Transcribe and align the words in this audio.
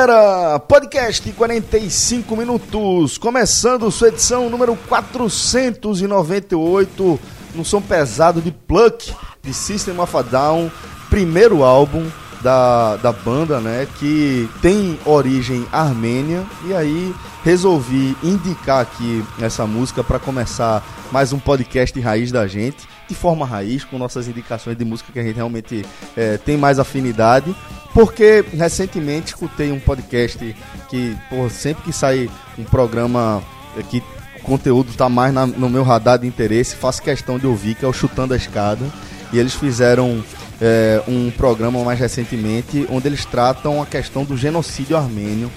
Galera! 0.00 0.58
Podcast 0.60 1.30
45 1.30 2.34
minutos, 2.34 3.18
começando 3.18 3.90
sua 3.90 4.08
edição 4.08 4.48
número 4.48 4.74
498 4.88 7.20
no 7.54 7.62
som 7.66 7.82
pesado 7.82 8.40
de 8.40 8.50
Pluck 8.50 9.14
de 9.42 9.52
System 9.52 10.00
of 10.00 10.16
a 10.16 10.22
Down, 10.22 10.70
primeiro 11.10 11.62
álbum 11.62 12.08
da, 12.40 12.96
da 12.96 13.12
banda, 13.12 13.60
né, 13.60 13.86
que 13.98 14.48
tem 14.62 14.98
origem 15.04 15.66
armênia 15.70 16.46
e 16.66 16.72
aí 16.72 17.14
resolvi 17.44 18.16
indicar 18.22 18.80
aqui 18.80 19.22
essa 19.38 19.66
música 19.66 20.02
para 20.02 20.18
começar 20.18 20.82
mais 21.12 21.30
um 21.34 21.38
podcast 21.38 22.00
raiz 22.00 22.32
da 22.32 22.46
gente, 22.46 22.88
de 23.10 23.14
forma 23.14 23.44
raiz, 23.44 23.84
com 23.84 23.98
nossas 23.98 24.28
indicações 24.28 24.78
de 24.78 24.84
música 24.84 25.12
que 25.12 25.18
a 25.18 25.22
gente 25.22 25.36
realmente 25.36 25.84
é, 26.16 26.38
tem 26.38 26.56
mais 26.56 26.78
afinidade. 26.78 27.54
Porque 27.92 28.44
recentemente 28.52 29.28
escutei 29.28 29.72
um 29.72 29.80
podcast 29.80 30.56
que, 30.88 31.16
por 31.28 31.50
sempre 31.50 31.82
que 31.84 31.92
sai 31.92 32.30
um 32.56 32.64
programa 32.64 33.42
que 33.90 34.02
o 34.38 34.42
conteúdo 34.42 34.90
está 34.90 35.08
mais 35.08 35.34
na, 35.34 35.44
no 35.44 35.68
meu 35.68 35.82
radar 35.82 36.18
de 36.18 36.26
interesse, 36.26 36.76
faço 36.76 37.02
questão 37.02 37.38
de 37.38 37.46
ouvir, 37.46 37.74
que 37.74 37.84
é 37.84 37.88
o 37.88 37.92
Chutando 37.92 38.32
a 38.32 38.36
Escada. 38.36 38.86
E 39.32 39.38
eles 39.38 39.54
fizeram 39.54 40.22
é, 40.60 41.02
um 41.08 41.32
programa 41.32 41.82
mais 41.82 41.98
recentemente 41.98 42.86
onde 42.90 43.08
eles 43.08 43.24
tratam 43.24 43.82
a 43.82 43.86
questão 43.86 44.24
do 44.24 44.36
genocídio 44.36 44.96
armênio 44.96 45.50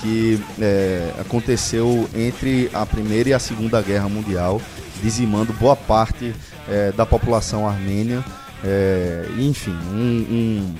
que 0.00 0.40
é, 0.60 1.12
aconteceu 1.20 2.08
entre 2.14 2.70
a 2.72 2.86
Primeira 2.86 3.30
e 3.30 3.34
a 3.34 3.38
Segunda 3.38 3.82
Guerra 3.82 4.08
Mundial, 4.08 4.60
dizimando 5.02 5.52
boa 5.52 5.76
parte 5.76 6.34
é, 6.68 6.92
da 6.92 7.04
população 7.06 7.68
armênia. 7.68 8.24
É, 8.64 9.26
enfim, 9.38 9.76
um, 9.92 10.74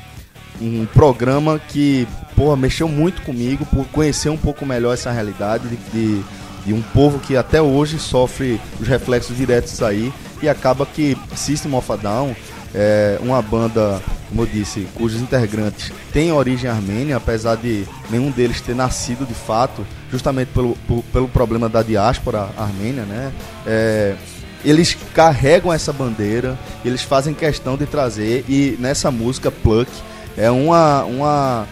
um, 0.60 0.80
um, 0.82 0.86
programa 0.86 1.58
que 1.58 2.06
porra, 2.36 2.56
mexeu 2.56 2.86
muito 2.86 3.22
comigo 3.22 3.64
por 3.66 3.86
conhecer 3.86 4.28
um 4.28 4.36
pouco 4.36 4.66
melhor 4.66 4.92
essa 4.92 5.10
realidade 5.10 5.66
de, 5.68 5.76
de, 5.90 6.22
de 6.66 6.74
um 6.74 6.82
povo 6.82 7.18
que 7.18 7.36
até 7.36 7.62
hoje 7.62 7.98
sofre 7.98 8.60
os 8.78 8.86
reflexos 8.86 9.36
diretos 9.36 9.82
aí 9.82 10.12
e 10.42 10.48
acaba 10.48 10.84
que 10.84 11.16
System 11.34 11.74
of 11.74 11.90
a 11.90 11.96
Down 11.96 12.36
é 12.74 13.18
uma 13.20 13.42
banda, 13.42 14.00
como 14.28 14.42
eu 14.42 14.46
disse, 14.46 14.86
cujos 14.94 15.20
integrantes 15.20 15.92
têm 16.12 16.32
origem 16.32 16.70
armênia, 16.70 17.16
apesar 17.16 17.56
de 17.56 17.84
nenhum 18.08 18.30
deles 18.30 18.60
ter 18.60 18.74
nascido 18.74 19.26
de 19.26 19.34
fato, 19.34 19.84
justamente 20.10 20.48
pelo, 20.48 20.76
por, 20.86 21.02
pelo 21.12 21.28
problema 21.28 21.68
da 21.68 21.82
diáspora 21.82 22.48
armênia, 22.56 23.02
né? 23.02 23.32
É, 23.66 24.14
eles 24.64 24.96
carregam 25.14 25.72
essa 25.72 25.92
bandeira, 25.92 26.58
eles 26.84 27.02
fazem 27.02 27.34
questão 27.34 27.76
de 27.76 27.86
trazer, 27.86 28.44
e 28.48 28.76
nessa 28.78 29.10
música, 29.10 29.50
Pluck, 29.50 29.90
é 30.36 30.50
uma, 30.50 31.04
uma 31.04 31.66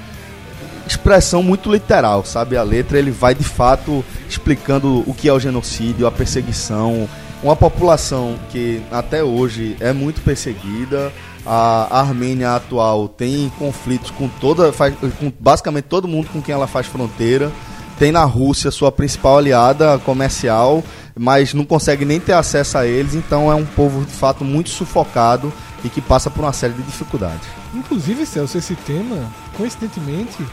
expressão 0.87 1.43
muito 1.43 1.71
literal, 1.71 2.25
sabe? 2.25 2.57
A 2.57 2.63
letra 2.63 2.99
ele 2.99 3.11
vai 3.11 3.35
de 3.35 3.45
fato 3.45 4.05
explicando 4.29 5.03
o 5.07 5.15
que 5.15 5.29
é 5.29 5.33
o 5.33 5.39
genocídio, 5.39 6.07
a 6.07 6.11
perseguição, 6.11 7.09
uma 7.43 7.55
população 7.55 8.37
que 8.51 8.83
até 8.91 9.23
hoje 9.23 9.77
é 9.81 9.93
muito 9.93 10.21
perseguida. 10.23 11.13
A 11.47 12.01
Armênia 12.01 12.55
atual 12.55 13.09
tem 13.09 13.51
conflitos 13.59 14.11
com 14.11 14.29
toda, 14.29 14.71
com 15.19 15.33
basicamente 15.39 15.85
todo 15.85 16.09
mundo 16.09 16.29
com 16.31 16.43
quem 16.43 16.55
ela 16.55 16.67
faz 16.67 16.87
fronteira. 16.87 17.51
Tem 17.99 18.13
na 18.13 18.25
Rússia 18.25 18.71
sua 18.71 18.93
principal 18.93 19.39
aliada 19.39 19.99
comercial, 19.99 20.85
mas 21.19 21.53
não 21.53 21.65
consegue 21.65 22.05
nem 22.05 22.21
ter 22.21 22.33
acesso 22.33 22.79
a 22.79 22.87
eles. 22.87 23.15
Então 23.15 23.51
é 23.51 23.55
um 23.55 23.67
povo 23.67 24.05
de 24.05 24.13
fato 24.13 24.45
muito 24.45 24.71
sufocado 24.71 25.53
e 25.85 25.89
que 25.89 26.01
passa 26.01 26.31
por 26.31 26.43
uma 26.43 26.53
série 26.53 26.75
de 26.75 26.83
dificuldades. 26.83 27.47
Inclusive, 27.75 28.25
Celso, 28.25 28.59
esse 28.59 28.75
tema, 28.75 29.31
coincidentemente, 29.57 30.45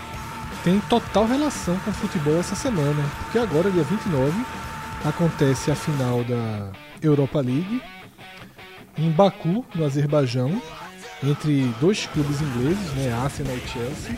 tem 0.63 0.79
total 0.89 1.27
relação 1.27 1.77
com 1.79 1.91
o 1.91 1.93
futebol 1.93 2.39
essa 2.39 2.55
semana. 2.55 3.03
Porque 3.23 3.37
agora, 3.37 3.69
dia 3.69 3.83
29, 3.83 4.33
acontece 5.03 5.71
a 5.71 5.75
final 5.75 6.23
da 6.23 6.71
Europa 7.01 7.39
League 7.39 7.81
em 8.97 9.11
Baku, 9.11 9.65
no 9.75 9.85
Azerbaijão, 9.85 10.61
entre 11.23 11.73
dois 11.79 12.05
clubes 12.07 12.41
ingleses, 12.41 12.91
né, 12.93 13.13
Arsenal 13.13 13.55
e 13.55 13.67
Chelsea. 13.67 14.17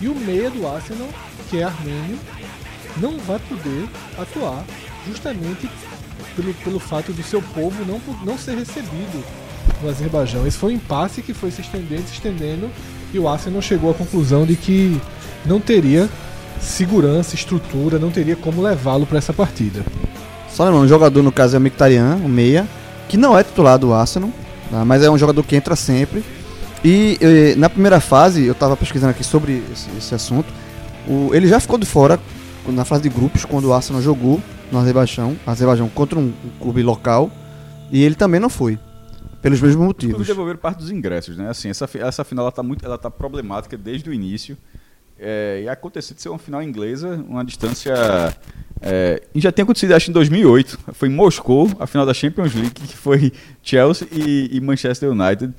E 0.00 0.08
o 0.08 0.14
meia 0.14 0.50
do 0.50 0.66
Arsenal, 0.66 1.08
que 1.48 1.58
é 1.58 1.64
armênio, 1.64 2.18
não 2.98 3.18
vai 3.18 3.38
poder 3.38 3.88
atuar 4.18 4.64
justamente 5.06 5.68
pelo, 6.34 6.54
pelo 6.54 6.78
fato 6.78 7.12
do 7.12 7.22
seu 7.22 7.40
povo 7.40 7.84
não, 7.84 8.00
não 8.24 8.38
ser 8.38 8.56
recebido 8.56 9.24
no 9.82 9.88
Azerbaijão. 9.88 10.46
Esse 10.46 10.58
foi 10.58 10.72
um 10.72 10.76
impasse 10.76 11.22
que 11.22 11.34
foi 11.34 11.50
se 11.50 11.60
estendendo, 11.60 12.02
se 12.02 12.14
estendendo, 12.14 12.70
e 13.12 13.18
o 13.18 13.28
Arsenal 13.28 13.62
chegou 13.62 13.90
à 13.90 13.94
conclusão 13.94 14.44
de 14.44 14.56
que 14.56 15.00
não 15.44 15.60
teria 15.60 16.08
segurança, 16.60 17.34
estrutura, 17.34 17.98
não 17.98 18.10
teria 18.10 18.36
como 18.36 18.62
levá-lo 18.62 19.06
para 19.06 19.18
essa 19.18 19.32
partida. 19.32 19.84
Só 20.50 20.64
lembrando, 20.64 20.84
o 20.84 20.88
jogador 20.88 21.22
no 21.22 21.32
caso 21.32 21.56
é 21.56 21.58
o 21.58 21.62
Mictarian, 21.62 22.16
o 22.16 22.28
meia, 22.28 22.66
que 23.08 23.16
não 23.16 23.38
é 23.38 23.42
titular 23.42 23.78
do 23.78 23.92
Arsenal, 23.92 24.30
tá? 24.70 24.84
mas 24.84 25.02
é 25.02 25.10
um 25.10 25.18
jogador 25.18 25.42
que 25.42 25.54
entra 25.54 25.76
sempre. 25.76 26.24
E, 26.84 27.18
e 27.20 27.54
na 27.56 27.68
primeira 27.68 28.00
fase, 28.00 28.44
eu 28.44 28.52
estava 28.52 28.76
pesquisando 28.76 29.10
aqui 29.10 29.24
sobre 29.24 29.62
esse, 29.72 29.88
esse 29.96 30.14
assunto, 30.14 30.52
o, 31.06 31.30
ele 31.34 31.46
já 31.46 31.60
ficou 31.60 31.78
de 31.78 31.86
fora 31.86 32.18
na 32.66 32.84
fase 32.84 33.02
de 33.02 33.08
grupos 33.08 33.44
quando 33.44 33.66
o 33.66 33.72
Arsenal 33.72 34.02
jogou 34.02 34.40
no 34.70 34.78
Azerbaijão, 34.78 35.36
Azerbaijão 35.46 35.88
contra 35.88 36.18
um, 36.18 36.32
um 36.44 36.58
clube 36.60 36.82
local, 36.82 37.30
e 37.90 38.02
ele 38.02 38.14
também 38.14 38.40
não 38.40 38.48
foi 38.48 38.78
pelos 39.40 39.60
mesmos 39.60 39.86
motivos. 39.86 40.20
Os 40.20 40.26
devolveram 40.26 40.58
parte 40.58 40.78
dos 40.78 40.90
ingressos, 40.90 41.36
né? 41.36 41.48
Assim, 41.48 41.68
essa, 41.68 41.88
essa 41.98 42.24
final 42.24 42.46
ela 42.46 42.52
tá 42.52 42.62
muito, 42.62 42.84
ela 42.84 42.98
tá 42.98 43.10
problemática 43.10 43.76
desde 43.76 44.10
o 44.10 44.12
início. 44.12 44.56
É, 45.18 45.62
e 45.64 45.68
aconteceu 45.68 46.14
de 46.14 46.20
ser 46.20 46.28
uma 46.28 46.38
final 46.38 46.62
inglesa, 46.62 47.24
uma 47.28 47.44
distância. 47.44 47.94
É, 48.80 49.22
e 49.34 49.40
já 49.40 49.50
tinha 49.50 49.62
acontecido, 49.62 49.92
acho, 49.92 50.10
em 50.10 50.12
2008. 50.12 50.78
Foi 50.92 51.08
em 51.08 51.12
Moscou, 51.12 51.70
a 51.78 51.86
final 51.86 52.04
da 52.04 52.12
Champions 52.12 52.54
League, 52.54 52.70
que 52.70 52.96
foi 52.96 53.32
Chelsea 53.62 54.06
e, 54.10 54.50
e 54.52 54.60
Manchester 54.60 55.10
United. 55.10 55.54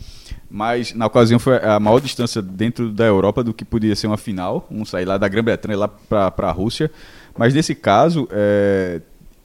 Mas 0.49 0.93
na 0.93 1.05
ocasião 1.05 1.39
foi 1.39 1.57
a 1.57 1.79
maior 1.79 1.99
distância 1.99 2.41
dentro 2.41 2.91
da 2.91 3.05
Europa 3.05 3.43
do 3.43 3.53
que 3.53 3.65
podia 3.65 3.95
ser 3.95 4.07
uma 4.07 4.17
final. 4.17 4.65
Um 4.71 4.85
sair 4.85 5.05
lá 5.05 5.17
da 5.17 5.27
Grã-Bretanha 5.27 5.77
lá 5.77 5.87
para 5.87 6.47
a 6.47 6.51
Rússia. 6.51 6.89
Mas 7.37 7.53
nesse 7.53 7.75
caso, 7.75 8.27
é, 8.31 9.01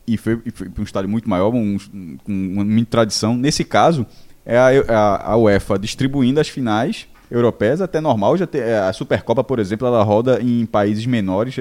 e 0.07 0.17
foi, 0.17 0.41
foi 0.55 0.69
um 0.79 0.83
estádio 0.83 1.11
muito 1.11 1.29
maior, 1.29 1.53
um, 1.53 1.77
com 2.25 2.33
uma 2.33 2.85
tradição. 2.85 3.37
Nesse 3.37 3.65
caso, 3.65 4.07
é 4.47 4.57
a, 4.57 4.69
a, 4.89 5.33
a 5.33 5.37
UEFA 5.37 5.79
distribuindo 5.79 6.41
as 6.41 6.49
finais 6.49 7.07
europeias, 7.31 7.81
até 7.81 8.01
normal. 8.01 8.37
Já 8.37 8.47
tem, 8.47 8.61
é, 8.61 8.79
a 8.79 8.93
Supercopa, 8.93 9.43
por 9.43 9.59
exemplo, 9.59 9.87
ela 9.87 10.03
roda 10.03 10.41
em 10.41 10.65
países 10.67 11.05
menores, 11.07 11.57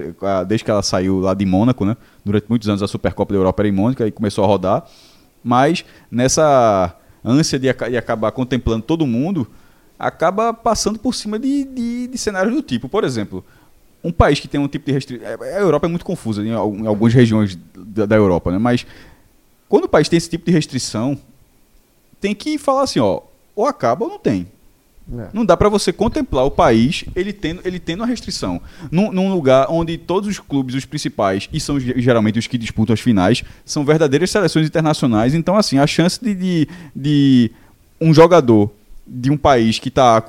desde 0.47 0.63
que 0.63 0.71
ela 0.71 0.83
saiu 0.83 1.19
lá 1.19 1.33
de 1.33 1.45
Mônaco, 1.45 1.85
né? 1.85 1.97
Durante 2.23 2.45
muitos 2.47 2.69
anos 2.69 2.83
a 2.83 2.87
Supercopa 2.87 3.33
da 3.33 3.39
Europa 3.39 3.61
era 3.61 3.69
em 3.69 3.71
Mônaco 3.71 4.03
e 4.03 4.11
começou 4.11 4.43
a 4.43 4.47
rodar. 4.47 4.85
Mas 5.43 5.83
nessa 6.11 6.95
ânsia 7.23 7.59
de, 7.59 7.71
de 7.71 7.97
acabar 7.97 8.31
contemplando 8.31 8.83
todo 8.83 9.05
mundo, 9.05 9.47
acaba 9.97 10.53
passando 10.53 10.97
por 10.97 11.13
cima 11.13 11.37
de, 11.37 11.63
de, 11.63 12.07
de, 12.07 12.17
cenários 12.17 12.53
do 12.53 12.61
tipo. 12.61 12.89
Por 12.89 13.03
exemplo, 13.03 13.43
um 14.03 14.11
país 14.11 14.39
que 14.39 14.47
tem 14.47 14.59
um 14.59 14.67
tipo 14.67 14.85
de 14.85 14.91
restrição. 14.91 15.27
É, 15.27 15.57
a 15.57 15.59
Europa 15.59 15.85
é 15.85 15.89
muito 15.89 16.05
confusa 16.05 16.41
em, 16.41 16.49
em 16.49 16.87
algumas 16.87 17.13
regiões 17.13 17.57
da, 17.75 18.05
da 18.05 18.15
Europa, 18.15 18.51
né? 18.51 18.57
Mas 18.57 18.85
quando 19.69 19.85
o 19.85 19.89
país 19.89 20.09
tem 20.09 20.17
esse 20.17 20.29
tipo 20.29 20.45
de 20.45 20.51
restrição, 20.51 21.17
tem 22.19 22.33
que 22.35 22.57
falar 22.57 22.83
assim, 22.83 22.99
ó, 22.99 23.21
ou 23.55 23.65
acaba 23.65 24.05
ou 24.05 24.11
não 24.11 24.19
tem. 24.19 24.47
É. 25.17 25.29
Não 25.33 25.45
dá 25.45 25.57
para 25.57 25.67
você 25.67 25.91
contemplar 25.91 26.45
o 26.45 26.51
país 26.51 27.03
ele 27.15 27.33
tendo, 27.33 27.61
ele 27.65 27.79
tendo 27.79 28.03
a 28.03 28.05
restrição. 28.05 28.61
Num, 28.89 29.11
num, 29.11 29.33
lugar 29.33 29.67
onde 29.69 29.97
todos 29.97 30.29
os 30.29 30.39
clubes, 30.39 30.75
os 30.75 30.85
principais, 30.85 31.49
e 31.51 31.59
são 31.59 31.79
geralmente 31.79 32.39
os 32.39 32.47
que 32.47 32.57
disputam 32.57 32.93
as 32.93 32.99
finais, 32.99 33.43
são 33.65 33.83
verdadeiras 33.83 34.31
seleções 34.31 34.67
internacionais. 34.67 35.33
Então, 35.33 35.57
assim, 35.57 35.77
a 35.77 35.87
chance 35.87 36.23
de, 36.23 36.33
de, 36.33 36.67
de 36.95 37.51
um 37.99 38.13
jogador 38.13 38.71
de 39.05 39.29
um 39.29 39.37
país 39.37 39.79
que 39.79 39.89
está 39.89 40.23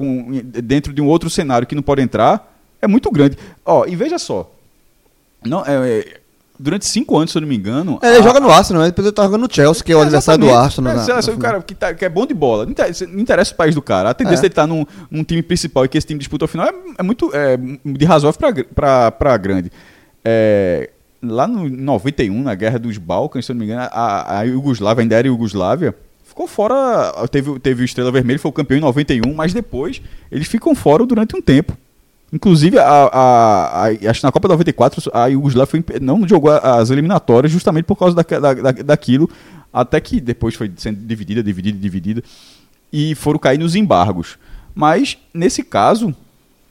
dentro 0.62 0.92
de 0.92 1.00
um 1.00 1.06
outro 1.06 1.30
cenário 1.30 1.66
que 1.66 1.74
não 1.74 1.82
pode 1.82 2.02
entrar 2.02 2.52
é 2.80 2.88
muito 2.88 3.10
grande. 3.10 3.38
Ó, 3.64 3.86
e 3.86 3.94
veja 3.94 4.18
só. 4.18 4.50
Não, 5.44 5.64
é, 5.64 6.00
é 6.00 6.20
durante 6.62 6.86
cinco 6.86 7.16
anos, 7.18 7.32
se 7.32 7.38
eu 7.38 7.42
não 7.42 7.48
me 7.48 7.56
engano. 7.56 7.98
É, 8.00 8.08
ele 8.08 8.18
a... 8.18 8.22
joga 8.22 8.38
no 8.38 8.50
Arsenal, 8.50 8.82
né? 8.82 8.88
depois 8.88 9.06
ele 9.06 9.14
tá 9.14 9.24
jogando 9.24 9.42
no 9.42 9.52
Chelsea, 9.52 9.82
que 9.82 9.92
é 9.92 9.96
o 9.96 10.00
adversário 10.00 10.44
do 10.44 10.54
Arsenal. 10.54 10.92
É, 10.92 10.96
na, 10.96 11.06
na, 11.06 11.32
o 11.32 11.38
cara 11.38 11.62
que, 11.62 11.74
tá, 11.74 11.92
que 11.92 12.04
é 12.04 12.08
bom 12.08 12.24
de 12.24 12.32
bola. 12.32 12.64
Não 12.64 13.20
interessa, 13.20 13.52
o 13.52 13.56
país 13.56 13.74
do 13.74 13.82
cara. 13.82 14.10
A 14.10 14.14
tendência 14.14 14.40
é. 14.40 14.42
dele 14.42 14.52
estar 14.52 14.62
tá 14.62 14.66
num, 14.68 14.86
num, 15.10 15.24
time 15.24 15.42
principal 15.42 15.84
e 15.84 15.88
que 15.88 15.98
esse 15.98 16.06
time 16.06 16.18
disputa 16.18 16.44
o 16.44 16.48
final 16.48 16.66
é, 16.66 16.72
é 16.98 17.02
muito 17.02 17.30
é, 17.34 17.58
de 17.84 18.04
razoável 18.04 18.38
para 18.74 19.36
grande. 19.36 19.72
É, 20.24 20.90
lá 21.22 21.48
no 21.48 21.68
91, 21.68 22.42
na 22.42 22.54
Guerra 22.54 22.78
dos 22.78 22.96
Balcãs, 22.96 23.44
se 23.44 23.52
eu 23.52 23.54
não 23.54 23.60
me 23.60 23.66
engano, 23.66 23.88
a, 23.92 24.38
a 24.38 24.42
Iugoslávia, 24.42 25.02
ainda 25.02 25.16
era 25.16 25.26
Iugoslávia, 25.26 25.94
ficou 26.24 26.46
fora. 26.46 27.12
Teve, 27.30 27.58
teve 27.58 27.82
o 27.82 27.84
Estrela 27.84 28.12
Vermelha, 28.12 28.38
foi 28.38 28.50
o 28.50 28.52
campeão 28.52 28.78
em 28.78 28.80
91, 28.80 29.34
mas 29.34 29.52
depois 29.52 30.00
eles 30.30 30.46
ficam 30.46 30.74
fora 30.74 31.04
durante 31.04 31.36
um 31.36 31.42
tempo. 31.42 31.76
Inclusive, 32.32 32.78
a, 32.78 32.84
a, 32.84 33.84
a, 33.84 34.10
acho 34.10 34.20
que 34.20 34.24
na 34.26 34.32
Copa 34.32 34.48
94, 34.48 35.10
a 35.12 35.26
Yugoslávia 35.26 35.84
não 36.00 36.26
jogou 36.26 36.50
as 36.50 36.88
eliminatórias 36.90 37.52
justamente 37.52 37.84
por 37.84 37.96
causa 37.96 38.16
da, 38.16 38.22
da, 38.22 38.72
daquilo, 38.72 39.28
até 39.72 40.00
que 40.00 40.20
depois 40.20 40.54
foi 40.54 40.70
sendo 40.76 40.98
dividida, 41.04 41.42
dividida, 41.42 41.78
dividida, 41.78 42.22
e 42.90 43.14
foram 43.14 43.38
cair 43.38 43.58
nos 43.58 43.74
embargos. 43.74 44.38
Mas, 44.74 45.18
nesse 45.34 45.62
caso, 45.62 46.14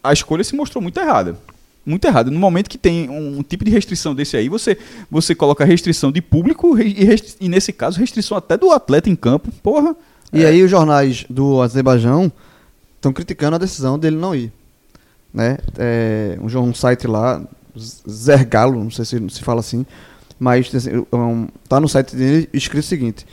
a 0.03 0.11
escolha 0.11 0.43
se 0.43 0.55
mostrou 0.55 0.81
muito 0.81 0.99
errada. 0.99 1.37
muito 1.85 2.05
errado. 2.05 2.31
No 2.31 2.39
momento 2.39 2.67
que 2.67 2.77
tem 2.77 3.07
um, 3.07 3.37
um 3.39 3.43
tipo 3.43 3.63
de 3.63 3.69
restrição 3.69 4.15
desse 4.15 4.35
aí, 4.35 4.49
você, 4.49 4.75
você 5.11 5.35
coloca 5.35 5.63
restrição 5.63 6.11
de 6.11 6.21
público 6.23 6.75
e, 6.79 7.03
restri- 7.05 7.35
e 7.39 7.47
nesse 7.47 7.71
caso 7.71 7.99
restrição 7.99 8.35
até 8.35 8.57
do 8.57 8.71
atleta 8.71 9.09
em 9.11 9.15
campo. 9.15 9.51
Porra. 9.61 9.95
E 10.33 10.43
aí 10.43 10.63
os 10.63 10.71
jornais 10.71 11.23
do 11.29 11.61
Azerbaijão 11.61 12.31
estão 12.95 13.13
criticando 13.13 13.55
a 13.57 13.59
decisão 13.59 13.99
dele 13.99 14.15
não 14.15 14.33
ir. 14.33 14.51
Né? 15.33 15.57
É, 15.77 16.37
um, 16.39 16.59
um 16.59 16.73
site 16.73 17.07
lá, 17.07 17.41
Zergalo, 18.09 18.83
não 18.83 18.91
sei 18.91 19.05
se 19.05 19.29
se 19.29 19.41
fala 19.41 19.59
assim, 19.59 19.85
mas 20.37 20.73
assim, 20.73 21.05
um, 21.13 21.47
tá 21.69 21.79
no 21.79 21.87
site 21.87 22.15
dele 22.15 22.49
escrito 22.53 22.83
o 22.83 22.87
seguinte: 22.87 23.25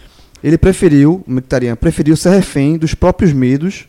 ele 0.42 0.58
preferiu, 0.58 1.24
o 1.26 1.32
Mkhitaryan 1.32 1.76
preferiu 1.76 2.16
ser 2.16 2.30
refém 2.30 2.76
dos 2.78 2.94
próprios 2.94 3.32
medos. 3.32 3.88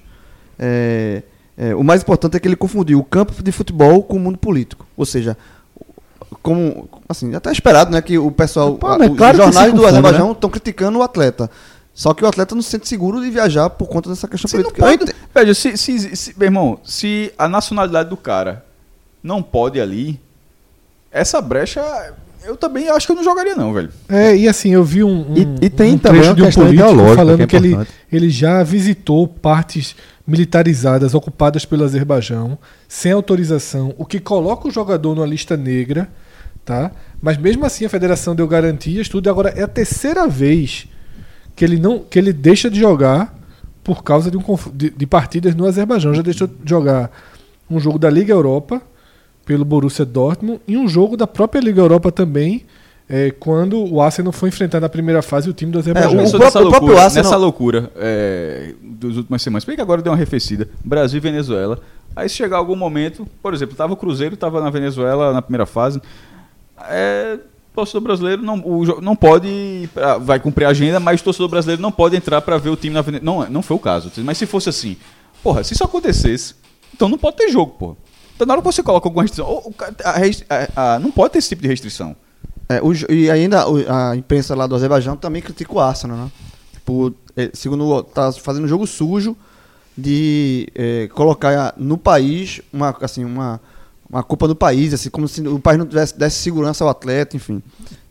é, 0.57 1.23
é, 1.57 1.75
o 1.75 1.83
mais 1.83 2.01
importante 2.01 2.38
é 2.38 2.39
que 2.39 2.47
ele 2.47 2.56
confundiu 2.56 3.00
o 3.00 3.03
campo 3.03 3.44
de 3.44 3.51
futebol 3.51 4.01
com 4.01 4.15
o 4.15 4.19
mundo 4.19 4.38
político. 4.38 4.88
Ou 4.95 5.06
seja, 5.06 5.38
como 6.41 6.88
assim, 7.07 7.31
já 7.31 7.39
tá 7.41 7.51
esperado, 7.51 7.91
né, 7.91 8.01
que 8.01 8.17
o 8.17 8.31
pessoal, 8.31 8.75
Pô, 8.75 8.88
os 8.88 9.17
claro 9.17 9.38
se 9.38 9.44
jornais 9.44 9.73
do 9.73 9.81
confunde, 9.81 9.88
Azerbaijão 9.88 10.31
estão 10.31 10.50
criticando 10.50 11.00
o 11.00 11.03
atleta. 11.03 11.51
Só 11.94 12.13
que 12.13 12.24
o 12.24 12.27
atleta 12.27 12.56
não 12.56 12.62
se 12.62 12.69
sente 12.69 12.88
seguro 12.88 13.21
de 13.21 13.30
viajar 13.30 13.69
por 13.69 13.88
conta 13.89 14.09
dessa 14.09 14.27
questão 14.27 14.47
Você 14.50 14.57
não 14.57 14.63
política. 14.71 14.86
Eu 14.86 14.97
pode, 14.97 15.12
ente- 15.12 15.15
veja, 15.36 15.53
se, 15.53 15.77
se, 15.77 16.15
se- 16.15 16.33
meu 16.38 16.47
irmão, 16.47 16.80
se 16.86 17.33
a 17.38 17.47
nacionalidade 17.50 18.09
do 18.09 18.15
cara 18.18 18.65
não 19.21 19.44
pode 19.44 19.81
ali, 19.81 20.19
essa 21.12 21.41
brecha, 21.41 21.81
eu 22.45 22.56
também 22.56 22.88
acho 22.89 23.06
que 23.06 23.12
eu 23.12 23.15
não 23.18 23.24
jogaria 23.24 23.53
não, 23.56 23.74
velho. 23.74 23.89
É, 24.07 24.33
e 24.36 24.47
assim, 24.47 24.69
eu 24.69 24.83
vi 24.83 25.03
um, 25.03 25.31
um, 25.31 25.36
E- 25.36 25.65
e 25.65 25.69
tem 25.69 25.95
um 25.95 25.97
também 25.97 26.21
trecho 26.21 26.36
de 26.36 26.41
um 26.44 26.51
político 26.51 26.74
ideológica 26.74 27.15
falando 27.18 27.38
que 27.38 27.44
é 27.44 27.47
que, 27.47 27.56
ele, 27.57 27.77
ele 28.12 28.30
já 28.30 28.63
visitou 28.63 29.27
partes 29.27 29.94
militarizadas 30.25 31.13
ocupadas 31.13 31.65
pelo 31.65 31.83
Azerbaijão 31.83 32.57
sem 32.88 33.12
autorização, 33.12 33.94
o 33.97 34.06
que 34.06 34.19
coloca 34.21 34.68
o 34.68 34.71
jogador 34.71 35.15
numa 35.15 35.25
lista 35.27 35.57
negra, 35.57 36.07
tá? 36.63 36.92
Mas 37.21 37.35
mesmo 37.38 37.65
assim 37.65 37.83
a 37.83 37.89
federação 37.89 38.33
deu 38.35 38.47
garantias, 38.47 39.09
tudo 39.09 39.27
e 39.27 39.30
agora 39.30 39.50
é 39.50 39.63
a 39.63 39.68
terceira 39.68 40.27
vez 40.27 40.88
que 41.59 41.65
ele 41.65 41.77
não 41.77 42.00
que 42.00 42.17
ele 42.17 42.31
deixa 42.31 42.69
de 42.69 42.79
jogar 42.79 43.38
por 43.83 44.01
causa 44.01 44.31
de, 44.31 44.38
um, 44.38 44.44
de, 44.73 44.89
de 44.91 45.06
partidas 45.06 45.53
no 45.53 45.65
Azerbaijão. 45.67 46.13
Já 46.13 46.21
deixou 46.21 46.47
de 46.47 46.53
jogar 46.63 47.11
um 47.69 47.79
jogo 47.81 48.00
da 48.00 48.09
Liga 48.09 48.31
Europa 48.31 48.81
pelo 49.45 49.65
Borussia 49.65 50.06
Dortmund 50.06 50.61
e 50.65 50.77
um 50.77 50.88
jogo 50.88 51.17
da 51.17 51.27
própria 51.27 51.59
Liga 51.59 51.81
Europa 51.81 52.11
também, 52.13 52.65
é, 53.09 53.31
quando 53.31 53.83
o 53.91 54.01
Arsenal 54.01 54.31
foi 54.31 54.47
enfrentar 54.47 54.79
na 54.79 54.88
primeira 54.88 55.21
fase 55.21 55.50
o 55.50 55.53
time 55.53 55.69
do 55.71 55.79
Azerbaijão. 55.79 56.13
o 56.13 56.17
Pensou 56.17 56.39
próprio- 56.39 56.45
nessa 56.45 56.59
o 56.59 56.61
próprio 56.69 56.81
loucura, 56.88 57.03
Arsenal- 57.03 57.23
nessa 57.25 57.35
loucura 57.38 57.91
é, 57.97 58.73
dos 58.81 59.17
últimas 59.17 59.41
semanas. 59.41 59.65
Bem 59.65 59.75
que 59.75 59.81
agora 59.81 60.01
deu 60.01 60.11
uma 60.13 60.17
arrefecida. 60.17 60.69
Brasil 60.85 61.17
e 61.17 61.19
Venezuela. 61.19 61.79
Aí 62.15 62.29
se 62.29 62.35
chegar 62.35 62.56
algum 62.57 62.75
momento, 62.77 63.27
por 63.44 63.53
exemplo, 63.53 63.75
tava 63.75 63.91
o 63.91 63.97
Cruzeiro, 63.97 64.38
tava 64.38 64.61
na 64.61 64.69
Venezuela 64.69 65.33
na 65.33 65.41
primeira 65.41 65.65
fase. 65.65 66.01
É, 66.89 67.38
o 67.38 67.58
torcedor 67.80 68.02
brasileiro 68.02 68.42
não, 68.42 68.60
o 68.60 69.02
não 69.02 69.16
pode. 69.16 69.90
Vai 70.22 70.40
cumprir 70.40 70.66
a 70.66 70.70
agenda, 70.70 71.00
mas 71.00 71.22
o 71.22 71.24
torcedor 71.24 71.48
brasileiro 71.50 71.81
não 71.81 71.92
pode 71.92 72.16
entrar 72.16 72.42
para 72.42 72.58
ver 72.58 72.70
o 72.70 72.76
time 72.76 72.94
na 72.94 73.02
Venezuela. 73.02 73.44
Não, 73.46 73.50
não 73.52 73.62
foi 73.62 73.76
o 73.78 73.80
caso. 73.80 74.12
Mas 74.18 74.38
se 74.38 74.46
fosse 74.46 74.70
assim, 74.70 74.98
porra, 75.44 75.64
se 75.64 75.74
isso 75.74 75.84
acontecesse, 75.84 76.56
então 76.94 77.08
não 77.10 77.18
pode 77.18 77.38
ter 77.38 77.50
jogo, 77.50 77.74
porra. 77.74 77.96
Então 78.36 78.46
na 78.48 78.54
hora 78.54 78.62
que 78.62 78.66
você 78.72 78.81
coloca 78.84 79.08
alguma 79.08 79.24
restrição, 79.24 79.74
a 80.04 80.10
a- 80.14 80.96
a- 80.96 81.00
não 81.00 81.12
pode 81.12 81.34
ter 81.34 81.40
esse 81.40 81.50
tipo 81.50 81.62
de 81.62 81.68
restrição. 81.68 82.16
É, 82.70 82.80
o 82.81 82.94
e 83.12 83.30
ainda 83.31 83.66
a 83.90 84.16
imprensa 84.16 84.56
lá 84.56 84.68
do 84.68 84.76
Azerbaijão 84.76 85.18
também 85.18 85.42
critica 85.42 85.74
o 85.74 85.80
Arsenal, 85.80 86.16
né? 86.18 86.31
Por, 86.86 87.14
é, 87.36 87.50
segundo 87.54 88.04
tá 88.04 88.31
fazendo 88.31 88.68
jogo 88.68 88.86
sujo 88.88 89.36
de 89.98 90.68
é, 90.76 91.08
colocar 91.10 91.74
no 91.78 91.98
país 91.98 92.62
uma 92.72 92.96
assim 93.02 93.26
uma 93.26 93.60
uma 94.09 94.23
culpa 94.23 94.47
do 94.47 94.56
país, 94.56 94.94
assim 94.94 95.09
como 95.09 95.27
se 95.27 95.41
o 95.47 95.59
país 95.59 95.77
não 95.77 95.85
tivesse 95.85 96.17
desse 96.17 96.38
segurança 96.38 96.83
ao 96.83 96.89
atleta, 96.89 97.35
enfim. 97.35 97.61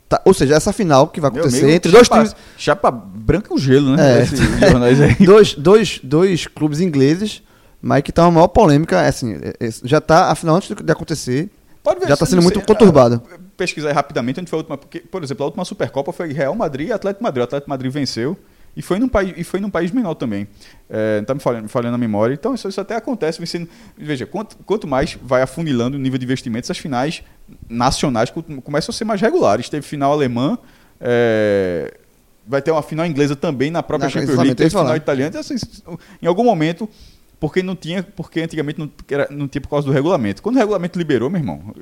Tá, 0.09 0.23
ou 0.25 0.33
seja, 0.33 0.55
essa 0.55 0.73
final 0.73 1.09
que 1.09 1.21
vai 1.21 1.31
acontecer 1.31 1.59
amigo, 1.59 1.73
entre 1.73 1.93
dois 1.93 2.07
chapa, 2.07 2.23
times, 2.23 2.37
Chapa 2.57 2.91
branca 2.91 3.53
o 3.53 3.59
gelo, 3.59 3.95
né? 3.95 4.21
É. 4.21 4.23
Aí. 4.23 5.17
dois, 5.27 5.55
dois, 5.55 6.01
dois 6.03 6.47
clubes 6.47 6.81
ingleses, 6.81 7.43
mas 7.83 8.03
que 8.03 8.11
tá 8.11 8.23
uma 8.25 8.31
maior 8.31 8.49
polêmica, 8.49 9.03
é 9.03 9.09
assim, 9.09 9.35
é- 9.35 9.67
é- 9.67 9.71
já 9.85 10.01
tá 10.01 10.31
a 10.31 10.35
final 10.35 10.57
antes 10.57 10.75
de 10.75 10.93
acontecer, 10.93 11.51
Pode 11.83 12.01
ver, 12.01 12.09
já 12.09 12.17
tá 12.17 12.25
se 12.25 12.31
sendo 12.31 12.43
muito 12.43 12.61
conturbada. 12.63 13.23
Pesquisar 13.57 13.93
rapidamente 13.93 14.41
onde 14.41 14.49
foi 14.49 14.59
a 14.59 14.61
última. 14.61 14.79
Porque, 14.79 15.01
por 15.01 15.23
exemplo, 15.23 15.43
a 15.43 15.47
última 15.47 15.65
Supercopa 15.65 16.13
foi 16.13 16.33
Real 16.33 16.55
Madrid 16.55 16.89
e 16.89 16.93
Atlético 16.93 17.23
Madrid. 17.23 17.41
O 17.41 17.45
Atlético 17.45 17.71
Madrid 17.71 17.91
venceu 17.91 18.37
e 18.77 18.83
foi 18.83 18.99
num 18.99 19.09
país, 19.09 19.35
e 19.37 19.43
foi 19.45 19.59
num 19.61 19.71
país 19.71 19.91
menor 19.91 20.15
também. 20.15 20.47
É, 20.89 21.19
não 21.19 21.25
tá 21.25 21.35
me 21.35 21.41
falhando, 21.41 21.63
me 21.65 21.69
falhando 21.69 21.95
a 21.95 21.99
memória. 21.99 22.33
Então, 22.35 22.55
isso, 22.55 22.69
isso 22.69 22.81
até 22.81 22.95
acontece. 22.97 23.39
Vencendo, 23.41 23.69
veja, 23.97 24.25
quanto, 24.27 24.57
quanto 24.65 24.87
mais 24.87 25.19
vai 25.23 25.43
afunilando 25.43 25.97
o 25.97 26.01
nível 26.01 26.19
de 26.19 26.25
investimentos, 26.25 26.71
as 26.71 26.79
finais 26.79 27.23
nacionais 27.69 28.31
co- 28.31 28.43
começam 28.63 28.93
a 28.93 28.95
ser 28.97 29.05
mais 29.05 29.21
regulares. 29.21 29.69
Teve 29.69 29.85
final 29.87 30.13
alemã. 30.13 30.59
é, 31.01 31.95
vai 32.47 32.63
ter 32.63 32.71
uma 32.71 32.83
final 32.83 33.05
inglesa 33.05 33.37
também 33.37 33.71
na 33.71 33.83
própria 33.83 34.07
Na- 34.07 34.11
Champions 34.11 34.31
League, 34.39 34.55
teve 34.55 34.71
final 34.71 34.97
italiana. 34.97 35.29
Então, 35.29 35.41
assim, 35.41 35.55
em 36.23 36.27
algum 36.27 36.43
momento, 36.45 36.89
porque 37.39 37.63
não 37.63 37.77
tinha, 37.77 38.03
porque 38.03 38.41
antigamente 38.41 38.79
não, 38.79 38.91
era- 39.11 39.29
não 39.31 39.47
tinha 39.47 39.61
por 39.61 39.69
causa 39.69 39.87
do 39.87 39.93
regulamento. 39.93 40.43
Quando 40.43 40.57
o 40.57 40.59
regulamento 40.59 40.99
liberou, 40.99 41.29
meu 41.29 41.41
irmão, 41.41 41.75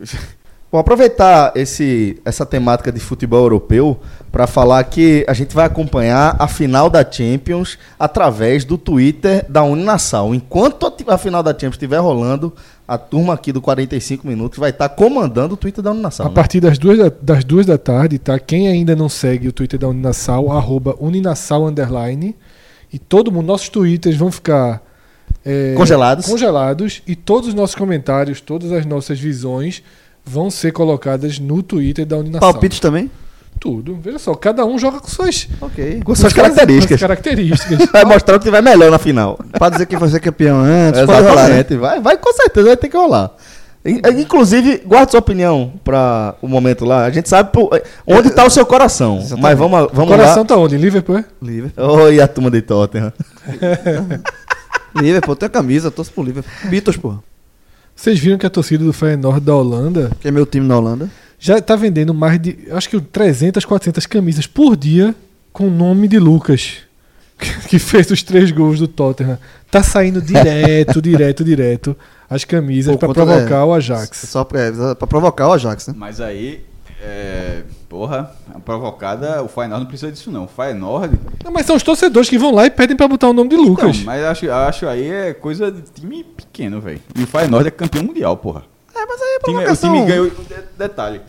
Vou 0.77 0.83
aproveitar 0.83 1.53
esse, 1.55 2.21
essa 2.23 2.45
temática 2.45 2.93
de 2.93 3.01
futebol 3.01 3.41
europeu 3.41 3.99
para 4.31 4.47
falar 4.47 4.85
que 4.85 5.25
a 5.27 5.33
gente 5.33 5.55
vai 5.55 5.65
acompanhar 5.65 6.37
a 6.39 6.47
final 6.47 6.91
da 6.91 7.03
Champions 7.11 7.79
através 7.99 8.63
do 8.63 8.77
Twitter 8.77 9.47
da 9.49 9.63
Uninassal. 9.63 10.35
Enquanto 10.35 10.93
a, 11.09 11.17
final 11.17 11.43
da 11.43 11.53
Champions 11.53 11.77
estiver 11.77 11.97
rolando, 11.97 12.53
a 12.87 12.99
turma 12.99 13.33
aqui 13.33 13.53
do 13.53 13.63
45 13.63 14.27
Minutos 14.27 14.59
vai 14.59 14.69
estar 14.69 14.91
comandando 14.91 15.55
o 15.55 15.57
Twitter 15.57 15.83
da 15.83 15.93
Uninassal. 15.93 16.27
A 16.27 16.29
né? 16.29 16.35
partir 16.35 16.61
das 16.61 16.77
duas, 16.77 16.99
da, 16.99 17.11
das 17.23 17.43
duas 17.43 17.65
da 17.65 17.79
tarde, 17.79 18.19
tá? 18.19 18.39
Quem 18.39 18.69
ainda 18.69 18.95
não 18.95 19.09
segue 19.09 19.49
o 19.49 19.53
Twitter 19.53 19.81
da 19.81 19.89
Uninassal, 19.89 20.53
arroba 20.53 20.95
Uninassal 21.01 21.65
Underline. 21.65 22.37
E 22.93 22.99
todo 22.99 23.33
mundo, 23.33 23.47
nossos 23.47 23.71
Twitters 23.71 24.17
vão 24.19 24.31
ficar 24.31 24.83
é, 25.43 25.73
Congelados. 25.75 26.27
congelados 26.27 27.03
e 27.07 27.17
todos 27.17 27.49
os 27.49 27.55
nossos 27.55 27.75
comentários, 27.75 28.43
todas 28.43 28.73
as 28.73 28.85
nossas 28.85 29.19
visões 29.19 29.83
vão 30.27 30.51
ser 30.51 30.73
colocadas 30.73 31.39
no 31.39 31.63
Twitter 31.63 32.05
da 32.05 32.17
Uninassal. 32.19 32.53
Palpites 32.53 32.81
também? 32.81 33.11
Tudo. 33.59 33.97
Veja 34.03 34.19
só, 34.19 34.35
cada 34.35 34.67
um 34.67 34.79
joga 34.79 35.01
com 35.01 35.09
suas, 35.09 35.49
Ok. 35.61 36.03
Com 36.05 36.15
suas 36.15 36.33
características. 36.33 37.01
características. 37.01 37.89
Vai 37.93 38.05
mostrar 38.05 38.37
o 38.37 38.39
que 38.39 38.45
tiver 38.45 38.61
melhor 38.63 38.91
na 38.91 38.99
final. 38.99 39.39
Pra 39.53 39.71
dizer 39.71 39.87
quem 39.87 39.99
vai 39.99 40.09
ser 40.11 40.21
campeão 40.21 40.59
antes, 40.59 41.01
pode 41.07 41.27
rolar, 41.27 41.49
né? 41.49 41.65
Vai, 41.65 42.01
vai 42.01 42.19
com 42.19 42.33
certeza, 42.35 42.67
vai 42.67 42.77
ter 42.77 42.89
que 42.89 42.97
rolar. 42.97 43.31
In- 43.85 44.01
Inclusive, 44.21 44.83
guarde 44.85 45.13
sua 45.13 45.21
opinião 45.21 45.73
para 45.85 46.35
o 46.43 46.49
momento 46.49 46.85
lá. 46.85 47.05
A 47.07 47.11
gente 47.11 47.29
sabe 47.29 47.51
pô, 47.53 47.71
onde 48.07 48.29
está 48.29 48.45
o 48.45 48.51
seu 48.51 48.67
coração. 48.67 49.19
Exatamente. 49.19 49.43
Mas 49.43 49.57
vamos, 49.59 49.89
vamos 49.93 50.11
coração 50.11 50.43
lá. 50.43 50.45
tá 50.49 50.57
onde? 50.57 50.75
Em 50.75 50.79
Liverpool? 50.79 51.17
é? 51.19 51.25
Liverpool. 51.41 51.85
Oi, 52.03 52.21
a 52.21 52.27
turma 52.29 52.51
de 52.51 52.61
Tottenham. 52.63 53.13
Liverpool, 54.95 55.37
tem 55.37 55.47
a 55.47 55.51
camisa, 55.51 55.91
torço 55.91 56.13
pro 56.13 56.23
Liverpool. 56.23 56.53
Beatles, 56.71 56.97
porra. 56.97 57.21
Vocês 57.97 58.19
viram 58.19 58.37
que 58.39 58.45
a 58.47 58.51
torcida 58.51 58.85
do 58.85 58.93
Feyenoord 58.93 59.41
da 59.41 59.55
Holanda 59.57 60.11
Que 60.21 60.29
é 60.29 60.31
meu 60.31 60.45
time 60.47 60.67
na 60.67 60.77
Holanda. 60.79 61.11
já 61.39 61.61
tá 61.61 61.75
vendendo 61.75 62.13
mais 62.15 62.39
de, 62.41 62.59
acho 62.71 62.89
que 62.91 63.01
300, 63.01 63.65
400 63.65 64.05
camisas 64.07 64.47
por 64.47 64.77
dia 64.77 65.15
com 65.53 65.69
o 65.69 65.71
nome 65.71 66.07
de 66.07 66.19
Lucas, 66.19 66.79
que 67.69 67.79
fez 67.79 68.11
os 68.11 68.23
três 68.23 68.51
gols 68.51 68.79
do 68.79 68.87
Tottenham. 68.87 69.39
Tá 69.71 69.83
saindo 69.83 70.21
direto, 70.21 71.01
direto, 71.03 71.43
direto 71.43 71.97
as 72.29 72.45
camisas 72.45 72.95
para 72.97 73.09
conta 73.09 73.25
provocar 73.25 73.49
da- 73.61 73.67
o 73.67 73.73
Ajax. 73.73 74.19
Só 74.29 74.45
pra, 74.45 74.61
é, 74.67 74.73
provocar 75.09 75.49
o 75.49 75.53
Ajax, 75.53 75.87
né? 75.89 75.95
Mas 75.97 76.21
aí, 76.21 76.65
é, 77.01 77.63
porra, 77.89 78.31
a 78.55 78.59
provocada, 78.59 79.43
o 79.43 79.49
Feyenoord 79.49 79.85
não 79.85 79.89
precisa 79.89 80.11
disso 80.11 80.31
não. 80.31 80.45
O 80.45 80.49
Feyenoord, 80.49 81.19
Não, 81.45 81.53
mas 81.53 81.67
são 81.67 81.77
os 81.77 81.83
torcedores 81.83 82.29
que 82.29 82.39
vão 82.39 82.53
lá 82.53 82.67
e 82.67 82.71
pedem 82.71 82.97
para 82.97 83.07
botar 83.09 83.29
o 83.29 83.33
nome 83.33 83.51
de 83.51 83.57
Lucas. 83.57 83.99
não, 83.99 84.05
mas 84.05 84.23
acho, 84.25 84.51
acho 84.51 84.87
aí 84.89 85.09
é 85.09 85.35
coisa 85.35 85.71
de 85.71 85.83
time 85.83 86.25
pequeno, 86.25 86.81
velho. 86.81 87.01
E 87.17 87.23
o 87.23 87.27
Feyenoord 87.27 87.69
é 87.69 87.71
campeão 87.71 88.03
mundial, 88.05 88.37
porra. 88.37 88.63
É, 88.95 89.07
mas 89.07 89.21
aí 89.21 89.29
é 89.29 89.37
O 89.37 89.41
time, 89.41 89.53
o 89.57 89.59
provocação. 89.59 89.93
time 89.95 90.07
ganhou, 90.07 90.31
de- 90.31 90.79
detalhe, 90.79 91.21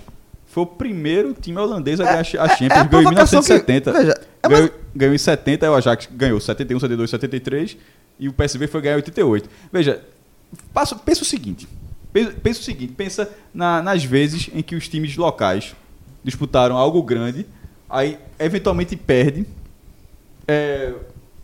foi 0.48 0.64
o 0.64 0.66
primeiro 0.68 1.34
time 1.40 1.58
holandês 1.60 2.00
a 2.00 2.06
ganhar 2.06 2.22
a 2.22 2.24
Champions, 2.24 2.60
é 2.60 2.66
a 2.80 2.84
ganhou 2.84 3.02
em 3.02 3.06
provocação 3.06 3.42
que- 3.42 3.50
1970. 3.50 3.92
veja, 3.94 4.22
é 4.42 4.48
ganhou, 4.50 4.70
ganhou 4.96 5.14
em 5.16 5.18
70, 5.18 5.66
aí 5.66 5.70
o 5.72 5.76
Ajax 5.76 6.10
ganhou 6.12 6.40
71, 6.40 6.80
72, 6.80 7.10
73 7.12 7.78
e 8.20 8.28
o 8.28 8.34
PSV 8.34 8.68
foi 8.68 8.82
ganhar 8.82 8.94
em 8.96 8.98
88. 8.98 9.48
Veja, 9.72 10.02
passa, 10.74 10.96
pensa 10.96 11.22
o 11.22 11.26
seguinte, 11.26 11.68
pensa, 12.12 12.32
pensa 12.42 12.60
o 12.62 12.64
seguinte, 12.64 12.94
pensa 12.98 13.30
na- 13.54 13.82
nas 13.82 14.04
vezes 14.04 14.50
em 14.54 14.64
que 14.64 14.76
os 14.76 14.88
times 14.88 15.16
locais 15.18 15.76
disputaram 16.28 16.78
algo 16.78 17.02
grande, 17.02 17.46
aí 17.90 18.20
eventualmente 18.38 18.96
perde. 18.96 19.46
É, 20.48 20.94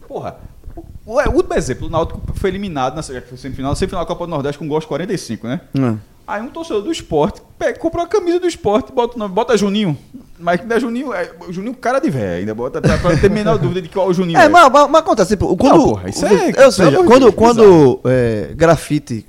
porra, 0.08 0.38
o, 0.76 1.16
o 1.18 1.32
último 1.36 1.54
exemplo, 1.56 1.88
o 1.88 1.90
Náutico 1.90 2.22
foi 2.36 2.50
eliminado 2.50 2.96
na 2.96 3.02
semifinal, 3.02 3.76
semifinal 3.76 4.04
da 4.04 4.08
Copa 4.08 4.26
do 4.26 4.30
Nordeste 4.30 4.60
com 4.60 4.68
gols 4.68 4.86
45, 4.86 5.48
né? 5.48 5.62
Não. 5.74 6.00
Aí 6.26 6.42
um 6.42 6.48
torcedor 6.48 6.82
do 6.82 6.92
esporte 6.92 7.42
pega, 7.60 7.78
comprou 7.78 8.04
a 8.04 8.08
camisa 8.08 8.40
do 8.40 8.48
esporte, 8.48 8.94
bota 8.94 9.16
o 9.16 9.20
nome, 9.20 9.34
bota 9.34 9.58
Juninho. 9.58 9.98
Mas 10.40 10.62
que 10.62 10.66
não 10.66 10.76
é 10.76 10.80
Juninho, 10.80 11.14
é 11.14 11.32
o 11.48 11.52
Juninho 11.52 11.76
cara 11.76 12.00
de 12.00 12.10
velho, 12.10 12.40
ainda 12.40 12.56
bota 12.56 12.82
pra, 12.82 12.98
pra 12.98 13.18
ter 13.18 13.30
menor 13.30 13.58
dúvida 13.58 13.82
de 13.82 13.90
qual 13.90 14.08
é 14.08 14.10
o 14.10 14.14
Juninho. 14.14 14.40
É, 14.44 14.48
mas, 14.48 14.72
mas, 14.72 14.90
mas 14.90 15.02
acontece, 15.02 15.32
tipo, 15.32 15.56
quando. 15.58 15.84
porra, 15.84 16.10
isso 16.10 16.26
é- 16.26 16.52
Eu, 16.56 16.72
seja, 16.72 17.04
quando, 17.04 17.32
quando 17.34 18.00
é, 18.06 18.54
grafite, 18.56 19.26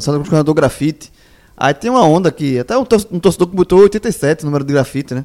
Santa 0.00 0.20
Cruz 0.28 0.44
do 0.44 0.52
grafite, 0.54 1.10
Aí 1.56 1.72
tem 1.74 1.90
uma 1.90 2.02
onda 2.04 2.30
que. 2.32 2.58
Até 2.58 2.76
um, 2.76 2.84
tor- 2.84 3.02
torcedor 3.04 3.48
que 3.48 3.54
botou 3.56 3.80
87, 3.80 4.44
número 4.44 4.64
de 4.64 4.72
grafite, 4.72 5.14
né? 5.14 5.24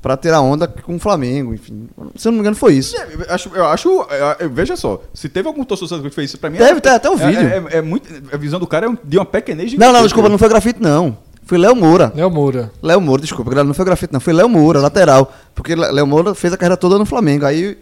Pra 0.00 0.16
tirar 0.16 0.40
onda 0.40 0.68
com 0.68 0.94
o 0.94 0.98
Flamengo, 0.98 1.52
enfim. 1.52 1.88
Se 2.14 2.28
eu 2.28 2.30
não 2.32 2.36
me 2.36 2.40
engano, 2.40 2.54
foi 2.56 2.74
isso. 2.74 2.96
É, 2.96 3.08
Eu 3.28 3.34
acho, 3.34 3.50
eu 3.54 3.64
acho 3.66 3.88
eu- 3.88 4.06
eu- 4.46 4.50
veja 4.50 4.76
só, 4.76 5.02
se 5.12 5.28
teve 5.28 5.48
algum 5.48 5.64
torcedor 5.64 6.00
que 6.02 6.10
fez 6.10 6.30
isso 6.30 6.38
pra 6.38 6.48
mim. 6.48 6.56
É, 6.58 6.74
tem 6.80 6.92
até 6.92 7.10
um 7.10 7.14
é- 7.20 7.26
vídeo. 7.26 7.48
É, 7.48 7.78
é 7.78 7.82
muito, 7.82 8.08
a 8.32 8.36
visão 8.36 8.60
do 8.60 8.66
cara 8.66 8.86
é 8.86 8.96
de 9.04 9.18
uma 9.18 9.26
pequenez 9.26 9.74
Não, 9.74 9.92
não, 9.92 10.02
desculpa, 10.02 10.28
não 10.28 10.38
foi 10.38 10.48
grafite, 10.48 10.80
não. 10.80 11.18
Foi 11.44 11.58
Léo 11.58 11.74
Moura. 11.74 12.12
Léo 12.14 12.30
Moura. 12.30 12.70
Léo 12.82 13.00
Moura, 13.00 13.22
desculpa, 13.22 13.50
galera, 13.50 13.66
não 13.66 13.74
foi 13.74 13.84
grafite, 13.84 14.12
não. 14.12 14.20
Foi 14.20 14.32
Léo 14.32 14.48
Moura, 14.48 14.80
lateral. 14.80 15.32
Porque 15.54 15.74
Lé- 15.74 15.90
Léo 15.90 16.06
Moura 16.06 16.34
fez 16.34 16.52
a 16.52 16.56
carreira 16.56 16.76
toda 16.76 16.96
no 16.98 17.04
Flamengo. 17.06 17.44
Aí 17.44 17.76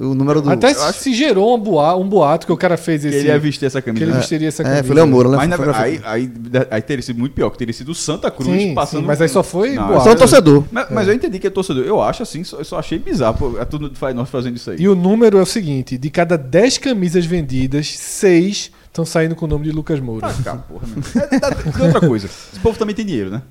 o 0.00 0.14
número 0.14 0.42
do. 0.42 0.50
Até 0.50 0.68
acho- 0.72 0.98
se 1.00 1.14
gerou 1.14 1.54
um 1.56 1.58
boato, 1.60 2.00
um 2.00 2.08
boato 2.08 2.46
que 2.46 2.52
o 2.52 2.56
cara 2.56 2.76
fez 2.76 3.02
Que 3.02 3.08
esse. 3.08 3.16
ele 3.18 3.28
ia 3.28 3.38
vestir 3.38 3.66
essa 3.66 3.80
que 3.80 3.86
camisa. 3.86 4.04
ele 4.04 4.12
É. 4.12 4.16
vestiria 4.16 4.48
essa 4.48 4.62
É, 4.62 4.64
camisa. 4.64 4.84
foi 4.84 4.96
Léo 4.96 5.06
Moura, 5.06 5.28
né? 5.28 5.36
Mas 5.36 5.48
na 5.48 5.78
aí, 5.78 6.00
aí, 6.04 6.32
aí 6.70 6.82
teria 6.82 7.02
sido 7.02 7.18
muito 7.18 7.32
pior, 7.32 7.48
que 7.50 7.58
teria 7.58 7.72
sido 7.72 7.90
o 7.92 7.94
Santa 7.94 8.30
Cruz 8.30 8.50
Sim, 8.50 8.74
passando. 8.74 9.00
sim, 9.02 9.06
mas 9.06 9.20
aí 9.20 9.28
só 9.28 9.42
foi 9.42 9.74
Não, 9.74 9.86
boato. 9.86 10.04
Só 10.04 10.12
o 10.12 10.16
torcedor. 10.16 10.64
Mas, 10.72 10.86
mas 10.90 11.08
eu 11.08 11.14
entendi 11.14 11.38
que 11.38 11.46
é 11.46 11.50
torcedor. 11.50 11.84
Eu 11.84 12.02
acho 12.02 12.22
assim, 12.24 12.42
só- 12.42 12.58
eu 12.58 12.64
só 12.64 12.78
achei 12.78 12.98
bizarro 12.98 13.36
pô, 13.38 13.58
é 13.60 13.64
tudo 13.64 13.92
nós 14.14 14.28
fazendo 14.28 14.56
isso 14.56 14.70
aí. 14.70 14.76
E 14.80 14.88
o 14.88 14.94
número 14.94 15.38
é 15.38 15.42
o 15.42 15.46
seguinte: 15.46 15.96
de 15.96 16.10
cada 16.10 16.36
10 16.36 16.76
camisas 16.78 17.24
vendidas, 17.24 17.86
6 17.96 18.70
estão 18.86 19.04
saindo 19.04 19.34
com 19.36 19.44
o 19.46 19.48
nome 19.48 19.64
de 19.64 19.70
Lucas 19.72 20.00
Moura. 20.00 20.28
Pra 20.28 20.42
cá, 20.42 20.56
porra. 20.56 20.86
É, 21.30 21.38
tá- 21.38 21.50
tem 21.52 21.86
outra 21.86 22.00
coisa. 22.00 22.26
Esse 22.26 22.60
povo 22.60 22.78
também 22.78 22.94
tem 22.94 23.04
dinheiro, 23.06 23.30
né? 23.30 23.42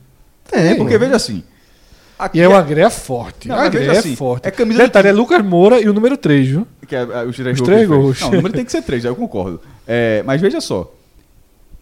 Tem, 0.50 0.76
Porque 0.76 0.98
veja 0.98 1.16
assim. 1.16 1.42
Aqui 2.18 2.38
E 2.38 2.42
é 2.42 2.48
uma 2.48 2.62
greia 2.62 2.90
forte. 2.90 3.48
Não, 3.48 3.56
a 3.58 3.68
greia 3.70 3.88
veja 3.88 3.98
é 3.98 4.00
assim, 4.00 4.16
forte. 4.16 4.48
é 4.48 4.52
camisa 4.52 4.80
do 4.80 4.86
Detalhe, 4.86 5.08
é 5.08 5.12
time. 5.12 5.22
Lucas 5.22 5.44
Moura 5.46 5.80
e 5.80 5.88
o 5.90 5.94
número 5.94 6.16
3, 6.18 6.48
viu? 6.48 6.68
Que 6.88 6.96
é, 6.96 7.00
é, 7.02 7.24
os 7.26 7.36
três 7.36 7.54
Os 7.54 7.60
gols. 7.60 7.62
três 7.62 7.88
gols. 7.88 8.22
Não, 8.22 8.30
o 8.30 8.36
número 8.36 8.54
tem 8.54 8.66
que 8.66 8.72
ser 8.72 8.82
três, 8.82 9.06
aí 9.06 9.12
eu 9.12 9.16
concordo. 9.16 9.62
É, 9.88 10.22
mas 10.26 10.40
veja 10.42 10.60
só. 10.62 10.92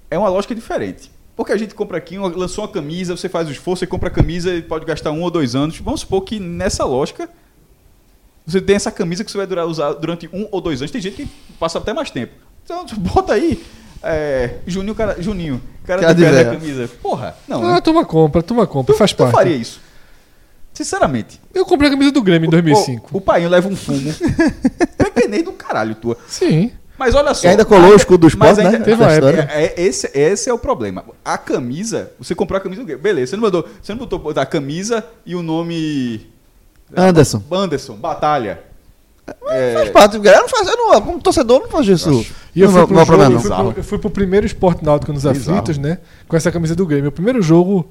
É 0.09 0.17
uma 0.17 0.29
lógica 0.29 0.53
diferente. 0.53 1.11
Porque 1.35 1.53
a 1.53 1.57
gente 1.57 1.73
compra 1.73 1.97
aqui, 1.97 2.17
lançou 2.17 2.63
uma 2.65 2.71
camisa, 2.71 3.15
você 3.15 3.29
faz 3.29 3.47
o 3.47 3.51
esforço, 3.51 3.79
você 3.79 3.87
compra 3.87 4.09
a 4.09 4.11
camisa 4.11 4.53
e 4.53 4.61
pode 4.61 4.85
gastar 4.85 5.11
um 5.11 5.21
ou 5.21 5.31
dois 5.31 5.55
anos. 5.55 5.79
Vamos 5.79 6.01
supor 6.01 6.21
que 6.21 6.39
nessa 6.39 6.83
lógica, 6.85 7.29
você 8.45 8.59
tem 8.61 8.75
essa 8.75 8.91
camisa 8.91 9.23
que 9.23 9.31
você 9.31 9.37
vai 9.37 9.47
durar, 9.47 9.65
usar 9.65 9.93
durante 9.93 10.29
um 10.33 10.47
ou 10.51 10.59
dois 10.61 10.81
anos. 10.81 10.91
Tem 10.91 11.01
gente 11.01 11.15
que 11.15 11.27
passa 11.59 11.77
até 11.77 11.93
mais 11.93 12.11
tempo. 12.11 12.33
Então, 12.63 12.85
bota 12.97 13.33
aí. 13.33 13.63
É, 14.03 14.55
Juninho, 14.65 14.95
cara, 14.95 15.21
Juninho, 15.21 15.61
cara 15.85 16.13
do 16.13 16.15
de 16.15 16.23
pé 16.29 16.43
da 16.43 16.51
camisa. 16.57 16.89
Porra, 17.01 17.35
não. 17.47 17.63
Ah, 17.63 17.75
né? 17.75 17.81
toma 17.81 18.03
compra, 18.03 18.41
toma 18.41 18.65
compra, 18.65 18.95
faz 18.95 19.13
Tu 19.13 19.17
parte. 19.17 19.31
faria 19.31 19.55
isso. 19.55 19.79
Sinceramente. 20.83 21.39
Eu 21.53 21.63
comprei 21.63 21.89
a 21.89 21.91
camisa 21.91 22.11
do 22.11 22.23
Grêmio 22.23 22.47
em 22.47 22.49
2005. 22.49 23.09
O, 23.11 23.17
o 23.17 23.21
pai 23.21 23.47
leva 23.47 23.67
um 23.67 23.75
fumo. 23.75 24.11
Pequenei 24.97 25.43
do 25.43 25.51
caralho, 25.51 25.93
tua. 25.93 26.17
Sim. 26.27 26.71
Mas 26.97 27.13
olha 27.13 27.33
só. 27.35 27.47
E 27.47 27.51
ainda 27.51 27.63
colou 27.63 27.91
o 27.91 27.95
escudo 27.95 28.27
do 28.27 28.37
mas 28.37 28.57
esporte, 28.57 28.77
né? 28.77 28.83
Teve 28.83 29.03
uma 29.03 29.11
época. 29.11 29.47
É, 29.51 29.65
é- 29.65 29.81
esse, 29.81 30.09
esse 30.13 30.49
é 30.49 30.53
o 30.53 30.57
problema. 30.57 31.05
A 31.23 31.37
camisa, 31.37 32.11
você 32.19 32.33
comprou 32.33 32.57
a 32.57 32.61
camisa 32.61 32.81
do 32.81 32.87
quê? 32.87 32.95
Beleza, 32.95 33.31
você 33.31 33.35
não 33.35 33.43
mandou. 33.43 33.67
Você 33.81 33.93
não 33.93 33.99
botou 33.99 34.33
a 34.35 34.45
camisa 34.45 35.05
e 35.23 35.35
o 35.35 35.43
nome. 35.43 36.27
Anderson. 36.95 37.43
Anderson, 37.51 37.95
Batalha. 37.95 38.59
É, 39.49 39.73
Faz 39.75 39.89
parte, 39.91 40.17
galera. 40.19 40.41
Não 40.41 40.49
faz, 40.49 40.67
eu 40.67 40.75
não, 40.75 41.01
como 41.01 41.19
torcedor, 41.21 41.61
não 41.61 41.69
faz 41.69 41.87
isso. 41.87 42.25
E 42.55 42.61
eu 42.61 42.71
não, 42.71 42.73
fui, 42.73 42.79
não, 42.81 42.87
pro 42.87 42.95
não 42.95 43.01
é 43.01 43.05
jogo, 43.05 43.17
problema, 43.17 43.31
eu, 43.31 43.35
não. 43.35 43.41
fui 43.41 43.71
pro, 43.73 43.79
eu 43.79 43.83
fui 43.83 43.97
pro 43.99 44.09
primeiro 44.09 44.45
Esporte 44.45 44.83
Náutico 44.83 45.13
nos 45.13 45.23
Bizarro. 45.23 45.59
aflitos, 45.59 45.77
né? 45.77 45.99
Com 46.27 46.35
essa 46.35 46.51
camisa 46.51 46.75
do 46.75 46.85
Grêmio. 46.85 47.09
O 47.09 47.11
primeiro 47.11 47.41
jogo 47.41 47.89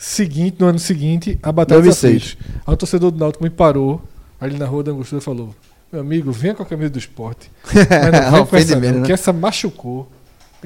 seguinte, 0.00 0.56
no 0.58 0.66
ano 0.66 0.78
seguinte, 0.78 1.38
a 1.42 1.52
Batalha 1.52 1.82
dos 1.82 2.00
2006. 2.00 2.32
Aflitos. 2.32 2.62
Aí 2.66 2.74
o 2.74 2.76
torcedor 2.76 3.10
do 3.10 3.18
Náutico 3.18 3.44
me 3.44 3.50
parou 3.50 4.00
ali 4.40 4.58
na 4.58 4.64
rua 4.64 4.82
da 4.82 4.90
Angostura 4.90 5.20
e 5.20 5.24
falou: 5.24 5.54
Meu 5.92 6.00
amigo, 6.00 6.32
venha 6.32 6.54
com 6.54 6.62
a 6.62 6.66
camisa 6.66 6.90
do 6.90 6.98
esporte. 6.98 7.50
Mas 7.68 8.32
não 8.32 8.32
vem 8.32 8.46
com 8.46 8.56
essa, 8.56 8.74
não, 8.74 8.80
menos, 8.80 9.00
né? 9.02 9.06
que 9.06 9.12
essa 9.12 9.32
machucou. 9.32 10.10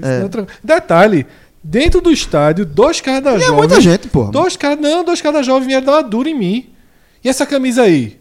É. 0.00 0.24
é 0.24 0.46
Detalhe, 0.62 1.26
dentro 1.62 2.00
do 2.00 2.12
estádio, 2.12 2.64
dois 2.64 3.00
caras 3.00 3.24
da 3.24 3.32
E 3.32 3.36
é 3.36 3.40
jovem. 3.40 3.56
muita 3.56 3.80
gente, 3.80 4.08
porra. 4.08 4.30
Dois 4.30 4.56
caras, 4.56 4.78
não, 4.78 5.04
dois 5.04 5.20
caras 5.20 5.40
da 5.40 5.42
jovem 5.42 5.68
vieram 5.68 5.84
dar 5.84 5.92
uma 5.92 6.02
dura 6.02 6.30
em 6.30 6.38
mim. 6.38 6.70
E 7.22 7.28
essa 7.28 7.44
camisa 7.44 7.82
aí? 7.82 8.18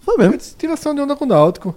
Foi 0.00 0.16
mesmo. 0.16 0.38
Tiração 0.56 0.94
de 0.94 1.00
onda 1.00 1.14
com 1.14 1.24
o 1.24 1.28
Náutico. 1.28 1.74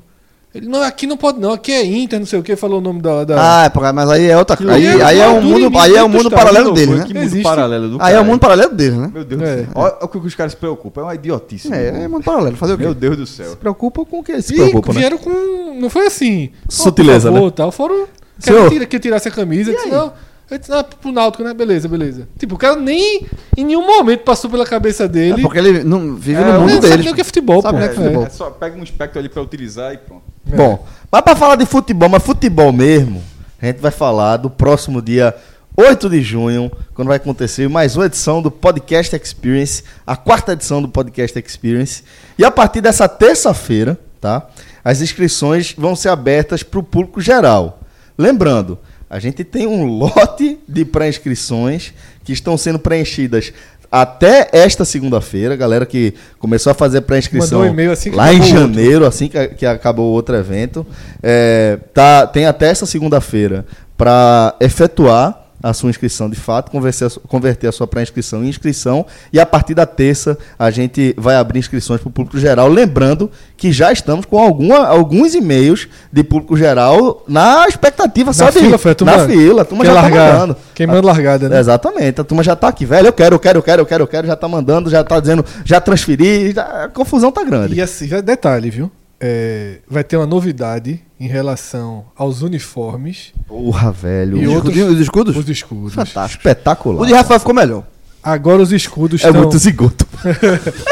Ele, 0.56 0.70
não, 0.70 0.82
aqui 0.82 1.06
não 1.06 1.18
pode 1.18 1.38
não, 1.38 1.52
aqui 1.52 1.70
é 1.70 1.86
Inter, 1.86 2.18
não 2.18 2.26
sei 2.26 2.40
o 2.40 2.44
que, 2.44 2.56
falou 2.56 2.78
o 2.78 2.82
nome 2.82 3.02
da... 3.02 3.26
da... 3.26 3.36
Ah, 3.38 3.66
é, 3.66 3.92
mas 3.92 4.10
aí 4.10 4.30
é 4.30 4.38
outra 4.38 4.56
coisa. 4.56 4.72
Aí, 4.72 4.84
E 4.86 5.02
aí 5.02 5.20
é 5.20 5.28
um 5.28 5.42
mundo, 5.42 5.78
aí 5.78 5.96
é 5.96 6.02
um 6.02 6.08
mundo 6.08 6.30
estádio, 6.30 6.38
paralelo 6.38 6.72
dele, 6.72 6.92
que 7.04 7.14
né? 7.14 7.20
mundo 7.20 7.26
Existe. 7.26 7.44
paralelo 7.44 7.90
do 7.90 7.98
Aí 8.02 8.16
é 8.16 8.22
o 8.22 8.24
mundo 8.24 8.40
paralelo 8.40 8.74
dele, 8.74 8.96
né? 8.96 9.12
Meu 9.14 9.26
Deus 9.26 9.42
É. 9.42 9.56
do 9.58 9.64
céu. 9.66 9.72
Olha 9.76 9.98
o 10.02 10.08
que 10.08 10.18
os 10.18 10.34
caras 10.36 10.54
se 10.54 10.58
preocupam. 10.58 11.02
É 11.02 11.04
uma 11.04 11.16
idiotice. 11.16 11.74
É, 11.74 12.04
é 12.04 12.08
mundo 12.08 12.24
paralelo. 12.24 12.56
Fazer 12.56 12.74
o 12.74 12.78
quê? 12.78 12.84
Meu 12.84 12.94
Deus 12.94 13.18
do 13.18 13.28
céu. 13.28 13.58
Preocupa 13.58 14.06
com 14.06 14.20
o 14.20 14.24
que 14.24 14.42
se 14.42 14.54
E 14.54 14.56
preocupa, 14.56 14.94
né? 14.94 15.00
vieram 15.02 15.18
com... 15.18 15.78
Não 15.78 15.90
foi 15.90 16.08
assim. 16.08 16.52
Sutileza, 16.70 17.28
por 17.28 17.36
favor, 17.36 17.48
né? 17.48 17.54
Tal, 17.54 17.72
foram... 17.74 18.08
Senhor. 18.40 18.58
Quero 18.60 18.70
tira, 18.70 18.86
que 18.86 18.96
eu 18.96 19.00
tirasse 19.02 19.28
a 19.28 19.32
camisa. 19.32 19.72
Eu 19.72 19.76
disse, 19.76 19.90
não, 19.90 20.14
eu 20.50 20.58
disse, 20.58 20.70
não, 20.70 20.84
pro 20.84 21.12
Náutico, 21.12 21.44
né? 21.44 21.54
Beleza, 21.54 21.88
beleza. 21.88 22.28
Tipo, 22.38 22.56
o 22.56 22.58
cara 22.58 22.76
nem 22.76 23.26
em 23.58 23.64
nenhum 23.66 23.86
momento 23.86 24.22
passou 24.24 24.50
pela 24.50 24.66
cabeça 24.66 25.06
É 25.06 25.08
dele. 25.08 25.42
porque 25.42 25.58
ele 25.58 25.84
não 25.84 26.16
vive 26.16 26.40
É, 26.40 26.46
no 26.46 26.60
mundo 26.60 26.62
não 26.62 26.70
sabe 26.70 26.82
dele. 26.90 27.04
nem 27.04 27.12
o 27.12 27.16
que 27.16 27.22
é 27.22 27.24
futebol, 27.24 27.62
Sabe 27.62 27.78
pô. 27.80 27.84
o 27.84 27.88
que 27.88 27.92
é 27.94 27.96
futebol. 28.02 28.26
É 28.26 28.30
só 28.30 28.50
pega 28.52 28.78
um 28.78 28.84
espectro 28.84 29.20
ali 29.20 29.30
pra 29.30 29.42
utilizar 29.42 29.94
e 29.94 29.98
pronto. 29.98 30.24
É. 30.52 30.56
Bom, 30.56 30.86
mas 31.12 31.22
pra 31.22 31.36
falar 31.36 31.56
de 31.56 31.66
futebol, 31.66 32.08
mas 32.10 32.22
futebol 32.24 32.72
mesmo, 32.72 33.24
a 33.62 33.66
gente 33.66 33.80
vai 33.80 33.92
falar 33.92 34.38
do 34.38 34.50
próximo 34.50 35.02
dia 35.02 35.34
8 35.78 36.10
de 36.10 36.22
junho, 36.22 36.72
quando 36.94 37.08
vai 37.10 37.18
acontecer 37.18 37.68
mais 37.68 37.96
uma 37.98 38.06
edição 38.06 38.42
do 38.42 38.50
Podcast 38.52 39.14
Experience, 39.16 39.84
a 40.08 40.16
quarta 40.16 40.54
edição 40.54 40.82
do 40.82 40.88
Podcast 40.88 41.38
Experience. 41.38 42.04
E 42.38 42.46
a 42.46 42.52
partir 42.52 42.80
dessa 42.82 43.10
terça-feira, 43.10 44.00
tá? 44.22 44.48
As 44.84 45.02
inscrições 45.02 45.74
vão 45.78 45.96
ser 45.96 46.10
abertas 46.10 46.62
para 46.64 46.80
o 46.80 46.84
público 46.84 47.20
geral. 47.20 47.80
Lembrando, 48.18 48.78
a 49.16 49.20
gente 49.20 49.46
tem 49.46 49.66
um 49.66 49.86
lote 49.86 50.60
de 50.68 50.84
pré-inscrições 50.84 51.94
que 52.26 52.34
estão 52.34 52.58
sendo 52.58 52.78
preenchidas 52.78 53.54
até 53.90 54.50
esta 54.52 54.84
segunda-feira, 54.84 55.56
galera 55.56 55.86
que 55.86 56.14
começou 56.38 56.70
a 56.70 56.74
fazer 56.74 57.00
pré-inscrição 57.00 57.62
um 57.62 57.92
assim 57.94 58.10
lá 58.10 58.34
em 58.34 58.40
acabou 58.42 58.58
o 58.58 58.60
outro. 58.60 58.60
janeiro, 58.60 59.06
assim 59.06 59.30
que, 59.30 59.48
que 59.48 59.66
acabou 59.66 60.12
o 60.12 60.14
outro 60.14 60.36
evento. 60.36 60.86
É, 61.24 61.80
tá, 61.94 62.28
tem 62.28 62.46
até 62.46 62.68
essa 62.68 62.86
segunda-feira 62.86 63.66
para 63.96 64.54
efetuar 64.60 65.45
a 65.64 65.74
sua 65.74 65.90
inscrição 65.90 66.30
de 66.30 66.36
fato, 66.36 66.70
converter 66.70 67.06
a, 67.06 67.10
su- 67.10 67.20
converter 67.22 67.68
a 67.68 67.72
sua 67.72 67.88
pré-inscrição 67.88 68.44
em 68.44 68.50
inscrição 68.50 69.06
e 69.34 69.40
a 69.40 69.46
partir 69.46 69.74
da 69.74 69.86
terça 69.86 70.38
a 70.60 70.70
gente 70.70 71.16
vai 71.18 71.36
abrir 71.36 71.60
inscrições 71.60 72.00
para 72.02 72.10
o 72.10 72.12
público 72.12 72.38
geral. 72.38 72.68
Lembrando 72.70 73.32
que 73.58 73.72
já 73.72 73.92
estamos 73.92 74.26
com 74.26 74.38
alguma, 74.38 74.86
alguns 74.86 75.34
e-mails 75.34 75.88
de 76.12 76.24
público 76.24 76.56
geral 76.56 77.24
na 77.28 77.68
expectativa 77.68 78.32
só 78.34 78.46
Na 78.46 78.52
de 78.52 78.60
fila, 78.60 78.78
foi 78.78 78.92
a 78.92 78.96
turma 78.96 79.18
na 79.18 79.28
fila, 79.28 79.62
a 79.62 79.66
turma 79.66 79.86
já 79.86 79.94
largar, 79.94 80.28
tá 80.28 80.34
mandando. 80.40 80.58
queimando 80.76 81.08
largada, 81.08 81.50
né? 81.50 81.60
Exatamente, 81.60 82.22
a 82.22 82.24
turma 82.24 82.44
já 82.44 82.56
tá 82.56 82.68
aqui, 82.68 82.86
velho, 82.86 83.08
eu 83.08 83.14
quero, 83.14 83.36
eu 83.36 83.40
quero, 83.40 83.60
eu 83.60 83.64
quero, 83.64 83.82
eu 83.82 83.86
quero, 83.86 84.04
eu 84.04 84.08
quero, 84.08 84.28
já 84.28 84.36
tá 84.36 84.48
mandando, 84.48 84.90
já 84.90 85.04
tá 85.04 85.20
dizendo, 85.20 85.44
já 85.64 85.80
transferi, 85.82 86.52
já- 86.52 86.86
a 86.86 86.90
confusão 86.90 87.32
tá 87.32 87.44
grande. 87.44 87.76
E 87.76 87.82
assim, 87.82 88.08
já 88.08 88.22
detalhe, 88.22 88.70
viu? 88.70 88.92
É, 89.20 89.78
vai 89.90 90.04
ter 90.04 90.18
uma 90.18 90.26
novidade 90.28 91.02
em 91.20 91.28
relação 91.28 92.06
aos 92.16 92.42
uniformes 92.42 93.32
Porra, 93.48 93.92
velho. 93.92 94.38
e 94.38 94.48
Os 94.48 94.54
outros 94.56 94.74
escudinhos- 94.76 94.94
os 94.96 95.00
escudos? 95.02 95.38
os 95.38 95.50
escudos. 95.50 95.94
Fantástico. 95.94 96.40
Espetacular. 96.42 97.02
O 97.02 97.06
de 97.06 97.14
Rafael 97.14 97.40
ficou 97.40 97.56
melhor. 97.56 97.84
Agora 98.22 98.62
os 98.62 98.72
escudos 98.74 99.24
É 99.24 99.28
estão. 99.28 99.42
muito 99.42 99.58
zigoto. 99.58 100.06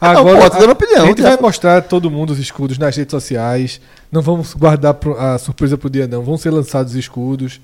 Agora, 0.00 0.38
Não, 0.38 0.48
pô, 0.50 0.58
dando 0.58 0.68
a- 0.68 0.72
opinião, 0.72 1.04
A 1.04 1.06
gente 1.08 1.22
vai 1.22 1.36
mostrar 1.40 1.82
todo 1.82 2.08
mundo 2.10 2.30
os 2.30 2.38
escudos 2.38 2.78
nas 2.78 2.96
redes 2.96 3.10
sociais. 3.10 3.80
Não 4.12 4.22
vamos 4.22 4.54
guardar 4.54 4.94
pro- 4.94 5.18
a 5.18 5.36
surpresa 5.38 5.76
pro 5.76 5.90
dia, 5.90 6.06
não. 6.06 6.22
Vão 6.22 6.36
ser 6.36 6.50
lançados 6.50 6.92
os 6.92 6.98
escudos. 6.98 7.60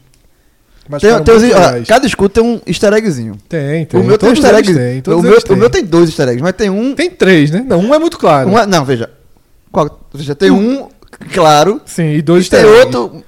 Mas 0.88 1.00
Tem, 1.00 1.10
tem 1.22 1.34
os- 1.34 1.88
cada 1.88 2.06
escudo 2.06 2.28
tem 2.30 2.42
um 2.44 2.60
easter 2.66 2.92
eggzinho. 2.92 3.36
Tem, 3.48 3.86
tem. 3.86 4.00
o 4.00 4.04
meu 4.04 4.18
tem 4.18 4.28
um 4.28 4.32
easter 4.32 4.54
egg. 4.54 4.74
têm, 4.74 5.14
o, 5.14 5.22
meu, 5.22 5.32
eles 5.32 5.44
o 5.48 5.56
meu 5.56 5.70
tem 5.70 5.84
dois 5.84 6.08
easter 6.08 6.28
eggs, 6.28 6.42
mas 6.42 6.52
tem 6.54 6.68
um. 6.68 6.94
Tem 6.94 7.08
três, 7.08 7.50
né? 7.50 7.64
Não, 7.66 7.78
um 7.78 7.94
é 7.94 7.98
muito 7.98 8.18
claro. 8.18 8.50
um 8.50 8.58
é- 8.58 8.66
não, 8.66 8.84
veja. 8.84 9.08
Qual, 9.72 10.00
veja, 10.12 10.34
tem 10.34 10.50
um 10.50 10.88
claro. 11.32 11.80
Sim, 11.86 12.14
e 12.14 12.22
dois 12.22 12.46
E 12.46 12.50
tem 12.50 12.64
outro. 12.64 13.24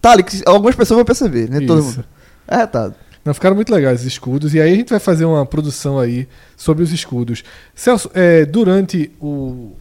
Tá 0.00 0.12
ali, 0.12 0.22
que 0.22 0.42
algumas 0.44 0.74
pessoas 0.74 0.96
vão 0.96 1.04
perceber, 1.04 1.48
né? 1.48 1.60
Todo 1.66 1.80
Isso. 1.80 1.96
mundo. 1.96 2.04
É 2.46 2.56
retado. 2.56 2.94
Não, 3.24 3.32
ficaram 3.32 3.56
muito 3.56 3.72
legais 3.72 4.00
os 4.00 4.06
escudos. 4.06 4.54
E 4.54 4.60
aí 4.60 4.72
a 4.72 4.76
gente 4.76 4.90
vai 4.90 5.00
fazer 5.00 5.24
uma 5.24 5.46
produção 5.46 5.98
aí 5.98 6.28
sobre 6.56 6.84
os 6.84 6.92
escudos. 6.92 7.42
Celso, 7.74 8.10
é, 8.12 8.44
durante 8.44 9.10
o, 9.18 9.72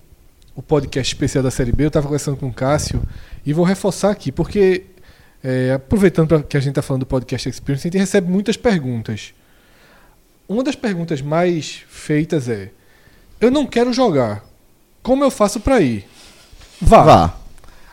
o 0.56 0.62
podcast 0.62 1.14
especial 1.14 1.44
da 1.44 1.52
Série 1.52 1.74
B, 1.74 1.84
eu 1.84 1.88
estava 1.90 2.06
conversando 2.06 2.38
com 2.38 2.48
o 2.48 2.54
Cássio 2.54 3.02
e 3.46 3.52
vou 3.52 3.66
reforçar 3.66 4.12
aqui, 4.12 4.32
porque 4.32 4.84
é, 5.44 5.74
aproveitando 5.74 6.28
pra, 6.30 6.42
que 6.42 6.56
a 6.56 6.60
gente 6.62 6.70
está 6.70 6.82
falando 6.82 7.02
do 7.02 7.06
podcast 7.06 7.50
Experience, 7.50 7.86
a 7.86 7.92
gente 7.92 8.00
recebe 8.00 8.32
muitas 8.32 8.56
perguntas. 8.56 9.34
Uma 10.48 10.64
das 10.64 10.76
perguntas 10.76 11.22
mais 11.22 11.84
feitas 11.90 12.48
é: 12.48 12.70
Eu 13.42 13.52
não 13.52 13.66
quero 13.66 13.92
jogar. 13.92 14.44
Como 15.02 15.22
eu 15.22 15.30
faço 15.30 15.60
para 15.60 15.82
ir? 15.82 16.08
Vá. 16.84 17.02
Vá. 17.04 17.34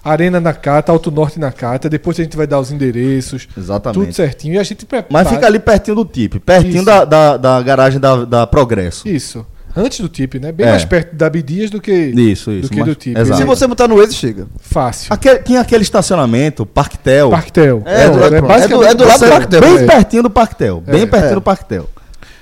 Arena 0.02 0.40
na 0.40 0.54
Cata, 0.54 0.90
Alto 0.92 1.10
Norte 1.10 1.38
na 1.38 1.52
Cata. 1.52 1.88
Depois 1.88 2.18
a 2.18 2.22
gente 2.22 2.36
vai 2.36 2.46
dar 2.46 2.58
os 2.58 2.70
endereços. 2.72 3.46
Exatamente. 3.56 4.00
Tudo 4.00 4.12
certinho. 4.14 4.54
E 4.54 4.58
a 4.58 4.62
gente 4.62 4.86
prepara. 4.86 5.08
Mas 5.12 5.28
fica 5.28 5.46
ali 5.46 5.58
pertinho 5.58 5.96
do 5.96 6.04
TIP, 6.06 6.38
pertinho 6.40 6.84
da, 6.84 7.04
da, 7.04 7.36
da 7.36 7.62
garagem 7.62 8.00
da, 8.00 8.24
da 8.24 8.46
Progresso. 8.46 9.06
Isso. 9.06 9.44
Antes 9.76 10.00
do 10.00 10.08
tip, 10.08 10.34
né? 10.40 10.50
Bem 10.50 10.66
É. 10.66 10.70
mais 10.70 10.84
perto 10.84 11.14
da 11.14 11.26
Abdias 11.26 11.70
do 11.70 11.80
que, 11.80 11.92
Isso, 11.92 12.50
isso. 12.50 12.62
do, 12.62 12.68
que 12.70 12.76
mas- 12.80 12.86
do 12.88 12.94
tip. 12.96 13.16
Exato. 13.16 13.38
Se 13.38 13.44
você 13.46 13.66
botar 13.68 13.86
no 13.86 13.98
Waze, 13.98 14.14
chega. 14.14 14.48
Fácil. 14.58 15.12
Aquele- 15.12 15.38
tinha 15.40 15.60
aquele 15.60 15.82
estacionamento, 15.84 16.66
Parquetel. 16.66 17.30
Parquetel. 17.30 17.82
É, 17.86 18.08
Pronto, 18.08 18.18
do- 18.18 18.24
é 18.34 18.40
do- 18.40 18.46
basicamente 18.48 18.88
é 18.90 18.94
do 18.94 19.04
lado 19.06 19.20
do 19.20 19.28
Parquetel. 19.30 19.60
Bem 19.60 19.76
É. 19.78 19.86
pertinho 19.86 20.22
do 20.24 20.30
Parquetel. 20.30 20.80
Bem 20.80 21.02
É. 21.02 21.06
pertinho 21.06 21.30
É. 21.32 21.34
do 21.34 21.42
Parquetel. 21.42 21.88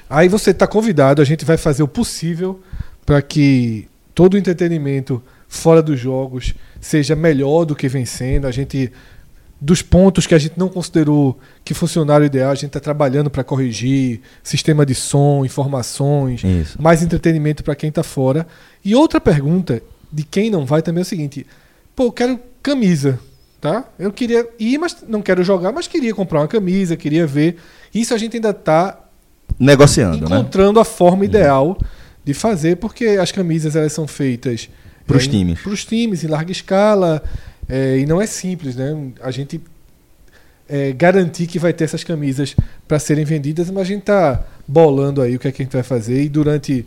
Aí 0.08 0.26
você 0.28 0.52
está 0.52 0.66
convidado, 0.66 1.20
a 1.20 1.24
gente 1.24 1.44
vai 1.44 1.58
fazer 1.58 1.82
o 1.82 1.88
possível 1.88 2.60
para 3.04 3.20
que 3.20 3.86
todo 4.14 4.32
o 4.34 4.38
entretenimento 4.38 5.22
fora 5.48 5.82
dos 5.82 5.98
jogos 5.98 6.54
seja 6.80 7.16
melhor 7.16 7.64
do 7.64 7.74
que 7.74 7.88
vem 7.88 8.04
sendo. 8.04 8.46
A 8.46 8.50
gente 8.50 8.92
dos 9.60 9.82
pontos 9.82 10.26
que 10.26 10.34
a 10.34 10.38
gente 10.38 10.56
não 10.56 10.68
considerou 10.68 11.36
que 11.64 11.74
funcionaram 11.74 12.24
ideal, 12.24 12.52
a 12.52 12.54
gente 12.54 12.66
está 12.66 12.78
trabalhando 12.78 13.28
para 13.28 13.42
corrigir, 13.42 14.20
sistema 14.42 14.86
de 14.86 14.94
som, 14.94 15.44
informações, 15.44 16.44
Isso. 16.44 16.80
mais 16.80 17.02
entretenimento 17.02 17.64
para 17.64 17.74
quem 17.74 17.88
está 17.88 18.04
fora. 18.04 18.46
E 18.84 18.94
outra 18.94 19.20
pergunta 19.20 19.82
de 20.12 20.22
quem 20.22 20.48
não 20.48 20.64
vai 20.64 20.80
também 20.80 21.00
é 21.00 21.02
o 21.02 21.06
seguinte: 21.06 21.44
pô, 21.96 22.04
eu 22.04 22.12
quero 22.12 22.38
camisa, 22.62 23.18
tá? 23.60 23.84
Eu 23.98 24.12
queria 24.12 24.48
ir, 24.58 24.78
mas 24.78 24.96
não 25.08 25.20
quero 25.20 25.42
jogar, 25.42 25.72
mas 25.72 25.88
queria 25.88 26.14
comprar 26.14 26.40
uma 26.40 26.48
camisa, 26.48 26.96
queria 26.96 27.26
ver. 27.26 27.56
Isso 27.92 28.14
a 28.14 28.18
gente 28.18 28.36
ainda 28.36 28.50
está 28.50 28.98
Negociando, 29.58 30.28
né? 30.28 30.36
encontrando 30.36 30.78
a 30.78 30.84
forma 30.84 31.24
ideal 31.24 31.76
de 32.24 32.32
fazer, 32.32 32.76
porque 32.76 33.06
as 33.06 33.32
camisas 33.32 33.74
elas 33.74 33.92
são 33.92 34.06
feitas 34.06 34.68
Pros 35.08 35.26
em- 35.26 35.30
times. 35.30 35.60
pros 35.60 35.84
times 35.84 36.22
em 36.22 36.26
larga 36.28 36.52
escala 36.52 37.22
é, 37.68 37.98
e 37.98 38.06
não 38.06 38.20
é 38.20 38.26
simples, 38.26 38.76
né? 38.76 38.94
A 39.20 39.30
gente 39.30 39.60
é, 40.68 40.92
garantir 40.92 41.46
que 41.46 41.58
vai 41.58 41.72
ter 41.72 41.84
essas 41.84 42.04
camisas 42.04 42.54
para 42.86 42.98
serem 42.98 43.24
vendidas, 43.24 43.70
mas 43.70 43.82
a 43.82 43.86
gente 43.86 44.02
tá 44.02 44.44
bolando 44.66 45.20
aí 45.22 45.34
o 45.36 45.38
que 45.38 45.48
é 45.48 45.52
que 45.52 45.62
a 45.62 45.64
gente 45.64 45.72
vai 45.72 45.82
fazer 45.82 46.22
e 46.22 46.28
durante 46.28 46.84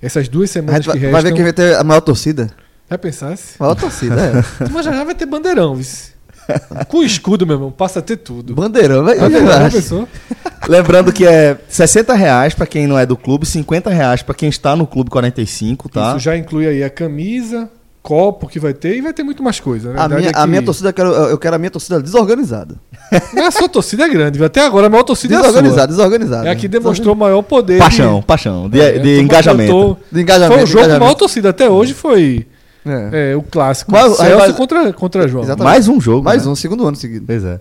essas 0.00 0.28
duas 0.28 0.50
semanas 0.50 0.80
que 0.80 0.86
vai, 0.88 0.96
restam, 0.98 1.12
vai 1.12 1.22
ver 1.22 1.32
quem 1.34 1.42
vai 1.42 1.52
ter 1.52 1.74
a 1.76 1.82
maior 1.84 2.00
torcida. 2.00 2.50
já 2.90 2.98
pensasse? 2.98 3.54
Maior 3.58 3.74
torcida, 3.74 4.20
é. 4.20 4.68
Mas 4.70 4.84
já 4.84 4.92
já 4.92 5.04
vai 5.04 5.14
ter 5.14 5.26
bandeirão, 5.26 5.74
vice. 5.74 6.11
Com 6.88 7.02
escudo, 7.02 7.46
meu 7.46 7.56
irmão, 7.56 7.70
passa 7.70 7.98
a 8.00 8.02
ter 8.02 8.16
tudo. 8.16 8.54
Bandeirão, 8.54 9.04
vai? 9.04 9.16
Lembrando 10.68 11.12
que 11.12 11.26
é 11.26 11.56
60 11.68 12.14
reais 12.14 12.54
pra 12.54 12.66
quem 12.66 12.86
não 12.86 12.98
é 12.98 13.04
do 13.04 13.16
clube, 13.16 13.44
50 13.46 13.90
reais 13.90 14.22
pra 14.22 14.34
quem 14.34 14.48
está 14.48 14.76
no 14.76 14.86
clube 14.86 15.10
45, 15.10 15.88
tá? 15.88 16.10
Isso 16.10 16.20
já 16.20 16.36
inclui 16.36 16.66
aí 16.66 16.84
a 16.84 16.90
camisa, 16.90 17.68
copo 18.00 18.46
que 18.48 18.58
vai 18.60 18.72
ter 18.72 18.96
e 18.96 19.00
vai 19.00 19.12
ter 19.12 19.22
muito 19.24 19.42
mais 19.42 19.58
coisa. 19.58 19.92
Na 19.92 20.04
A 20.04 20.08
verdade 20.08 20.20
minha, 20.20 20.30
é 20.30 20.38
a 20.38 20.42
que- 20.44 20.48
minha 20.50 20.62
torcida, 20.62 20.88
eu 20.90 20.92
quero, 20.92 21.08
eu 21.10 21.38
quero 21.38 21.56
a 21.56 21.58
minha 21.58 21.70
torcida 21.70 22.00
desorganizada. 22.00 22.76
Mas 23.34 23.46
a 23.46 23.50
sua 23.50 23.68
torcida 23.68 24.04
é 24.04 24.08
grande, 24.08 24.42
até 24.42 24.64
agora 24.64 24.86
a 24.86 24.90
maior 24.90 25.02
torcida 25.04 25.34
é 25.34 25.38
a 25.38 25.40
Desorganizada, 25.40 25.80
sua. 25.92 25.96
desorganizada. 25.96 26.48
É 26.48 26.52
a 26.52 26.56
que 26.56 26.68
demonstrou 26.68 27.14
maior 27.16 27.42
poder. 27.42 27.78
Paixão, 27.78 28.20
de- 28.20 28.26
paixão, 28.26 28.68
de, 28.70 28.80
É, 28.80 28.98
de 28.98 29.20
engajamento. 29.20 29.72
tô- 29.72 29.96
De 30.12 30.22
engajamento. 30.22 30.54
Foi 30.54 30.64
o 30.64 30.66
jogo 30.66 30.88
com 30.88 30.94
a 30.94 30.98
maior 31.00 31.14
torcida 31.14 31.50
até 31.50 31.68
hoje, 31.68 31.92
foi 31.92 32.46
É. 32.84 33.32
é, 33.32 33.36
o 33.36 33.42
clássico. 33.42 33.92
Mas- 33.92 34.16
Celso 34.16 34.38
mas- 34.38 34.56
contra, 34.56 34.92
contra 34.92 35.28
João. 35.28 35.44
Exatamente. 35.44 35.72
Mais 35.72 35.88
um 35.88 36.00
jogo. 36.00 36.24
Mais 36.24 36.44
né? 36.44 36.52
um, 36.52 36.54
segundo 36.54 36.86
ano 36.86 36.96
seguido. 36.96 37.24
Pois 37.26 37.44
é. 37.44 37.60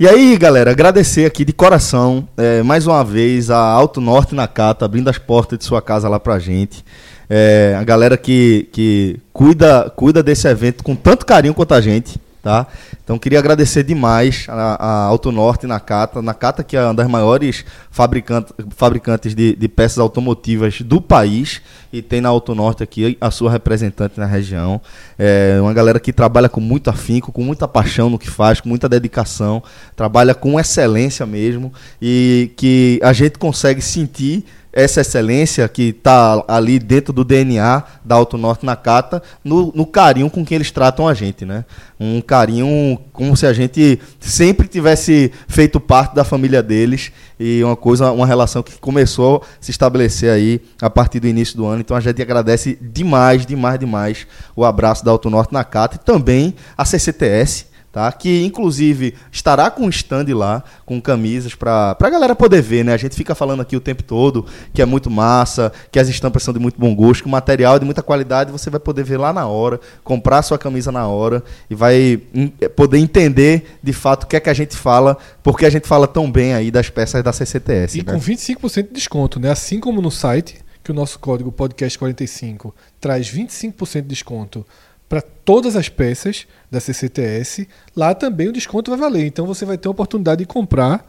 E 0.00 0.06
aí, 0.06 0.36
galera, 0.36 0.70
agradecer 0.70 1.24
aqui 1.24 1.44
de 1.44 1.52
coração, 1.52 2.28
é, 2.36 2.62
mais 2.62 2.86
uma 2.86 3.02
vez, 3.04 3.50
a 3.50 3.58
Alto 3.58 4.00
Norte 4.00 4.32
Nakata, 4.32 4.84
abrindo 4.84 5.08
as 5.10 5.18
portas 5.18 5.58
de 5.58 5.64
sua 5.64 5.82
casa 5.82 6.08
lá 6.08 6.20
pra 6.20 6.38
gente. 6.38 6.84
É, 7.28 7.76
a 7.78 7.82
galera 7.82 8.16
que, 8.16 8.68
que 8.72 9.18
cuida, 9.32 9.90
cuida 9.96 10.22
desse 10.22 10.46
evento 10.46 10.84
com 10.84 10.94
tanto 10.94 11.26
carinho 11.26 11.52
quanto 11.52 11.74
a 11.74 11.80
gente, 11.80 12.18
tá? 12.48 12.66
Então, 13.04 13.18
queria 13.18 13.38
agradecer 13.38 13.82
demais 13.82 14.46
a, 14.48 14.52
a 14.82 15.04
Alto 15.04 15.30
Norte 15.30 15.66
Nakata. 15.66 16.22
Nakata, 16.22 16.64
que 16.64 16.78
é 16.78 16.82
uma 16.82 16.94
das 16.94 17.06
maiores 17.06 17.62
fabricante, 17.90 18.54
fabricantes 18.74 19.34
de, 19.34 19.54
de 19.54 19.68
peças 19.68 19.98
automotivas 19.98 20.80
do 20.80 20.98
país. 20.98 21.60
E 21.92 22.00
tem 22.00 22.22
na 22.22 22.30
Auto 22.30 22.54
Norte 22.54 22.82
aqui 22.82 23.18
a 23.20 23.30
sua 23.30 23.50
representante 23.50 24.18
na 24.18 24.24
região. 24.24 24.80
É 25.18 25.58
uma 25.60 25.74
galera 25.74 26.00
que 26.00 26.10
trabalha 26.10 26.48
com 26.48 26.60
muito 26.60 26.88
afinco, 26.88 27.30
com 27.30 27.42
muita 27.42 27.68
paixão 27.68 28.08
no 28.08 28.18
que 28.18 28.30
faz, 28.30 28.62
com 28.62 28.68
muita 28.70 28.88
dedicação, 28.88 29.62
trabalha 29.94 30.34
com 30.34 30.58
excelência 30.58 31.26
mesmo 31.26 31.70
e 32.00 32.50
que 32.56 32.98
a 33.02 33.12
gente 33.12 33.38
consegue 33.38 33.82
sentir 33.82 34.46
essa 34.78 35.00
excelência 35.00 35.68
que 35.68 35.88
está 35.88 36.44
ali 36.46 36.78
dentro 36.78 37.12
do 37.12 37.24
DNA 37.24 37.82
da 38.04 38.14
Auto 38.14 38.38
Norte 38.38 38.64
Nakata 38.64 39.20
no, 39.42 39.72
no 39.74 39.84
carinho 39.84 40.30
com 40.30 40.44
que 40.44 40.54
eles 40.54 40.70
tratam 40.70 41.08
a 41.08 41.14
gente, 41.14 41.44
né? 41.44 41.64
Um 41.98 42.20
carinho 42.20 42.96
como 43.12 43.36
se 43.36 43.44
a 43.44 43.52
gente 43.52 44.00
sempre 44.20 44.68
tivesse 44.68 45.32
feito 45.48 45.80
parte 45.80 46.14
da 46.14 46.22
família 46.22 46.62
deles 46.62 47.10
e 47.40 47.60
uma 47.64 47.74
coisa, 47.74 48.12
uma 48.12 48.24
relação 48.24 48.62
que 48.62 48.78
começou 48.78 49.42
a 49.42 49.46
se 49.60 49.72
estabelecer 49.72 50.30
aí 50.30 50.60
a 50.80 50.88
partir 50.88 51.18
do 51.18 51.26
início 51.26 51.56
do 51.56 51.66
ano. 51.66 51.80
Então 51.80 51.96
a 51.96 52.00
gente 52.00 52.22
agradece 52.22 52.78
demais, 52.80 53.44
demais, 53.44 53.80
demais 53.80 54.26
o 54.54 54.64
abraço 54.64 55.04
da 55.04 55.10
Auto 55.10 55.28
Norte 55.28 55.52
Nakata 55.52 55.96
e 55.96 55.98
também 55.98 56.54
a 56.76 56.84
CCTS, 56.84 57.66
tá? 57.92 58.10
Que 58.12 58.44
inclusive 58.44 59.14
estará 59.32 59.70
com 59.70 59.84
um 59.84 59.88
stand 59.88 60.26
lá 60.34 60.62
com 60.84 61.00
camisas 61.00 61.54
para 61.54 61.96
a 61.98 62.10
galera 62.10 62.34
poder 62.34 62.62
ver, 62.62 62.84
né? 62.84 62.92
A 62.92 62.96
gente 62.96 63.14
fica 63.14 63.34
falando 63.34 63.60
aqui 63.60 63.76
o 63.76 63.80
tempo 63.80 64.02
todo 64.02 64.46
que 64.72 64.82
é 64.82 64.84
muito 64.84 65.10
massa, 65.10 65.72
que 65.90 65.98
as 65.98 66.08
estampas 66.08 66.42
são 66.42 66.52
de 66.52 66.60
muito 66.60 66.78
bom 66.78 66.94
gosto, 66.94 67.22
que 67.22 67.28
o 67.28 67.32
material 67.32 67.76
é 67.76 67.78
de 67.78 67.84
muita 67.84 68.02
qualidade, 68.02 68.52
você 68.52 68.70
vai 68.70 68.80
poder 68.80 69.04
ver 69.04 69.16
lá 69.16 69.32
na 69.32 69.46
hora, 69.46 69.80
comprar 70.04 70.42
sua 70.42 70.58
camisa 70.58 70.92
na 70.92 71.06
hora 71.06 71.42
e 71.68 71.74
vai 71.74 72.20
hum, 72.34 72.48
poder 72.76 72.98
entender 72.98 73.78
de 73.82 73.92
fato 73.92 74.24
o 74.24 74.26
que 74.26 74.36
é 74.36 74.40
que 74.40 74.50
a 74.50 74.54
gente 74.54 74.76
fala, 74.76 75.16
porque 75.42 75.66
a 75.66 75.70
gente 75.70 75.86
fala 75.86 76.06
tão 76.06 76.30
bem 76.30 76.54
aí 76.54 76.70
das 76.70 76.90
peças 76.90 77.22
da 77.22 77.32
CCTS. 77.32 77.98
E 77.98 78.04
né? 78.04 78.12
com 78.12 78.20
25% 78.20 78.88
de 78.88 78.92
desconto, 78.92 79.40
né? 79.40 79.50
Assim 79.50 79.80
como 79.80 80.00
no 80.00 80.10
site, 80.10 80.58
que 80.88 80.90
o 80.92 80.94
nosso 80.94 81.18
código 81.18 81.52
podcast45 81.52 82.72
traz 82.98 83.30
25% 83.30 84.02
de 84.02 84.08
desconto 84.08 84.64
para 85.08 85.20
todas 85.22 85.74
as 85.76 85.88
peças 85.88 86.46
da 86.70 86.80
CCTS, 86.80 87.66
lá 87.96 88.14
também 88.14 88.48
o 88.48 88.52
desconto 88.52 88.90
vai 88.90 89.00
valer. 89.00 89.26
Então 89.26 89.46
você 89.46 89.64
vai 89.64 89.78
ter 89.78 89.88
a 89.88 89.90
oportunidade 89.90 90.40
de 90.40 90.46
comprar 90.46 91.04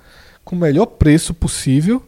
com 0.45 0.55
o 0.55 0.59
melhor 0.59 0.85
preço 0.85 1.33
possível. 1.33 2.01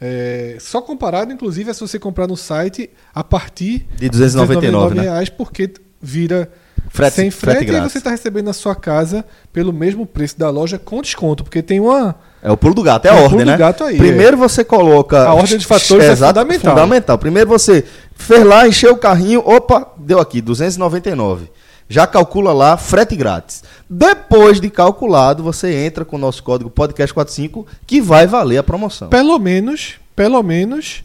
É, 0.00 0.56
só 0.60 0.82
comparado, 0.82 1.32
inclusive, 1.32 1.70
é 1.70 1.72
se 1.74 1.80
você 1.80 1.98
comprar 1.98 2.26
no 2.26 2.36
site 2.36 2.90
a 3.14 3.24
partir 3.24 3.86
De 3.96 4.08
299, 4.08 4.94
né? 4.94 5.02
reais, 5.02 5.28
porque 5.30 5.72
vira 6.02 6.50
Frete- 6.90 7.16
sem 7.16 7.30
frete, 7.30 7.66
frete 7.66 7.72
e 7.72 7.80
você 7.80 7.98
está 7.98 8.10
recebendo 8.10 8.46
na 8.46 8.52
sua 8.52 8.74
casa 8.74 9.24
pelo 9.52 9.72
mesmo 9.72 10.04
preço 10.06 10.38
da 10.38 10.50
loja 10.50 10.78
com 10.78 11.00
desconto, 11.00 11.42
porque 11.44 11.62
tem 11.62 11.80
uma 11.80 12.14
É 12.46 12.52
o 12.52 12.56
pulo 12.56 12.74
do 12.74 12.82
gato, 12.82 13.06
é 13.06 13.10
a 13.10 13.12
É 13.12 13.16
o 13.16 13.24
ordem, 13.24 13.30
pulo 13.30 13.44
do 13.44 13.50
né? 13.50 13.56
gato 13.56 13.82
aí, 13.82 13.96
Primeiro 13.98 14.36
você 14.36 14.62
coloca. 14.64 15.24
A 15.26 15.34
ordem 15.34 15.58
de 15.58 15.66
fatores 15.66 16.04
é 16.04 16.12
Exato, 16.12 16.38
fundamental. 16.38 16.74
fundamental. 16.74 17.18
Primeiro 17.18 17.48
você 17.50 17.84
fez 18.14 18.44
lá, 18.46 18.68
encheu 18.68 18.92
o 18.92 18.96
carrinho, 18.96 19.42
opa, 19.44 19.88
deu 19.96 20.20
aqui, 20.20 20.40
299. 20.40 21.50
Já 21.88 22.06
calcula 22.06 22.52
lá, 22.52 22.76
frete 22.76 23.16
grátis. 23.16 23.64
Depois 23.90 24.60
de 24.60 24.70
calculado, 24.70 25.42
você 25.42 25.72
entra 25.74 26.04
com 26.04 26.14
o 26.14 26.18
nosso 26.20 26.42
código 26.42 26.70
podcast45 26.70 27.66
que 27.86 28.00
vai 28.00 28.26
valer 28.28 28.58
a 28.58 28.62
promoção. 28.62 29.08
Pelo 29.08 29.38
menos, 29.40 29.94
pelo 30.14 30.40
menos. 30.42 31.02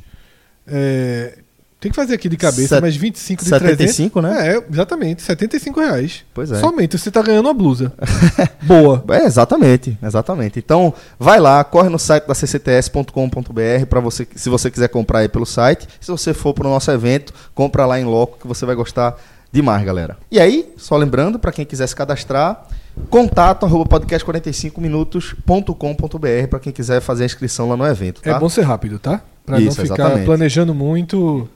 é, 0.67 1.39
tem 1.82 1.91
que 1.91 1.96
fazer 1.96 2.13
aqui 2.13 2.30
de 2.30 2.38
cabeça, 2.38 2.76
Set- 2.76 2.82
mas 2.82 2.96
25 2.96 3.44
de 3.44 3.50
75, 3.50 4.22
300, 4.22 4.24
né? 4.24 4.54
É, 4.56 4.63
exatamente, 4.72 5.24
75 5.24 5.80
reais. 5.80 6.24
Pois 6.32 6.52
é. 6.52 6.60
Somente, 6.60 6.96
você 6.96 7.10
tá 7.10 7.24
ganhando 7.24 7.48
uma 7.48 7.56
blusa. 7.56 7.91
Boa. 8.62 9.04
É, 9.10 9.26
exatamente, 9.26 9.98
exatamente. 10.02 10.60
Então, 10.60 10.94
vai 11.20 11.39
lá, 11.39 11.63
corre 11.63 11.89
no 11.89 11.98
site 11.98 12.28
da 12.28 12.36
ccts.com.br 12.36 13.86
para 13.89 14.00
você, 14.00 14.28
se 14.36 14.48
você 14.48 14.70
quiser 14.70 14.89
comprar 14.89 15.20
aí 15.20 15.28
pelo 15.28 15.46
site. 15.46 15.88
Se 16.00 16.12
você 16.12 16.36
for 16.36 16.54
para 16.54 16.67
o 16.67 16.70
nosso 16.70 16.91
evento, 16.91 17.34
compra 17.56 17.84
lá 17.88 18.00
em 18.00 18.06
loco 18.06 18.38
que 18.39 18.48
você 18.48 18.63
vai 18.63 18.76
gostar 18.76 19.15
demais, 19.52 19.84
galera. 19.84 20.17
E 20.30 20.39
aí, 20.39 20.72
só 20.78 20.96
lembrando, 20.96 21.39
para 21.39 21.52
quem 21.52 21.65
quiser 21.65 21.88
se 21.88 21.96
cadastrar, 21.96 22.63
contato 23.10 23.65
arroba 23.65 23.89
podcast45minutos.com.br 24.00 26.48
para 26.48 26.60
quem 26.60 26.72
quiser 26.72 27.02
fazer 27.02 27.24
a 27.24 27.26
inscrição 27.26 27.67
lá 27.70 27.76
no 27.76 27.88
evento, 27.88 28.22
tá? 28.22 28.36
É 28.36 28.39
bom 28.39 28.50
ser 28.50 28.62
rápido, 28.62 29.00
tá? 29.00 29.20
Pra 29.46 29.60
não 29.60 29.72
ficar 29.72 29.84
exatamente. 29.84 30.26
planejando 30.26 30.76
muito. 30.76 31.50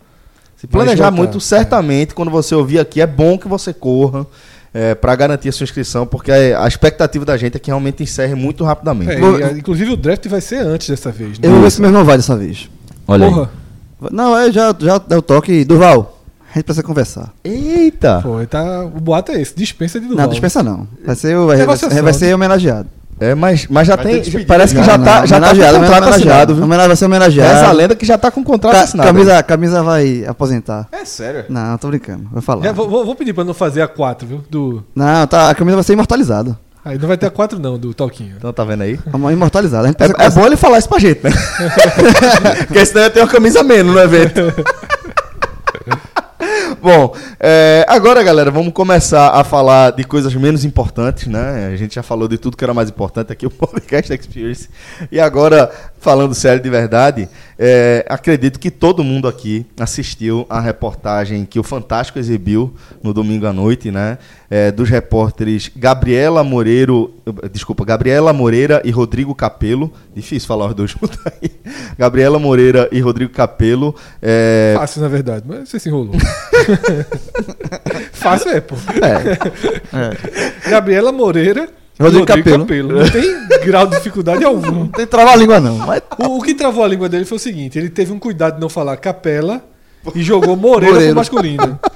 Se 0.58 0.68
planejar 0.68 1.12
muito, 1.12 1.38
é. 1.38 1.41
certamente, 1.41 2.13
quando 2.15 2.32
você 2.32 2.56
ouvir 2.56 2.80
aqui, 2.80 3.02
é 3.02 3.08
bom 3.08 3.38
que 3.38 3.48
você 3.48 3.74
corra 3.74 4.26
para 5.00 5.15
garantir 5.15 5.48
a 5.48 5.52
sua 5.54 5.63
inscrição, 5.63 6.06
porque 6.06 6.30
a, 6.32 6.63
a 6.63 6.68
expectativa 6.68 7.24
da 7.24 7.38
gente 7.38 7.56
é 7.56 7.60
que 7.60 7.68
realmente 7.70 8.04
encerre 8.04 8.36
muito 8.36 8.62
rapidamente. 8.65 9.12
É, 9.12 9.20
e, 9.22 9.44
a- 9.44 9.52
inclusive 9.54 9.91
o 9.94 9.96
draft 9.96 10.28
vai 10.28 10.41
ser 10.41 10.58
antes 10.65 10.89
dessa 10.89 11.12
vez, 11.13 11.39
né? 11.39 11.48
Eu 11.48 11.52
vou 11.54 11.62
ver 11.62 11.72
se 11.72 11.80
meu 11.80 11.89
irmão 11.89 12.04
vai 12.04 12.18
dessa 12.18 12.36
vez. 12.36 12.70
Olha 13.08 13.28
aí. 13.28 13.34
Porra. 13.34 13.50
Não, 14.12 14.38
eu 14.38 14.52
já, 14.52 14.76
já 14.78 14.98
deu 14.98 15.20
o 15.20 15.22
toque. 15.22 15.63
Durval, 15.63 16.22
a 16.52 16.56
gente 16.56 16.65
precisa 16.65 16.84
conversar. 16.84 17.34
Eita! 17.41 18.20
Pô, 18.22 18.46
tá, 18.46 18.84
o 18.84 19.00
boato 19.00 19.32
é 19.32 19.41
esse, 19.41 19.56
dispensa 19.56 19.98
de 19.98 20.08
Não, 20.08 20.12
Duval. 20.15 20.28
dispensa 20.30 20.62
não. 20.62 20.86
Vai 21.06 21.15
ser, 21.15 21.38
vai, 21.38 21.65
vai, 21.65 22.02
vai 22.02 22.13
ser 22.13 22.34
homenageado. 22.36 22.89
É, 23.19 23.34
mas, 23.34 23.65
mas 23.69 23.88
já 23.88 23.95
Vai 23.95 24.06
tem. 24.06 24.15
despedida 24.21 24.45
Parece 24.47 24.75
que 24.75 24.84
já. 24.84 24.91
já, 24.91 24.99
tá, 24.99 25.19
Não, 25.21 25.28
já 25.28 25.39
tá 25.39 25.47
com 25.49 25.56
contrato 25.56 25.73
homenageado. 26.04 26.10
assinado, 26.10 26.56
viu? 26.56 26.67
Vai 26.67 26.95
ser 26.95 27.06
homenageado. 27.06 27.54
Reza 27.54 27.67
a 27.67 27.71
lenda 27.71 27.95
que 27.95 28.06
já 28.06 28.17
tá 28.17 28.30
com 28.30 28.41
o 28.41 28.43
contrato 28.43 28.73
Ca- 28.73 28.82
assinado. 28.84 29.08
camisa, 29.08 29.43
camisa 29.43 29.82
vai 29.84 30.25
aposentar. 30.28 30.88
É 30.91 31.06
sério? 31.06 31.45
Não, 31.47 31.78
tô 31.78 31.88
brincando. 31.88 32.28
Vou 32.32 32.41
falar. 32.41 32.65
É, 32.65 32.73
vou, 32.73 32.89
vou- 32.89 33.15
pedir 33.15 33.34
pra 33.34 33.43
não 33.45 33.54
fazer 33.54 33.82
a 33.82 33.88
4, 33.88 34.28
viu? 34.28 34.43
Do... 34.49 34.84
Não, 34.93 35.25
tá, 35.28 35.49
a 35.49 35.56
camisa 35.56 35.78
vai 35.78 35.84
ser 35.86 35.93
imortalizada. 35.93 36.58
Aí 36.84 36.99
não 36.99 37.08
vai 37.08 37.17
ter 37.17 37.25
a 37.25 37.32
4 37.32 37.58
não, 37.58 37.80
do 37.80 37.93
Talquinho. 37.93 38.36
Então 38.38 38.51
tá 38.54 38.63
vendo 38.63 38.84
aí? 38.84 38.99
Vamos 39.08 39.32
imortalizada. 39.32 39.86
A 39.86 39.88
gente 39.88 40.04
É, 40.04 40.25
é 40.25 40.30
bom 40.30 40.45
ele 40.45 40.56
falar 40.58 40.78
isso 40.78 40.89
pra 40.89 40.99
gente, 40.99 41.23
né? 41.23 41.32
Porque 42.67 42.86
senão 42.86 43.01
ia 43.04 43.10
ter 43.10 43.21
uma 43.21 43.28
camisa 43.28 43.63
menos 43.63 43.93
no 43.93 43.99
evento. 43.99 44.41
Bom, 46.82 47.16
é, 47.40 47.86
agora, 47.88 48.24
galera, 48.24 48.52
vamos 48.52 48.74
começar 48.74 49.30
a 49.30 49.44
falar 49.44 49.92
de 49.92 50.04
coisas 50.04 50.34
menos 50.36 50.66
importantes, 50.66 51.28
né? 51.28 51.68
A 51.72 51.76
gente 51.76 51.96
já 51.96 52.04
falou 52.04 52.28
de 52.28 52.38
tudo 52.38 52.58
que 52.58 52.64
era 52.64 52.74
mais 52.74 52.90
importante 52.90 53.32
aqui, 53.32 53.46
o 53.46 53.50
Podcast 53.52 54.14
Experience. 54.14 54.70
E 55.12 55.20
agora, 55.20 55.72
falando 56.06 56.36
sério 56.36 56.62
de 56.62 56.70
verdade, 56.70 57.28
é, 57.58 58.06
acredito 58.08 58.60
que 58.60 58.70
todo 58.70 59.04
mundo 59.04 59.28
aqui 59.28 59.65
assistiu 59.80 60.46
a 60.48 60.62
reportagem 60.62 61.46
que 61.46 61.60
o 61.60 61.63
Fantástico 61.63 62.20
exibiu 62.20 62.76
no 63.02 63.12
domingo 63.12 63.48
à 63.48 63.52
noite, 63.52 63.89
né? 63.89 64.20
É, 64.48 64.72
dos 64.72 64.88
repórteres 64.88 65.72
Gabriela 65.76 66.44
Moreiro, 66.44 67.12
desculpa, 67.52 67.84
Gabriela 67.84 68.32
Moreira 68.32 68.84
e 68.86 68.91
Rodrigo 68.91 69.34
Capelo. 69.34 69.91
Difícil 70.13 70.48
falar 70.48 70.68
os 70.68 70.76
dois 70.76 70.91
juntos 70.94 71.18
aí. 71.26 71.50
Gabriela 71.98 72.38
Moreira 72.38 72.88
e 72.91 73.00
Rodrigo 73.00 73.34
Capelo. 73.34 73.96
É, 74.22 74.76
Fácil, 74.78 75.02
na 75.02 75.08
verdade, 75.08 75.44
mas 75.48 75.68
você 75.68 75.80
se 75.80 75.89
enrolou. 75.89 76.13
Fácil 78.13 78.52
é, 78.52 78.62
pô. 78.62 78.76
É. 79.02 80.70
Gabriela 80.70 81.12
Moreira. 81.12 81.68
E 81.99 82.03
Rodrigo 82.03 82.25
Capello. 82.25 82.65
Não 82.99 83.10
tem 83.10 83.47
grau 83.65 83.88
de 83.88 83.95
dificuldade 83.97 84.43
algum. 84.45 84.71
Não 84.71 84.88
tem 84.88 85.05
trava-língua, 85.08 85.60
não. 85.60 85.77
Mas 85.77 86.01
O, 86.19 86.38
o 86.38 86.41
que 86.41 86.53
travou 86.53 86.84
a 86.84 86.88
língua 86.88 87.08
dele 87.10 87.25
foi 87.25 87.38
o 87.38 87.39
seguinte: 87.39 87.77
ele 87.79 87.89
teve 87.89 88.12
um 88.12 88.19
cuidado 88.19 88.55
de 88.55 88.62
não 88.62 88.69
falar 88.69 88.97
capela 88.97 89.62
e 90.13 90.21
jogou 90.21 90.55
Moreira 90.58 90.93
Moreira. 90.93 91.13
pro 91.13 91.19
masculino. 91.21 91.79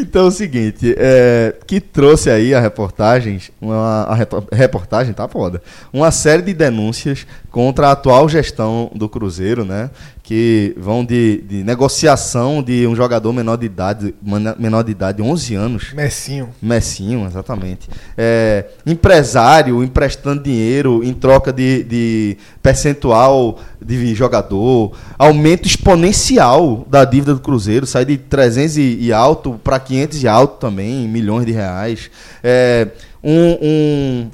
Então 0.00 0.26
é 0.26 0.28
o 0.28 0.30
seguinte, 0.30 0.94
é, 0.96 1.54
que 1.66 1.80
trouxe 1.80 2.30
aí 2.30 2.54
a 2.54 2.60
reportagem, 2.60 3.40
uma 3.60 4.02
a 4.04 4.14
repo- 4.14 4.44
reportagem 4.52 5.12
tá 5.12 5.26
foda, 5.26 5.60
uma 5.92 6.10
série 6.10 6.42
de 6.42 6.54
denúncias 6.54 7.26
contra 7.50 7.88
a 7.88 7.92
atual 7.92 8.28
gestão 8.28 8.90
do 8.94 9.08
Cruzeiro, 9.08 9.64
né? 9.64 9.90
Que 10.28 10.74
vão 10.76 11.06
de, 11.06 11.40
de 11.48 11.64
negociação 11.64 12.62
de 12.62 12.86
um 12.86 12.94
jogador 12.94 13.32
menor 13.32 13.56
de 13.56 13.64
idade, 13.64 14.14
menor 14.58 14.84
de 14.84 14.90
idade, 14.92 15.22
11 15.22 15.54
anos, 15.54 15.92
Messinho. 15.94 16.50
Messinho, 16.60 17.24
exatamente. 17.26 17.88
É, 18.14 18.66
empresário 18.84 19.82
emprestando 19.82 20.42
dinheiro 20.42 21.02
em 21.02 21.14
troca 21.14 21.50
de, 21.50 21.82
de 21.82 22.36
percentual 22.62 23.58
de 23.82 24.14
jogador, 24.14 24.92
aumento 25.18 25.66
exponencial 25.66 26.86
da 26.90 27.06
dívida 27.06 27.32
do 27.32 27.40
Cruzeiro, 27.40 27.86
sai 27.86 28.04
de 28.04 28.18
300 28.18 28.76
e, 28.76 28.98
e 29.00 29.12
alto 29.14 29.58
para 29.64 29.80
500 29.80 30.22
e 30.22 30.28
alto 30.28 30.58
também, 30.60 31.08
milhões 31.08 31.46
de 31.46 31.52
reais. 31.52 32.10
É, 32.44 32.88
um, 33.24 33.56
um- 33.62 34.30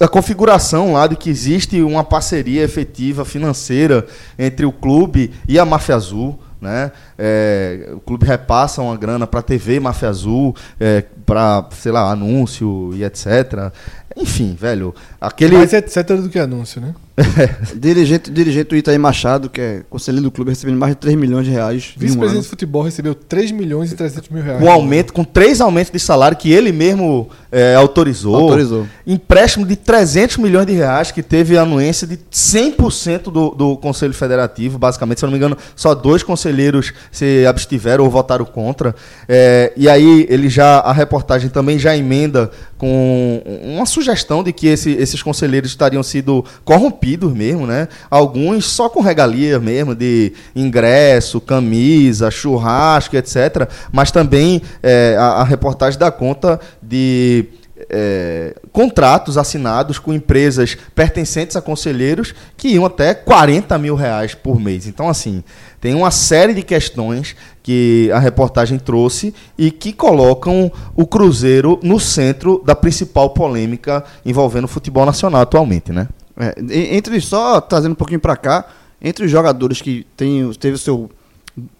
a- 0.00 0.08
configuração 0.08 0.92
lá 0.94 1.06
de 1.06 1.16
que 1.16 1.30
existe 1.30 1.80
uma 1.82 2.04
parceria 2.04 2.62
efetiva 2.62 3.24
financeira 3.24 4.06
entre 4.38 4.64
o 4.66 4.72
clube 4.72 5.32
e 5.48 5.58
a 5.58 5.64
Máfia 5.64 5.94
Azul. 5.96 6.38
Né? 6.60 6.92
É, 7.18 7.90
o 7.92 7.98
clube 7.98 8.24
repassa 8.24 8.80
uma 8.82 8.96
grana 8.96 9.26
para 9.26 9.42
TV 9.42 9.80
Máfia 9.80 10.08
Azul, 10.08 10.54
é, 10.78 11.02
para, 11.26 11.66
sei 11.72 11.90
lá, 11.90 12.08
anúncio 12.08 12.92
e 12.94 13.02
etc. 13.02 13.72
Enfim, 14.16 14.54
velho, 14.58 14.94
aquele. 15.20 15.56
Mais 15.56 15.72
etc 15.72 16.06
do 16.20 16.28
que 16.28 16.38
anúncio, 16.38 16.80
né? 16.80 16.94
dirigente, 17.76 18.30
dirigente 18.30 18.70
do 18.70 18.76
Itaí 18.76 18.96
Machado, 18.96 19.50
que 19.50 19.60
é 19.60 19.82
conselheiro 19.90 20.24
do 20.24 20.30
clube, 20.30 20.50
recebendo 20.50 20.78
mais 20.78 20.92
de 20.92 21.00
3 21.00 21.16
milhões 21.16 21.44
de 21.44 21.50
reais. 21.50 21.94
um 21.96 22.00
Vice-presidente 22.00 22.32
ano. 22.32 22.42
de 22.42 22.48
futebol 22.48 22.82
recebeu 22.82 23.14
3 23.14 23.50
milhões 23.52 23.92
e 23.92 23.96
300 23.96 24.30
mil 24.30 24.42
reais. 24.42 24.60
com 24.60 24.70
aumento, 24.70 25.12
com 25.12 25.22
três 25.22 25.60
aumentos 25.60 25.92
de 25.92 25.98
salário 25.98 26.36
que 26.36 26.50
ele 26.50 26.72
mesmo 26.72 27.28
é, 27.50 27.74
autorizou. 27.74 28.34
Autorizou. 28.36 28.86
Empréstimo 29.06 29.66
de 29.66 29.76
300 29.76 30.38
milhões 30.38 30.66
de 30.66 30.72
reais, 30.72 31.10
que 31.10 31.22
teve 31.22 31.58
anuência 31.58 32.06
de 32.06 32.16
100% 32.16 33.24
do, 33.24 33.50
do 33.50 33.76
Conselho 33.76 34.14
Federativo, 34.14 34.78
basicamente. 34.78 35.18
Se 35.18 35.24
eu 35.24 35.28
não 35.28 35.32
me 35.32 35.38
engano, 35.38 35.56
só 35.76 35.94
dois 35.94 36.22
conselheiros 36.22 36.92
se 37.10 37.44
abstiveram 37.46 38.04
ou 38.04 38.10
votaram 38.10 38.44
contra. 38.44 38.94
É, 39.28 39.72
e 39.76 39.88
aí, 39.88 40.26
ele 40.30 40.48
já, 40.48 40.78
a 40.78 40.92
reportagem 40.92 41.50
também 41.50 41.78
já 41.78 41.94
emenda 41.94 42.50
com 42.82 43.40
uma 43.62 43.86
sugestão 43.86 44.42
de 44.42 44.52
que 44.52 44.66
esse- 44.66 44.90
esses 44.90 45.22
conselheiros 45.22 45.70
estariam 45.70 46.02
sido 46.02 46.44
corrompidos 46.64 47.32
mesmo, 47.32 47.64
né? 47.64 47.86
Alguns 48.10 48.64
só 48.66 48.88
com 48.88 49.00
regalia 49.00 49.60
mesmo, 49.60 49.94
de 49.94 50.32
ingresso, 50.56 51.40
camisa, 51.40 52.28
churrasco, 52.28 53.16
etc. 53.16 53.68
Mas 53.92 54.10
também 54.10 54.60
é, 54.82 55.14
a, 55.16 55.22
a 55.26 55.44
reportagem 55.44 55.96
dá 55.96 56.10
conta 56.10 56.58
de 56.82 57.44
é, 57.88 58.54
contratos 58.72 59.38
assinados 59.38 60.00
com 60.00 60.12
empresas 60.12 60.76
pertencentes 60.92 61.54
a 61.54 61.62
conselheiros 61.62 62.34
que 62.56 62.66
iam 62.68 62.84
até 62.84 63.14
40 63.14 63.78
mil 63.78 63.94
reais 63.94 64.34
por 64.34 64.58
mês. 64.58 64.88
Então, 64.88 65.08
assim, 65.08 65.44
tem 65.82 65.94
uma 65.94 66.12
série 66.12 66.54
de 66.54 66.62
questões 66.62 67.34
que 67.60 68.08
a 68.12 68.20
reportagem 68.20 68.78
trouxe 68.78 69.34
e 69.58 69.68
que 69.68 69.92
colocam 69.92 70.70
o 70.94 71.04
Cruzeiro 71.04 71.80
no 71.82 71.98
centro 71.98 72.62
da 72.64 72.76
principal 72.76 73.30
polêmica 73.30 74.04
envolvendo 74.24 74.66
o 74.66 74.68
futebol 74.68 75.04
nacional 75.04 75.42
atualmente, 75.42 75.90
né? 75.90 76.06
É, 76.38 76.54
entre 76.94 77.20
só 77.20 77.60
trazendo 77.60 77.92
um 77.92 77.96
pouquinho 77.96 78.20
pra 78.20 78.36
cá, 78.36 78.64
entre 79.02 79.24
os 79.24 79.30
jogadores 79.30 79.82
que 79.82 80.06
tem, 80.16 80.52
teve 80.52 80.76
o 80.76 80.78
seu 80.78 81.10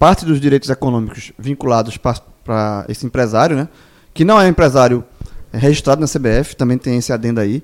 parte 0.01 0.25
dos 0.25 0.41
direitos 0.41 0.69
econômicos 0.69 1.33
vinculados 1.39 1.97
para 1.97 2.85
esse 2.89 3.07
empresário, 3.07 3.55
né? 3.55 3.69
Que 4.13 4.25
não 4.25 4.41
é 4.41 4.47
um 4.47 4.49
empresário 4.49 5.05
é, 5.53 5.59
registrado 5.59 6.01
na 6.01 6.09
CBF, 6.09 6.57
também 6.57 6.77
tem 6.77 6.99
esse 6.99 7.13
adendo 7.13 7.39
aí. 7.39 7.63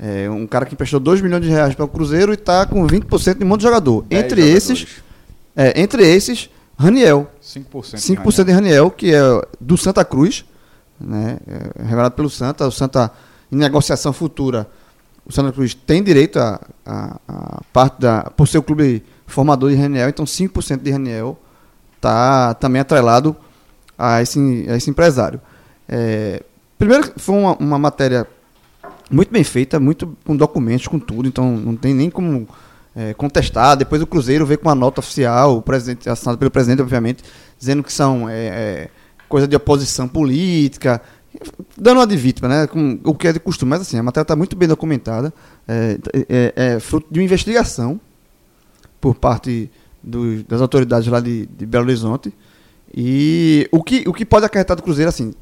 É 0.00 0.28
um 0.28 0.48
cara 0.48 0.66
que 0.66 0.74
emprestou 0.74 0.98
2 0.98 1.20
milhões 1.20 1.44
de 1.44 1.48
reais 1.48 1.76
para 1.76 1.84
o 1.84 1.88
Cruzeiro 1.88 2.32
e 2.32 2.34
está 2.34 2.66
com 2.66 2.84
20% 2.84 3.38
de 3.38 3.44
um 3.44 3.46
monte 3.46 3.60
de 3.60 3.66
jogador. 3.66 4.04
Entre 4.10 4.42
jogadores. 4.42 4.70
esses, 4.70 5.05
é, 5.56 5.80
entre 5.80 6.06
esses, 6.06 6.50
Raniel, 6.78 7.30
5%. 7.42 7.96
5% 7.96 8.44
de 8.44 8.52
Raniel, 8.52 8.90
que 8.90 9.14
é 9.14 9.20
do 9.58 9.76
Santa 9.78 10.04
Cruz, 10.04 10.44
né, 11.00 11.38
é 11.46 11.82
revelado 11.82 12.14
pelo 12.14 12.28
Santa. 12.28 12.66
O 12.66 12.70
Santa, 12.70 13.10
em 13.50 13.56
negociação 13.56 14.12
futura, 14.12 14.68
o 15.24 15.32
Santa 15.32 15.52
Cruz 15.52 15.74
tem 15.74 16.02
direito 16.02 16.38
a, 16.38 16.60
a, 16.84 17.20
a 17.26 17.60
parte 17.72 18.00
da. 18.00 18.24
por 18.36 18.46
ser 18.46 18.58
o 18.58 18.62
clube 18.62 19.02
formador 19.26 19.70
de 19.70 19.76
Raniel, 19.76 20.08
então 20.08 20.24
5% 20.24 20.82
de 20.82 20.90
Raniel 20.90 21.38
está 21.96 22.54
também 22.54 22.80
atrelado 22.80 23.34
a 23.98 24.22
esse, 24.22 24.66
a 24.68 24.76
esse 24.76 24.90
empresário. 24.90 25.40
É, 25.88 26.42
primeiro, 26.78 27.12
foi 27.16 27.34
uma, 27.34 27.56
uma 27.56 27.78
matéria 27.78 28.26
muito 29.10 29.32
bem 29.32 29.42
feita, 29.42 29.80
muito 29.80 30.16
com 30.24 30.36
documentos, 30.36 30.86
com 30.86 30.98
tudo, 30.98 31.26
então 31.26 31.56
não 31.56 31.74
tem 31.74 31.94
nem 31.94 32.10
como 32.10 32.46
é, 32.96 33.12
contestar. 33.14 33.76
Depois 33.76 34.00
o 34.02 34.06
Cruzeiro 34.06 34.46
veio 34.46 34.58
com 34.58 34.68
uma 34.68 34.74
nota 34.74 35.00
oficial, 35.00 35.58
o 35.58 35.62
presidente, 35.62 36.08
assinada 36.08 36.38
pelo 36.38 36.50
presidente, 36.50 36.80
obviamente, 36.82 37.22
dizendo 37.58 37.82
que 37.82 37.92
são 37.92 38.28
é, 38.28 38.34
é, 38.46 38.88
coisa 39.28 39.46
de 39.46 39.54
oposição 39.54 40.08
política, 40.08 41.00
dando 41.76 41.98
uma 41.98 42.06
de 42.06 42.16
vítima, 42.16 42.48
né? 42.48 42.66
Com, 42.66 42.98
o 43.04 43.14
que 43.14 43.28
é 43.28 43.32
de 43.32 43.38
costume. 43.38 43.70
Mas 43.70 43.82
assim, 43.82 43.98
a 43.98 44.02
matéria 44.02 44.22
está 44.24 44.34
muito 44.34 44.56
bem 44.56 44.66
documentada, 44.66 45.32
é, 45.68 45.98
é- 46.28 46.52
é 46.56 46.80
fruto 46.80 47.06
de 47.10 47.20
uma 47.20 47.24
investigação 47.24 48.00
por 49.00 49.14
parte 49.14 49.70
do- 50.02 50.42
das 50.44 50.60
autoridades 50.62 51.06
lá 51.08 51.20
de, 51.20 51.44
de 51.46 51.66
Belo 51.66 51.84
Horizonte. 51.84 52.32
E 52.94 53.68
o 53.70 53.82
que, 53.82 54.04
o 54.08 54.12
que 54.14 54.24
pode 54.24 54.46
acarretar 54.46 54.76
do 54.76 54.82
Cruzeiro, 54.82 55.08
assim, 55.10 55.34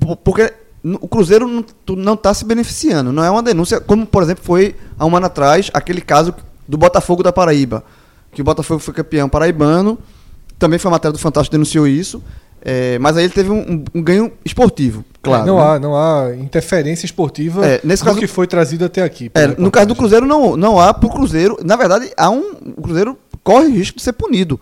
po- 0.00 0.16
porque 0.16 0.52
o 1.00 1.06
Cruzeiro 1.06 1.64
não 1.90 2.14
está 2.14 2.32
se 2.32 2.44
beneficiando. 2.44 3.12
Não 3.12 3.22
é 3.22 3.30
uma 3.30 3.42
denúncia, 3.42 3.80
como 3.80 4.06
por 4.06 4.22
exemplo 4.22 4.42
foi 4.44 4.74
há 4.98 5.04
um 5.04 5.14
ano 5.14 5.26
atrás, 5.26 5.70
aquele 5.74 6.00
caso 6.00 6.34
do 6.72 6.78
Botafogo 6.78 7.22
da 7.22 7.30
Paraíba. 7.32 7.84
Que 8.32 8.40
o 8.40 8.44
Botafogo 8.44 8.80
foi 8.80 8.94
campeão 8.94 9.28
paraibano. 9.28 9.98
Também 10.58 10.78
foi 10.78 10.88
a 10.88 10.92
matéria 10.92 11.12
do 11.12 11.18
Fantástico 11.18 11.52
denunciou 11.52 11.86
isso. 11.86 12.22
é, 12.64 12.98
mas 12.98 13.16
aí 13.16 13.24
ele 13.24 13.32
teve 13.32 13.50
um, 13.50 13.84
um- 13.94 14.02
ganho 14.02 14.32
esportivo, 14.44 15.04
claro. 15.20 15.44
não, 15.44 15.56
né? 15.58 15.62
há, 15.66 15.78
não 15.80 15.96
há 15.96 16.34
interferência 16.36 17.04
esportiva 17.04 17.66
É, 17.66 17.80
nesse 17.84 18.02
caso- 18.04 18.18
que 18.18 18.26
foi 18.28 18.46
trazido 18.46 18.84
até 18.84 19.02
aqui. 19.02 19.30
É, 19.34 19.48
no 19.48 19.70
caso 19.70 19.88
do. 19.88 19.96
Cruzeiro 19.96 20.24
não, 20.26 20.56
não 20.56 20.78
há 20.80 20.94
pro 20.94 21.10
Cruzeiro. 21.10 21.58
Na 21.64 21.76
verdade, 21.76 22.10
há 22.16 22.30
um. 22.30 22.52
O 22.76 22.82
Cruzeiro 22.82 23.18
corre 23.44 23.66
risco 23.68 23.96
de 23.98 24.02
ser 24.04 24.12
punido. 24.14 24.58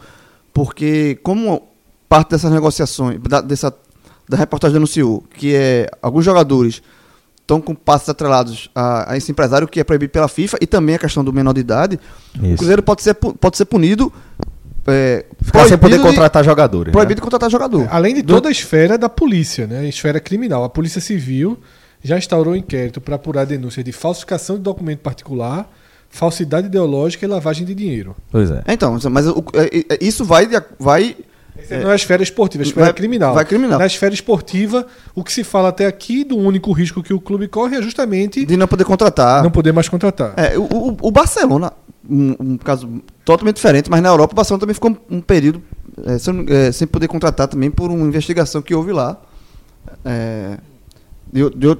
Porque 0.53 1.19
como 1.23 1.63
parte 2.09 2.31
dessas 2.31 2.51
negociações, 2.51 3.21
da, 3.23 3.41
dessa, 3.41 3.73
da 4.29 4.37
reportagem 4.37 4.73
denunciou, 4.75 5.23
que 5.37 5.55
é 5.55 5.89
alguns 6.03 6.25
jogadores 6.25 6.83
estão 7.51 7.61
com 7.61 7.75
passos 7.75 8.09
atrelados 8.09 8.71
a, 8.75 9.13
a 9.13 9.17
esse 9.17 9.31
empresário 9.33 9.67
que 9.67 9.81
é 9.81 9.85
proibido 9.85 10.13
pela 10.13 10.29
FIFA 10.29 10.59
e 10.61 10.67
também 10.67 10.95
a 10.95 10.99
questão 10.99 11.25
do 11.25 11.33
menor 11.33 11.53
de 11.53 11.61
idade, 11.61 11.99
o 12.39 12.57
Cruzeiro 12.57 12.83
pode 12.83 13.03
ser, 13.03 13.15
pode 13.15 13.57
ser 13.57 13.65
punido. 13.65 14.13
É, 14.87 15.27
Ficar 15.43 15.69
sem 15.69 15.77
poder 15.77 15.99
de- 15.99 16.03
contratar 16.03 16.43
jogadores. 16.45 16.87
né? 16.87 16.93
Proibido 16.93 17.17
de 17.21 17.23
contratar 17.23 17.51
jogador. 17.51 17.87
Além 17.91 18.15
de 18.15 18.23
toda 18.23 18.49
a 18.49 18.53
esfera 18.53 18.97
da 18.97 19.09
polícia, 19.09 19.67
né? 19.67 19.81
A 19.81 19.85
esfera 19.85 20.19
criminal. 20.19 20.65
A 20.65 20.71
Polícia 20.71 21.01
Civil 21.01 21.59
já 22.03 22.17
instaurou 22.17 22.55
um 22.55 22.57
inquérito 22.57 22.99
para 23.01 23.17
apurar 23.17 23.45
denúncias 23.45 23.85
de 23.85 23.93
falsificação 23.93 24.57
de 24.57 24.63
documento 24.63 25.01
particular, 25.01 25.71
falsidade 26.09 26.67
ideológica 26.69 27.27
e 27.27 27.29
lavagem 27.29 27.67
de 27.67 27.75
dinheiro. 27.75 28.17
Pois 28.33 28.51
é. 28.51 28.63
É, 28.67 28.73
Então, 28.73 28.99
mas 29.11 29.27
o- 29.29 29.45
é- 29.55 29.95
é- 29.95 29.99
isso 30.01 30.25
vai, 30.25 30.49
vai 30.79 31.15
Essa 31.75 31.83
não 31.83 31.91
é 31.91 31.93
a 31.93 31.97
esfera 31.97 32.23
esportiva, 32.23 32.63
a 32.63 32.67
esfera 32.67 32.87
Vai- 32.87 32.93
criminal. 32.95 33.35
vai 33.35 33.45
criminal. 33.45 33.79
Na 33.79 33.87
esfera 33.87 34.13
esportiva, 34.15 34.87
o 35.15 35.23
que 35.25 35.33
se 35.33 35.45
fala 35.45 35.69
até 35.69 35.87
aqui 35.87 36.25
do 36.25 36.37
único 36.37 36.73
risco 36.73 37.03
que 37.03 37.13
o 37.15 37.21
clube 37.21 37.49
corre 37.49 37.77
é 37.77 37.83
justamente 37.83 38.45
de 38.45 38.57
não 38.57 38.67
poder 38.67 38.85
contratar. 38.85 39.43
não 39.43 39.51
poder 39.51 39.73
mais 39.73 39.89
contratar. 39.89 40.35
É, 40.37 40.59
o, 40.59 40.63
o- 40.63 40.97
o 41.01 41.11
Barcelona, 41.11 41.73
um, 42.09 42.35
um 42.41 42.57
caso 42.57 42.89
totalmente 43.25 43.57
diferente, 43.57 43.91
mas 43.91 44.03
na 44.03 44.09
Europa 44.09 44.33
o 44.33 44.37
Barcelona 44.37 44.61
também 44.61 44.75
ficou 44.75 44.91
um, 44.91 45.17
um 45.17 45.21
período 45.21 45.63
é, 46.07 46.19
sem, 46.19 46.47
é, 46.49 46.73
sem 46.73 46.87
poder 46.87 47.09
contratar 47.09 47.47
também 47.49 47.71
por 47.71 47.91
uma 47.91 48.07
investigação 48.07 48.63
que 48.63 48.75
houve 48.75 48.93
lá. 48.93 49.21
É, 50.05 50.59
de, 51.33 51.49
de, 51.51 51.77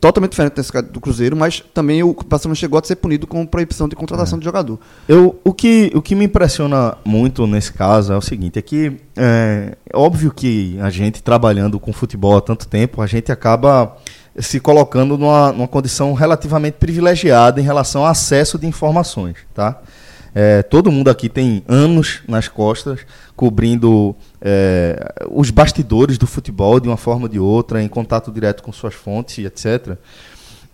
totalmente 0.00 0.30
diferente 0.30 0.54
desse 0.54 0.72
caso 0.72 0.86
do 0.88 1.00
Cruzeiro, 1.00 1.36
mas 1.36 1.62
também 1.74 2.02
o 2.02 2.16
Barcelona 2.26 2.54
chegou 2.54 2.78
a 2.78 2.82
ser 2.82 2.96
punido 2.96 3.26
com 3.26 3.44
proibição 3.44 3.88
de 3.88 3.94
contratação 3.94 4.36
é. 4.36 4.40
de 4.40 4.44
jogador. 4.44 4.78
Eu, 5.06 5.38
o, 5.44 5.52
que, 5.52 5.92
o 5.94 6.00
que 6.00 6.14
me 6.14 6.24
impressiona 6.24 6.96
muito 7.04 7.46
nesse 7.46 7.72
caso 7.72 8.12
é 8.12 8.16
o 8.16 8.22
seguinte, 8.22 8.58
é 8.58 8.62
que 8.62 8.96
é 9.16 9.76
óbvio 9.92 10.32
que 10.32 10.78
a 10.80 10.88
gente 10.88 11.22
trabalhando 11.22 11.78
com 11.78 11.92
futebol 11.92 12.36
há 12.36 12.40
tanto 12.40 12.66
tempo, 12.66 13.02
a 13.02 13.06
gente 13.06 13.30
acaba 13.30 13.96
se 14.38 14.58
colocando 14.60 15.18
numa, 15.18 15.52
numa 15.52 15.68
condição 15.68 16.14
relativamente 16.14 16.74
privilegiada 16.74 17.60
em 17.60 17.64
relação 17.64 18.02
ao 18.02 18.08
acesso 18.08 18.58
de 18.58 18.66
informações, 18.66 19.36
tá? 19.52 19.80
É, 20.34 20.62
todo 20.62 20.92
mundo 20.92 21.10
aqui 21.10 21.28
tem 21.28 21.64
anos 21.66 22.20
nas 22.28 22.46
costas 22.46 23.00
cobrindo 23.34 24.14
é, 24.40 25.12
os 25.30 25.50
bastidores 25.50 26.18
do 26.18 26.26
futebol 26.26 26.78
de 26.78 26.88
uma 26.88 26.96
forma 26.96 27.22
ou 27.22 27.28
de 27.28 27.38
outra, 27.38 27.82
em 27.82 27.88
contato 27.88 28.30
direto 28.30 28.62
com 28.62 28.72
suas 28.72 28.94
fontes, 28.94 29.44
etc. 29.44 29.96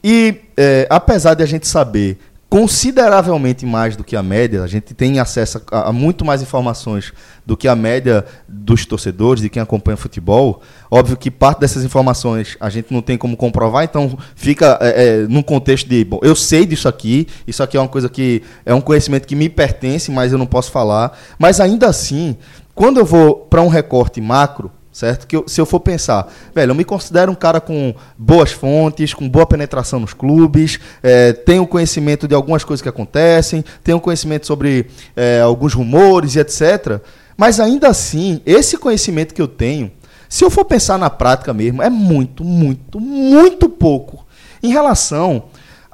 E 0.03 0.43
é, 0.57 0.87
apesar 0.91 1.35
de 1.35 1.43
a 1.43 1.47
gente 1.47 1.67
saber 1.67 2.19
consideravelmente 2.49 3.67
mais 3.67 3.97
do 3.97 4.05
que 4.05 4.15
a 4.15 4.23
média, 4.23 4.63
a 4.63 4.67
gente 4.67 4.95
tem 4.95 5.19
acesso 5.19 5.61
a, 5.71 5.89
a, 5.89 5.93
muito 5.93 6.25
mais 6.25 6.41
informações 6.41 7.13
do 7.45 7.57
que 7.57 7.67
a 7.67 7.75
média 7.75 8.25
dos 8.47 8.87
torcedores, 8.87 9.43
de 9.43 9.49
quem 9.49 9.61
acompanha 9.61 9.97
futebol. 9.97 10.63
Óbvio 10.91 11.17
que 11.17 11.31
parte 11.31 11.61
dessas 11.61 11.85
informações 11.85 12.57
a 12.61 12.71
gente 12.71 12.93
não 12.93 13.03
tem 13.03 13.19
como 13.19 13.37
comprovar, 13.37 13.85
então 13.85 14.17
fica 14.35 14.79
é, 14.81 15.23
é, 15.23 15.27
num 15.27 15.43
contexto 15.43 15.89
de, 15.89 16.05
bom, 16.05 16.21
eu 16.23 16.37
sei 16.37 16.65
disso 16.65 16.89
aqui, 16.89 17.27
isso 17.47 17.63
aqui 17.63 17.77
é 17.77 17.81
uma 17.81 17.89
coisa 17.89 18.09
que 18.09 18.43
é 18.65 18.73
um 18.73 18.81
conhecimento 18.81 19.27
que 19.27 19.35
me 19.35 19.49
pertence, 19.49 20.11
mas 20.11 20.33
eu 20.33 20.39
não 20.39 20.47
posso 20.47 20.71
falar. 20.71 21.19
Mas 21.39 21.61
ainda 21.61 21.89
assim, 21.89 22.37
quando 22.75 22.99
eu 22.99 23.05
vou 23.05 23.35
para 23.35 23.61
um 23.61 23.69
recorte 23.69 24.21
macro, 24.21 24.71
certo? 24.97 25.27
Que 25.27 25.37
eu, 25.37 25.45
se 25.47 25.61
eu 25.61 25.67
for 25.67 25.79
pensar, 25.79 26.27
velho, 26.55 26.71
eu 26.71 26.75
me 26.75 26.83
considero 26.83 27.31
um 27.31 27.35
cara 27.35 27.61
com 27.61 27.95
boas 28.17 28.51
fontes, 28.51 29.13
com 29.13 29.29
boa 29.29 29.45
penetração 29.45 30.01
nos 30.01 30.15
clubes, 30.15 30.81
é, 31.03 31.35
tenho 31.35 31.67
conhecimento 31.67 32.27
de 32.27 32.35
algumas 32.35 32.65
coisas 32.65 32.81
que 32.81 32.89
acontecem, 32.89 33.63
tenho 33.85 34.01
conhecimento 34.01 34.47
sobre 34.47 34.87
é, 35.15 35.43
alguns 35.43 35.75
rumores 35.75 36.35
e 36.35 36.39
etc. 36.39 37.03
Mas 37.37 37.61
ainda 37.61 37.89
assim, 37.89 38.41
esse 38.47 38.79
conhecimento 38.79 39.35
que 39.35 39.43
eu 39.43 39.49
tenho, 39.49 39.93
se 40.31 40.43
eu 40.43 40.51
for 40.51 40.65
pensar 40.65 40.99
na 40.99 41.11
prática 41.11 41.53
mesmo, 41.53 41.83
é 41.83 41.91
muito, 41.91 42.43
muito, 42.43 42.99
muito 42.99 43.69
pouco 43.69 44.25
em 44.63 44.71
relação 44.71 45.45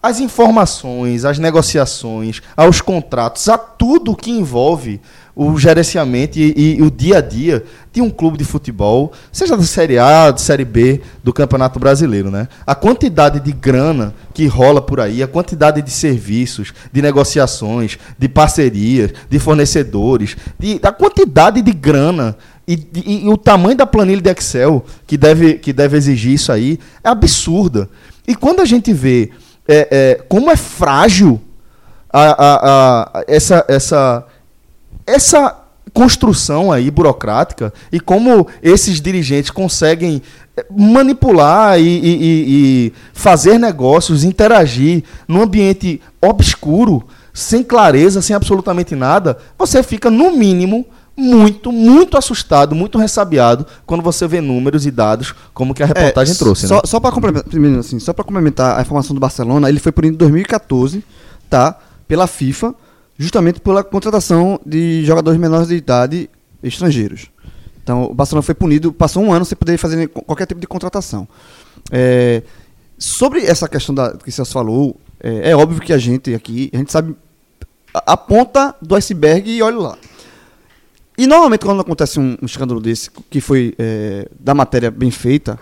às 0.00 0.20
informações, 0.20 1.24
às 1.24 1.40
negociações, 1.40 2.40
aos 2.56 2.80
contratos, 2.80 3.48
a 3.48 3.58
tudo 3.58 4.14
que 4.14 4.30
envolve 4.30 5.00
o 5.34 5.58
gerenciamento 5.58 6.38
e, 6.38 6.76
e, 6.76 6.82
o 6.82 6.90
dia 6.90 7.18
a 7.18 7.20
dia 7.20 7.64
de 7.92 8.02
um 8.02 8.10
clube 8.10 8.36
de 8.36 8.44
futebol, 8.44 9.12
seja 9.30 9.56
da 9.56 9.62
Série 9.62 9.98
A, 9.98 10.30
de 10.30 10.40
Série 10.40 10.64
B 10.64 11.00
do 11.24 11.32
Campeonato 11.32 11.78
Brasileiro. 11.78 12.30
Né? 12.30 12.48
A 12.66 12.74
quantidade 12.74 13.40
de 13.40 13.52
grana 13.52 14.14
que 14.34 14.46
rola 14.46 14.82
por 14.82 15.00
aí, 15.00 15.22
a 15.22 15.28
quantidade 15.28 15.80
de 15.80 15.90
serviços, 15.90 16.72
de 16.92 17.00
negociações, 17.00 17.98
de 18.18 18.28
parcerias, 18.28 19.12
de 19.28 19.38
fornecedores, 19.38 20.36
de, 20.58 20.78
a 20.82 20.92
quantidade 20.92 21.62
de 21.62 21.72
grana 21.72 22.36
e, 22.68 22.74
e, 22.94 23.24
e, 23.24 23.28
o 23.28 23.36
tamanho 23.36 23.76
da 23.76 23.86
planilha 23.86 24.20
de 24.20 24.30
Excel 24.30 24.84
que 25.06 25.16
deve, 25.16 25.54
que 25.54 25.72
deve 25.72 25.96
exigir 25.96 26.32
isso 26.34 26.52
aí 26.52 26.78
é 27.02 27.08
absurda. 27.08 27.88
E 28.26 28.34
quando 28.34 28.60
a 28.60 28.64
gente 28.64 28.92
vê 28.92 29.30
é, 29.66 29.88
é, 29.90 30.14
como 30.28 30.50
é 30.50 30.56
frágil 30.56 31.40
a, 32.12 32.22
a, 32.22 33.20
a, 33.20 33.24
essa, 33.26 33.64
essa 33.66 34.26
essa 35.06 35.62
construção 35.92 36.72
aí 36.72 36.90
burocrática 36.90 37.72
e 37.90 38.00
como 38.00 38.46
esses 38.62 39.00
dirigentes 39.00 39.50
conseguem 39.50 40.22
eh, 40.56 40.64
manipular 40.70 41.78
e, 41.78 41.82
e, 41.82 42.16
e, 42.86 42.92
fazer 43.12 43.58
negócios, 43.58 44.24
interagir 44.24 45.02
num 45.26 45.42
ambiente 45.42 46.00
obscuro, 46.20 47.04
sem 47.34 47.62
clareza, 47.62 48.22
sem 48.22 48.34
absolutamente 48.34 48.94
nada, 48.94 49.38
você 49.58 49.82
fica, 49.82 50.10
no 50.10 50.30
mínimo, 50.30 50.86
muito, 51.16 51.70
muito 51.70 52.16
assustado, 52.16 52.74
muito 52.74 52.96
ressabiado 52.96 53.66
quando 53.84 54.02
você 54.02 54.26
vê 54.26 54.40
números 54.40 54.86
e 54.86 54.90
dados 54.90 55.34
como 55.52 55.74
que 55.74 55.82
a 55.82 55.86
reportagem 55.86 56.34
é, 56.34 56.38
trouxe. 56.38 56.66
Só, 56.66 56.76
né? 56.76 56.82
só 56.84 57.00
para 57.00 57.12
complementar, 57.12 57.78
assim, 57.78 57.98
só 57.98 58.14
complementar 58.14 58.78
a 58.78 58.82
informação 58.82 59.14
do 59.14 59.20
Barcelona, 59.20 59.68
ele 59.68 59.78
foi 59.78 59.92
punido 59.92 60.14
em 60.14 60.18
2014, 60.18 61.04
tá? 61.50 61.76
Pela 62.08 62.26
FIFA 62.26 62.74
justamente 63.18 63.60
pela 63.60 63.84
contratação 63.84 64.60
de 64.64 65.04
jogadores 65.04 65.38
menores 65.38 65.68
de 65.68 65.74
idade 65.74 66.30
estrangeiros. 66.62 67.30
Então, 67.82 68.04
o 68.04 68.14
Barcelona 68.14 68.42
foi 68.42 68.54
punido, 68.54 68.92
passou 68.92 69.22
um 69.22 69.32
ano 69.32 69.44
sem 69.44 69.56
poder 69.56 69.76
fazer 69.76 70.08
qualquer 70.08 70.46
tipo 70.46 70.60
de 70.60 70.66
contratação. 70.66 71.26
É, 71.90 72.42
sobre 72.96 73.44
essa 73.44 73.68
questão 73.68 73.94
da, 73.94 74.16
que 74.16 74.30
Celso 74.30 74.52
falou, 74.52 74.96
é, 75.20 75.50
é, 75.50 75.56
óbvio 75.56 75.80
que 75.80 75.92
a 75.92 75.98
gente 75.98 76.32
aqui, 76.34 76.70
a 76.72 76.76
gente 76.76 76.92
sabe 76.92 77.16
a, 77.92 78.12
a 78.12 78.16
ponta 78.16 78.74
do 78.80 78.94
iceberg 78.94 79.50
e 79.50 79.62
olha 79.62 79.78
lá. 79.78 79.98
E 81.18 81.26
normalmente 81.26 81.64
quando 81.64 81.80
acontece 81.80 82.18
um, 82.18 82.36
um 82.40 82.46
escândalo 82.46 82.80
desse, 82.80 83.10
que 83.28 83.40
foi 83.40 83.74
é, 83.78 84.28
da 84.38 84.54
matéria 84.54 84.90
bem 84.90 85.10
feita, 85.10 85.58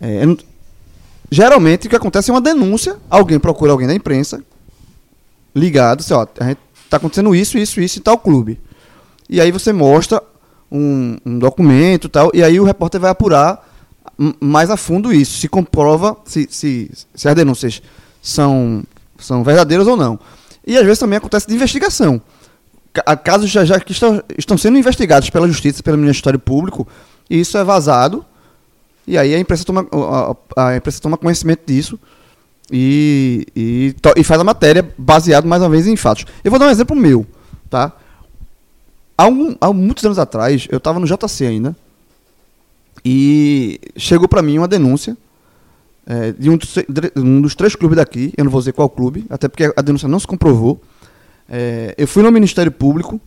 é, 0.00 0.22
geralmente 1.30 1.86
o 1.86 1.90
que 1.90 1.96
acontece 1.96 2.30
é 2.30 2.34
uma 2.34 2.40
denúncia, 2.40 2.98
alguém 3.08 3.40
procura 3.40 3.72
alguém 3.72 3.88
da 3.88 3.94
imprensa, 3.94 4.42
ligado, 5.54 6.00
assim, 6.00 6.14
ó, 6.14 6.26
a 6.38 6.44
gente 6.44 6.60
está 6.94 6.96
acontecendo 6.96 7.34
isso, 7.34 7.58
isso, 7.58 7.80
isso 7.80 7.98
em 7.98 8.02
tal 8.02 8.18
clube. 8.18 8.60
E 9.28 9.40
aí 9.40 9.50
você 9.50 9.72
mostra 9.72 10.22
um, 10.70 11.16
um 11.24 11.38
documento 11.38 12.08
tal, 12.08 12.30
e 12.34 12.42
aí 12.42 12.58
o 12.60 12.64
repórter 12.64 13.00
vai 13.00 13.10
apurar 13.10 13.72
mais 14.40 14.70
a 14.70 14.76
fundo 14.76 15.12
isso, 15.12 15.38
se 15.38 15.48
comprova 15.48 16.16
se, 16.24 16.46
se, 16.50 16.90
se 17.14 17.28
as 17.28 17.34
denúncias 17.34 17.82
são, 18.22 18.84
são 19.18 19.42
verdadeiras 19.42 19.86
ou 19.86 19.96
não. 19.96 20.18
E 20.66 20.76
às 20.76 20.84
vezes 20.84 20.98
também 20.98 21.16
acontece 21.16 21.46
de 21.48 21.54
investigação. 21.54 22.22
Casos 23.24 23.50
já, 23.50 23.64
já 23.64 23.80
que 23.80 23.90
estão, 23.90 24.22
estão 24.38 24.56
sendo 24.56 24.78
investigados 24.78 25.28
pela 25.30 25.48
justiça, 25.48 25.82
pelo 25.82 25.98
Ministério 25.98 26.38
Público, 26.38 26.86
e 27.28 27.40
isso 27.40 27.58
é 27.58 27.64
vazado, 27.64 28.24
e 29.06 29.18
aí 29.18 29.34
a 29.34 29.38
imprensa 29.38 29.64
toma, 29.64 29.86
a, 30.56 30.68
a 30.68 30.76
imprensa 30.76 31.00
toma 31.00 31.16
conhecimento 31.16 31.62
disso 31.66 31.98
e, 32.70 33.46
e, 33.54 33.94
e, 34.16 34.24
faz 34.24 34.40
a 34.40 34.44
matéria 34.44 34.88
baseado 34.96 35.46
mais 35.46 35.62
uma 35.62 35.68
vez 35.68 35.86
em 35.86 35.96
fatos. 35.96 36.24
Eu 36.42 36.50
vou 36.50 36.58
dar 36.58 36.66
um 36.66 36.70
exemplo 36.70 36.96
meu, 36.96 37.26
tá? 37.68 37.92
Há, 39.16 39.26
um, 39.26 39.56
há 39.60 39.72
muitos 39.72 40.04
anos 40.04 40.18
atrás, 40.18 40.66
eu 40.70 40.78
estava 40.78 40.98
no 40.98 41.06
JC 41.06 41.46
ainda, 41.46 41.76
e 43.04 43.78
chegou 43.96 44.26
para 44.26 44.42
mim 44.42 44.58
uma 44.58 44.66
denúncia 44.66 45.16
é, 46.06 46.32
de, 46.32 46.50
um 46.50 46.56
dos, 46.56 46.74
um 47.16 47.40
dos, 47.40 47.54
três 47.54 47.74
clubes 47.76 47.96
daqui, 47.96 48.32
eu 48.36 48.44
não 48.44 48.50
vou 48.50 48.60
dizer 48.60 48.72
qual 48.72 48.88
clube, 48.88 49.24
até 49.30 49.48
porque 49.48 49.72
a 49.76 49.82
denúncia 49.82 50.08
não 50.08 50.18
se 50.18 50.26
comprovou. 50.26 50.80
É, 51.48 51.94
eu 51.96 52.08
fui 52.08 52.22
no 52.22 52.32
Ministério 52.32 52.72
Público, 52.72 53.20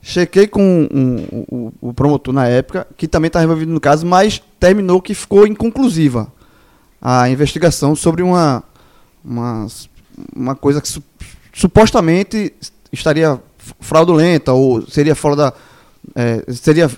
chequei 0.00 0.46
com 0.46 0.88
um, 0.92 1.44
um, 1.50 1.72
o 1.80 1.94
promotor 1.94 2.34
na 2.34 2.46
época, 2.46 2.86
que 2.96 3.08
também 3.08 3.28
estava 3.28 3.44
envolvido 3.44 3.72
no 3.72 3.80
caso, 3.80 4.04
mas 4.04 4.42
terminou 4.58 5.00
que 5.00 5.14
ficou 5.14 5.46
inconclusiva 5.46 6.32
a 7.00 7.28
investigação 7.28 7.96
sobre 7.96 8.22
uma, 8.22 8.62
uma, 9.24 9.66
uma 10.34 10.54
coisa 10.54 10.80
que 10.80 10.88
su, 10.88 11.02
supostamente 11.52 12.52
estaria 12.92 13.40
fraudulenta 13.80 14.52
ou 14.52 14.86
seria 14.86 15.14
fora 15.14 15.36
da. 15.36 15.52
É, 16.14 16.52
seria 16.52 16.90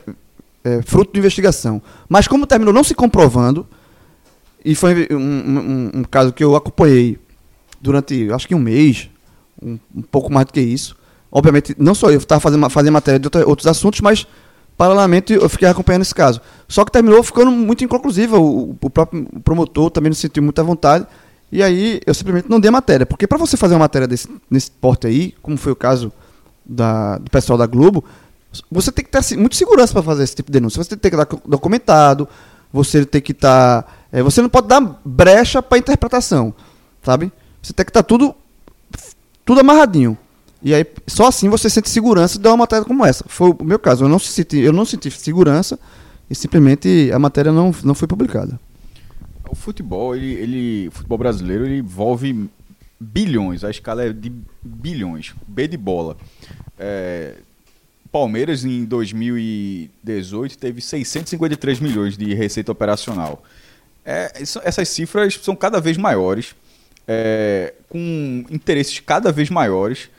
é, 0.64 0.82
fruto 0.82 1.12
de 1.12 1.18
investigação. 1.18 1.80
Mas 2.08 2.26
como 2.26 2.46
terminou 2.46 2.72
não 2.72 2.84
se 2.84 2.94
comprovando, 2.94 3.66
e 4.64 4.74
foi 4.74 5.08
um, 5.10 5.16
um, 5.16 5.90
um 5.94 6.04
caso 6.04 6.32
que 6.32 6.42
eu 6.42 6.56
acompanhei 6.56 7.18
durante 7.80 8.32
acho 8.32 8.48
que 8.48 8.54
um 8.54 8.58
mês, 8.58 9.10
um, 9.62 9.78
um 9.94 10.02
pouco 10.02 10.32
mais 10.32 10.46
do 10.46 10.52
que 10.52 10.60
isso. 10.60 10.96
Obviamente, 11.30 11.74
não 11.78 11.94
só 11.94 12.10
eu 12.10 12.18
estava 12.18 12.40
fazendo, 12.40 12.70
fazendo 12.70 12.92
matéria 12.92 13.20
de 13.20 13.28
outros 13.44 13.66
assuntos, 13.66 14.00
mas 14.00 14.26
paralelamente 14.76 15.34
eu 15.34 15.48
fiquei 15.48 15.68
acompanhando 15.68 16.02
esse 16.02 16.14
caso. 16.14 16.40
Só 16.66 16.84
que 16.84 16.92
terminou 16.92 17.22
ficando 17.22 17.50
muito 17.50 17.84
inconclusiva. 17.84 18.38
O, 18.38 18.70
o 18.80 18.90
próprio 18.90 19.26
promotor 19.42 19.90
também 19.90 20.10
não 20.10 20.14
sentiu 20.14 20.42
muita 20.42 20.62
vontade. 20.62 21.06
E 21.54 21.62
aí 21.62 22.00
eu 22.04 22.12
simplesmente 22.12 22.50
não 22.50 22.58
dei 22.58 22.68
a 22.68 22.72
matéria. 22.72 23.06
Porque 23.06 23.28
para 23.28 23.38
você 23.38 23.56
fazer 23.56 23.74
uma 23.74 23.84
matéria 23.84 24.08
desse, 24.08 24.28
nesse 24.50 24.72
porte 24.72 25.06
aí, 25.06 25.32
como 25.40 25.56
foi 25.56 25.70
o 25.70 25.76
caso 25.76 26.12
da, 26.66 27.16
do 27.18 27.30
pessoal 27.30 27.56
da 27.56 27.64
Globo, 27.64 28.04
você 28.68 28.90
tem 28.90 29.04
que 29.04 29.10
ter 29.12 29.18
assim, 29.18 29.36
muita 29.36 29.54
segurança 29.54 29.92
para 29.92 30.02
fazer 30.02 30.24
esse 30.24 30.34
tipo 30.34 30.50
de 30.50 30.54
denúncia. 30.58 30.82
Você 30.82 30.96
tem 30.96 31.08
que 31.08 31.16
estar 31.16 31.38
documentado, 31.46 32.28
você 32.72 33.06
tem 33.06 33.22
que 33.22 33.30
estar. 33.30 34.04
É, 34.10 34.20
você 34.20 34.42
não 34.42 34.48
pode 34.48 34.66
dar 34.66 35.00
brecha 35.04 35.62
para 35.62 35.78
interpretação, 35.78 36.52
sabe? 37.04 37.32
Você 37.62 37.72
tem 37.72 37.84
que 37.84 37.90
estar 37.90 38.02
tudo, 38.02 38.34
tudo 39.44 39.60
amarradinho. 39.60 40.18
E 40.60 40.74
aí, 40.74 40.84
só 41.06 41.28
assim 41.28 41.48
você 41.48 41.70
sente 41.70 41.88
segurança 41.88 42.36
de 42.36 42.42
dar 42.42 42.50
uma 42.50 42.56
matéria 42.56 42.84
como 42.84 43.06
essa. 43.06 43.24
Foi 43.28 43.54
o 43.56 43.64
meu 43.64 43.78
caso. 43.78 44.06
Eu 44.06 44.08
não 44.08 44.18
senti, 44.18 44.58
eu 44.58 44.72
não 44.72 44.84
senti 44.84 45.08
segurança 45.08 45.78
e 46.28 46.34
simplesmente 46.34 47.12
a 47.14 47.18
matéria 47.20 47.52
não, 47.52 47.72
não 47.84 47.94
foi 47.94 48.08
publicada. 48.08 48.58
O 49.54 49.56
futebol, 49.56 50.16
ele, 50.16 50.32
ele, 50.32 50.88
o 50.88 50.90
futebol 50.90 51.16
brasileiro, 51.16 51.64
ele 51.64 51.78
envolve 51.78 52.50
bilhões, 52.98 53.62
a 53.62 53.70
escala 53.70 54.04
é 54.04 54.12
de 54.12 54.32
bilhões, 54.60 55.32
B 55.46 55.68
de 55.68 55.76
bola. 55.76 56.16
É, 56.76 57.34
Palmeiras, 58.10 58.64
em 58.64 58.84
2018, 58.84 60.58
teve 60.58 60.80
653 60.80 61.78
milhões 61.78 62.16
de 62.18 62.34
receita 62.34 62.72
operacional. 62.72 63.44
É, 64.04 64.42
isso- 64.42 64.60
essas 64.64 64.88
cifras 64.88 65.38
são 65.40 65.54
cada 65.54 65.80
vez 65.80 65.96
maiores, 65.96 66.56
é, 67.06 67.74
com 67.88 68.44
interesses 68.50 68.98
cada 68.98 69.30
vez 69.30 69.50
maiores. 69.50 70.10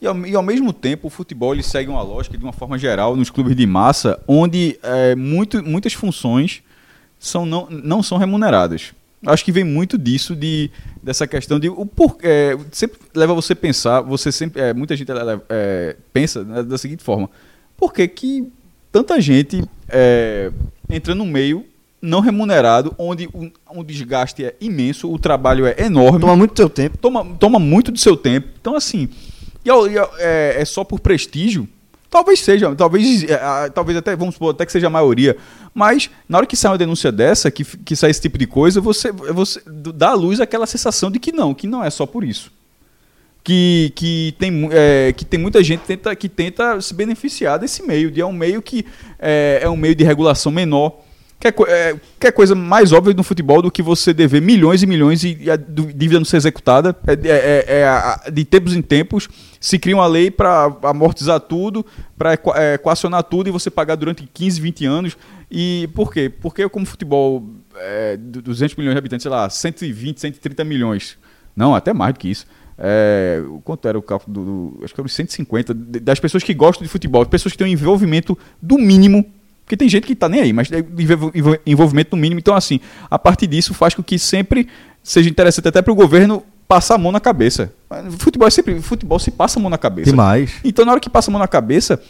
E 0.00 0.06
ao, 0.06 0.16
e 0.24 0.36
ao 0.36 0.42
mesmo 0.42 0.72
tempo, 0.72 1.08
o 1.08 1.10
futebol 1.10 1.52
ele 1.52 1.64
segue 1.64 1.90
uma 1.90 2.02
lógica, 2.02 2.38
de 2.38 2.44
uma 2.44 2.52
forma 2.52 2.78
geral, 2.78 3.16
nos 3.16 3.28
clubes 3.28 3.56
de 3.56 3.66
massa, 3.66 4.22
onde 4.28 4.78
é, 4.84 5.16
muito, 5.16 5.64
muitas 5.64 5.94
funções 5.94 6.62
são, 7.24 7.46
não, 7.46 7.68
não 7.70 8.02
são 8.02 8.18
remuneradas. 8.18 8.92
Acho 9.26 9.44
que 9.44 9.52
vem 9.52 9.64
muito 9.64 9.96
disso, 9.96 10.36
de, 10.36 10.70
dessa 11.02 11.26
questão 11.26 11.58
de. 11.58 11.68
O 11.68 11.86
por, 11.86 12.18
é, 12.22 12.56
sempre 12.70 12.98
leva 13.14 13.32
você 13.32 13.54
a 13.54 13.56
pensar, 13.56 14.02
você 14.02 14.30
sempre. 14.30 14.60
é, 14.60 14.74
muita 14.74 14.94
gente 14.94 15.10
é, 15.48 15.96
pensa 16.12 16.44
né, 16.44 16.62
da 16.62 16.76
seguinte 16.76 17.02
forma: 17.02 17.30
por 17.76 17.92
que, 17.92 18.06
que 18.06 18.52
tanta 18.92 19.18
gente 19.20 19.64
é, 19.88 20.52
entra 20.90 21.14
no 21.14 21.24
meio 21.24 21.64
não 22.02 22.20
remunerado, 22.20 22.94
onde 22.98 23.26
o, 23.32 23.50
um 23.72 23.82
desgaste 23.82 24.44
é 24.44 24.54
imenso, 24.60 25.10
o 25.10 25.18
trabalho 25.18 25.64
é 25.64 25.74
enorme 25.78 26.20
Toma 26.20 26.36
muito 26.36 26.52
teu 26.52 26.68
tempo. 26.68 26.98
toma, 26.98 27.24
toma 27.40 27.58
muito 27.58 27.90
do 27.90 27.98
seu 27.98 28.14
tempo. 28.14 28.48
Então, 28.60 28.76
assim, 28.76 29.08
e 29.64 29.70
e 29.70 29.98
é, 30.18 30.60
é 30.60 30.64
só 30.66 30.84
por 30.84 31.00
prestígio? 31.00 31.66
Talvez 32.14 32.38
seja, 32.38 32.72
talvez, 32.76 33.24
é, 33.24 33.68
talvez 33.70 33.98
até, 33.98 34.14
vamos 34.14 34.36
supor, 34.36 34.54
até 34.54 34.64
que 34.64 34.70
seja 34.70 34.86
a 34.86 34.90
maioria. 34.90 35.36
Mas, 35.74 36.08
na 36.28 36.38
hora 36.38 36.46
que 36.46 36.54
sai 36.56 36.70
uma 36.70 36.78
denúncia 36.78 37.10
dessa, 37.10 37.50
que, 37.50 37.64
que 37.64 37.96
sai 37.96 38.10
esse 38.10 38.20
tipo 38.20 38.38
de 38.38 38.46
coisa, 38.46 38.80
você, 38.80 39.10
você 39.10 39.60
dá 39.66 40.10
à 40.10 40.14
luz 40.14 40.40
aquela 40.40 40.64
sensação 40.64 41.10
de 41.10 41.18
que 41.18 41.32
não, 41.32 41.52
que 41.52 41.66
não 41.66 41.82
é 41.82 41.90
só 41.90 42.06
por 42.06 42.22
isso. 42.22 42.52
Que, 43.42 43.92
que, 43.96 44.32
tem, 44.38 44.68
é, 44.70 45.12
que 45.12 45.24
tem 45.24 45.40
muita 45.40 45.60
gente 45.64 45.80
tenta, 45.80 46.14
que 46.14 46.28
tenta 46.28 46.80
se 46.80 46.94
beneficiar 46.94 47.58
desse 47.58 47.82
meio. 47.82 48.12
de- 48.12 48.20
É 48.20 48.24
um 48.24 48.32
meio 48.32 48.62
que 48.62 48.86
é, 49.18 49.58
é 49.62 49.68
um 49.68 49.76
meio 49.76 49.96
de 49.96 50.04
regulação 50.04 50.52
menor. 50.52 51.00
Quer, 51.40 51.52
co- 51.52 51.66
é, 51.66 51.94
quer 52.18 52.32
coisa 52.32 52.54
mais 52.54 52.90
óbvia 52.92 53.12
no 53.12 53.22
futebol 53.22 53.60
do 53.60 53.70
que 53.70 53.82
você 53.82 54.14
dever 54.14 54.40
milhões 54.40 54.82
e 54.82 54.86
milhões 54.86 55.22
e, 55.24 55.36
e 55.42 55.50
a 55.50 55.56
dívida 55.56 56.18
não 56.18 56.24
ser 56.24 56.38
executada? 56.38 56.96
É, 57.06 57.12
é- 57.12 57.18
é- 57.68 57.78
é 57.80 57.86
a- 57.86 58.22
de 58.32 58.44
tempos 58.46 58.74
em 58.74 58.80
tempos 58.80 59.28
se 59.60 59.78
cria 59.78 59.94
uma 59.94 60.06
lei 60.06 60.30
para 60.30 60.74
amortizar 60.84 61.38
tudo, 61.40 61.84
para 62.16 62.34
equacionar 62.74 63.22
tudo 63.24 63.48
e 63.48 63.52
você 63.52 63.70
pagar 63.70 63.96
durante 63.96 64.26
15, 64.32 64.58
20 64.60 64.86
anos. 64.86 65.16
E 65.50 65.88
por 65.94 66.12
quê? 66.12 66.30
Porque 66.30 66.66
como 66.68 66.86
futebol 66.86 67.44
é, 67.76 68.16
de 68.16 68.40
200 68.40 68.76
milhões 68.76 68.94
de 68.94 68.98
habitantes, 68.98 69.22
sei 69.22 69.30
lá, 69.30 69.48
120, 69.50 70.20
130 70.20 70.64
milhões. 70.64 71.18
Não, 71.54 71.74
até 71.74 71.92
mais 71.92 72.14
do 72.14 72.20
que 72.20 72.28
isso. 72.30 72.46
É, 72.78 73.40
quanto 73.62 73.86
era 73.86 73.98
o 73.98 74.02
cálculo 74.02 74.32
do, 74.32 74.44
do- 74.78 74.84
Acho 74.84 74.94
que 74.94 75.00
era 75.00 75.06
uns 75.06 75.12
150 75.14 75.72
de- 75.74 76.00
das 76.00 76.18
pessoas 76.18 76.42
que 76.42 76.54
gostam 76.54 76.82
de 76.82 76.88
futebol, 76.88 77.24
pessoas 77.26 77.52
que 77.52 77.58
têm 77.58 77.66
um 77.66 77.70
envolvimento 77.70 78.36
do 78.62 78.78
mínimo. 78.78 79.24
Porque 79.64 79.76
tem 79.76 79.88
gente 79.88 80.06
que 80.06 80.14
tá 80.14 80.28
nem 80.28 80.40
aí, 80.42 80.52
mas 80.52 80.68
envol- 80.70 81.30
envol- 81.34 81.58
envolvimento 81.66 82.14
no 82.14 82.20
mínimo. 82.20 82.38
Então, 82.38 82.54
assim, 82.54 82.80
a 83.10 83.18
partir 83.18 83.46
disso 83.46 83.72
faz 83.74 83.94
com 83.94 84.02
que 84.02 84.18
sempre 84.18 84.68
seja 85.02 85.28
interessante 85.30 85.68
até 85.68 85.80
para 85.80 85.92
o 85.92 85.94
governo 85.96 86.42
passar 86.68 86.96
a 86.96 86.98
mão 86.98 87.10
na 87.12 87.20
cabeça. 87.20 87.72
Futebol 88.18 88.46
é 88.46 88.50
sempre. 88.50 88.80
Futebol 88.80 89.18
se 89.18 89.30
passa 89.30 89.58
a 89.58 89.62
mão 89.62 89.70
na 89.70 89.78
cabeça. 89.78 90.10
Demais. 90.10 90.52
Então, 90.64 90.84
na 90.84 90.92
hora 90.92 91.00
que 91.00 91.08
passa 91.08 91.30
a 91.30 91.32
mão 91.32 91.38
na 91.38 91.48
cabeça, 91.48 92.00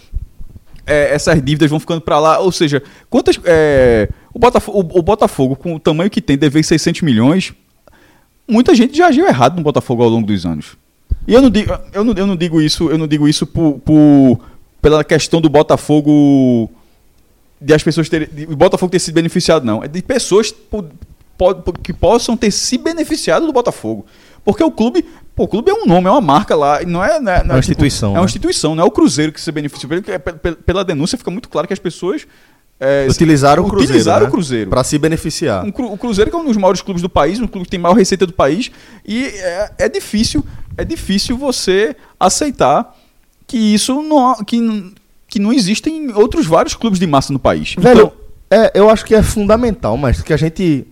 é, 0.86 1.14
essas 1.14 1.36
dívidas 1.42 1.70
vão 1.70 1.78
ficando 1.78 2.00
para 2.00 2.18
lá. 2.18 2.38
Ou 2.40 2.50
seja, 2.50 2.82
quantas. 3.08 3.38
é, 3.44 4.08
o, 4.32 4.38
Botafogo, 4.38 4.78
o, 4.94 4.98
o 4.98 5.02
Botafogo, 5.02 5.54
com 5.56 5.74
o 5.76 5.78
tamanho 5.80 6.10
que 6.10 6.20
tem, 6.20 6.36
dever 6.36 6.64
600 6.64 7.02
milhões, 7.02 7.52
muita 8.48 8.74
gente 8.74 8.96
já 8.96 9.06
agiu 9.06 9.26
errado 9.26 9.56
no 9.56 9.62
Botafogo 9.62 10.02
ao 10.02 10.08
longo 10.08 10.26
dos 10.26 10.44
anos. 10.44 10.76
E 11.26 11.32
eu 11.32 11.40
não 11.40 11.50
digo, 11.50 11.72
eu 11.92 12.04
não, 12.04 12.12
eu 12.14 12.26
não 12.26 12.36
digo 12.36 12.60
isso, 12.60 12.90
eu 12.90 12.98
não 12.98 13.06
digo 13.06 13.26
isso 13.28 13.46
por, 13.46 13.78
por- 13.78 14.40
pela 14.82 15.02
questão 15.04 15.40
do 15.40 15.48
Botafogo. 15.48 16.70
De 17.60 17.72
as 17.72 17.82
pessoas 17.82 18.08
terem. 18.08 18.28
o 18.48 18.56
Botafogo 18.56 18.90
ter 18.90 18.98
sido 18.98 19.14
beneficiado, 19.14 19.64
não. 19.64 19.82
É 19.82 19.88
de 19.88 20.02
pessoas 20.02 20.50
po- 20.52 20.84
po- 21.38 21.72
que 21.72 21.92
possam 21.92 22.36
ter 22.36 22.50
se 22.50 22.76
beneficiado 22.78 23.46
do 23.46 23.52
Botafogo. 23.52 24.04
Porque 24.44 24.62
o 24.62 24.70
clube. 24.70 25.04
Pô, 25.34 25.44
o 25.44 25.48
clube 25.48 25.70
é 25.70 25.74
um 25.74 25.86
nome, 25.86 26.06
é 26.06 26.10
uma 26.10 26.20
marca 26.20 26.54
lá. 26.54 26.80
Não 26.86 27.02
é, 27.04 27.18
não 27.18 27.32
é, 27.32 27.42
não 27.42 27.54
uma 27.54 27.58
instituição, 27.58 28.10
É 28.10 28.14
né? 28.14 28.20
uma 28.20 28.26
instituição, 28.26 28.74
não 28.74 28.84
é 28.84 28.86
o 28.86 28.90
Cruzeiro 28.90 29.32
que 29.32 29.40
se 29.40 29.50
beneficiou. 29.50 29.90
Pe- 30.02 30.52
Pela 30.56 30.84
denúncia 30.84 31.16
fica 31.18 31.30
muito 31.30 31.48
claro 31.48 31.66
que 31.66 31.72
as 31.72 31.78
pessoas. 31.80 32.26
é, 32.78 33.06
Utilizaram 33.10 33.62
o 33.64 33.66
Cruzeiro. 33.68 33.90
Utilizaram 33.92 34.22
né? 34.24 34.28
o 34.28 34.30
Cruzeiro. 34.30 34.70
Pra 34.70 34.84
se 34.84 34.98
beneficiar. 34.98 35.64
Um 35.64 35.70
o 35.92 35.96
Cruzeiro 35.96 36.30
que 36.30 36.36
é 36.36 36.38
um 36.38 36.44
dos 36.44 36.56
maiores 36.56 36.82
clubes 36.82 37.02
do 37.02 37.08
país, 37.08 37.40
um 37.40 37.46
clube 37.46 37.64
que 37.64 37.70
tem 37.70 37.80
maior 37.80 37.94
receita 37.94 38.26
do 38.26 38.32
país, 38.32 38.70
e 39.04 39.24
é, 39.26 39.70
é 39.78 39.88
difícil, 39.88 40.44
é 40.76 40.84
difícil 40.84 41.36
você 41.38 41.96
aceitar 42.20 42.94
que 43.46 43.56
isso 43.56 44.02
não 44.02 44.36
que, 44.44 44.60
que 45.34 45.40
não 45.40 45.52
existem 45.52 46.12
outros 46.12 46.46
vários 46.46 46.74
clubes 46.76 47.00
de 47.00 47.08
massa 47.08 47.32
no 47.32 47.40
país. 47.40 47.74
Velho, 47.76 48.12
Então, 48.12 48.12
é, 48.48 48.70
eu 48.72 48.88
acho 48.88 49.04
que 49.04 49.16
é 49.16 49.20
fundamental, 49.22 49.96
mas 49.96 50.22
que 50.22 50.32
a 50.32 50.36
gente, 50.36 50.86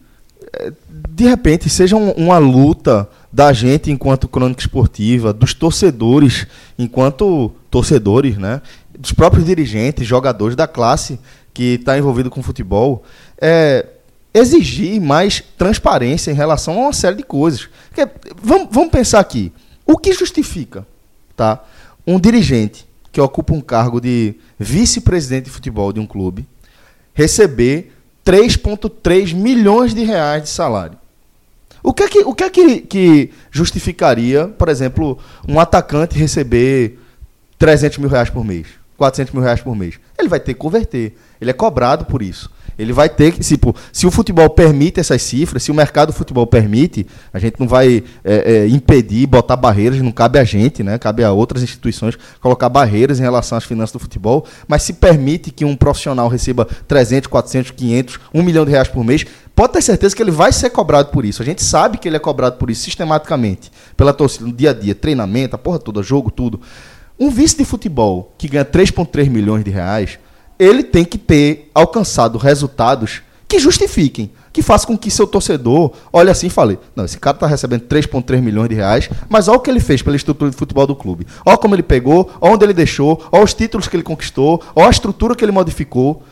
é, 0.52 0.72
de 1.08 1.28
repente, 1.28 1.68
seja 1.70 1.94
um- 1.94 2.10
uma 2.10 2.38
luta 2.38 3.08
da 3.32 3.52
gente 3.52 3.88
enquanto 3.92 4.26
crônica 4.26 4.60
esportiva, 4.60 5.32
dos 5.32 5.54
torcedores 5.54 6.48
enquanto 6.76 7.52
torcedores, 7.70 8.36
né? 8.36 8.60
Dos 8.98 9.12
próprios 9.12 9.46
dirigentes, 9.46 10.04
jogadores 10.04 10.56
da 10.56 10.66
classe 10.66 11.20
que 11.54 11.74
está 11.74 11.96
envolvido 11.96 12.28
com 12.28 12.42
futebol, 12.42 13.04
é, 13.40 13.86
exigir 14.34 15.00
mais 15.00 15.40
transparência 15.56 16.32
em 16.32 16.34
relação 16.34 16.74
a 16.74 16.86
uma 16.86 16.92
série 16.92 17.14
de 17.16 17.22
coisas. 17.22 17.68
Porque, 17.88 18.10
vamos, 18.42 18.68
vamos 18.72 18.90
pensar 18.90 19.20
aqui. 19.20 19.52
O 19.86 19.96
que 19.96 20.12
justifica 20.12 20.84
tá, 21.36 21.62
um 22.04 22.18
dirigente 22.18 22.90
que 23.12 23.20
ocupa 23.20 23.52
um 23.52 23.60
cargo 23.60 24.00
de 24.00 24.34
vice-presidente 24.58 25.44
de 25.44 25.50
futebol 25.50 25.92
de 25.92 26.00
um 26.00 26.06
clube 26.06 26.48
receber 27.14 27.92
3,3 28.24 29.34
milhões 29.34 29.94
de 29.94 30.02
reais 30.02 30.44
de 30.44 30.48
salário. 30.48 30.96
O 31.82 31.92
que 31.92 32.04
é, 32.04 32.08
que, 32.08 32.18
o 32.20 32.34
que, 32.34 32.44
é 32.44 32.50
que, 32.50 32.80
que 32.80 33.30
justificaria, 33.50 34.46
por 34.46 34.68
exemplo, 34.68 35.18
um 35.46 35.58
atacante 35.58 36.16
receber 36.16 36.98
300 37.58 37.98
mil 37.98 38.08
reais 38.08 38.30
por 38.30 38.44
mês, 38.44 38.68
400 38.96 39.34
mil 39.34 39.42
reais 39.42 39.60
por 39.60 39.74
mês? 39.74 39.98
Ele 40.16 40.28
vai 40.28 40.38
ter 40.38 40.54
que 40.54 40.60
converter. 40.60 41.16
Ele 41.40 41.50
é 41.50 41.54
cobrado 41.54 42.04
por 42.04 42.22
isso. 42.22 42.50
Ele 42.78 42.92
vai 42.92 43.08
ter 43.08 43.32
que, 43.32 43.40
tipo, 43.40 43.74
se 43.92 44.06
o 44.06 44.10
futebol 44.10 44.48
permite 44.50 45.00
essas 45.00 45.22
cifras, 45.22 45.62
se 45.62 45.70
o 45.70 45.74
mercado 45.74 46.08
do 46.08 46.12
futebol 46.12 46.46
permite, 46.46 47.06
a 47.32 47.38
gente 47.38 47.58
não 47.58 47.68
vai 47.68 48.02
é, 48.24 48.52
é, 48.54 48.68
impedir, 48.68 49.26
botar 49.26 49.56
barreiras, 49.56 50.00
não 50.00 50.12
cabe 50.12 50.38
a 50.38 50.44
gente, 50.44 50.82
né? 50.82 50.98
Cabe 50.98 51.24
a 51.24 51.32
outras 51.32 51.62
instituições 51.62 52.16
colocar 52.40 52.68
barreiras 52.68 53.20
em 53.20 53.22
relação 53.22 53.56
às 53.58 53.64
finanças 53.64 53.92
do 53.92 53.98
futebol, 53.98 54.44
mas 54.66 54.82
se 54.82 54.94
permite 54.94 55.50
que 55.50 55.64
um 55.64 55.76
profissional 55.76 56.28
receba 56.28 56.66
300, 56.88 57.28
400, 57.28 57.70
500, 57.72 58.20
1 58.32 58.42
milhão 58.42 58.64
de 58.64 58.70
reais 58.70 58.88
por 58.88 59.04
mês, 59.04 59.24
pode 59.54 59.74
ter 59.74 59.82
certeza 59.82 60.14
que 60.14 60.22
ele 60.22 60.30
vai 60.30 60.52
ser 60.52 60.70
cobrado 60.70 61.10
por 61.10 61.24
isso. 61.24 61.42
A 61.42 61.44
gente 61.44 61.62
sabe 61.62 61.98
que 61.98 62.08
ele 62.08 62.16
é 62.16 62.20
cobrado 62.20 62.56
por 62.56 62.70
isso 62.70 62.82
sistematicamente, 62.82 63.70
pela 63.96 64.12
torcida, 64.12 64.46
no 64.46 64.52
dia 64.52 64.70
a 64.70 64.72
dia, 64.72 64.94
treinamento, 64.94 65.54
a 65.54 65.58
porra 65.58 65.78
toda, 65.78 66.02
jogo, 66.02 66.30
tudo. 66.30 66.60
Um 67.18 67.30
vice 67.30 67.56
de 67.56 67.64
futebol 67.64 68.34
que 68.36 68.48
ganha 68.48 68.64
3,3 68.64 69.28
milhões 69.28 69.64
de 69.64 69.70
reais, 69.70 70.18
ele 70.62 70.82
tem 70.84 71.04
que 71.04 71.18
ter 71.18 71.70
alcançado 71.74 72.38
resultados 72.38 73.22
que 73.48 73.58
justifiquem, 73.58 74.30
que 74.52 74.62
façam 74.62 74.88
com 74.88 74.98
que 74.98 75.10
seu 75.10 75.26
torcedor 75.26 75.92
olhe 76.12 76.30
assim 76.30 76.46
e 76.46 76.50
fale: 76.50 76.78
não, 76.94 77.04
esse 77.04 77.18
cara 77.18 77.36
está 77.36 77.46
recebendo 77.46 77.82
3,3 77.82 78.40
milhões 78.40 78.68
de 78.68 78.76
reais, 78.76 79.10
mas 79.28 79.48
olha 79.48 79.58
o 79.58 79.60
que 79.60 79.68
ele 79.68 79.80
fez 79.80 80.02
pela 80.02 80.14
estrutura 80.14 80.50
de 80.50 80.56
futebol 80.56 80.86
do 80.86 80.94
clube. 80.94 81.26
Olha 81.44 81.58
como 81.58 81.74
ele 81.74 81.82
pegou, 81.82 82.30
olha 82.40 82.54
onde 82.54 82.64
ele 82.64 82.72
deixou, 82.72 83.20
olha 83.32 83.42
os 83.44 83.52
títulos 83.52 83.88
que 83.88 83.96
ele 83.96 84.02
conquistou, 84.04 84.62
olha 84.74 84.86
a 84.86 84.90
estrutura 84.90 85.34
que 85.34 85.44
ele 85.44 85.52
modificou. 85.52 86.22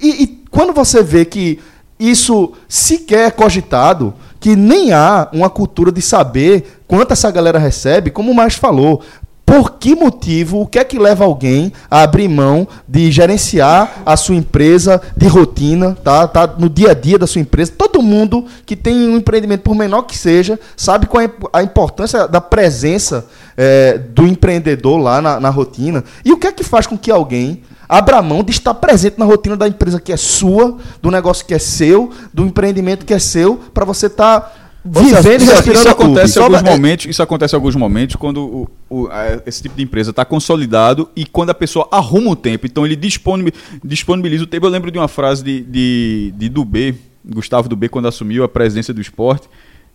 E, 0.00 0.22
e 0.22 0.26
quando 0.50 0.72
você 0.72 1.02
vê 1.02 1.24
que 1.24 1.60
isso 1.98 2.52
sequer 2.68 3.28
é 3.28 3.30
cogitado, 3.30 4.14
que 4.40 4.54
nem 4.54 4.92
há 4.92 5.28
uma 5.32 5.50
cultura 5.50 5.90
de 5.90 6.02
saber 6.02 6.82
quanto 6.86 7.12
essa 7.12 7.30
galera 7.30 7.58
recebe, 7.58 8.10
como 8.10 8.30
o 8.32 8.34
mais 8.34 8.54
falou. 8.54 9.02
Por 9.48 9.78
que 9.78 9.94
motivo, 9.94 10.60
o 10.60 10.66
que 10.66 10.78
é 10.78 10.84
que 10.84 10.98
leva 10.98 11.24
alguém 11.24 11.72
a 11.90 12.02
abrir 12.02 12.28
mão 12.28 12.68
de 12.86 13.10
gerenciar 13.10 14.02
a 14.04 14.14
sua 14.14 14.34
empresa 14.34 15.00
de 15.16 15.26
rotina, 15.26 15.96
tá? 16.04 16.28
tá 16.28 16.46
no 16.46 16.68
dia 16.68 16.90
a 16.90 16.94
dia 16.94 17.18
da 17.18 17.26
sua 17.26 17.40
empresa? 17.40 17.72
Todo 17.74 18.02
mundo 18.02 18.44
que 18.66 18.76
tem 18.76 19.08
um 19.08 19.16
empreendimento, 19.16 19.62
por 19.62 19.74
menor 19.74 20.02
que 20.02 20.18
seja, 20.18 20.60
sabe 20.76 21.06
qual 21.06 21.22
é 21.22 21.30
a 21.54 21.62
importância 21.62 22.28
da 22.28 22.42
presença 22.42 23.26
eh, 23.56 23.98
do 24.10 24.26
empreendedor 24.26 24.98
lá 24.98 25.22
na, 25.22 25.40
na 25.40 25.48
rotina. 25.48 26.04
E 26.22 26.30
o 26.30 26.36
que 26.36 26.46
é 26.46 26.52
que 26.52 26.62
faz 26.62 26.86
com 26.86 26.98
que 26.98 27.10
alguém 27.10 27.62
abra 27.88 28.20
mão 28.20 28.42
de 28.42 28.50
estar 28.50 28.74
presente 28.74 29.18
na 29.18 29.24
rotina 29.24 29.56
da 29.56 29.66
empresa 29.66 29.98
que 29.98 30.12
é 30.12 30.16
sua, 30.16 30.76
do 31.00 31.10
negócio 31.10 31.46
que 31.46 31.54
é 31.54 31.58
seu, 31.58 32.10
do 32.34 32.44
empreendimento 32.44 33.06
que 33.06 33.14
é 33.14 33.18
seu, 33.18 33.56
para 33.72 33.86
você 33.86 34.06
estar 34.06 34.57
vivendo 34.84 35.42
isso, 35.42 35.52
respirando 35.52 35.80
isso 35.80 35.88
acontece 35.88 36.38
alguns 36.38 36.62
momentos. 36.70 37.06
Isso 37.06 37.22
acontece 37.22 37.54
em 37.54 37.56
alguns 37.56 37.76
momentos 37.76 38.16
quando 38.16 38.40
o- 38.40 38.68
o- 38.88 39.08
a- 39.08 39.40
esse 39.46 39.62
tipo 39.62 39.74
de 39.76 39.82
empresa 39.82 40.10
está 40.10 40.24
consolidado 40.24 41.08
e 41.16 41.26
quando 41.26 41.50
a 41.50 41.54
pessoa 41.54 41.88
arruma 41.90 42.30
o 42.30 42.36
tempo. 42.36 42.66
Então 42.66 42.86
ele 42.86 42.96
disponibi- 42.96 43.52
disponibiliza 43.84 44.44
o 44.44 44.46
tempo. 44.46 44.66
Eu 44.66 44.70
lembro 44.70 44.90
de 44.90 44.98
uma 44.98 45.08
frase 45.08 45.42
de, 45.42 45.60
de, 45.62 46.34
de 46.36 46.48
Dubé, 46.48 46.94
Gustavo 47.24 47.68
Dubé, 47.68 47.88
quando 47.88 48.08
assumiu 48.08 48.44
a 48.44 48.48
presidência 48.48 48.94
do 48.94 49.00
esporte, 49.00 49.48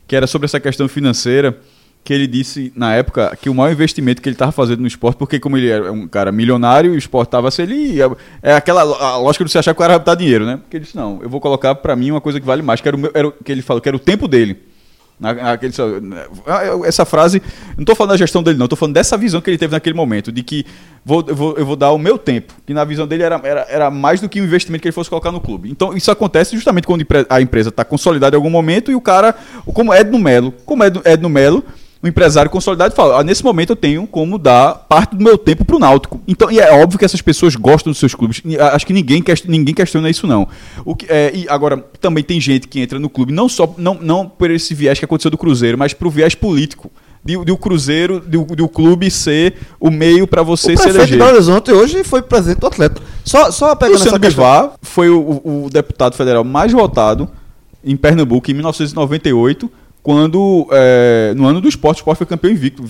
que 0.08 0.16
era 0.16 0.28
sobre 0.28 0.46
essa 0.46 0.60
questão 0.60 0.88
financeira. 0.88 1.58
que 2.06 2.14
ele 2.14 2.28
disse 2.28 2.70
na 2.76 2.94
época 2.94 3.34
que 3.42 3.50
o 3.50 3.54
maior 3.56 3.72
investimento 3.72 4.22
que 4.22 4.28
ele 4.28 4.36
estava 4.36 4.52
fazendo 4.52 4.82
no 4.82 4.88
esporte, 4.88 5.16
porque 5.16 5.40
como 5.40 5.56
ele 5.56 5.70
era 5.70 5.90
um 5.90 6.06
cara 6.06 6.34
milionário 6.34 6.92
e 6.92 6.96
o 6.96 7.00
esporte 7.00 7.30
estava 7.30 7.50
se 7.50 7.62
ele 7.62 7.76
ia, 7.76 8.12
é 8.42 8.54
aquela 8.56 8.82
a 8.82 9.16
lógica 9.16 9.46
de 9.46 9.50
você 9.50 9.58
achar 9.60 9.74
que 9.74 9.80
o 9.80 9.82
cara 9.82 9.98
vai 9.98 10.16
dinheiro, 10.18 10.46
né? 10.46 10.58
Porque 10.58 10.76
ele 10.76 10.84
disse 10.84 10.98
não, 10.98 11.22
eu 11.24 11.30
vou 11.30 11.40
colocar 11.40 11.74
para 11.76 11.96
mim 11.96 12.12
uma 12.12 12.20
coisa 12.20 12.42
que 12.42 12.46
vale 12.46 12.62
mais, 12.62 12.82
que 12.82 12.88
era 12.90 12.98
o 12.98 13.00
meu, 13.00 13.10
era 13.14 13.32
que 13.32 13.50
ele 13.50 13.62
falou, 13.62 13.80
que 13.80 13.88
era 13.88 13.96
o 13.96 14.00
tempo 14.02 14.28
dele. 14.28 14.58
Naquele, 15.20 15.74
essa 16.86 17.06
frase, 17.06 17.42
não 17.78 17.84
estou 17.84 17.96
falando 17.96 18.12
da 18.12 18.18
gestão 18.18 18.44
dele, 18.44 18.58
não, 18.58 18.66
estou 18.66 18.78
falando 18.78 18.96
dessa 18.96 19.18
visão 19.18 19.40
que 19.40 19.50
ele 19.50 19.58
teve 19.58 19.72
naquele 19.72 19.96
momento, 19.96 20.32
de 20.32 20.44
que 20.44 20.66
vou, 21.06 21.24
eu, 21.28 21.36
vou, 21.36 21.58
eu 21.58 21.66
vou 21.66 21.76
dar 21.76 21.92
o 21.92 21.98
meu 21.98 22.18
tempo, 22.18 22.54
que 22.66 22.74
na 22.74 22.84
visão 22.84 23.08
dele 23.08 23.24
era, 23.24 23.40
era, 23.44 23.66
era 23.70 23.92
mais 23.92 24.20
do 24.20 24.28
que 24.28 24.42
o 24.42 24.44
investimento 24.44 24.82
que 24.82 24.88
ele 24.88 24.94
fosse 24.94 25.10
colocar 25.10 25.32
no 25.32 25.40
clube. 25.40 25.70
Então 25.70 25.96
isso 25.96 26.12
acontece 26.12 26.56
justamente 26.56 26.86
quando 26.86 27.06
a 27.30 27.42
empresa 27.42 27.70
está 27.70 27.86
consolidada 27.86 28.36
em 28.36 28.38
algum 28.38 28.50
momento 28.50 28.92
e 28.92 28.96
o 28.96 29.02
cara, 29.02 29.36
como 29.66 29.94
Edno 29.94 30.20
Melo, 30.20 30.54
como 30.66 30.84
Edno, 30.84 31.02
Edno 31.06 31.30
Melo, 31.30 31.64
o 32.04 32.08
empresário 32.08 32.52
consolidado 32.52 32.94
fala: 32.94 33.22
ah, 33.22 33.24
nesse 33.24 33.42
momento 33.42 33.70
eu 33.70 33.76
tenho 33.78 34.06
como 34.06 34.38
dar 34.38 34.76
parte 34.76 35.16
do 35.16 35.24
meu 35.24 35.38
tempo 35.38 35.64
para 35.64 35.78
o 35.78 35.80
Náutico. 35.80 36.20
Então, 36.28 36.52
e 36.52 36.60
é 36.60 36.74
óbvio 36.74 37.00
que 37.00 37.06
essas 37.06 37.22
pessoas 37.22 37.56
gostam 37.56 37.92
dos 37.92 37.98
seus 37.98 38.14
clubes. 38.14 38.42
Acho 38.74 38.86
que 38.86 38.92
ninguém, 38.92 39.24
ninguém 39.46 39.74
questiona 39.74 40.10
isso, 40.10 40.28
não. 40.28 40.46
O 40.84 40.98
que, 40.98 41.06
é, 41.10 41.32
e 41.34 41.48
agora, 41.48 41.78
também 42.02 42.22
tem 42.22 42.42
gente 42.42 42.68
que 42.68 42.82
entra 42.82 43.00
no 43.00 43.10
clube, 43.10 43.32
não 43.32 43.48
só 43.48 43.74
não, 43.78 43.94
não 44.02 44.28
por 44.28 44.52
esse 44.52 44.76
viés 44.76 45.00
que 45.00 45.06
aconteceu 45.06 45.32
do 45.32 45.38
Cruzeiro, 45.38 45.78
mas 45.78 45.94
para 45.94 46.08
o 46.08 46.12
viés 46.12 46.36
político. 46.36 46.92
De, 47.24 47.42
de 47.46 47.54
o 47.54 47.58
Cruzeiro, 47.58 48.20
de, 48.20 48.38
de 48.54 48.62
o 48.62 48.68
clube 48.68 49.10
ser 49.10 49.56
o 49.80 49.90
meio 49.90 50.28
para 50.28 50.44
você 50.44 50.74
o 50.74 50.78
se 50.78 50.90
eleger. 50.90 51.16
O 51.16 51.20
Belo 51.20 51.36
Horizonte 51.36 51.72
hoje 51.72 52.04
foi 52.04 52.22
presidente 52.22 52.60
do 52.60 52.68
Atlético. 52.68 53.02
Só, 53.24 53.50
só 53.50 53.74
pegando 53.76 54.00
Luciano 54.00 54.20
Bivar 54.20 54.74
foi 54.82 55.10
o, 55.10 55.42
o 55.42 55.70
deputado 55.72 56.18
federal 56.18 56.44
mais 56.44 56.74
votado 56.74 57.30
em 57.82 57.96
Pernambuco 57.96 58.52
em 58.52 58.54
1998 58.56 59.72
quando, 60.04 60.68
é, 60.70 61.34
no 61.36 61.48
ano 61.48 61.62
do 61.62 61.70
esporte, 61.70 62.00
o 62.00 62.02
esporte 62.02 62.18
foi 62.18 62.28
campeão 62.28 62.52
invicto. 62.52 62.84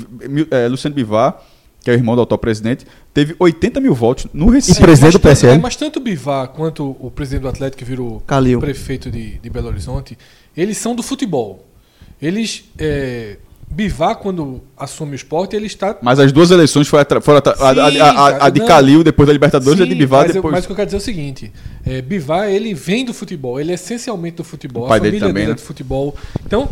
É, 0.49 0.67
Luciano 0.67 0.95
Bivar, 0.95 1.39
que 1.79 1.91
é 1.91 1.93
o 1.93 1.95
irmão 1.95 2.15
do 2.15 2.23
atual 2.23 2.39
presidente, 2.39 2.87
teve 3.13 3.35
80 3.37 3.79
mil 3.79 3.93
votos 3.93 4.25
no 4.33 4.49
Recife. 4.49 4.79
E 4.79 4.81
presidente 4.81 5.13
do 5.13 5.19
PSL. 5.19 5.61
Mas 5.61 5.75
tanto 5.75 5.99
o 5.99 6.01
Bivar 6.01 6.47
quanto 6.47 6.97
o 6.99 7.11
presidente 7.11 7.43
do 7.43 7.49
Atlético, 7.49 7.77
que 7.77 7.85
virou 7.85 8.21
Calil. 8.25 8.59
prefeito 8.59 9.11
de, 9.11 9.37
de 9.37 9.49
Belo 9.49 9.67
Horizonte, 9.67 10.17
eles 10.57 10.77
são 10.77 10.95
do 10.95 11.03
futebol. 11.03 11.63
Eles 12.19 12.65
é, 12.79 13.37
Bivar, 13.73 14.17
quando 14.17 14.61
assume 14.77 15.13
o 15.13 15.15
esporte, 15.15 15.55
ele 15.55 15.65
está. 15.65 15.97
Mas 16.01 16.19
as 16.19 16.31
duas 16.31 16.51
eleições 16.51 16.87
foram, 16.87 17.21
foram 17.21 17.41
a, 17.59 17.69
a, 17.69 17.71
a, 17.71 18.45
a, 18.45 18.49
de 18.49 18.59
Calil 18.61 19.03
depois 19.03 19.25
da 19.27 19.33
Libertadores 19.33 19.77
sim, 19.77 19.83
e 19.83 19.85
a 19.85 19.89
de 19.89 19.95
Bivar 19.95 20.23
mas 20.25 20.33
depois. 20.33 20.51
Eu, 20.51 20.55
mas 20.55 20.63
o 20.63 20.67
que 20.67 20.71
eu 20.71 20.75
quero 20.75 20.85
dizer 20.87 20.97
é 20.97 20.99
o 20.99 21.01
seguinte: 21.01 21.51
é, 21.85 22.01
Bivar, 22.01 22.49
ele 22.49 22.73
vem 22.73 23.03
do 23.03 23.13
futebol, 23.13 23.59
ele 23.59 23.71
é 23.71 23.75
essencialmente 23.75 24.37
do 24.37 24.43
futebol. 24.43 24.85
O 24.85 24.87
pai 24.87 24.99
a 24.99 25.01
família 25.01 25.19
dele, 25.19 25.29
também, 25.29 25.41
dele 25.41 25.51
é 25.51 25.55
né? 25.55 25.55
do 25.55 25.61
futebol. 25.61 26.15
Então, 26.45 26.69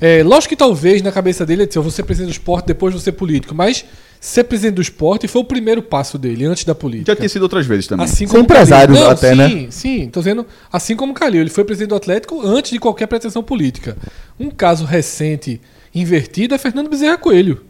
é, 0.00 0.22
lógico 0.22 0.50
que 0.50 0.56
talvez 0.56 1.02
na 1.02 1.12
cabeça 1.12 1.44
dele 1.44 1.62
é 1.62 1.66
dizer, 1.66 1.78
eu 1.78 1.82
vou 1.82 1.92
ser 1.92 2.02
presidente 2.02 2.30
do 2.30 2.32
esporte, 2.32 2.66
depois 2.66 2.92
vou 2.92 3.00
ser 3.00 3.12
político, 3.12 3.54
mas 3.54 3.84
ser 4.20 4.44
presidente 4.44 4.76
do 4.76 4.82
esporte 4.82 5.28
foi 5.28 5.42
o 5.42 5.44
primeiro 5.44 5.82
passo 5.82 6.16
dele, 6.16 6.46
antes 6.46 6.64
da 6.64 6.74
política. 6.74 7.12
Já 7.12 7.16
tinha 7.16 7.28
sido 7.28 7.42
outras 7.42 7.66
vezes 7.66 7.86
também. 7.86 8.04
Assim 8.04 8.26
como 8.26 8.42
empresário 8.42 8.94
Não, 8.94 9.10
até, 9.10 9.30
sim, 9.30 9.36
né? 9.36 9.48
Sim, 9.48 9.66
sim. 9.70 10.08
Tô 10.08 10.20
dizendo, 10.20 10.46
assim 10.72 10.96
como 10.96 11.12
Calil, 11.12 11.42
ele 11.42 11.50
foi 11.50 11.62
presidente 11.62 11.90
do 11.90 11.96
Atlético 11.96 12.40
antes 12.44 12.70
de 12.70 12.78
qualquer 12.78 13.06
pretensão 13.06 13.42
política. 13.42 13.96
Um 14.40 14.50
caso 14.50 14.84
recente 14.86 15.60
invertido 15.94 16.54
é 16.54 16.58
Fernando 16.58 16.88
Bezerra 16.88 17.18
Coelho. 17.18 17.60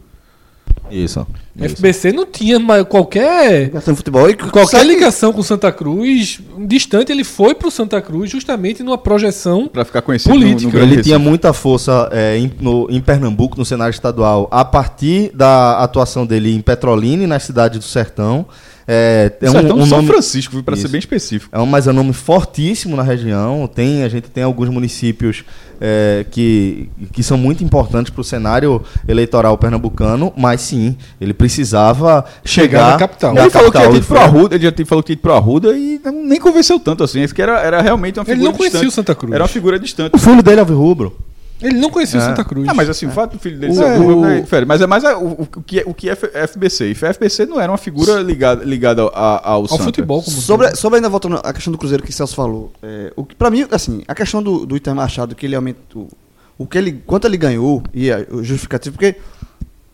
Isso. 0.89 1.25
FBC 1.57 2.11
não 2.11 2.25
tinha 2.25 2.59
qualquer 2.85 3.65
ligação 3.65 3.95
futebol 3.95 4.29
e 4.29 4.35
qualquer 4.35 4.85
ligação 4.85 5.31
com 5.31 5.41
Santa 5.41 5.71
Cruz. 5.71 6.39
Distante 6.67 7.11
ele 7.11 7.23
foi 7.23 7.55
para 7.55 7.67
o 7.67 7.71
Santa 7.71 8.01
Cruz 8.01 8.29
justamente 8.29 8.83
numa 8.83 8.97
projeção 8.97 9.67
para 9.67 9.85
ficar 9.85 10.01
conhecido 10.01 10.31
política. 10.31 10.77
No, 10.77 10.85
no 10.85 10.93
ele 10.93 11.01
tinha 11.01 11.17
muita 11.17 11.53
força 11.53 12.09
é, 12.11 12.37
em, 12.37 12.51
no, 12.59 12.87
em 12.89 12.99
Pernambuco 12.99 13.57
no 13.57 13.65
cenário 13.65 13.91
estadual 13.91 14.47
a 14.51 14.65
partir 14.65 15.31
da 15.33 15.79
atuação 15.79 16.25
dele 16.25 16.53
em 16.53 16.61
Petrolina 16.61 17.23
e 17.23 17.27
na 17.27 17.39
cidade 17.39 17.79
do 17.79 17.85
Sertão. 17.85 18.45
É, 18.87 19.31
é 19.41 19.49
um, 19.49 19.81
um 19.81 19.85
São 19.85 19.97
nome... 19.97 20.07
Francisco, 20.07 20.61
para 20.61 20.75
ser 20.75 20.89
bem 20.89 20.99
específico. 20.99 21.55
É 21.55 21.59
um, 21.59 21.65
mas 21.65 21.87
é 21.87 21.91
um 21.91 21.93
nome 21.93 22.13
fortíssimo 22.13 22.95
na 22.95 23.01
região. 23.03 23.67
Tem, 23.67 24.03
a 24.03 24.09
gente 24.09 24.29
tem 24.29 24.43
alguns 24.43 24.69
municípios 24.69 25.43
é, 25.81 26.25
que, 26.29 26.89
que 27.11 27.23
são 27.23 27.37
muito 27.37 27.63
importantes 27.63 28.11
para 28.11 28.21
o 28.21 28.23
cenário 28.23 28.83
eleitoral 29.07 29.57
pernambucano, 29.57 30.31
mas 30.37 30.61
sim, 30.61 30.95
ele 31.19 31.33
precisava 31.33 32.25
chegar, 32.43 32.63
chegar 32.63 32.91
na 32.91 32.97
capital. 32.97 33.33
Na 33.33 33.41
ele, 33.41 33.49
capital, 33.49 33.71
falou 33.71 33.91
que 33.91 33.97
ia 33.97 34.03
pro 34.03 34.19
Arruda, 34.19 34.55
ele 34.55 34.63
já 34.63 34.85
falou 34.85 35.03
que 35.03 35.13
ia 35.13 35.17
pro 35.17 35.33
Arruda 35.33 35.75
e 35.75 35.99
nem 36.23 36.39
convenceu 36.39 36.79
tanto 36.79 37.03
assim. 37.03 37.21
Esse 37.21 37.33
que 37.33 37.41
era, 37.41 37.59
era 37.59 37.81
realmente 37.81 38.19
uma 38.19 38.25
figura 38.25 38.39
Ele 38.39 38.47
não 38.49 38.57
conhecia 38.57 38.79
distante. 38.79 38.91
o 38.91 38.95
Santa 38.95 39.15
Cruz. 39.15 39.33
Era 39.33 39.43
uma 39.43 39.49
figura 39.49 39.79
distante. 39.79 40.15
O 40.15 40.19
filho 40.19 40.43
dele 40.43 40.61
é 40.61 40.63
Rubro. 40.63 41.15
Ele 41.61 41.79
não 41.79 41.89
conhecia 41.89 42.19
é. 42.19 42.23
o 42.23 42.25
Santa 42.25 42.43
Cruz. 42.43 42.67
Ah, 42.67 42.73
mas 42.73 42.89
assim, 42.89 43.05
o 43.05 43.11
fato 43.11 43.33
do 43.33 43.39
filho 43.39 43.57
dele 43.57 43.73
ser 43.73 43.83
é, 43.83 43.97
o... 43.97 44.25
é 44.25 44.41
diferente. 44.41 44.67
Mas 44.67 44.81
é 44.81 44.87
mais 44.87 45.05
a, 45.05 45.17
o, 45.17 45.43
o, 45.43 45.47
que 45.47 45.79
é, 45.79 45.83
o 45.85 45.93
que 45.93 46.09
é 46.09 46.15
FBC. 46.15 46.91
E 46.91 46.95
FBC 46.95 47.45
não 47.45 47.59
era 47.59 47.71
uma 47.71 47.77
figura 47.77 48.21
ligada, 48.21 48.63
ligada 48.63 49.01
ao, 49.01 49.09
ao, 49.13 49.61
ao 49.61 49.67
Santa. 49.67 49.83
futebol. 49.83 50.21
Como 50.21 50.37
sobre, 50.37 50.75
sobre 50.75 50.97
ainda 50.97 51.09
voltando 51.09 51.39
à 51.43 51.53
questão 51.53 51.71
do 51.71 51.77
Cruzeiro 51.77 52.03
que 52.03 52.09
o 52.09 52.13
Celso 52.13 52.35
falou. 52.35 52.73
É, 52.83 53.13
o 53.15 53.23
que, 53.23 53.35
pra 53.35 53.49
mim, 53.49 53.65
assim, 53.71 54.03
a 54.07 54.13
questão 54.13 54.43
do, 54.43 54.65
do 54.65 54.75
Itamar 54.75 55.05
Machado, 55.05 55.35
que 55.35 55.45
ele 55.45 55.55
aumentou... 55.55 56.09
O 56.57 56.65
que 56.65 56.77
ele, 56.77 57.03
quanto 57.05 57.27
ele 57.27 57.35
ganhou, 57.35 57.83
e 57.93 58.09
a, 58.09 58.25
o 58.31 58.41
justificativo, 58.41 58.95
porque 58.95 59.17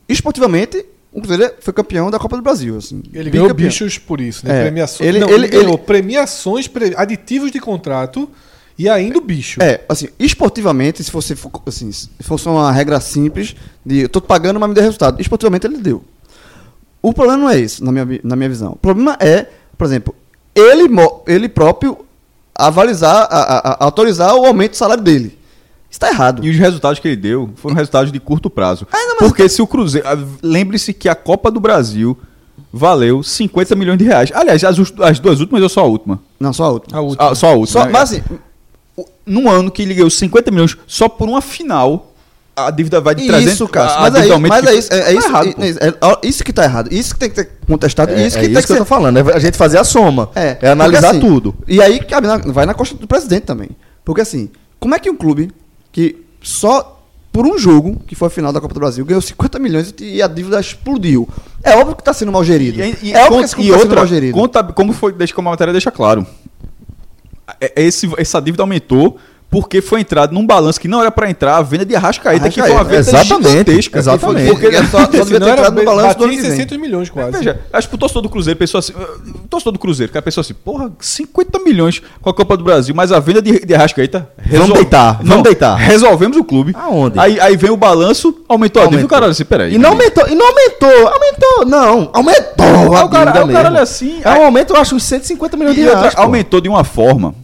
esportivamente 0.08 0.86
o 1.12 1.20
Cruzeiro 1.20 1.54
foi 1.60 1.74
campeão 1.74 2.10
da 2.10 2.20
Copa 2.20 2.38
do 2.38 2.44
Brasil. 2.44 2.78
Assim, 2.78 3.02
ele 3.14 3.30
ganhou 3.30 3.48
campeão. 3.48 3.68
bichos 3.68 3.98
por 3.98 4.22
isso, 4.22 4.48
né? 4.48 4.60
É, 4.60 4.64
premiações. 4.64 5.08
Ele, 5.08 5.20
não, 5.20 5.28
ele, 5.28 5.46
ele 5.46 5.48
ganhou 5.48 5.74
ele, 5.74 5.78
premiações, 5.80 6.68
pre, 6.68 6.94
aditivos 6.96 7.52
de 7.52 7.60
contrato 7.60 8.30
e 8.82 8.90
ainda 8.90 9.20
o 9.20 9.22
bicho. 9.22 9.62
É, 9.62 9.82
assim, 9.88 10.08
esportivamente, 10.18 11.04
se 11.04 11.12
fosse, 11.12 11.38
assim, 11.68 11.92
se 11.92 12.10
fosse 12.22 12.50
uma 12.50 12.72
regra 12.72 13.00
simples, 13.00 13.56
de 13.86 14.00
eu 14.00 14.10
tô 14.10 14.20
pagando, 14.20 14.60
mas 14.60 14.70
me 14.70 14.74
deu 14.74 14.84
resultado. 14.84 15.22
Esportivamente 15.22 15.68
ele 15.68 15.78
deu. 15.78 16.04
O 17.00 17.14
problema 17.14 17.38
não 17.38 17.50
é 17.50 17.60
isso, 17.60 17.86
na 17.86 17.92
minha, 17.92 18.20
na 18.24 18.36
minha 18.36 18.50
visão. 18.50 18.72
O 18.72 18.78
problema 18.78 19.16
é, 19.20 19.46
por 19.78 19.86
exemplo, 19.86 20.16
ele, 20.56 20.90
ele 21.28 21.48
próprio 21.48 21.96
avalizar, 22.56 23.28
a, 23.30 23.38
a, 23.38 23.58
a, 23.74 23.86
autorizar 23.86 24.34
o 24.36 24.48
aumento 24.48 24.72
do 24.72 24.78
salário 24.78 25.04
dele. 25.04 25.38
Isso 25.88 26.00
tá 26.00 26.10
errado. 26.10 26.44
E 26.44 26.50
os 26.50 26.58
resultados 26.58 27.00
que 27.00 27.08
ele 27.08 27.18
deu 27.18 27.52
foram 27.58 27.76
resultados 27.76 28.12
de 28.12 28.20
curto 28.20 28.50
prazo. 28.50 28.88
Ah, 28.92 28.98
não, 29.10 29.18
Porque 29.18 29.48
se 29.48 29.62
o 29.62 29.68
Cruzeiro. 29.68 30.08
Lembre-se 30.42 30.92
que 30.92 31.08
a 31.08 31.14
Copa 31.14 31.52
do 31.52 31.60
Brasil 31.60 32.18
valeu 32.74 33.22
50 33.22 33.76
milhões 33.76 34.00
de 34.00 34.06
reais. 34.06 34.32
Aliás, 34.34 34.64
as, 34.64 34.80
as 35.02 35.20
duas 35.20 35.40
últimas 35.40 35.62
ou 35.62 35.70
só 35.70 35.82
a 35.82 35.86
última? 35.86 36.20
Não, 36.40 36.52
só 36.52 36.64
a 36.64 36.70
última. 36.70 36.98
A 36.98 37.02
última. 37.02 37.30
Ah, 37.30 37.36
só 37.36 37.48
a 37.48 37.54
última. 37.54 37.82
Só, 37.82 37.86
né? 37.86 37.92
Mas 37.92 38.12
assim, 38.12 38.24
num 39.26 39.50
ano 39.50 39.72
que 39.72 39.82
ele 39.82 39.94
ganhou 39.94 40.10
50 40.10 40.52
milhões 40.52 40.78
só 40.86 41.08
por 41.08 41.28
uma 41.28 41.42
final, 41.42 42.14
a 42.56 42.70
dívida 42.70 43.00
vai 43.00 43.16
de 43.16 43.26
300... 43.26 43.54
Isso, 43.54 43.68
Cássio. 43.68 44.02
Mas, 44.02 44.16
é, 44.16 44.38
mas 44.38 44.66
é 44.66 44.76
isso, 44.76 44.94
é, 44.94 45.00
é, 45.00 45.14
isso, 45.14 45.28
errado, 45.28 45.48
é, 45.48 45.88
é, 45.88 46.28
isso 46.28 46.44
que 46.44 46.54
tá 46.54 46.64
errado. 46.64 46.94
Isso 46.94 47.14
que 47.14 47.20
tem 47.20 47.30
que 47.30 47.36
ser 47.36 47.52
contestado. 47.66 48.12
É, 48.12 48.26
isso 48.26 48.38
que, 48.38 48.46
é 48.46 48.50
isso 48.50 48.62
que, 48.62 48.68
que 48.68 48.74
eu 48.74 48.78
tô 48.78 48.86
falando. 48.86 49.18
É 49.18 49.34
a 49.34 49.40
gente 49.40 49.58
fazer 49.58 49.78
a 49.78 49.84
soma. 49.84 50.30
É, 50.36 50.58
é 50.62 50.70
analisar 50.70 51.12
assim, 51.12 51.20
tudo. 51.20 51.56
E 51.68 51.82
aí 51.82 52.02
vai 52.48 52.66
na 52.66 52.74
costa 52.74 52.96
do 52.96 53.08
presidente 53.08 53.44
também. 53.44 53.70
Porque 54.04 54.22
assim, 54.22 54.50
como 54.80 54.96
é 54.96 55.00
que 55.00 55.10
um 55.10 55.16
clube 55.16 55.52
que 55.92 56.18
só 56.42 57.02
por 57.32 57.48
um 57.48 57.58
jogo, 57.58 58.02
que 58.06 58.14
foi 58.14 58.28
a 58.28 58.32
final 58.32 58.52
da 58.52 58.60
Copa 58.60 58.74
do 58.74 58.80
Brasil, 58.80 59.06
ganhou 59.06 59.22
50 59.22 59.58
milhões 59.58 59.94
e 60.02 60.22
a 60.22 60.28
dívida 60.28 60.60
explodiu. 60.60 61.28
É 61.64 61.78
óbvio 61.78 61.96
que 61.96 62.02
está 62.02 62.14
sendo 62.14 62.32
mal 62.32 62.44
gerido. 62.44 62.82
E, 62.82 62.98
e, 63.04 63.14
é 63.14 63.24
óbvio 63.24 63.42
conta, 63.42 63.56
que 63.56 63.62
e 63.62 63.72
tá 63.72 63.78
outra, 63.78 63.96
mal 63.96 64.08
gerido. 64.08 64.38
Conta, 64.38 64.64
como 64.64 64.92
foi, 64.92 65.14
deixa 65.14 65.34
como 65.34 65.48
a 65.48 65.52
matéria 65.52 65.72
deixa 65.72 65.92
claro. 65.92 66.28
Esse, 67.76 68.10
essa 68.18 68.42
dívida 68.42 68.64
aumentou 68.64 69.20
porque 69.52 69.82
foi 69.82 70.00
entrado 70.00 70.34
num 70.34 70.46
balanço 70.46 70.80
que 70.80 70.88
não 70.88 71.02
era 71.02 71.12
para 71.12 71.30
entrar 71.30 71.58
a 71.58 71.62
venda 71.62 71.86
de 71.86 71.94
Arrascaeta, 71.94 72.46
Arrascaeta. 72.46 72.56
que 72.56 72.62
foi 72.62 72.72
uma 72.72 72.86
venda 72.86 73.00
exatamente, 73.00 73.50
gigantesca. 73.50 74.00
Exatamente. 74.00 74.50
Porque 74.50 74.68
é 74.68 74.86
só, 74.86 75.00
só 75.00 75.06
devia 75.08 75.42
ter 75.42 75.50
entrado 75.50 75.76
no 75.76 75.84
balanço 75.84 76.18
do 76.18 76.24
ano 76.24 76.34
60 76.42 76.78
milhões 76.78 77.10
quase. 77.10 77.38
Veja, 77.38 77.60
acho 77.74 77.90
que 77.90 77.96
o 77.96 77.98
torcedor 77.98 78.24
do 78.24 78.30
Cruzeiro 78.30 78.58
pensou 78.58 78.80
assim, 78.80 78.94
o 78.94 79.48
torcedor 79.50 79.74
do 79.74 79.80
Cruzeiro, 79.80 80.10
que 80.10 80.18
a 80.18 80.22
pessoa 80.22 80.42
assim, 80.42 80.54
porra, 80.54 80.90
50 80.98 81.60
milhões 81.60 82.02
com 82.22 82.30
a 82.30 82.34
Copa 82.34 82.56
do 82.56 82.64
Brasil, 82.64 82.96
mas 82.96 83.12
a 83.12 83.20
venda 83.20 83.42
de, 83.42 83.66
de 83.66 83.76
Arrascaeta... 83.76 84.30
Resol... 84.38 84.68
Vamos 84.68 84.74
deitar, 84.74 85.18
vamos 85.18 85.30
não, 85.30 85.42
deitar. 85.44 85.76
Resolvemos 85.76 86.38
o 86.38 86.46
clube. 86.46 86.74
Aonde? 86.74 87.20
Aí, 87.20 87.38
aí 87.42 87.58
vem 87.58 87.72
o 87.72 87.78
balanço, 87.78 88.30
aumentou, 88.48 88.82
aumentou. 88.82 88.84
a 88.84 88.86
dívida, 88.86 89.06
o 89.06 89.10
cara 89.10 89.26
assim, 89.26 89.44
peraí. 89.44 89.76
E 89.76 89.78
não 89.78 89.90
aumentou, 89.90 90.30
e 90.30 90.34
não 90.34 90.48
aumentou, 90.48 91.08
aumentou, 91.10 91.66
não, 91.66 92.10
aumentou 92.14 92.96
a 92.96 93.04
o 93.04 93.10
cara, 93.10 93.46
o 93.46 93.52
cara 93.52 93.82
assim... 93.82 94.22
É 94.24 94.30
um 94.30 94.46
aumento, 94.46 94.74
eu 94.74 94.80
acho, 94.80 94.96
uns 94.96 95.04
150 95.04 95.58
milhões 95.58 95.76
de 95.76 95.82
reais. 95.82 96.14
Aumentou 96.16 96.62
de 96.62 96.70
uma 96.70 96.86
forma, 96.86 97.36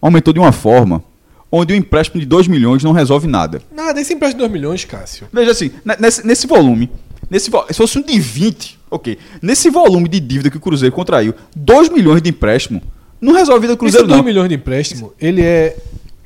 aumentou 0.00 0.32
de 0.32 0.38
uma 0.38 0.52
forma 0.52 1.09
onde 1.50 1.72
o 1.72 1.76
empréstimo 1.76 2.20
de 2.20 2.26
2 2.26 2.48
milhões 2.48 2.84
não 2.84 2.92
resolve 2.92 3.26
nada. 3.26 3.60
Nada, 3.74 4.00
esse 4.00 4.14
empréstimo 4.14 4.42
de 4.42 4.48
2 4.48 4.52
milhões, 4.52 4.84
Cássio. 4.84 5.26
Veja 5.32 5.50
assim, 5.50 5.70
nesse, 5.98 6.26
nesse 6.26 6.46
volume, 6.46 6.90
nesse, 7.28 7.50
se 7.50 7.74
fosse 7.74 7.98
um 7.98 8.02
de 8.02 8.18
20, 8.18 8.78
ok. 8.90 9.18
Nesse 9.42 9.70
volume 9.70 10.08
de 10.08 10.20
dívida 10.20 10.50
que 10.50 10.56
o 10.56 10.60
Cruzeiro 10.60 10.94
contraiu, 10.94 11.34
2 11.56 11.88
milhões 11.88 12.22
de 12.22 12.30
empréstimo 12.30 12.82
não 13.20 13.34
resolve 13.34 13.58
a 13.58 13.60
vida 13.60 13.74
do 13.74 13.78
Cruzeiro, 13.78 14.06
esse 14.06 14.14
2 14.14 14.24
milhões 14.24 14.48
de 14.48 14.54
empréstimo, 14.54 15.12
ele 15.20 15.42
é 15.42 15.76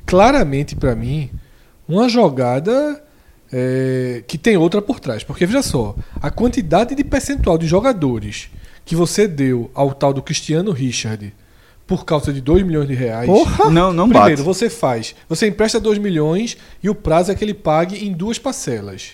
claramente, 0.05 0.75
para 0.75 0.95
mim, 0.95 1.29
uma 1.87 2.07
jogada 2.07 3.03
é, 3.51 4.23
que 4.27 4.37
tem 4.37 4.55
outra 4.57 4.81
por 4.81 4.99
trás. 4.99 5.23
Porque, 5.23 5.45
veja 5.45 5.61
só, 5.61 5.95
a 6.21 6.29
quantidade 6.29 6.95
de 6.95 7.03
percentual 7.03 7.57
de 7.57 7.67
jogadores 7.67 8.49
que 8.85 8.95
você 8.95 9.27
deu 9.27 9.69
ao 9.73 9.93
tal 9.93 10.13
do 10.13 10.21
Cristiano 10.21 10.71
Richard 10.71 11.33
por 11.87 12.03
causa 12.05 12.33
de 12.33 12.41
2 12.41 12.65
milhões 12.65 12.87
de 12.87 12.93
reais. 12.95 13.27
Porra! 13.27 13.69
Não, 13.69 13.93
não 13.93 14.09
Primeiro, 14.09 14.37
bate. 14.37 14.41
você 14.41 14.69
faz. 14.69 15.15
Você 15.29 15.47
empresta 15.47 15.79
2 15.79 15.97
milhões 15.99 16.57
e 16.81 16.89
o 16.89 16.95
prazo 16.95 17.31
é 17.31 17.35
que 17.35 17.43
ele 17.43 17.53
pague 17.53 18.03
em 18.05 18.11
duas 18.11 18.39
parcelas. 18.39 19.11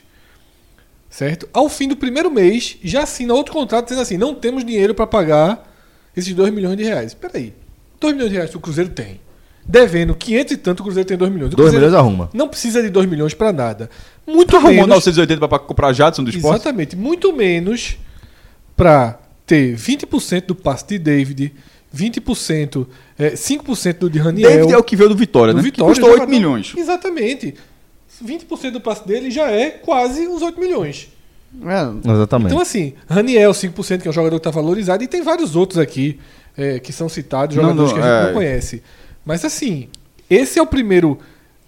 certo? 1.10 1.48
Ao 1.54 1.68
fim 1.68 1.88
do 1.88 1.96
primeiro 1.98 2.32
mês, 2.32 2.78
já 2.84 3.04
assina 3.04 3.34
outro 3.34 3.54
contrato 3.54 3.86
dizendo 3.86 4.02
assim: 4.02 4.18
não 4.18 4.34
temos 4.34 4.64
dinheiro 4.64 4.94
para 4.96 5.06
pagar 5.08 5.70
esses 6.16 6.34
2 6.34 6.54
milhões 6.54 6.78
de 6.78 6.84
reais. 6.84 7.14
Peraí, 7.14 7.54
2 8.00 8.14
milhões 8.14 8.30
de 8.32 8.36
reais 8.38 8.50
que 8.52 8.58
o 8.58 8.62
Cruzeiro 8.62 8.90
tem. 8.90 9.20
Devendo 9.64 10.16
500 10.16 10.54
e 10.54 10.58
tanto, 10.58 10.80
o 10.80 10.84
Cruzeiro 10.84 11.08
tem 11.08 11.18
2 11.18 11.32
milhões. 11.32 11.54
O 11.54 11.56
2 11.56 11.70
Cruzeiro 11.70 11.86
milhões 11.86 12.00
arruma. 12.00 12.30
Não 12.34 12.48
precisa 12.48 12.82
de 12.82 12.90
2 12.90 13.08
milhões 13.08 13.34
para 13.34 13.54
nada. 13.54 13.90
Muito 14.26 14.50
Tá 14.52 14.58
arrumando 14.58 14.76
menos. 14.76 14.88
980 15.06 15.48
pra 15.48 15.60
comprar 15.60 15.94
Jadson 15.94 16.24
do 16.24 16.30
esporte? 16.32 16.56
Exatamente. 16.62 16.96
Muito 16.96 17.32
menos 17.36 17.98
para 18.76 19.20
ter 19.46 19.76
20% 19.76 20.48
do 20.48 20.56
passe 20.56 20.88
de 20.88 20.98
David, 20.98 21.54
20%, 21.96 22.88
é, 23.20 23.32
5% 23.36 24.00
do 24.00 24.10
de 24.10 24.20
Raniel. 24.20 24.50
David 24.50 24.74
é 24.74 24.78
o 24.78 24.84
que 24.84 24.96
veio 24.96 25.10
do 25.10 25.16
Vitória, 25.16 25.54
do 25.54 25.58
né? 25.58 25.64
Vitória, 25.64 25.94
que 25.94 26.00
custou 26.00 26.10
8 26.10 26.20
jogador- 26.22 26.32
milhões. 26.32 26.74
Exatamente. 26.76 27.54
20% 28.24 28.72
do 28.72 28.82
passe 28.82 29.06
dele 29.08 29.32
já 29.32 29.50
é 29.50 29.72
quase 29.72 30.28
os 30.28 30.42
8 30.42 30.60
milhões. 30.60 31.10
É, 31.66 32.10
Exatamente. 32.12 32.48
Então, 32.52 32.62
assim, 32.62 32.94
Raniel, 33.10 33.52
5%, 33.54 34.02
que 34.02 34.08
é 34.08 34.12
um 34.12 34.14
jogador 34.14 34.36
que 34.40 34.48
está 34.48 34.52
valorizado, 34.52 35.04
e 35.04 35.08
tem 35.08 35.22
vários 35.22 35.56
outros 35.56 35.78
aqui 35.80 36.18
é, 36.58 36.80
que 36.80 36.94
são 36.94 37.10
citados, 37.10 37.56
Não, 37.56 37.64
jogadores 37.64 37.92
não, 37.92 37.98
que 38.00 38.04
a 38.06 38.10
gente 38.10 38.22
é. 38.24 38.28
não 38.28 38.34
conhece. 38.34 38.84
Mas, 39.26 39.44
assim, 39.44 39.88
esse 40.30 40.60
é 40.60 40.62
o 40.62 40.66
primeiro. 40.68 41.18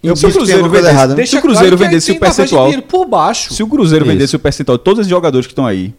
eu 0.02 0.14
Se 0.16 0.26
o 0.26 0.32
Cruzeiro 0.32 0.68
vendesse- 0.68 0.88
errada. 0.88 1.08
né? 1.12 1.16
Deixa- 1.16 1.38
o 1.38 1.42
Cruzeiro 1.42 1.76
vendesse 1.76 2.06
tem 2.08 2.16
o 2.16 2.20
percentual- 2.20 2.70
por 2.82 3.06
baixo. 3.06 3.52
Se 3.54 3.62
o 3.62 3.66
Cruzeiro 3.66 4.04
Isso. 4.04 4.12
vendesse 4.12 4.36
o 4.36 4.38
percentual 4.38 4.76
de 4.78 4.84
todos 4.84 5.00
esses 5.00 5.10
jogadores 5.10 5.46
que 5.46 5.52
estão 5.52 5.66
aí, 5.66 5.94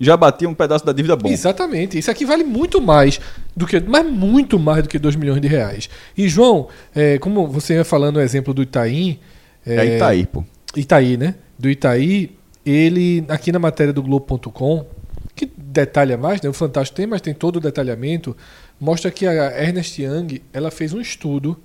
já 0.00 0.16
batia 0.16 0.48
um 0.48 0.54
pedaço 0.54 0.84
da 0.84 0.92
dívida 0.92 1.16
bom. 1.16 1.28
Exatamente. 1.28 1.98
Isso 1.98 2.10
aqui 2.10 2.24
vale 2.24 2.44
muito 2.44 2.80
mais 2.80 3.20
do 3.56 3.66
que, 3.66 3.80
mas 3.80 4.06
muito 4.06 4.58
mais 4.58 4.82
do 4.82 4.88
que 4.88 4.98
2 4.98 5.16
milhões 5.16 5.40
de 5.40 5.48
reais. 5.48 5.90
E, 6.16 6.28
João, 6.28 6.68
é, 6.94 7.18
como 7.18 7.46
você 7.48 7.74
ia 7.74 7.84
falando 7.84 8.16
o 8.16 8.20
exemplo 8.20 8.54
do 8.54 8.62
Itaim. 8.62 9.18
É 9.66 9.78
aí 9.78 9.98
tá 9.98 10.08
aí, 10.08 10.26
pô. 10.26 10.44
Itaí, 10.76 11.16
né? 11.16 11.34
Do 11.58 11.68
Itaí, 11.68 12.30
ele, 12.64 13.24
aqui 13.28 13.50
na 13.50 13.58
matéria 13.58 13.92
do 13.92 14.02
Globo.com, 14.02 14.86
que 15.34 15.50
detalha 15.56 16.16
mais, 16.16 16.40
né? 16.40 16.48
O 16.48 16.52
Fantástico 16.52 16.96
tem, 16.96 17.06
mas 17.06 17.20
tem 17.20 17.34
todo 17.34 17.56
o 17.56 17.60
detalhamento, 17.60 18.36
mostra 18.80 19.10
que 19.10 19.26
a 19.26 19.62
Ernest 19.62 20.00
Young, 20.00 20.42
ela 20.52 20.70
fez 20.70 20.92
um 20.92 21.00
estudo 21.00 21.58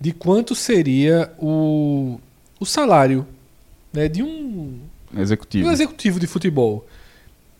de 0.00 0.12
quanto 0.12 0.54
seria 0.54 1.32
o, 1.38 2.20
o 2.60 2.66
salário 2.66 3.26
né, 3.92 4.08
de 4.08 4.22
um, 4.22 4.80
Executivo. 5.16 5.68
um 5.68 5.72
executivo 5.72 6.20
de 6.20 6.26
futebol. 6.26 6.86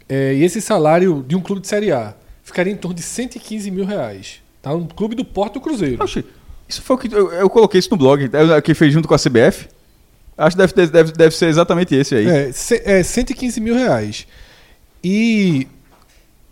É, 0.09 0.35
e 0.35 0.45
esse 0.45 0.61
salário 0.61 1.25
de 1.27 1.35
um 1.35 1.41
clube 1.41 1.63
de 1.63 1.69
Série 1.69 1.93
A 1.93 2.15
ficaria 2.43 2.73
em 2.73 2.77
torno 2.77 2.95
de 2.95 3.03
115 3.03 3.71
mil 3.71 3.85
reais. 3.85 4.41
Tá? 4.61 4.75
Um 4.75 4.87
clube 4.87 5.15
do 5.15 5.25
Porto 5.25 5.61
Cruzeiro. 5.61 6.03
Oxi, 6.03 6.25
isso 6.69 6.83
foi 6.83 6.97
o 6.97 6.99
que. 6.99 7.15
Eu, 7.15 7.33
eu 7.33 7.51
coloquei 7.51 7.79
isso 7.79 7.91
no 7.91 7.97
blog, 7.97 8.31
é, 8.33 8.61
que 8.61 8.75
fez 8.75 8.93
junto 8.93 9.09
com 9.09 9.15
a 9.15 9.19
CBF. 9.19 9.69
Acho 10.37 10.57
que 10.57 10.67
deve, 10.67 10.91
deve, 10.91 11.13
deve 11.13 11.37
ser 11.37 11.47
exatamente 11.47 11.95
esse 11.95 12.15
aí. 12.15 12.27
É, 12.27 12.51
é 12.85 13.03
115 13.03 13.61
mil 13.61 13.75
reais. 13.75 14.27
E 15.03 15.69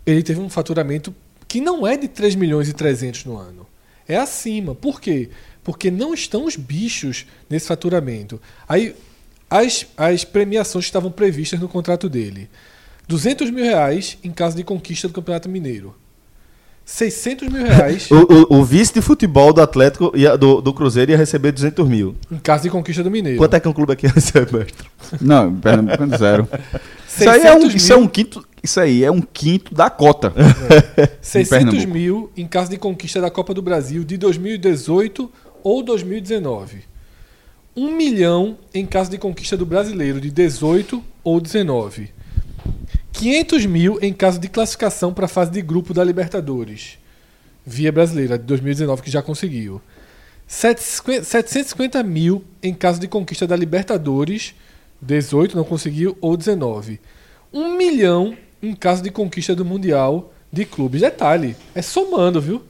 ele 0.05 0.23
teve 0.23 0.39
um 0.39 0.49
faturamento 0.49 1.13
que 1.47 1.59
não 1.59 1.85
é 1.85 1.97
de 1.97 2.07
3 2.07 2.35
milhões 2.35 2.69
e 2.69 2.73
300 2.73 3.25
no 3.25 3.37
ano. 3.37 3.67
É 4.07 4.15
acima. 4.15 4.73
Por 4.73 5.01
quê? 5.01 5.29
Porque 5.63 5.91
não 5.91 6.13
estão 6.13 6.45
os 6.45 6.55
bichos 6.55 7.25
nesse 7.49 7.67
faturamento. 7.67 8.41
Aí, 8.67 8.95
as, 9.49 9.85
as 9.97 10.23
premiações 10.23 10.85
que 10.85 10.89
estavam 10.89 11.11
previstas 11.11 11.59
no 11.59 11.67
contrato 11.67 12.09
dele. 12.09 12.49
200 13.07 13.49
mil 13.51 13.63
reais 13.65 14.17
em 14.23 14.31
caso 14.31 14.55
de 14.55 14.63
conquista 14.63 15.07
do 15.07 15.13
Campeonato 15.13 15.49
Mineiro. 15.49 15.95
600 16.85 17.47
mil 17.47 17.63
reais 17.65 18.09
O, 18.11 18.15
o- 18.55 18.59
o 18.59 18.63
vice 18.65 18.93
de 18.93 19.01
futebol 19.01 19.53
do 19.53 19.61
Atlético, 19.61 20.11
ia, 20.15 20.37
do, 20.37 20.59
do 20.59 20.73
Cruzeiro, 20.73 21.11
ia 21.11 21.17
receber 21.17 21.53
200 21.53 21.87
mil. 21.87 22.13
em 22.29 22.37
caso 22.37 22.63
de 22.63 22.69
conquista 22.69 23.01
do 23.01 23.09
Mineiro. 23.09 23.37
Quanto 23.37 23.53
é 23.53 23.59
que 23.59 23.67
um 23.69 23.73
clube 23.73 23.93
aqui 23.93 24.05
recebe, 24.13 24.57
mestre? 24.57 24.85
Não, 25.21 25.53
Pernambuco 25.55 26.03
é 26.13 26.17
zero. 26.17 26.47
Isso 27.07 27.29
aí, 27.29 27.41
é 27.41 27.53
um, 27.53 27.61
600 27.69 27.75
isso 27.75 27.93
é 27.93 27.95
um 27.95 28.07
quinto. 28.07 28.47
Isso 28.63 28.79
aí 28.79 29.03
é 29.03 29.11
um 29.11 29.21
quinto 29.21 29.73
da 29.75 29.87
cota. 29.89 30.33
600 31.21 31.49
Pernambuco. 31.49 31.93
mil 31.93 32.31
em 32.35 32.47
caso 32.47 32.71
de 32.71 32.77
conquista 32.77 33.21
da 33.21 33.29
Copa 33.29 33.53
do 33.53 33.61
Brasil 33.61 34.03
de 34.03 34.17
2018 34.17 35.31
ou 35.63 35.83
2019. 35.83 36.79
1 37.77 37.95
milhão 37.95 38.57
em 38.73 38.83
caso 38.85 39.11
de 39.11 39.17
conquista 39.19 39.55
do 39.55 39.65
Brasileiro 39.65 40.19
de 40.19 40.31
18 40.31 41.03
ou 41.23 41.39
19. 41.39 42.09
500 43.23 43.65
mil 43.67 43.97
em 44.01 44.11
caso 44.11 44.37
de 44.37 44.49
classificação 44.49 45.13
para 45.13 45.27
a 45.27 45.29
fase 45.29 45.49
de 45.49 45.61
grupo 45.61 45.93
da 45.93 46.03
Libertadores. 46.03 46.97
Via 47.65 47.89
Brasileira 47.89 48.37
de 48.37 48.43
2019, 48.43 49.01
que 49.01 49.09
já 49.09 49.21
conseguiu. 49.21 49.81
750 50.45 51.23
750 51.23 52.03
mil 52.03 52.43
em 52.61 52.73
caso 52.73 52.99
de 52.99 53.07
conquista 53.07 53.47
da 53.47 53.55
Libertadores, 53.55 54.53
18 55.01 55.55
não 55.55 55.63
conseguiu, 55.63 56.17
ou 56.19 56.35
19. 56.35 56.99
1 57.53 57.77
milhão 57.77 58.35
em 58.61 58.75
caso 58.75 59.01
de 59.01 59.09
conquista 59.09 59.55
do 59.55 59.63
Mundial 59.63 60.33
de 60.51 60.65
clubes. 60.65 60.99
Detalhe, 60.99 61.55
é 61.73 61.81
somando, 61.81 62.41
viu? 62.41 62.61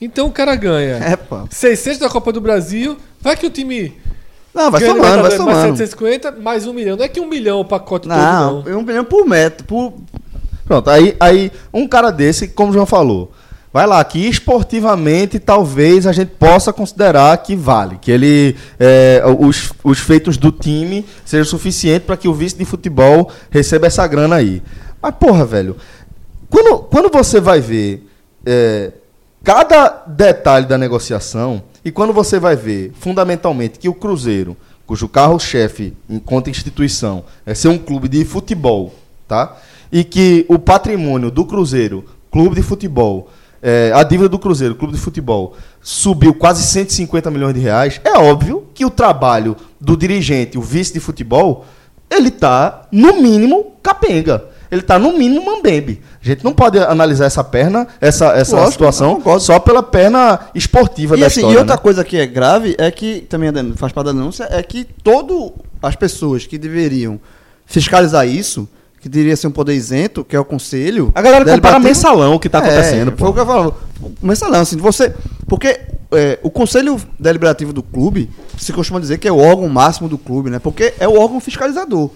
Então 0.00 0.26
o 0.26 0.32
cara 0.32 0.56
ganha 0.56 0.96
É, 0.96 1.14
pô. 1.14 1.46
600 1.48 2.00
da 2.00 2.10
Copa 2.10 2.32
do 2.32 2.40
Brasil, 2.40 2.98
vai 3.20 3.36
que 3.36 3.46
o 3.46 3.50
time 3.50 3.96
Não, 4.54 4.70
vai 4.70 4.80
ganha 4.80 4.92
somando, 4.92 5.22
vai 5.22 5.22
Libertadores 5.22 5.38
mais 5.38 5.56
somando. 5.62 5.76
750, 5.78 6.32
mais 6.32 6.66
1 6.66 6.72
milhão. 6.72 6.96
Não 6.96 7.04
é 7.04 7.08
que 7.08 7.20
1 7.20 7.26
milhão 7.26 7.60
o 7.60 7.64
pacote 7.64 8.06
Não, 8.06 8.62
todo, 8.62 8.70
é 8.70 8.76
um 8.76 8.82
milhão 8.82 9.04
por 9.04 9.26
metro. 9.26 9.64
Por... 9.66 9.94
Pronto, 10.64 10.90
aí, 10.90 11.16
aí 11.18 11.50
um 11.72 11.88
cara 11.88 12.10
desse, 12.10 12.48
como 12.48 12.70
o 12.70 12.72
João 12.72 12.86
falou, 12.86 13.32
vai 13.72 13.86
lá, 13.86 14.04
que 14.04 14.18
esportivamente 14.28 15.38
talvez 15.38 16.06
a 16.06 16.12
gente 16.12 16.30
possa 16.38 16.72
considerar 16.72 17.36
que 17.38 17.56
vale, 17.56 17.98
que 17.98 18.10
ele 18.10 18.54
é, 18.78 19.22
os, 19.38 19.72
os 19.82 19.98
feitos 19.98 20.36
do 20.36 20.52
time 20.52 21.04
sejam 21.24 21.46
suficientes 21.46 22.06
para 22.06 22.16
que 22.16 22.28
o 22.28 22.34
vice 22.34 22.56
de 22.56 22.64
futebol 22.64 23.30
receba 23.50 23.86
essa 23.86 24.06
grana 24.06 24.36
aí. 24.36 24.62
Mas, 25.00 25.14
porra, 25.18 25.44
velho, 25.44 25.76
quando, 26.48 26.78
quando 26.78 27.10
você 27.10 27.40
vai 27.40 27.60
ver 27.60 28.06
é, 28.44 28.92
cada 29.42 30.04
detalhe 30.06 30.66
da 30.66 30.78
negociação 30.78 31.62
e 31.84 31.90
quando 31.90 32.12
você 32.12 32.38
vai 32.38 32.54
ver, 32.54 32.92
fundamentalmente, 32.94 33.78
que 33.78 33.88
o 33.88 33.94
Cruzeiro, 33.94 34.56
cujo 34.86 35.08
carro-chefe, 35.08 35.92
enquanto 36.08 36.48
instituição, 36.48 37.24
é 37.44 37.54
ser 37.54 37.68
um 37.68 37.78
clube 37.78 38.08
de 38.08 38.24
futebol, 38.24 38.94
tá? 39.26 39.56
E 39.90 40.04
que 40.04 40.46
o 40.48 40.58
patrimônio 40.58 41.30
do 41.30 41.44
Cruzeiro, 41.44 42.04
clube 42.30 42.54
de 42.54 42.62
futebol, 42.62 43.30
é, 43.60 43.92
a 43.94 44.02
dívida 44.04 44.28
do 44.28 44.38
Cruzeiro, 44.38 44.76
clube 44.76 44.94
de 44.94 45.00
futebol, 45.00 45.56
subiu 45.80 46.34
quase 46.34 46.62
150 46.62 47.30
milhões 47.30 47.54
de 47.54 47.60
reais, 47.60 48.00
é 48.04 48.16
óbvio 48.18 48.66
que 48.72 48.84
o 48.84 48.90
trabalho 48.90 49.56
do 49.80 49.96
dirigente, 49.96 50.56
o 50.56 50.62
vice 50.62 50.92
de 50.92 51.00
futebol, 51.00 51.64
ele 52.08 52.30
tá, 52.30 52.86
no 52.92 53.20
mínimo, 53.20 53.72
capenga. 53.82 54.51
Ele 54.72 54.80
tá, 54.80 54.98
no 54.98 55.12
mínimo, 55.18 55.44
mambembe. 55.44 56.00
A 56.22 56.26
gente 56.26 56.42
não 56.42 56.54
pode 56.54 56.78
analisar 56.78 57.26
essa 57.26 57.44
perna, 57.44 57.86
essa, 58.00 58.28
essa 58.32 58.56
Lógico, 58.56 58.72
situação, 58.72 59.22
só 59.38 59.58
pela 59.58 59.82
perna 59.82 60.40
esportiva 60.54 61.14
E, 61.14 61.20
da 61.20 61.26
assim, 61.26 61.40
história. 61.40 61.54
e 61.56 61.58
outra 61.58 61.76
né? 61.76 61.82
coisa 61.82 62.02
que 62.02 62.16
é 62.16 62.24
grave 62.26 62.74
é 62.78 62.90
que 62.90 63.20
também 63.28 63.50
faz 63.76 63.92
parte 63.92 64.06
da 64.06 64.12
denúncia 64.12 64.48
é 64.50 64.62
que 64.62 64.84
todas 65.04 65.50
as 65.82 65.94
pessoas 65.94 66.46
que 66.46 66.56
deveriam 66.56 67.20
fiscalizar 67.66 68.26
isso, 68.26 68.66
que 69.00 69.08
deveria 69.10 69.36
ser 69.36 69.46
um 69.48 69.50
poder 69.50 69.74
isento, 69.74 70.24
que 70.24 70.34
é 70.34 70.40
o 70.40 70.44
conselho. 70.44 71.12
A 71.14 71.20
galera 71.20 71.44
compara 71.44 71.56
deliberativo- 71.78 71.84
mensalão 71.88 72.34
o 72.34 72.40
que 72.40 72.48
tá 72.48 72.58
É, 72.58 72.62
acontecendo, 72.62 73.12
Foi 73.16 73.28
o 73.28 73.32
que 73.34 73.40
eu 73.40 73.46
falo. 73.46 73.74
Mensalão, 74.22 74.60
assim, 74.60 74.76
você. 74.78 75.14
Porque 75.46 75.80
é, 76.12 76.38
o 76.42 76.50
conselho 76.50 76.96
deliberativo 77.18 77.72
do 77.74 77.82
clube 77.82 78.30
se 78.56 78.72
costuma 78.72 79.00
dizer 79.00 79.18
que 79.18 79.28
é 79.28 79.32
o 79.32 79.38
órgão 79.38 79.68
máximo 79.68 80.08
do 80.08 80.16
clube, 80.16 80.48
né? 80.50 80.58
Porque 80.58 80.94
é 80.98 81.06
o 81.06 81.18
órgão 81.20 81.40
fiscalizador. 81.40 82.10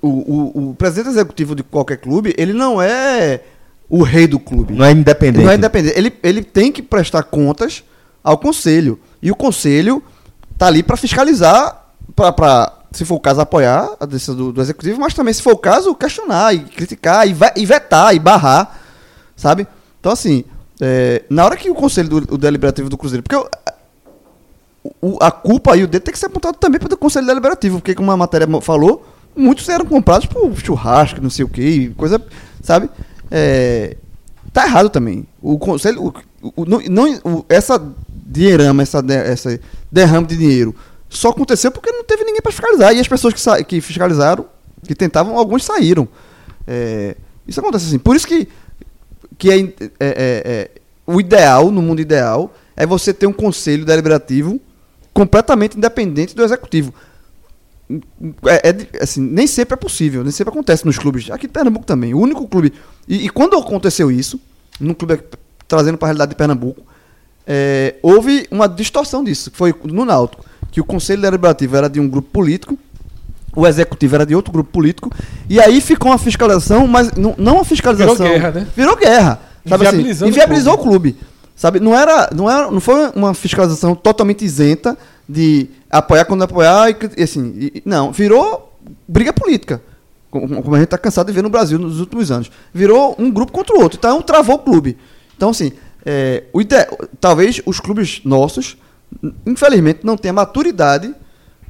O, 0.00 0.08
o, 0.08 0.70
o 0.70 0.74
presidente 0.74 1.08
executivo 1.08 1.54
de 1.54 1.62
qualquer 1.62 1.96
clube, 1.96 2.34
ele 2.38 2.52
não 2.52 2.80
é 2.80 3.40
o 3.88 4.02
rei 4.02 4.26
do 4.26 4.38
clube. 4.38 4.74
Não 4.74 4.84
é 4.84 4.92
independente. 4.92 5.38
Ele 5.38 5.44
não 5.46 5.52
é 5.52 5.56
independente. 5.56 5.98
Ele, 5.98 6.12
ele 6.22 6.42
tem 6.42 6.70
que 6.70 6.82
prestar 6.82 7.22
contas 7.24 7.82
ao 8.22 8.38
conselho. 8.38 8.98
E 9.20 9.30
o 9.32 9.34
conselho 9.36 10.02
tá 10.56 10.66
ali 10.66 10.82
para 10.82 10.96
fiscalizar, 10.96 11.84
para, 12.14 12.72
se 12.92 13.04
for 13.04 13.16
o 13.16 13.20
caso, 13.20 13.40
apoiar 13.40 13.96
a 13.98 14.06
decisão 14.06 14.36
do, 14.36 14.52
do 14.52 14.60
executivo, 14.60 15.00
mas 15.00 15.14
também, 15.14 15.32
se 15.34 15.42
for 15.42 15.52
o 15.54 15.58
caso, 15.58 15.94
questionar 15.94 16.54
e 16.54 16.60
criticar 16.60 17.26
e, 17.28 17.34
e 17.56 17.66
vetar 17.66 18.14
e 18.14 18.18
barrar, 18.20 18.78
sabe? 19.36 19.66
Então, 19.98 20.12
assim, 20.12 20.44
é, 20.80 21.22
na 21.28 21.44
hora 21.44 21.56
que 21.56 21.68
o 21.70 21.74
conselho 21.74 22.08
do, 22.08 22.34
o 22.34 22.38
deliberativo 22.38 22.88
do 22.88 22.96
Cruzeiro. 22.96 23.22
Porque 23.24 23.36
o- 23.36 24.92
o- 25.00 25.18
a 25.20 25.30
culpa 25.30 25.76
e 25.76 25.82
o 25.82 25.88
dedo 25.88 26.02
tem 26.02 26.12
que 26.12 26.18
ser 26.18 26.26
apontado 26.26 26.56
também 26.58 26.78
para 26.78 26.92
o 26.94 26.96
conselho 26.96 27.26
deliberativo, 27.26 27.78
porque, 27.78 27.94
como 27.94 28.10
a 28.12 28.16
matéria 28.16 28.46
falou, 28.60 29.04
muitos 29.38 29.68
eram 29.68 29.84
comprados 29.86 30.26
por 30.26 30.54
churrasco, 30.58 31.20
não 31.22 31.30
sei 31.30 31.44
o 31.44 31.48
que, 31.48 31.90
coisa, 31.96 32.20
sabe? 32.62 32.88
É, 33.30 33.96
tá 34.52 34.66
errado 34.66 34.90
também. 34.90 35.26
O 35.40 35.58
conselho, 35.58 36.12
o, 36.42 36.52
o- 36.62 36.64
não, 36.66 36.80
não- 36.90 37.44
essa 37.48 37.80
dinheirama, 38.10 38.82
essa, 38.82 39.00
de- 39.02 39.14
essa 39.14 39.60
derrame 39.90 40.26
de 40.26 40.36
dinheiro, 40.36 40.74
só 41.08 41.30
aconteceu 41.30 41.70
porque 41.70 41.90
não 41.90 42.04
teve 42.04 42.24
ninguém 42.24 42.42
para 42.42 42.52
fiscalizar. 42.52 42.94
E 42.94 43.00
as 43.00 43.08
pessoas 43.08 43.32
que, 43.34 43.64
que 43.64 43.80
fiscalizaram, 43.80 44.44
que 44.86 44.94
tentavam, 44.94 45.36
alguns 45.38 45.64
saíram. 45.64 46.06
É, 46.66 47.16
isso 47.46 47.60
acontece 47.60 47.86
assim. 47.86 47.98
Por 47.98 48.14
isso 48.14 48.26
que, 48.26 48.46
que 49.38 49.50
é, 49.50 49.58
é- 49.60 49.64
é- 50.00 50.42
é- 50.44 50.70
o 51.06 51.18
ideal, 51.20 51.70
no 51.70 51.80
mundo 51.80 52.00
ideal, 52.00 52.52
é 52.76 52.84
você 52.84 53.14
ter 53.14 53.26
um 53.26 53.32
conselho 53.32 53.84
deliberativo 53.86 54.60
completamente 55.14 55.76
independente 55.76 56.36
do 56.36 56.44
executivo. 56.44 56.92
É, 58.46 58.68
é 58.68 59.02
assim, 59.02 59.20
nem 59.20 59.46
sempre 59.46 59.74
é 59.74 59.76
possível, 59.76 60.22
nem 60.22 60.30
sempre 60.30 60.52
acontece 60.52 60.84
nos 60.84 60.98
clubes. 60.98 61.30
Aqui 61.30 61.46
em 61.46 61.50
Pernambuco 61.50 61.86
também. 61.86 62.14
O 62.14 62.18
único 62.18 62.46
clube. 62.46 62.72
E, 63.06 63.26
e 63.26 63.28
quando 63.30 63.56
aconteceu 63.56 64.10
isso, 64.10 64.40
num 64.78 64.94
clube 64.94 65.20
trazendo 65.66 65.96
para 65.98 66.06
a 66.06 66.08
realidade 66.08 66.30
de 66.30 66.36
Pernambuco, 66.36 66.82
é, 67.46 67.94
houve 68.02 68.46
uma 68.50 68.68
distorção 68.68 69.24
disso. 69.24 69.50
Foi 69.54 69.74
no 69.84 70.04
Náutico, 70.04 70.44
que 70.70 70.80
o 70.80 70.84
Conselho 70.84 71.22
Deliberativo 71.22 71.76
era 71.76 71.88
de 71.88 71.98
um 71.98 72.08
grupo 72.08 72.28
político, 72.30 72.78
o 73.56 73.66
executivo 73.66 74.14
era 74.14 74.26
de 74.26 74.34
outro 74.34 74.52
grupo 74.52 74.70
político, 74.70 75.10
e 75.48 75.58
aí 75.60 75.80
ficou 75.80 76.10
uma 76.10 76.18
fiscalização, 76.18 76.86
mas 76.86 77.12
não, 77.12 77.34
não 77.38 77.54
uma 77.54 77.64
fiscalização. 77.64 78.14
Virou 78.14 78.30
guerra, 78.30 78.50
né? 78.52 78.66
Virou 78.76 78.96
guerra. 78.96 79.40
Sabe 79.66 79.86
assim, 79.86 79.96
Inviabilizando 79.96 80.26
o 80.26 80.28
inviabilizou 80.32 80.74
o 80.74 80.78
clube. 80.78 81.16
Sabe, 81.56 81.80
não 81.80 81.92
era, 81.98 82.30
não 82.32 82.48
era, 82.48 82.70
não 82.70 82.80
foi 82.80 83.10
uma 83.16 83.34
fiscalização 83.34 83.94
totalmente 83.94 84.44
isenta 84.44 84.96
de 85.28 85.68
apoiar 85.90 86.24
quando 86.24 86.42
apoiar 86.42 86.90
e 87.16 87.22
assim, 87.22 87.54
e- 87.58 87.82
não, 87.84 88.10
virou 88.12 88.72
briga 89.06 89.32
política. 89.32 89.82
Como 90.30 90.62
como 90.62 90.74
a 90.74 90.78
gente 90.78 90.86
está 90.86 90.98
cansado 90.98 91.26
de 91.26 91.32
ver 91.32 91.42
no 91.42 91.48
Brasil 91.50 91.78
nos 91.78 92.00
últimos 92.00 92.30
anos. 92.30 92.50
Virou 92.72 93.14
um 93.18 93.30
grupo 93.30 93.50
contra 93.52 93.76
o 93.76 93.80
outro. 93.82 93.98
Então 93.98 94.20
travou 94.22 94.56
o 94.56 94.58
clube. 94.58 94.96
Então, 95.36 95.50
assim, 95.50 95.72
é, 96.04 96.44
o 96.52 96.60
ide- 96.60 96.86
talvez 97.20 97.60
os 97.64 97.80
clubes 97.80 98.20
nossos, 98.24 98.76
infelizmente, 99.46 100.00
não 100.04 100.16
tenham 100.16 100.34
maturidade 100.34 101.14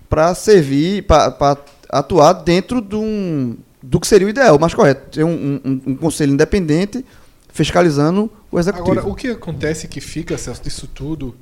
para 0.09 0.35
servir, 0.35 1.03
para 1.05 1.57
atuar 1.89 2.33
dentro 2.33 2.81
de 2.81 2.97
um, 2.97 3.57
do 3.83 4.01
que 4.01 4.07
seria 4.07 4.27
o 4.27 4.31
ideal, 4.31 4.57
o 4.57 4.61
mais 4.61 4.75
correto. 4.75 5.11
Ter 5.11 5.25
um, 5.25 5.61
um- 5.65 5.81
um 5.89 5.95
conselho 5.97 6.33
independente 6.33 7.05
fiscalizando 7.53 8.31
o 8.51 8.59
executivo. 8.59 8.93
Agora, 8.99 9.09
o 9.09 9.15
que 9.15 9.29
acontece 9.29 9.87
que 9.89 10.01
fica, 10.01 10.37
Celso, 10.39 10.63
disso 10.63 10.89
tudo 10.93 11.35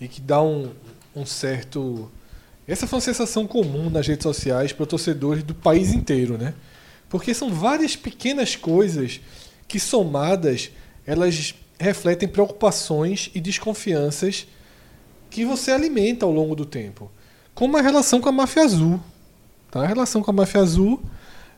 e 0.00 0.08
que 0.08 0.20
dá 0.20 0.40
um, 0.42 0.70
um 1.16 1.24
certo. 1.24 2.10
Essa 2.68 2.86
foi 2.86 2.98
uma 2.98 3.02
sensação 3.02 3.46
comum 3.46 3.88
nas 3.88 4.06
redes 4.06 4.22
sociais 4.22 4.72
para 4.72 4.84
torcedores 4.84 5.42
do 5.42 5.54
país 5.54 5.92
inteiro, 5.92 6.36
né? 6.36 6.52
Porque 7.08 7.32
são 7.32 7.52
várias 7.52 7.96
pequenas 7.96 8.54
coisas 8.54 9.20
que, 9.66 9.80
somadas, 9.80 10.70
elas 11.06 11.54
refletem 11.78 12.28
preocupações 12.28 13.30
e 13.34 13.40
desconfianças 13.40 14.46
que 15.30 15.44
você 15.44 15.70
alimenta 15.70 16.26
ao 16.26 16.32
longo 16.32 16.54
do 16.54 16.66
tempo. 16.66 17.10
Como 17.54 17.76
a 17.76 17.80
relação 17.80 18.20
com 18.20 18.28
a 18.28 18.32
máfia 18.32 18.62
azul. 18.62 19.00
Tá? 19.70 19.82
A 19.82 19.86
relação 19.86 20.22
com 20.22 20.30
a 20.30 20.34
máfia 20.34 20.60
azul 20.60 21.02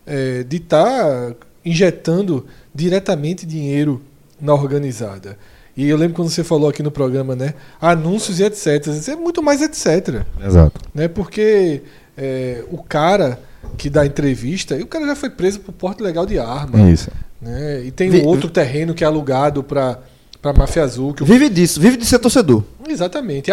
é, 0.07 0.43
de 0.43 0.59
estar 0.59 1.35
injetando 1.65 2.47
diretamente 2.75 3.45
dinheiro 3.45 4.03
na 4.41 4.55
organizada. 4.55 5.39
E 5.79 5.89
eu 5.89 5.97
lembro 5.97 6.17
quando 6.17 6.29
você 6.29 6.43
falou 6.43 6.69
aqui 6.69 6.83
no 6.83 6.91
programa, 6.91 7.37
né? 7.37 7.55
Anúncios 7.81 8.41
e 8.41 8.43
etc. 8.45 8.85
Isso 8.89 9.11
é 9.13 9.15
muito 9.17 9.41
mais 9.43 9.63
etc. 9.63 10.23
Exato. 10.45 10.81
Né? 10.93 11.07
Porque 11.07 11.83
é, 12.17 12.65
o 12.71 12.79
cara 12.83 13.39
que 13.77 13.89
dá 13.89 14.05
entrevista, 14.05 14.77
e 14.77 14.83
o 14.83 14.87
cara 14.89 15.07
já 15.07 15.15
foi 15.15 15.31
preso 15.31 15.61
por 15.61 15.71
porte 15.73 16.03
legal 16.03 16.27
de 16.27 16.37
arma. 16.39 16.91
Isso. 16.91 17.11
Né? 17.41 17.85
E 17.85 17.91
tem 17.93 18.11
Vi- 18.11 18.23
outro 18.27 18.51
terreno 18.51 18.93
que 18.93 19.05
é 19.05 19.07
alugado 19.07 19.63
para 19.63 20.01
para 20.43 20.53
máfia 20.53 20.83
azul. 20.83 21.15
Que 21.15 21.23
o- 21.23 21.27
Vive 21.27 21.49
disso, 21.49 21.81
vive 21.81 21.97
de 21.97 22.05
ser 22.07 22.19
torcedor. 22.19 22.65
Exatamente. 22.89 23.51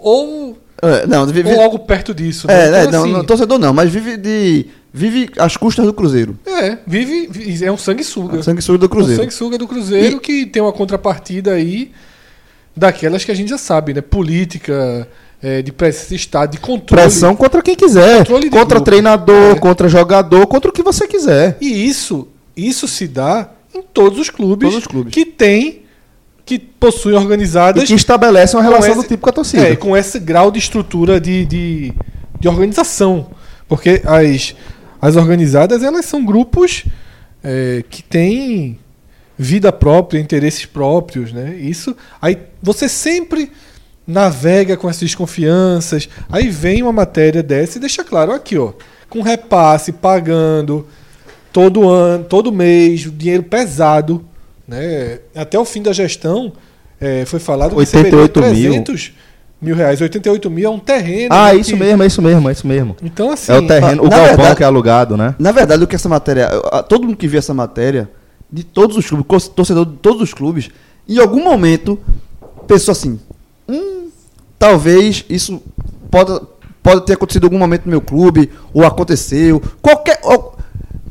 Ou, 0.00 0.58
É, 0.82 1.06
não, 1.06 1.26
vive, 1.26 1.52
ou 1.52 1.60
algo 1.60 1.78
perto 1.80 2.14
disso. 2.14 2.50
é, 2.50 2.70
né? 2.70 2.78
é, 2.80 2.84
Então, 2.84 2.92
não, 2.92 3.02
assim, 3.04 3.12
não, 3.12 3.24
torcedor 3.24 3.58
não, 3.58 3.72
mas 3.72 3.90
vive 3.90 4.16
de. 4.16 4.66
Vive 4.94 5.30
às 5.38 5.56
custas 5.56 5.86
do 5.86 5.92
Cruzeiro. 5.94 6.38
É, 6.46 6.76
vive, 6.86 7.26
vi- 7.30 7.64
é 7.64 7.72
um 7.72 7.78
sanguessuga. 7.78 8.42
Sanguessuga 8.42 8.78
do 8.78 8.86
Um 8.86 8.88
Cruzeiro. 8.90 9.20
sanguessuga 9.22 9.56
do 9.58 9.66
Cruzeiro 9.66 10.16
E- 10.18 10.20
que 10.20 10.44
tem 10.46 10.60
uma 10.62 10.72
contrapartida 10.72 11.52
aí 11.52 11.92
daquelas 12.76 13.24
que 13.24 13.30
a 13.30 13.34
gente 13.34 13.48
já 13.48 13.58
sabe, 13.58 13.94
né? 13.94 14.00
Política, 14.00 15.08
é, 15.42 15.62
de 15.62 15.72
pressa 15.72 16.14
estado, 16.14 16.52
de 16.52 16.58
controle. 16.58 17.02
Pressão 17.02 17.34
contra 17.34 17.62
quem 17.62 17.74
quiser. 17.74 18.26
Contra 18.26 18.48
grupo. 18.76 18.80
treinador, 18.82 19.56
É. 19.56 19.58
contra 19.58 19.88
jogador, 19.88 20.46
contra 20.46 20.70
o 20.70 20.72
que 20.72 20.82
você 20.82 21.06
quiser. 21.06 21.56
E 21.60 21.88
isso, 21.88 22.28
isso 22.56 22.86
se 22.86 23.08
dá 23.08 23.50
em 23.74 23.82
todos 23.82 24.18
os 24.18 24.28
clubes, 24.30 24.68
Todos 24.68 24.84
os 24.84 24.86
clubes. 24.86 25.12
que 25.14 25.24
tem, 25.24 25.82
que 26.44 26.58
possuem 26.58 27.16
organizadas 27.16 27.84
E 27.84 27.86
que 27.86 27.94
estabelece 27.94 28.54
uma 28.56 28.62
relação 28.62 28.90
com 28.90 28.94
do 28.96 29.00
esse- 29.00 29.08
tipo 29.08 29.22
com 29.22 29.30
a 29.30 29.32
torcida. 29.32 29.68
É, 29.68 29.74
com 29.76 29.96
esse 29.96 30.18
grau 30.18 30.50
de 30.50 30.58
estrutura 30.58 31.18
de, 31.20 31.44
de, 31.46 31.92
de 32.38 32.46
organização. 32.48 33.28
Porque 33.68 34.02
as, 34.04 34.54
as 35.02 35.16
organizadas, 35.16 35.82
elas 35.82 36.04
são 36.04 36.24
grupos 36.24 36.84
é, 37.42 37.82
que 37.90 38.04
têm 38.04 38.78
vida 39.36 39.72
própria, 39.72 40.20
interesses 40.20 40.64
próprios, 40.64 41.32
né? 41.32 41.56
Isso, 41.56 41.96
aí 42.20 42.38
você 42.62 42.88
sempre 42.88 43.50
navega 44.06 44.76
com 44.76 44.88
essas 44.88 45.02
desconfianças, 45.02 46.08
aí 46.30 46.48
vem 46.48 46.84
uma 46.84 46.92
matéria 46.92 47.42
dessa 47.42 47.78
e 47.78 47.80
deixa 47.80 48.04
claro, 48.04 48.30
aqui 48.30 48.56
ó, 48.56 48.72
com 49.10 49.22
repasse, 49.22 49.90
pagando, 49.90 50.86
todo 51.52 51.88
ano, 51.88 52.22
todo 52.22 52.52
mês, 52.52 53.10
dinheiro 53.12 53.42
pesado, 53.42 54.24
né? 54.68 55.18
Até 55.34 55.58
o 55.58 55.64
fim 55.64 55.82
da 55.82 55.92
gestão 55.92 56.52
é, 57.00 57.24
foi 57.24 57.40
falado 57.40 57.70
que 57.70 57.76
88 57.76 58.40
receberia 58.40 58.70
mil. 58.70 58.84
300 58.84 59.12
mil 59.62 59.74
reais. 59.76 60.00
88 60.00 60.50
mil 60.50 60.66
é 60.66 60.70
um 60.70 60.78
terreno. 60.78 61.28
Ah, 61.34 61.52
né, 61.52 61.56
isso 61.60 61.70
que- 61.70 61.76
mesmo, 61.78 62.02
é 62.02 62.06
isso 62.06 62.20
mesmo, 62.20 62.48
é 62.48 62.52
isso 62.52 62.66
mesmo. 62.66 62.96
Então, 63.02 63.30
assim. 63.30 63.52
É 63.52 63.56
o 63.58 63.66
terreno, 63.66 64.02
o 64.02 64.08
na 64.08 64.10
galpão 64.16 64.36
verdade- 64.36 64.56
que 64.56 64.62
é 64.62 64.66
alugado, 64.66 65.16
né? 65.16 65.34
Na 65.38 65.52
verdade, 65.52 65.82
o 65.84 65.86
que 65.86 65.94
essa 65.96 66.08
matéria. 66.08 66.48
Todo 66.88 67.04
mundo 67.06 67.16
que 67.16 67.28
viu 67.28 67.38
essa 67.38 67.54
matéria, 67.54 68.10
de 68.50 68.64
todos 68.64 68.96
os 68.96 69.06
clubes, 69.08 69.48
torcedor 69.48 69.86
de 69.86 69.96
todos 69.96 70.20
os 70.20 70.34
clubes, 70.34 70.68
em 71.08 71.18
algum 71.18 71.42
momento 71.42 71.98
pensou 72.66 72.92
assim: 72.92 73.18
hum, 73.68 74.08
talvez 74.58 75.24
isso 75.28 75.62
pode, 76.10 76.38
pode 76.82 77.06
ter 77.06 77.14
acontecido 77.14 77.44
em 77.44 77.46
algum 77.46 77.58
momento 77.58 77.84
no 77.86 77.90
meu 77.90 78.00
clube, 78.00 78.50
ou 78.74 78.84
aconteceu. 78.84 79.62
Qualquer. 79.80 80.18
ó, 80.24 80.52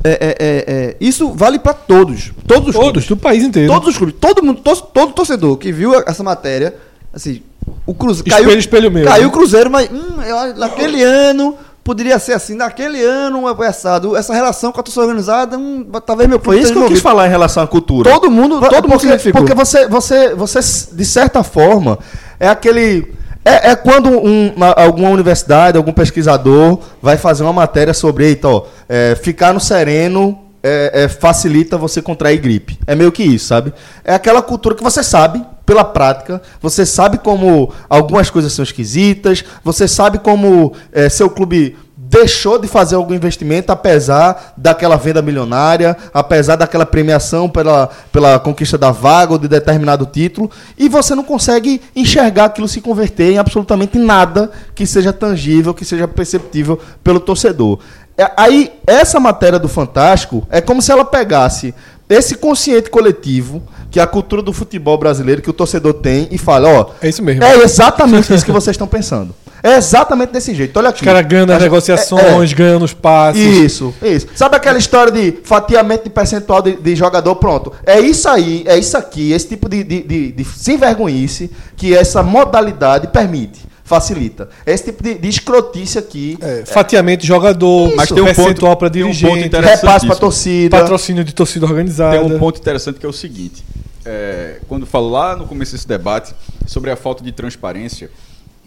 é, 0.04 0.10
é, 0.10 0.36
é, 0.38 0.64
é, 0.66 0.96
isso 1.00 1.30
vale 1.32 1.58
para 1.60 1.74
todos. 1.74 2.32
Todos 2.46 2.70
os 2.70 2.74
Todos, 2.74 2.90
clubes. 2.92 3.06
do 3.08 3.16
país 3.16 3.44
inteiro. 3.44 3.72
Todos 3.72 3.88
os 3.90 3.96
clubes. 3.96 4.16
Todo 4.20 4.42
mundo, 4.42 4.60
todo 4.60 5.12
torcedor 5.12 5.56
que 5.56 5.70
viu 5.70 5.94
essa 5.94 6.24
matéria, 6.24 6.74
assim, 7.12 7.40
o 7.86 7.94
Cruzeiro. 7.94 8.28
Espelho, 8.30 8.58
espelho 8.58 8.90
meu. 8.90 9.04
Caiu 9.04 9.22
né? 9.22 9.28
o 9.28 9.30
Cruzeiro, 9.30 9.70
mas 9.70 9.88
hum, 9.90 10.22
eu- 10.22 10.56
naquele 10.56 11.02
ano 11.02 11.56
poderia 11.84 12.18
ser 12.18 12.32
assim, 12.34 12.54
naquele 12.54 13.02
ano, 13.04 13.46
um 13.48 13.54
passado, 13.56 14.16
essa 14.16 14.32
relação 14.32 14.70
com 14.70 14.78
a 14.80 14.82
torcida 14.84 15.04
organizada, 15.04 15.58
hum, 15.58 15.84
talvez 16.06 16.28
meu 16.28 16.38
Foi 16.38 16.60
isso 16.60 16.72
que 16.72 16.78
eu 16.78 16.86
quis 16.86 17.00
falar 17.00 17.26
em 17.26 17.30
relação 17.30 17.62
à 17.62 17.66
cultura. 17.66 18.08
Todo 18.10 18.30
mundo, 18.30 18.60
todo 18.60 18.88
mundo 18.88 19.00
se 19.00 19.06
porque, 19.06 19.06
identificou. 19.08 19.40
porque 19.42 19.54
você, 19.54 19.88
você, 19.88 20.34
você, 20.34 20.60
de 20.94 21.04
certa 21.04 21.42
forma, 21.42 21.98
é 22.38 22.48
aquele. 22.48 23.12
É, 23.44 23.70
é 23.72 23.74
quando 23.74 24.08
um- 24.08 24.52
uma- 24.54 24.70
alguma 24.70 25.08
universidade, 25.10 25.76
algum 25.76 25.92
pesquisador 25.92 26.78
vai 27.02 27.16
fazer 27.16 27.42
uma 27.42 27.52
matéria 27.52 27.92
sobre, 27.92 28.26
eita, 28.26 28.46
ó, 28.48 28.66
é, 28.88 29.16
ficar 29.20 29.52
no 29.52 29.58
sereno 29.58 30.38
é, 30.62 31.02
é, 31.04 31.08
facilita 31.08 31.76
você 31.76 32.00
contrair 32.00 32.38
gripe. 32.38 32.78
É 32.86 32.94
meio 32.94 33.10
que 33.10 33.24
isso, 33.24 33.46
sabe? 33.48 33.72
É 34.04 34.14
aquela 34.14 34.40
cultura 34.40 34.76
que 34.76 34.82
você 34.84 35.02
sabe, 35.02 35.44
pela 35.64 35.84
prática, 35.84 36.42
você 36.60 36.84
sabe 36.84 37.18
como 37.18 37.72
algumas 37.88 38.30
coisas 38.30 38.52
são 38.52 38.62
esquisitas, 38.62 39.44
você 39.64 39.86
sabe 39.86 40.18
como 40.18 40.72
é, 40.92 41.08
seu 41.08 41.30
clube 41.30 41.76
deixou 42.12 42.58
de 42.58 42.68
fazer 42.68 42.94
algum 42.94 43.14
investimento 43.14 43.72
apesar 43.72 44.52
daquela 44.54 44.96
venda 44.96 45.22
milionária, 45.22 45.96
apesar 46.12 46.56
daquela 46.56 46.84
premiação 46.84 47.48
pela, 47.48 47.88
pela 48.12 48.38
conquista 48.38 48.76
da 48.76 48.90
vaga 48.90 49.32
ou 49.32 49.38
de 49.38 49.48
determinado 49.48 50.04
título, 50.04 50.50
e 50.76 50.90
você 50.90 51.14
não 51.14 51.24
consegue 51.24 51.80
enxergar 51.96 52.44
aquilo 52.44 52.68
se 52.68 52.82
converter 52.82 53.32
em 53.32 53.38
absolutamente 53.38 53.98
nada 53.98 54.50
que 54.74 54.86
seja 54.86 55.10
tangível, 55.10 55.72
que 55.72 55.86
seja 55.86 56.06
perceptível 56.06 56.78
pelo 57.02 57.18
torcedor. 57.18 57.78
É, 58.18 58.30
Aí, 58.36 58.72
essa 58.86 59.18
matéria 59.18 59.58
do 59.58 59.68
Fantástico 59.68 60.46
é 60.50 60.60
como 60.60 60.82
se 60.82 60.92
ela 60.92 61.06
pegasse 61.06 61.74
esse 62.12 62.34
consciente 62.36 62.90
coletivo 62.90 63.62
que 63.90 64.00
é 64.00 64.02
a 64.02 64.06
cultura 64.06 64.40
do 64.40 64.54
futebol 64.54 64.96
brasileiro, 64.96 65.42
que 65.42 65.50
o 65.50 65.52
torcedor 65.52 65.92
tem, 65.92 66.26
e 66.30 66.38
fala, 66.38 66.66
ó, 66.70 66.86
É 67.02 67.10
isso 67.10 67.22
mesmo. 67.22 67.44
é 67.44 67.56
exatamente 67.58 68.32
isso 68.32 68.42
que 68.44 68.50
vocês 68.50 68.72
estão 68.74 68.86
pensando. 68.88 69.34
É 69.62 69.76
exatamente 69.76 70.32
desse 70.32 70.54
jeito. 70.54 70.76
Olha 70.78 70.88
aqui. 70.88 71.02
Os 71.02 71.04
caras 71.04 71.24
ganham 71.26 71.44
nas 71.46 71.56
gente- 71.56 71.64
negociações, 71.64 72.52
ganham 72.54 72.78
nos 72.80 72.90
é, 72.92 72.94
passes. 72.94 73.42
isso, 73.58 73.94
isso. 74.02 74.26
Sabe 74.34 74.56
aquela 74.56 74.78
história 74.78 75.12
de 75.12 75.38
fatiamento 75.44 76.04
de 76.04 76.10
percentual 76.10 76.62
de, 76.62 76.74
de 76.74 76.96
jogador? 76.96 77.36
Pronto. 77.36 77.70
É 77.86 78.00
isso 78.00 78.28
aí, 78.28 78.64
é 78.66 78.76
isso 78.78 78.96
aqui, 78.96 79.30
esse 79.32 79.46
tipo 79.48 79.68
de, 79.68 79.84
de, 79.84 80.02
de, 80.02 80.32
de 80.32 80.44
sem 80.44 80.76
vergonhice 80.78 81.50
que 81.76 81.94
essa 81.94 82.22
modalidade 82.22 83.06
permite, 83.08 83.60
facilita. 83.92 84.48
É 84.64 84.72
esse 84.72 84.84
tipo 84.84 85.02
de, 85.02 85.14
de 85.16 85.28
escrotice 85.28 85.98
aqui. 85.98 86.38
É, 86.40 86.64
fatiamento 86.64 87.20
de 87.22 87.26
jogador, 87.28 87.94
Mas 87.94 88.08
tem 88.08 88.22
um 88.22 88.34
ponto- 88.34 88.76
para 88.76 88.88
tem 88.88 89.02
um 89.02 89.08
ponto 89.08 89.16
dirigente, 89.18 89.46
interessante. 89.46 89.80
Repasse 89.80 90.06
interessantíssimo. 90.06 90.16
torcida. 90.16 90.78
patrocínio 90.78 91.24
de 91.24 91.34
torcida 91.34 91.66
organizada. 91.66 92.18
Tem 92.18 92.26
um 92.34 92.38
ponto 92.38 92.58
interessante 92.58 92.98
que 92.98 93.04
é 93.04 93.08
o 93.08 93.12
seguinte: 93.12 93.62
é, 94.04 94.60
quando 94.66 94.82
eu 94.82 94.86
falo 94.86 95.10
lá 95.10 95.36
no 95.36 95.46
começo 95.46 95.72
desse 95.72 95.86
debate 95.86 96.34
sobre 96.66 96.90
a 96.90 96.96
falta 96.96 97.22
de 97.22 97.32
transparência, 97.32 98.10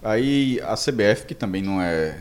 aí 0.04 0.62
a 0.64 0.76
CBF, 0.76 1.26
que 1.26 1.34
também 1.34 1.62
não 1.62 1.82
é 1.82 2.16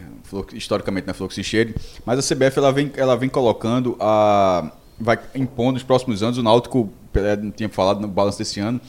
historicamente 0.55 1.07
não 1.07 1.13
é 1.13 1.15
fluxo 1.15 1.39
e 1.39 1.45
cheiro, 1.45 1.75
mas 2.05 2.19
a 2.19 2.35
CBF 2.35 2.59
ela 2.59 2.73
vem, 2.73 2.91
ela 2.97 3.17
vem 3.17 3.29
colocando 3.29 3.97
a. 4.01 4.73
vai 4.99 5.19
impondo 5.35 5.75
nos 5.75 5.83
próximos 5.83 6.23
anos. 6.23 6.39
O 6.39 6.43
Náutico, 6.43 6.91
Pelé 7.13 7.37
tinha 7.55 7.69
falado 7.69 8.01
no 8.01 8.09
balanço 8.09 8.39
desse 8.39 8.61
ano, 8.61 8.81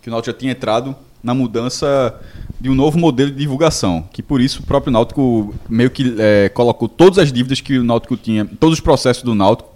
que 0.00 0.08
o 0.08 0.12
Náutico 0.12 0.32
já 0.32 0.38
tinha 0.38 0.52
entrado 0.52 0.94
na 1.24 1.34
mudança 1.34 2.14
de 2.60 2.68
um 2.68 2.74
novo 2.74 2.98
modelo 2.98 3.30
de 3.30 3.38
divulgação, 3.38 4.04
que 4.12 4.22
por 4.22 4.40
isso 4.40 4.62
o 4.62 4.66
próprio 4.66 4.92
Náutico 4.92 5.54
meio 5.68 5.90
que 5.90 6.14
é, 6.18 6.50
colocou 6.50 6.88
todas 6.88 7.18
as 7.18 7.32
dívidas 7.32 7.60
que 7.60 7.78
o 7.78 7.84
Náutico 7.84 8.16
tinha, 8.16 8.44
todos 8.44 8.74
os 8.74 8.80
processos 8.80 9.22
do 9.22 9.34
Náutico, 9.34 9.70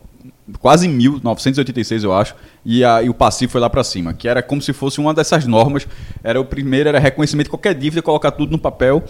quase 0.60 0.86
mil, 0.86 1.18
986 1.22 2.04
eu 2.04 2.12
acho, 2.12 2.34
e, 2.64 2.84
a, 2.84 3.02
e 3.02 3.08
o 3.08 3.14
passivo 3.14 3.52
foi 3.52 3.60
lá 3.60 3.68
para 3.68 3.82
cima, 3.82 4.12
que 4.12 4.28
era 4.28 4.42
como 4.42 4.60
se 4.60 4.72
fosse 4.72 5.00
uma 5.00 5.14
dessas 5.14 5.46
normas, 5.46 5.88
era 6.22 6.40
o 6.40 6.44
primeiro, 6.44 6.88
era 6.88 6.98
reconhecimento 6.98 7.46
de 7.46 7.50
qualquer 7.50 7.74
dívida, 7.74 8.02
colocar 8.02 8.30
tudo 8.30 8.52
no 8.52 8.58
papel, 8.58 9.02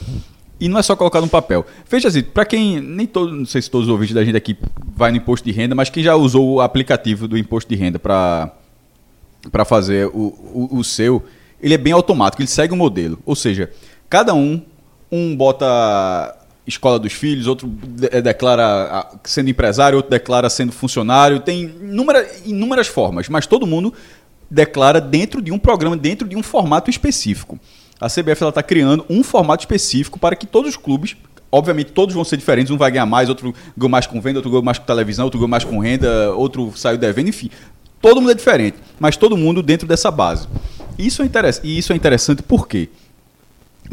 e 0.61 0.69
não 0.69 0.79
é 0.79 0.83
só 0.83 0.97
colocar 0.97 1.21
no 1.21 1.29
papel. 1.29 1.65
Veja 1.89 2.09
assim, 2.09 2.23
para 2.23 2.45
quem, 2.45 2.81
nem 2.81 3.07
todo, 3.07 3.33
não 3.33 3.47
sei 3.47 3.63
se 3.63 3.71
todos 3.71 3.87
os 3.87 3.93
ouvintes 3.93 4.15
da 4.15 4.25
gente 4.25 4.37
aqui 4.37 4.57
vai 4.97 5.11
no 5.11 5.17
imposto 5.17 5.45
de 5.45 5.53
renda, 5.53 5.75
mas 5.75 5.91
quem 5.91 6.03
já 6.03 6.17
usou 6.17 6.55
o 6.55 6.61
aplicativo 6.61 7.29
do 7.29 7.37
imposto 7.37 7.69
de 7.69 7.77
renda 7.77 7.99
para 7.99 8.53
para 9.53 9.65
fazer 9.65 10.07
o, 10.09 10.35
o, 10.53 10.79
o 10.79 10.85
seu, 10.85 11.25
ele 11.63 11.75
é 11.75 11.79
bem 11.79 11.93
automático, 11.93 12.41
ele 12.43 12.49
segue 12.49 12.73
o 12.73 12.77
modelo. 12.77 13.19
Ou 13.27 13.35
seja, 13.35 13.71
cada 14.09 14.35
um, 14.35 14.61
um 15.11 15.37
bota 15.37 16.35
escola 16.67 16.99
dos 16.99 17.13
filhos, 17.13 17.47
outro 17.47 17.67
de- 17.69 18.09
eh, 18.13 18.21
declara 18.21 19.07
sendo 19.25 19.49
empresário, 19.49 19.97
outro 19.97 20.11
declara 20.11 20.51
sendo 20.51 20.71
funcionário, 20.71 21.41
tem 21.41 21.63
inúmera, 21.63 22.29
inúmeras 22.45 22.87
formas, 22.87 23.29
mas 23.29 23.47
todo 23.47 23.67
mundo 23.67 23.93
declara 24.51 25.01
dentro 25.01 25.41
de 25.41 25.51
um 25.51 25.59
programa, 25.59 25.97
dentro 25.97 26.29
de 26.29 26.37
um 26.37 26.43
formato 26.43 26.91
específico. 26.91 27.59
A 28.01 28.07
CBF 28.09 28.45
está 28.45 28.63
criando 28.63 29.05
um 29.09 29.23
formato 29.25 29.63
específico 29.63 30.19
para 30.19 30.37
que 30.37 30.47
todos 30.47 30.71
os 30.71 30.77
clubes, 30.77 31.17
obviamente 31.51 31.91
todos 31.93 32.15
vão 32.15 32.23
ser 32.23 32.37
diferentes, 32.37 32.71
um 32.71 32.77
vai 32.77 32.91
ganhar 32.91 33.07
mais, 33.07 33.29
outro 33.31 33.55
ganhou 33.77 33.91
mais 33.91 34.07
com 34.07 34.21
venda, 34.21 34.39
outro 34.39 34.51
ganhou 34.51 34.63
mais 34.63 34.79
com 34.79 34.85
televisão, 34.85 35.25
outro 35.25 35.39
ganhou 35.39 35.49
mais 35.49 35.65
com 35.65 35.79
renda, 35.79 36.33
outro 36.35 36.73
saiu 36.77 36.99
devendo, 36.99 37.29
enfim. 37.29 37.51
Todo 38.01 38.21
mundo 38.21 38.31
é 38.31 38.35
diferente, 38.35 38.77
mas 39.01 39.17
todo 39.17 39.37
mundo 39.37 39.63
dentro 39.63 39.89
dessa 39.89 40.11
base. 40.11 40.47
Isso 40.99 41.23
é 41.23 41.25
interessante, 41.25 41.67
e 41.67 41.79
isso 41.79 41.93
é 41.93 41.97
interessante 41.97 42.43
por 42.43 42.67
quê? 42.67 42.89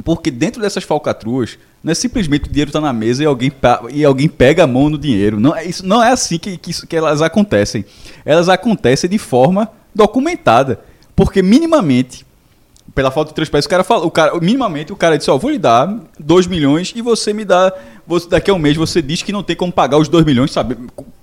Porque 0.03 0.29
dentro 0.29 0.61
dessas 0.61 0.83
falcatruas, 0.83 1.57
não 1.83 1.91
é 1.91 1.95
simplesmente 1.95 2.49
o 2.49 2.51
dinheiro 2.51 2.69
está 2.69 2.81
na 2.81 2.91
mesa 2.91 3.23
e 3.23 3.25
alguém, 3.25 3.51
e 3.93 4.03
alguém 4.03 4.27
pega 4.27 4.63
a 4.63 4.67
mão 4.67 4.89
no 4.89 4.97
dinheiro. 4.97 5.39
Não, 5.39 5.55
é- 5.55 5.65
isso 5.65 5.85
não 5.85 6.03
é 6.03 6.11
assim 6.11 6.37
que, 6.37 6.57
que, 6.57 6.87
que 6.87 6.95
elas 6.95 7.21
acontecem. 7.21 7.85
Elas 8.25 8.49
acontecem 8.49 9.09
de 9.09 9.17
forma 9.17 9.69
documentada. 9.93 10.79
Porque 11.15 11.41
minimamente, 11.41 12.25
pela 12.93 13.09
falta 13.09 13.29
de 13.29 13.35
transparência, 13.35 13.67
o 13.67 13.69
cara 13.69 13.83
fala, 13.83 14.05
o 14.05 14.11
cara, 14.11 14.37
minimamente 14.39 14.91
o 14.91 14.95
cara 14.95 15.17
disse, 15.17 15.31
ó, 15.31 15.37
vou 15.37 15.51
lhe 15.51 15.57
dar 15.57 15.97
2 16.19 16.47
milhões 16.47 16.91
e 16.95 17.01
você 17.01 17.31
me 17.31 17.45
dá, 17.45 17.71
você, 18.05 18.27
daqui 18.27 18.51
a 18.51 18.53
um 18.53 18.59
mês 18.59 18.75
você 18.75 19.01
diz 19.01 19.21
que 19.21 19.31
não 19.31 19.43
tem 19.43 19.55
como 19.55 19.71
pagar 19.71 19.97
os 19.97 20.09
2 20.09 20.25
milhões, 20.25 20.51
sabe, 20.51 20.75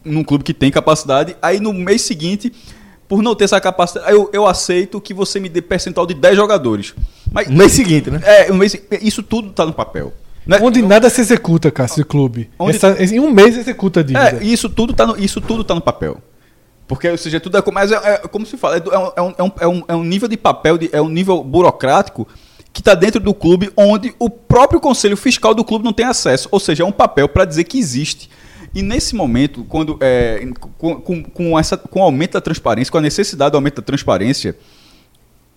num 0.04 0.24
clube 0.24 0.44
que 0.44 0.54
tem 0.54 0.70
capacidade, 0.70 1.36
aí 1.42 1.60
no 1.60 1.74
mês 1.74 2.02
seguinte, 2.02 2.52
por 3.12 3.22
não 3.22 3.34
ter 3.34 3.44
essa 3.44 3.60
capacidade, 3.60 4.10
eu, 4.10 4.30
eu 4.32 4.46
aceito 4.46 4.98
que 4.98 5.12
você 5.12 5.38
me 5.38 5.50
dê 5.50 5.60
percentual 5.60 6.06
de 6.06 6.14
10 6.14 6.34
jogadores. 6.34 6.94
Mas 7.30 7.46
No 7.46 7.58
mês 7.58 7.72
seguinte, 7.72 8.10
né? 8.10 8.18
é, 8.24 8.50
um 8.50 8.54
mês, 8.54 8.74
isso 9.02 9.22
tudo 9.22 9.50
tá 9.50 9.66
no 9.66 9.72
papel. 9.74 10.14
Não 10.46 10.56
é- 10.56 10.62
Onde 10.62 10.80
nada 10.80 11.10
se 11.10 11.20
executa, 11.20 11.70
Cássio, 11.70 11.98
de 11.98 12.04
clube. 12.08 12.48
Onde- 12.58 12.76
Essa- 12.76 12.96
em 13.04 13.20
um 13.20 13.30
mês 13.30 13.54
executa 13.54 14.00
a 14.00 14.02
dívida. 14.02 14.38
É, 14.40 14.42
isso 14.42 14.66
tudo 14.70 14.94
tá 14.94 15.06
no, 15.06 15.18
isso 15.22 15.42
tudo 15.42 15.62
tá 15.62 15.74
no 15.74 15.82
papel. 15.82 16.22
Porque, 16.88 17.06
ou 17.06 17.18
seja, 17.18 17.38
tudo 17.38 17.58
é 17.58 17.60
como, 17.60 17.74
mas 17.74 17.92
é, 17.92 17.96
é 17.96 18.18
como 18.28 18.46
se 18.46 18.56
fala, 18.56 18.76
é, 18.78 18.80
do- 18.80 18.90
é 18.90 18.98
um, 18.98 19.10
é, 19.14 19.22
um, 19.42 19.52
é, 19.60 19.66
um, 19.68 19.84
é 19.88 19.94
um 19.94 20.04
nível 20.04 20.26
de 20.26 20.38
papel, 20.38 20.78
de- 20.78 20.88
é 20.90 21.02
um 21.02 21.08
nível 21.10 21.44
burocrático 21.44 22.26
que 22.72 22.80
está 22.80 22.94
dentro 22.94 23.20
do 23.20 23.34
clube, 23.34 23.70
onde 23.76 24.14
o 24.18 24.30
próprio 24.30 24.80
conselho 24.80 25.18
fiscal 25.18 25.52
do 25.54 25.62
clube 25.62 25.84
não 25.84 25.92
tem 25.92 26.06
acesso. 26.06 26.48
Ou 26.50 26.58
seja, 26.58 26.82
é 26.82 26.86
um 26.86 26.90
papel 26.92 27.28
para 27.28 27.44
dizer 27.44 27.64
que 27.64 27.78
existe. 27.78 28.30
E 28.74 28.80
nesse 28.82 29.14
momento, 29.14 29.64
quando 29.64 29.98
é, 30.00 30.46
com, 30.78 30.94
com, 31.00 31.22
com, 31.22 31.58
essa, 31.58 31.76
com 31.76 32.00
o 32.00 32.02
aumento 32.02 32.32
da 32.32 32.40
transparência, 32.40 32.90
com 32.90 32.98
a 32.98 33.02
necessidade 33.02 33.50
do 33.52 33.56
aumento 33.56 33.76
da 33.76 33.82
transparência, 33.82 34.56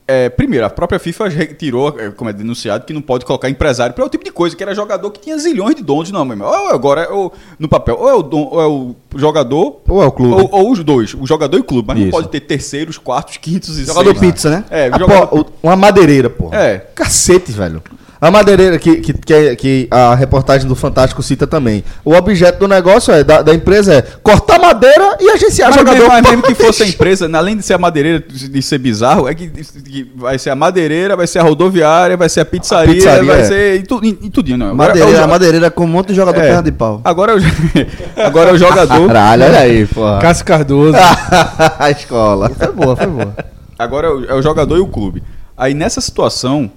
é, 0.07 0.29
primeiro, 0.29 0.63
a 0.65 0.69
própria 0.69 0.99
FIFA 0.99 1.29
retirou, 1.29 1.95
é, 1.99 2.11
como 2.11 2.29
é 2.29 2.33
denunciado, 2.33 2.85
que 2.85 2.93
não 2.93 3.01
pode 3.01 3.25
colocar 3.25 3.49
empresário 3.49 3.95
para 3.95 4.05
o 4.05 4.09
tipo 4.09 4.23
de 4.23 4.31
coisa, 4.31 4.55
que 4.55 4.61
era 4.61 4.75
jogador 4.75 5.09
que 5.09 5.19
tinha 5.19 5.35
zilhões 5.37 5.73
de 5.75 5.81
donos. 5.81 6.11
Não, 6.11 6.23
meu 6.23 6.33
irmão. 6.33 6.47
Ou 6.47 6.67
agora 6.69 7.01
é 7.01 7.09
o, 7.11 7.31
no 7.57 7.67
papel, 7.67 7.97
ou 7.99 8.07
é 8.09 8.13
o, 8.13 8.21
don- 8.21 8.49
ou 8.51 8.61
é 8.61 8.67
o 8.67 8.95
jogador, 9.15 9.81
Ou 9.87 10.03
é 10.03 10.05
o 10.05 10.11
clube. 10.11 10.33
ou, 10.43 10.49
ou 10.51 10.71
os 10.71 10.83
dois, 10.83 11.15
o 11.15 11.25
jogador 11.25 11.57
e 11.57 11.61
o 11.61 11.63
clube. 11.63 11.87
Mas 11.87 11.97
não 11.97 12.03
Isso. 12.03 12.11
pode 12.11 12.27
ter 12.29 12.41
terceiros, 12.41 12.99
quartos, 12.99 13.37
quintos 13.37 13.79
e 13.79 13.85
Jogador 13.85 14.15
seis. 14.15 14.31
pizza, 14.31 14.49
né? 14.51 14.65
É, 14.69 14.89
Ah, 14.93 14.99
jogador, 14.99 15.27
pô, 15.27 15.45
uma 15.63 15.75
madeireira, 15.75 16.29
pô. 16.29 16.53
É. 16.53 16.79
Cacete, 16.93 17.51
velho. 17.51 17.81
A 18.25 18.31
madeireira 18.31 18.79
que, 18.79 18.95
que, 19.01 19.13
que, 19.13 19.55
que 19.55 19.87
a 19.91 20.15
reportagem 20.15 20.67
do 20.67 20.75
Fantástico 20.75 21.21
cita 21.21 21.45
também. 21.45 21.83
O 22.03 22.11
objeto 22.15 22.57
do 22.57 22.67
negócio 22.67 23.13
é 23.13 23.23
da, 23.23 23.43
da 23.43 23.53
empresa 23.53 23.93
é 23.93 24.01
cortar 24.23 24.57
madeira 24.57 25.15
e 25.21 25.29
agenciar 25.29 25.69
Mas 25.69 25.77
jogador. 25.77 25.99
mesmo, 25.99 26.11
mas 26.11 26.21
mesmo 26.23 26.41
que 26.41 26.55
fosse 26.55 26.81
a 26.81 26.87
empresa, 26.89 27.27
né, 27.27 27.37
além 27.37 27.55
de 27.55 27.61
ser 27.61 27.75
a 27.75 27.77
madeireira, 27.77 28.19
de 28.27 28.61
ser 28.63 28.79
bizarro, 28.79 29.29
é 29.29 29.35
que, 29.35 29.47
que 29.47 30.11
vai 30.15 30.39
ser 30.39 30.49
a 30.49 30.55
madeireira, 30.55 31.15
vai 31.15 31.27
ser 31.27 31.37
a 31.37 31.43
rodoviária, 31.43 32.17
vai 32.17 32.27
ser 32.27 32.39
a 32.39 32.45
pizzaria, 32.45 32.93
A 32.93 32.95
pizzaria, 32.95 33.31
vai 33.31 33.41
é. 33.41 33.43
ser. 33.43 33.75
E, 33.75 33.83
tu, 33.83 33.99
e, 34.03 34.17
e 34.23 34.29
tudinho, 34.31 34.57
não. 34.57 34.71
Agora 34.71 34.89
é 34.89 34.95
o 34.95 34.97
Madeireira, 34.97 35.27
madeireira 35.27 35.69
com 35.69 35.83
um 35.83 35.87
monte 35.87 36.07
de 36.07 36.15
jogador 36.15 36.39
É. 36.39 36.47
perna 36.47 36.63
de 36.63 36.71
pau. 36.71 37.01
Agora 37.03 37.33
é 37.33 37.35
o, 37.35 37.39
agora 38.25 38.49
é 38.49 38.53
o 38.53 38.57
jogador. 38.57 39.05
Caralho, 39.05 39.43
olha 39.43 39.59
aí, 39.59 39.85
porra. 39.85 40.17
Cássio 40.17 40.45
Cardoso. 40.45 40.97
a 41.77 41.91
escola. 41.91 42.49
Foi 42.49 42.71
boa, 42.71 42.95
foi 42.95 43.05
boa. 43.05 43.35
Agora 43.77 44.07
é 44.07 44.09
o, 44.09 44.25
é 44.31 44.33
o 44.33 44.41
jogador 44.41 44.77
e 44.77 44.81
o 44.81 44.87
clube. 44.87 45.21
Aí 45.55 45.75
nessa 45.75 46.01
situação, 46.01 46.71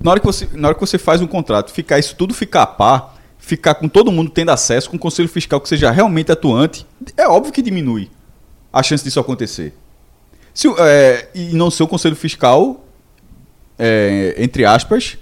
na 0.00 0.12
hora 0.12 0.20
que 0.20 0.26
você, 0.26 0.48
na 0.52 0.68
hora 0.68 0.74
que 0.74 0.80
você 0.80 0.98
faz 0.98 1.20
um 1.20 1.26
contrato, 1.26 1.72
ficar 1.72 1.98
isso 1.98 2.14
tudo 2.16 2.32
ficar 2.32 2.62
a 2.62 2.66
par, 2.66 3.16
ficar 3.38 3.74
com 3.74 3.88
todo 3.88 4.12
mundo 4.12 4.30
tendo 4.30 4.50
acesso, 4.50 4.90
com 4.90 4.96
um 4.96 4.98
conselho 4.98 5.28
fiscal 5.28 5.60
que 5.60 5.68
seja 5.68 5.90
realmente 5.90 6.30
atuante, 6.30 6.86
é 7.16 7.26
óbvio 7.26 7.52
que 7.52 7.62
diminui 7.62 8.10
a 8.72 8.82
chance 8.82 9.02
disso 9.02 9.18
acontecer. 9.18 9.74
Se, 10.54 10.68
é, 10.78 11.28
e 11.34 11.54
não 11.54 11.70
ser 11.70 11.82
o 11.82 11.88
conselho 11.88 12.16
fiscal, 12.16 12.84
é, 13.78 14.34
entre 14.38 14.64
aspas, 14.64 15.16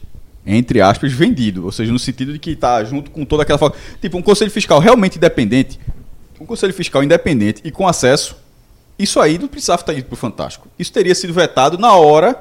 entre 0.46 0.80
aspas, 0.80 1.12
vendido. 1.12 1.64
Ou 1.64 1.72
seja, 1.72 1.92
no 1.92 1.98
sentido 1.98 2.32
de 2.32 2.38
que 2.38 2.50
está 2.52 2.82
junto 2.84 3.10
com 3.10 3.24
toda 3.24 3.42
aquela. 3.42 3.58
Tipo, 4.00 4.16
um 4.16 4.22
conselho 4.22 4.50
fiscal 4.50 4.78
realmente 4.78 5.16
independente, 5.16 5.78
um 6.40 6.46
conselho 6.46 6.72
fiscal 6.72 7.02
independente 7.02 7.60
e 7.64 7.70
com 7.70 7.86
acesso, 7.86 8.36
isso 8.98 9.20
aí 9.20 9.38
não 9.38 9.48
precisava 9.48 9.82
estar 9.82 9.92
indo 9.92 10.04
para 10.04 10.14
o 10.14 10.16
Fantástico. 10.16 10.68
Isso 10.78 10.92
teria 10.92 11.14
sido 11.14 11.34
vetado 11.34 11.76
na 11.76 11.92
hora. 11.92 12.40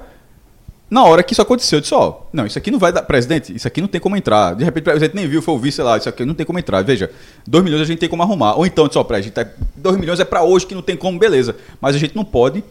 Na 0.90 1.04
hora 1.04 1.24
que 1.24 1.34
isso 1.34 1.42
aconteceu, 1.42 1.78
eu 1.78 1.82
disse, 1.82 1.96
ó, 1.96 2.22
não, 2.32 2.46
isso 2.46 2.58
aqui 2.58 2.70
não 2.70 2.78
vai 2.78 2.94
dar, 2.94 3.02
presidente, 3.02 3.56
isso 3.56 3.68
aqui 3.68 3.82
não 3.82 3.88
tem 3.88 4.00
como 4.00 4.16
entrar. 4.16 4.56
De 4.56 4.64
repente 4.64 4.84
o 4.84 4.86
presidente 4.86 5.16
nem 5.16 5.28
viu, 5.28 5.42
foi 5.42 5.54
ouvir, 5.54 5.72
sei 5.72 5.84
lá, 5.84 5.98
isso 5.98 6.08
aqui 6.08 6.24
não 6.24 6.36
tem 6.36 6.46
como 6.46 6.60
entrar. 6.60 6.84
Veja, 6.84 7.10
2 7.48 7.64
milhões 7.64 7.82
a 7.82 7.86
gente 7.86 8.00
tem 8.00 8.08
como 8.08 8.22
arrumar. 8.22 8.56
Ou 8.56 8.66
então, 8.66 8.88
disse, 8.88 8.98
ó, 8.98 9.04
presidente, 9.04 9.48
2 9.76 9.98
milhões 9.98 10.20
é 10.20 10.26
para 10.26 10.44
hoje 10.44 10.68
que 10.68 10.76
não 10.76 10.84
tem 10.84 10.96
como, 10.96 11.18
beleza. 11.18 11.56
Mas 11.82 11.96
a 11.96 12.00
gente 12.00 12.16
não 12.16 12.24
pode 12.24 12.64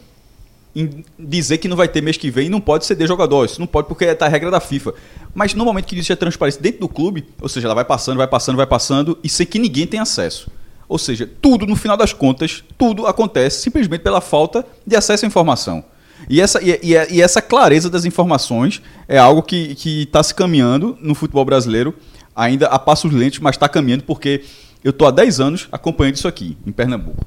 dizer 1.18 1.58
que 1.58 1.68
não 1.68 1.76
vai 1.76 1.86
ter 1.86 2.00
mês 2.00 2.16
que 2.16 2.30
vem 2.30 2.46
e 2.46 2.50
não 2.50 2.60
pode 2.60 2.84
ceder 2.84 3.06
jogador. 3.06 3.44
Isso 3.44 3.60
não 3.60 3.66
pode 3.66 3.86
porque 3.88 4.12
tá 4.14 4.26
a 4.26 4.28
regra 4.28 4.50
da 4.50 4.60
FIFA. 4.60 4.94
Mas 5.34 5.54
no 5.54 5.64
momento 5.64 5.86
que 5.86 5.94
existe 5.94 6.12
a 6.12 6.16
transparência 6.16 6.60
dentro 6.60 6.80
do 6.80 6.88
clube, 6.88 7.26
ou 7.40 7.48
seja, 7.48 7.66
ela 7.66 7.74
vai 7.74 7.84
passando, 7.84 8.16
vai 8.16 8.26
passando, 8.26 8.56
vai 8.56 8.66
passando 8.66 9.18
e 9.22 9.28
sem 9.28 9.46
que 9.46 9.58
ninguém 9.58 9.86
tenha 9.86 10.02
acesso. 10.02 10.50
Ou 10.88 10.98
seja, 10.98 11.28
tudo 11.40 11.66
no 11.66 11.76
final 11.76 11.96
das 11.96 12.12
contas, 12.12 12.62
tudo 12.76 13.06
acontece 13.06 13.60
simplesmente 13.60 14.02
pela 14.02 14.20
falta 14.20 14.66
de 14.86 14.96
acesso 14.96 15.24
à 15.24 15.28
informação. 15.28 15.84
E 16.28 16.40
essa, 16.40 16.62
e, 16.62 16.70
e- 16.82 17.14
e 17.16 17.20
essa 17.22 17.42
clareza 17.42 17.90
das 17.90 18.04
informações 18.04 18.80
é 19.06 19.18
algo 19.18 19.42
que 19.42 19.76
está 20.02 20.22
se 20.22 20.34
caminhando 20.34 20.96
no 21.00 21.14
futebol 21.14 21.44
brasileiro, 21.44 21.94
ainda 22.34 22.66
a 22.66 22.78
passos 22.78 23.12
lentos, 23.12 23.38
mas 23.40 23.54
está 23.56 23.68
caminhando 23.68 24.04
porque 24.04 24.42
eu 24.82 24.90
estou 24.90 25.06
há 25.06 25.10
10 25.10 25.40
anos 25.40 25.68
acompanhando 25.70 26.16
isso 26.16 26.26
aqui, 26.28 26.56
em 26.66 26.72
Pernambuco. 26.72 27.24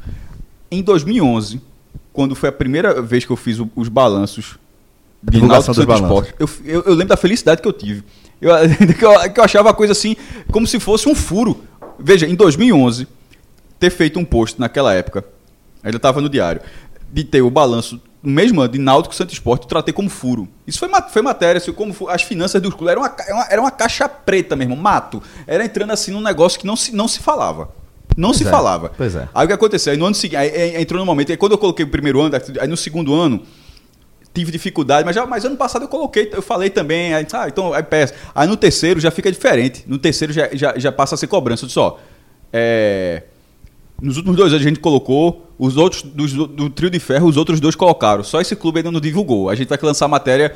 Em 0.70 0.82
2011, 0.82 1.62
quando 2.12 2.36
foi 2.36 2.50
a 2.50 2.52
primeira 2.52 3.02
vez 3.02 3.24
que 3.24 3.32
eu 3.32 3.38
fiz 3.38 3.60
o- 3.60 3.70
os 3.76 3.88
balanços 3.88 4.58
de 5.24 5.40
Náutico 5.42 5.68
dos 5.68 5.76
Santo 5.78 5.88
balanços. 5.88 6.28
Esporte, 6.30 6.34
eu, 6.40 6.50
eu- 6.74 6.84
eu 6.84 6.92
lembro 6.92 7.08
da 7.10 7.18
felicidade 7.18 7.62
que 7.62 7.68
eu 7.68 7.74
tive. 7.74 8.04
Eu, 8.42 8.52
que, 8.98 9.06
eu, 9.06 9.34
que 9.34 9.40
eu 9.40 9.44
achava 9.44 9.70
a 9.70 9.74
coisa 9.74 9.94
assim, 9.94 10.16
como 10.52 10.68
se 10.68 10.80
fosse 10.80 11.08
um 11.10 11.16
furo. 11.16 11.64
Veja, 12.00 12.28
em 12.28 12.36
2011, 12.36 13.08
ter 13.80 13.90
feito 13.90 14.20
um 14.20 14.26
post 14.26 14.60
naquela 14.60 14.94
época, 14.94 15.24
ainda 15.84 15.98
estava 15.98 16.20
no 16.22 16.30
diário, 16.30 16.62
de 17.12 17.24
ter 17.24 17.42
o 17.42 17.50
balanço 17.50 18.00
mesmo 18.28 18.68
de 18.68 18.78
Náutico 18.78 19.16
Santo 19.16 19.34
Esporte, 19.34 19.64
eu 19.64 19.70
tratei 19.70 19.94
como 19.94 20.10
furo. 20.10 20.48
Isso 20.66 20.80
foi, 20.80 20.90
foi 21.10 21.22
matéria, 21.22 21.58
assim, 21.58 21.72
como 21.72 21.94
as 22.10 22.24
finanças 22.24 22.62
do 22.62 22.70
clube, 22.72 22.92
era 22.92 23.00
uma, 23.00 23.16
era 23.50 23.62
uma, 23.62 23.72
caixa 23.72 24.10
preta 24.10 24.56
mesmo, 24.56 24.76
mato. 24.76 25.24
Era 25.46 25.64
entrando 25.64 25.92
assim 25.92 26.12
num 26.12 26.22
negócio 26.22 26.60
que 26.60 26.68
não 26.68 26.76
se, 26.76 26.94
não 26.94 27.08
se 27.08 27.20
falava. 27.20 27.70
Não 28.18 28.34
se 28.34 28.46
é, 28.46 28.50
falava. 28.50 28.92
pois 28.98 29.16
é. 29.16 29.30
Aí 29.34 29.46
o 29.46 29.48
que 29.48 29.54
aconteceu? 29.54 29.94
Aí 29.94 30.00
no 30.00 30.06
ano 30.06 30.16
seguinte, 30.16 30.36
aí, 30.36 30.50
aí 30.50 30.82
entrou 30.82 31.00
no 31.00 31.06
momento, 31.06 31.32
aí 31.32 31.38
quando 31.38 31.54
eu 31.54 31.58
coloquei 31.58 31.86
o 31.86 31.90
primeiro 31.90 32.20
ano, 32.20 32.36
aí 32.60 32.68
no 32.68 32.76
segundo 32.76 33.14
ano, 33.14 33.44
tive 34.34 34.52
dificuldade, 34.52 35.06
mas, 35.06 35.16
já, 35.16 35.26
mas 35.26 35.46
ano 35.46 35.56
passado 35.56 35.84
eu 35.84 35.88
coloquei, 35.88 36.30
eu 36.32 36.42
falei 36.42 36.70
também, 36.70 37.14
aí, 37.14 37.26
ah, 37.32 37.48
então 37.48 37.74
aí 37.74 37.84
peça. 37.84 38.14
Aí 38.36 38.48
no 38.48 38.58
terceiro 38.58 39.00
já 39.00 39.12
fica 39.12 39.32
diferente. 39.32 39.84
No 39.88 39.98
terceiro 39.98 40.34
já, 40.34 40.50
já, 40.54 40.78
já 40.78 40.92
passa 40.92 41.16
a 41.16 41.18
ser 41.18 41.28
cobrança. 41.28 41.64
Eu 41.64 41.68
disse, 41.68 41.80
ó, 41.80 41.98
é, 42.52 43.24
nos 44.02 44.18
últimos 44.18 44.38
dois 44.38 44.52
anos 44.54 44.66
a 44.66 44.70
gente 44.70 44.80
colocou, 44.80 45.48
os 45.58 45.76
outros 45.76 46.04
dos- 46.04 46.34
do, 46.34 46.70
trio 46.70 46.89
de 46.89 47.00
ferro, 47.00 47.28
os 47.28 47.36
outros 47.36 47.60
dois 47.60 47.74
colocaram. 47.76 48.24
Só 48.24 48.39
esse 48.39 48.56
clube 48.56 48.80
ainda 48.80 48.91
não 48.91 49.00
divulgou. 49.00 49.50
A 49.50 49.56
gente 49.56 49.68
vai 49.68 49.78
lançar 49.82 50.06
a 50.06 50.08
matéria. 50.08 50.56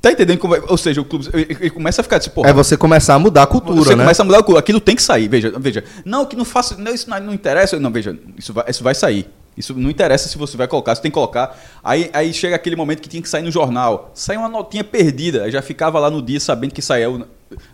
Tá 0.00 0.10
entendendo 0.10 0.38
como 0.38 0.54
vai- 0.56 0.62
Ou 0.68 0.76
seja, 0.76 1.00
o 1.00 1.04
clube 1.04 1.28
ele, 1.32 1.56
ele 1.60 1.70
começa 1.70 2.00
a 2.00 2.04
ficar 2.04 2.16
assim, 2.16 2.30
porra. 2.30 2.50
É 2.50 2.52
você 2.52 2.76
começar 2.76 3.14
a 3.14 3.18
mudar 3.20 3.44
a 3.44 3.46
cultura, 3.46 3.76
Você 3.80 3.94
né? 3.94 4.02
começa 4.02 4.22
a 4.22 4.24
mudar 4.24 4.40
o 4.40 4.44
cu. 4.44 4.56
Aquilo 4.56 4.80
tem 4.80 4.96
que 4.96 5.02
sair. 5.02 5.28
Veja, 5.28 5.52
veja. 5.60 5.84
Não, 6.04 6.26
que 6.26 6.34
não 6.34 6.44
faça. 6.44 6.76
Não, 6.76 6.92
isso 6.92 7.08
não, 7.08 7.20
não 7.20 7.32
interessa. 7.32 7.78
Não, 7.78 7.90
veja, 7.90 8.18
isso 8.36 8.52
vai, 8.52 8.64
isso 8.68 8.82
vai 8.82 8.94
sair. 8.96 9.26
Isso 9.56 9.74
não 9.74 9.90
interessa 9.90 10.28
se 10.30 10.38
você 10.38 10.56
vai 10.56 10.66
colocar, 10.66 10.94
você 10.94 11.02
tem 11.02 11.10
que 11.10 11.14
colocar. 11.14 11.56
Aí, 11.84 12.08
aí 12.14 12.32
chega 12.32 12.56
aquele 12.56 12.74
momento 12.74 13.02
que 13.02 13.08
tinha 13.08 13.22
que 13.22 13.28
sair 13.28 13.42
no 13.42 13.50
jornal. 13.50 14.10
Sai 14.14 14.36
uma 14.36 14.48
notinha 14.48 14.82
perdida. 14.82 15.48
Já 15.50 15.60
ficava 15.62 16.00
lá 16.00 16.10
no 16.10 16.22
dia 16.22 16.40
sabendo 16.40 16.72
que 16.72 16.80
saiu 16.82 17.18
no, 17.18 17.26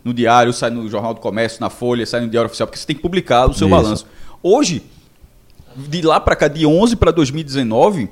no 0.04 0.12
diário, 0.12 0.52
sai 0.52 0.70
no 0.70 0.88
Jornal 0.88 1.14
do 1.14 1.20
Comércio, 1.20 1.60
na 1.60 1.70
Folha, 1.70 2.04
sai 2.04 2.20
no 2.20 2.28
Diário 2.28 2.46
Oficial, 2.48 2.66
porque 2.66 2.78
você 2.80 2.86
tem 2.86 2.96
que 2.96 3.00
publicar 3.00 3.48
o 3.48 3.54
seu 3.54 3.68
Isso. 3.68 3.76
balanço. 3.76 4.06
Hoje, 4.42 4.82
de 5.88 6.02
lá 6.02 6.18
para 6.20 6.34
cá, 6.36 6.48
de 6.48 6.66
11 6.66 6.96
para 6.96 7.10
2019, 7.10 8.08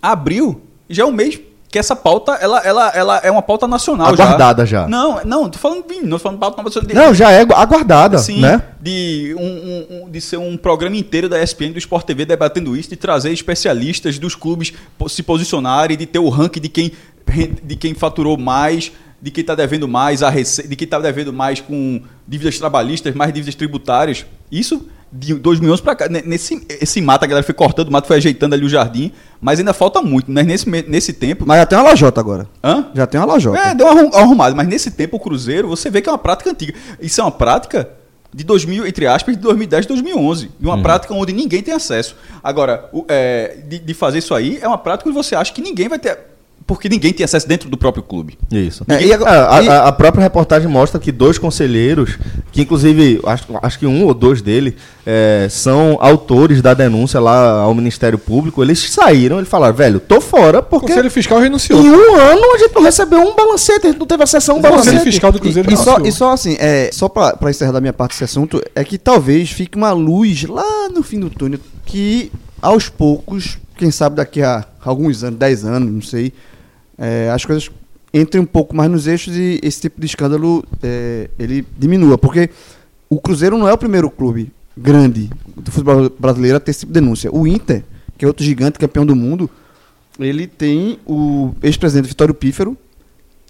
abril 0.00 0.60
já 0.88 1.02
é 1.02 1.06
um 1.06 1.12
mês 1.12 1.40
que 1.70 1.78
essa 1.78 1.96
pauta 1.96 2.32
ela, 2.34 2.60
ela, 2.60 2.88
ela 2.90 3.16
é 3.24 3.30
uma 3.30 3.42
pauta 3.42 3.66
nacional 3.66 4.06
Aguardada 4.06 4.64
já. 4.64 4.86
Não, 4.86 5.24
não, 5.24 5.50
tô 5.50 5.58
falando 5.58 5.84
de, 5.88 6.02
não 6.02 6.18
tô 6.18 6.20
falando 6.20 6.38
pauta 6.38 6.62
nacional. 6.62 6.86
de- 6.88 6.94
Não, 6.94 7.12
já 7.12 7.32
é 7.32 7.40
aguardada, 7.40 8.16
Sim, 8.18 8.40
né? 8.40 8.62
de, 8.80 9.34
um, 9.36 10.04
um- 10.04 10.10
de 10.10 10.20
ser 10.20 10.36
um 10.36 10.56
programa 10.56 10.96
inteiro 10.96 11.28
da 11.28 11.42
ESPN, 11.42 11.72
do 11.72 11.78
Sport 11.78 12.06
TV, 12.06 12.24
debatendo 12.26 12.76
isso, 12.76 12.90
de 12.90 12.96
trazer 12.96 13.32
especialistas 13.32 14.20
dos 14.20 14.36
clubes 14.36 14.72
se 15.08 15.22
posicionarem, 15.24 15.96
de 15.96 16.06
ter 16.06 16.20
o 16.20 16.28
ranking 16.28 16.60
de 16.60 16.68
quem, 16.68 16.92
de 17.64 17.74
quem 17.74 17.92
faturou 17.92 18.38
mais, 18.38 18.92
de 19.20 19.32
quem 19.32 19.40
está 19.40 19.56
devendo 19.56 19.88
mais, 19.88 20.22
a 20.22 20.30
rece... 20.30 20.68
de 20.68 20.76
quem 20.76 20.84
está 20.84 21.00
devendo 21.00 21.32
mais 21.32 21.60
com 21.60 22.00
dívidas 22.28 22.56
trabalhistas, 22.56 23.12
mais 23.16 23.32
dívidas 23.32 23.56
tributárias. 23.56 24.24
Isso 24.52 24.86
de 25.16 25.34
2011 25.34 25.80
para 25.80 25.94
cá. 25.94 26.08
Ne- 26.08 26.22
Nesse 26.22 26.66
esse 26.68 27.00
mato, 27.00 27.22
a 27.24 27.26
galera 27.26 27.44
foi 27.46 27.54
cortando 27.54 27.88
o 27.88 27.92
mato, 27.92 28.06
foi 28.08 28.16
ajeitando 28.16 28.54
ali 28.54 28.64
o 28.64 28.68
jardim, 28.68 29.12
mas 29.40 29.58
ainda 29.60 29.72
falta 29.72 30.02
muito. 30.02 30.30
Mas 30.30 30.44
nesse, 30.44 30.68
nesse 30.68 31.12
tempo. 31.12 31.44
Mas 31.46 31.58
já 31.60 31.66
tem 31.66 31.78
uma 31.78 31.84
lajota 31.84 32.20
agora. 32.20 32.48
Hã? 32.62 32.86
Já 32.94 33.06
tem 33.06 33.20
uma 33.20 33.26
lajota. 33.26 33.58
É, 33.58 33.74
deu 33.74 33.86
uma 33.86 34.00
arrum- 34.00 34.10
arrumada, 34.14 34.54
mas 34.56 34.66
nesse 34.66 34.90
tempo 34.90 35.16
o 35.16 35.20
Cruzeiro, 35.20 35.68
você 35.68 35.88
vê 35.90 36.02
que 36.02 36.08
é 36.08 36.12
uma 36.12 36.18
prática 36.18 36.50
antiga. 36.50 36.74
Isso 37.00 37.20
é 37.20 37.24
uma 37.24 37.30
prática 37.30 37.88
de 38.32 38.42
2000, 38.42 38.84
entre 38.86 39.06
aspas, 39.06 39.36
de 39.36 39.40
2010 39.42 39.86
2011. 39.86 40.50
E 40.60 40.64
uma 40.66 40.82
prática 40.82 41.14
onde 41.14 41.32
ninguém 41.32 41.62
tem 41.62 41.72
acesso. 41.72 42.16
Agora, 42.42 42.88
o- 42.92 43.04
é, 43.08 43.58
de, 43.68 43.78
de 43.78 43.94
fazer 43.94 44.18
isso 44.18 44.34
aí 44.34 44.58
é 44.60 44.66
uma 44.66 44.78
prática 44.78 45.08
onde 45.08 45.16
você 45.16 45.36
acha 45.36 45.52
que 45.52 45.62
ninguém 45.62 45.88
vai 45.88 45.98
ter. 46.00 46.18
Porque 46.66 46.88
ninguém 46.88 47.12
tem 47.12 47.22
acesso 47.24 47.46
dentro 47.46 47.68
do 47.68 47.76
próprio 47.76 48.02
clube. 48.02 48.38
Isso. 48.50 48.84
É, 48.88 49.04
e 49.04 49.12
agora- 49.12 49.54
a, 49.54 49.62
e- 49.62 49.68
a- 49.68 49.84
a 49.88 49.92
própria 49.92 50.22
reportagem 50.22 50.66
mostra 50.66 50.98
que 50.98 51.12
dois 51.12 51.36
conselheiros, 51.36 52.18
que 52.52 52.62
inclusive 52.62 53.20
acho, 53.26 53.44
acho 53.62 53.78
que 53.78 53.86
um 53.86 54.04
ou 54.06 54.14
dois 54.14 54.40
dele 54.40 54.74
é, 55.04 55.46
são 55.50 55.98
autores 56.00 56.62
da 56.62 56.72
denúncia 56.72 57.20
lá 57.20 57.60
ao 57.60 57.74
Ministério 57.74 58.18
Público, 58.18 58.62
eles 58.62 58.90
saíram, 58.90 59.36
eles 59.36 59.48
falaram, 59.50 59.74
velho, 59.74 60.00
tô 60.00 60.22
fora 60.22 60.60
O 60.60 60.62
porque 60.62 60.86
Conselho 60.86 61.10
Fiscal 61.10 61.38
renunciou. 61.38 61.82
em 61.82 61.90
um 61.90 62.14
ano 62.16 62.54
a 62.54 62.58
gente 62.58 62.74
não 62.74 62.82
recebeu 62.82 63.20
um 63.20 63.34
balancete, 63.36 63.86
a 63.86 63.90
gente 63.90 63.98
não 64.00 64.06
teve 64.06 64.22
acesso 64.22 64.50
a 64.52 64.54
um 64.54 64.58
O 64.58 64.62
Conselho 64.62 64.76
balancete. 64.84 65.04
Fiscal 65.04 65.32
do 65.32 65.38
Cruzeiro 65.40 65.70
E, 65.70 65.74
e 65.74 65.76
só, 65.76 65.98
e 66.00 66.10
só 66.10 66.32
assim, 66.32 66.56
é, 66.58 66.88
só 66.94 67.10
pra, 67.10 67.36
pra 67.36 67.50
encerrar 67.50 67.72
da 67.72 67.80
minha 67.82 67.92
parte 67.92 68.14
esse 68.14 68.24
assunto, 68.24 68.62
é 68.74 68.82
que 68.82 68.96
talvez 68.96 69.50
fique 69.50 69.76
uma 69.76 69.92
luz 69.92 70.44
lá 70.44 70.88
no 70.88 71.02
fim 71.02 71.20
do 71.20 71.28
túnel 71.28 71.60
que 71.84 72.32
aos 72.62 72.88
poucos, 72.88 73.58
quem 73.76 73.90
sabe 73.90 74.16
daqui 74.16 74.40
a 74.40 74.64
alguns 74.82 75.22
anos, 75.22 75.38
10 75.38 75.64
anos, 75.66 75.92
não 75.92 76.00
sei, 76.00 76.32
é, 76.98 77.30
as 77.30 77.44
coisas 77.44 77.70
entrem 78.12 78.42
um 78.42 78.46
pouco 78.46 78.74
mais 78.74 78.90
nos 78.90 79.06
eixos 79.06 79.36
e 79.36 79.58
esse 79.62 79.80
tipo 79.80 80.00
de 80.00 80.06
escândalo 80.06 80.64
é, 80.82 81.28
ele 81.38 81.66
diminua. 81.78 82.16
Porque 82.16 82.50
o 83.10 83.20
Cruzeiro 83.20 83.58
não 83.58 83.68
é 83.68 83.72
o 83.72 83.78
primeiro 83.78 84.10
clube 84.10 84.52
grande 84.76 85.30
do 85.56 85.70
futebol 85.70 86.10
brasileiro 86.18 86.56
a 86.56 86.60
ter 86.60 86.70
esse 86.70 86.80
tipo 86.80 86.92
de 86.92 87.00
denúncia. 87.00 87.30
O 87.32 87.46
Inter, 87.46 87.82
que 88.16 88.24
é 88.24 88.28
outro 88.28 88.44
gigante 88.44 88.78
campeão 88.78 89.04
do 89.04 89.16
mundo, 89.16 89.50
ele 90.18 90.46
tem 90.46 90.98
o 91.06 91.52
ex-presidente 91.62 92.08
Vitório 92.08 92.34
Pífero, 92.34 92.76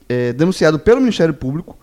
é, 0.09 0.33
denunciado 0.33 0.79
pelo 0.79 1.01
Ministério 1.01 1.35
Público 1.35 1.77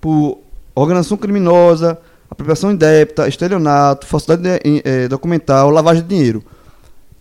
por 0.00 0.38
organização 0.74 1.16
criminosa, 1.16 1.98
apropriação 2.30 2.70
indébita, 2.72 3.28
estelionato, 3.28 4.06
falsidade 4.06 4.42
de- 4.42 4.82
eh, 4.84 5.08
documental, 5.08 5.70
lavagem 5.70 6.02
de 6.02 6.08
dinheiro. 6.08 6.42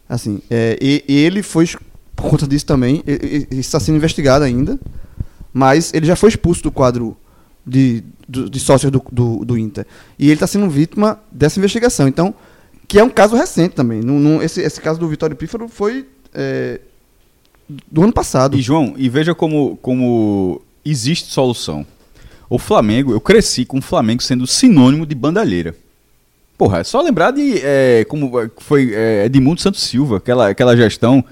Assim, 0.09 0.41
é, 0.49 0.77
e 0.81 1.03
ele 1.07 1.41
foi, 1.41 1.67
por 2.15 2.29
conta 2.29 2.47
disso 2.47 2.65
também, 2.65 3.03
e- 3.05 3.47
e- 3.51 3.55
e 3.55 3.59
está 3.59 3.79
sendo 3.79 3.95
investigado 3.97 4.43
ainda, 4.45 4.79
mas 5.53 5.93
ele 5.93 6.05
já 6.05 6.15
foi 6.15 6.29
expulso 6.29 6.63
do 6.63 6.71
quadro 6.71 7.15
de, 7.65 8.03
do- 8.27 8.49
de 8.49 8.59
sócios 8.59 8.91
do, 8.91 9.03
do, 9.11 9.43
do 9.45 9.57
Inter. 9.57 9.85
E 10.19 10.25
ele 10.25 10.33
está 10.35 10.47
sendo 10.47 10.69
vítima 10.69 11.19
dessa 11.31 11.59
investigação. 11.59 12.07
Então, 12.07 12.33
que 12.87 12.99
é 12.99 13.03
um 13.03 13.09
caso 13.09 13.35
recente 13.35 13.75
também. 13.75 14.01
Não- 14.01 14.41
esse, 14.41 14.61
esse 14.61 14.79
caso 14.79 14.99
do 14.99 15.07
Vitório 15.07 15.35
Pífaro 15.35 15.67
foi 15.67 16.05
é, 16.33 16.79
do 17.91 18.03
ano 18.03 18.13
passado. 18.13 18.57
E 18.57 18.61
João, 18.61 18.93
e 18.97 19.09
veja 19.09 19.33
como, 19.33 19.77
como 19.81 20.61
existe 20.83 21.31
solução. 21.31 21.85
O 22.47 22.59
Flamengo, 22.59 23.11
eu 23.11 23.19
cresci 23.19 23.65
com 23.65 23.79
o 23.79 23.81
Flamengo 23.81 24.21
sendo 24.21 24.45
sinônimo 24.45 25.05
de 25.05 25.15
bandalheira. 25.15 25.75
Porra, 26.57 26.79
é 26.79 26.83
só 26.83 27.01
lembrar 27.01 27.31
de 27.31 27.59
é, 27.63 28.05
como 28.07 28.31
foi 28.59 28.93
é, 28.93 29.25
Edmundo 29.25 29.59
Santos 29.59 29.81
Silva, 29.81 30.17
aquela, 30.17 30.49
aquela 30.49 30.77
gestão. 30.77 31.23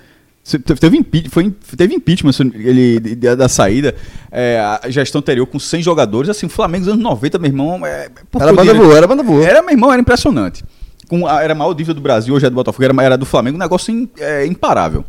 Teve, 0.44 0.64
teve, 0.80 0.98
impe- 0.98 1.30
foi, 1.30 1.50
teve 1.78 1.94
impeachment 1.96 2.34
ele, 2.54 3.00
da 3.16 3.48
saída, 3.48 3.96
é, 4.30 4.60
a 4.60 4.90
gestão 4.90 5.20
anterior 5.20 5.46
com 5.48 5.58
100 5.58 5.82
jogadores. 5.82 6.30
Assim, 6.30 6.46
o 6.46 6.50
Flamengo 6.50 6.84
dos 6.86 6.94
anos 6.94 7.04
90, 7.04 7.40
meu 7.40 7.50
irmão. 7.50 7.86
É, 7.86 8.10
por 8.30 8.42
Era 8.42 8.52
banda 8.52 8.74
boa, 8.74 8.98
era 8.98 9.08
banda 9.08 9.24
boa. 9.24 9.46
Era, 9.46 9.62
meu 9.62 9.72
irmão, 9.72 9.92
era 9.92 10.02
impressionante. 10.02 10.64
Com 11.08 11.26
a, 11.26 11.42
era 11.42 11.54
a 11.54 11.56
maior 11.56 11.74
dívida 11.74 11.94
do 11.94 12.02
Brasil, 12.02 12.34
hoje 12.36 12.46
é 12.46 12.50
do 12.50 12.56
Botafogo, 12.56 12.84
era, 12.84 13.04
era 13.04 13.18
do 13.18 13.26
Flamengo, 13.26 13.56
um 13.56 13.60
negócio 13.60 13.94
im- 13.94 14.10
é, 14.20 14.46
imparável. 14.46 15.06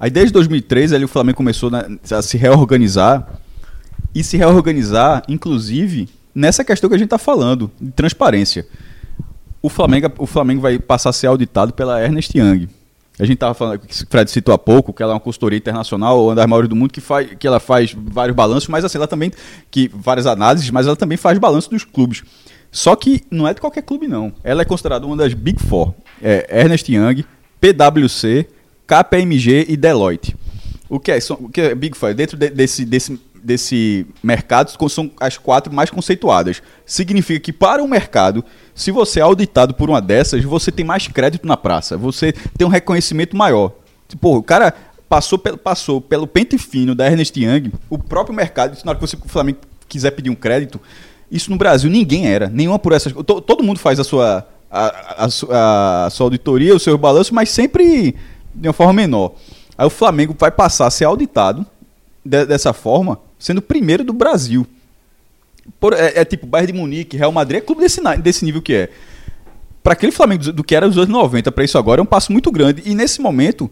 Aí 0.00 0.10
desde 0.10 0.32
2013 0.32 0.94
ali, 0.96 1.04
o 1.04 1.08
Flamengo 1.08 1.36
começou 1.36 1.70
né, 1.70 1.84
a 2.10 2.22
se 2.22 2.36
reorganizar 2.36 3.28
e 4.14 4.24
se 4.24 4.36
reorganizar, 4.36 5.22
inclusive, 5.28 6.08
nessa 6.34 6.64
questão 6.64 6.88
que 6.90 6.96
a 6.96 6.98
gente 6.98 7.06
está 7.06 7.18
falando, 7.18 7.70
de 7.80 7.92
transparência. 7.92 8.66
O 9.62 9.68
Flamengo, 9.68 10.10
o 10.18 10.26
Flamengo 10.26 10.60
vai 10.60 10.78
passar 10.78 11.10
a 11.10 11.12
ser 11.12 11.26
auditado 11.28 11.72
pela 11.72 12.02
Ernest 12.02 12.36
Young. 12.36 12.66
A 13.20 13.24
gente 13.26 13.34
estava 13.34 13.52
falando, 13.52 13.80
que 13.80 13.92
o 14.02 14.06
Fred 14.08 14.30
citou 14.30 14.54
há 14.54 14.58
pouco, 14.58 14.92
que 14.94 15.02
ela 15.02 15.12
é 15.12 15.14
uma 15.14 15.20
consultoria 15.20 15.58
internacional, 15.58 16.24
uma 16.24 16.34
das 16.34 16.46
maiores 16.46 16.68
do 16.68 16.74
mundo, 16.74 16.90
que, 16.90 17.00
faz, 17.00 17.28
que 17.38 17.46
ela 17.46 17.60
faz 17.60 17.94
vários 17.96 18.34
balanços, 18.34 18.68
mas 18.68 18.84
assim, 18.84 18.96
ela 18.96 19.06
também, 19.06 19.30
que 19.70 19.90
várias 19.92 20.26
análises, 20.26 20.70
mas 20.70 20.86
ela 20.86 20.96
também 20.96 21.18
faz 21.18 21.38
balanço 21.38 21.68
dos 21.68 21.84
clubes. 21.84 22.22
Só 22.72 22.96
que 22.96 23.22
não 23.30 23.46
é 23.46 23.52
de 23.52 23.60
qualquer 23.60 23.82
clube, 23.82 24.08
não. 24.08 24.32
Ela 24.42 24.62
é 24.62 24.64
considerada 24.64 25.04
uma 25.06 25.16
das 25.16 25.34
Big 25.34 25.60
Four. 25.62 25.92
É 26.22 26.60
Ernest 26.62 26.90
Young, 26.90 27.24
PwC, 27.60 28.46
KPMG 28.86 29.66
e 29.68 29.76
Deloitte. 29.76 30.34
O 30.88 30.98
que 30.98 31.12
é, 31.12 31.20
são, 31.20 31.36
o 31.40 31.48
que 31.48 31.60
é 31.60 31.74
Big 31.74 31.96
Four? 31.96 32.14
Dentro 32.14 32.36
de- 32.36 32.50
desse, 32.50 32.84
desse, 32.84 33.20
desse 33.42 34.06
mercado, 34.22 34.70
são 34.88 35.10
as 35.20 35.36
quatro 35.36 35.72
mais 35.72 35.90
conceituadas. 35.90 36.62
Significa 36.86 37.40
que 37.40 37.52
para 37.52 37.82
o 37.82 37.88
mercado, 37.88 38.44
se 38.80 38.90
você 38.90 39.20
é 39.20 39.22
auditado 39.22 39.74
por 39.74 39.88
uma 39.90 40.00
dessas, 40.00 40.42
você 40.44 40.72
tem 40.72 40.84
mais 40.84 41.06
crédito 41.08 41.46
na 41.46 41.56
praça. 41.56 41.96
Você 41.96 42.32
tem 42.56 42.66
um 42.66 42.70
reconhecimento 42.70 43.36
maior. 43.36 43.72
Pô, 44.20 44.36
o 44.38 44.42
cara 44.42 44.74
passou 45.08 45.38
pelo, 45.38 45.58
passou 45.58 46.00
pelo 46.00 46.26
pente 46.26 46.56
fino 46.58 46.94
da 46.94 47.06
Ernest 47.06 47.38
Young, 47.38 47.72
o 47.88 47.98
próprio 47.98 48.34
mercado, 48.34 48.76
na 48.84 48.90
hora 48.92 48.98
que 48.98 49.06
você, 49.06 49.16
o 49.16 49.28
Flamengo 49.28 49.58
quiser 49.88 50.12
pedir 50.12 50.30
um 50.30 50.34
crédito, 50.36 50.80
isso 51.30 51.50
no 51.50 51.56
Brasil 51.56 51.90
ninguém 51.90 52.26
era. 52.28 52.48
Nenhuma 52.48 52.78
por 52.78 52.92
essas. 52.92 53.12
to- 53.12 53.40
todo 53.40 53.62
mundo 53.62 53.78
faz 53.78 53.98
a 54.00 54.04
sua, 54.04 54.46
a, 54.70 55.24
a 55.24 56.06
a 56.06 56.10
sua 56.10 56.26
auditoria, 56.26 56.74
o 56.74 56.80
seu 56.80 56.96
balanço, 56.96 57.34
mas 57.34 57.50
sempre 57.50 58.14
de 58.54 58.68
uma 58.68 58.72
forma 58.72 58.92
menor. 58.92 59.34
Aí 59.76 59.86
o 59.86 59.90
Flamengo 59.90 60.34
vai 60.38 60.50
passar 60.50 60.86
a 60.86 60.90
ser 60.90 61.04
auditado 61.04 61.64
de- 62.24 62.46
dessa 62.46 62.72
forma, 62.72 63.18
sendo 63.38 63.58
o 63.58 63.62
primeiro 63.62 64.02
do 64.04 64.12
Brasil. 64.12 64.66
Por- 65.78 65.92
é, 65.94 66.20
é 66.20 66.24
tipo 66.24 66.46
Bayern 66.46 66.72
de 66.72 66.78
Munique, 66.78 67.16
Real 67.16 67.32
Madrid, 67.32 67.58
é 67.58 67.60
clube 67.60 67.80
desse, 67.82 68.00
desse 68.22 68.44
nível 68.44 68.60
que 68.62 68.74
é. 68.74 68.88
Para 69.82 69.94
aquele 69.94 70.12
Flamengo 70.12 70.44
do, 70.44 70.52
do 70.52 70.64
que 70.64 70.74
era 70.74 70.86
dos 70.88 70.98
anos 70.98 71.08
90 71.08 71.50
para 71.52 71.64
isso 71.64 71.78
agora 71.78 72.00
é 72.00 72.02
um 72.02 72.06
passo 72.06 72.32
muito 72.32 72.50
grande. 72.50 72.82
E 72.84 72.94
nesse 72.94 73.20
momento 73.20 73.70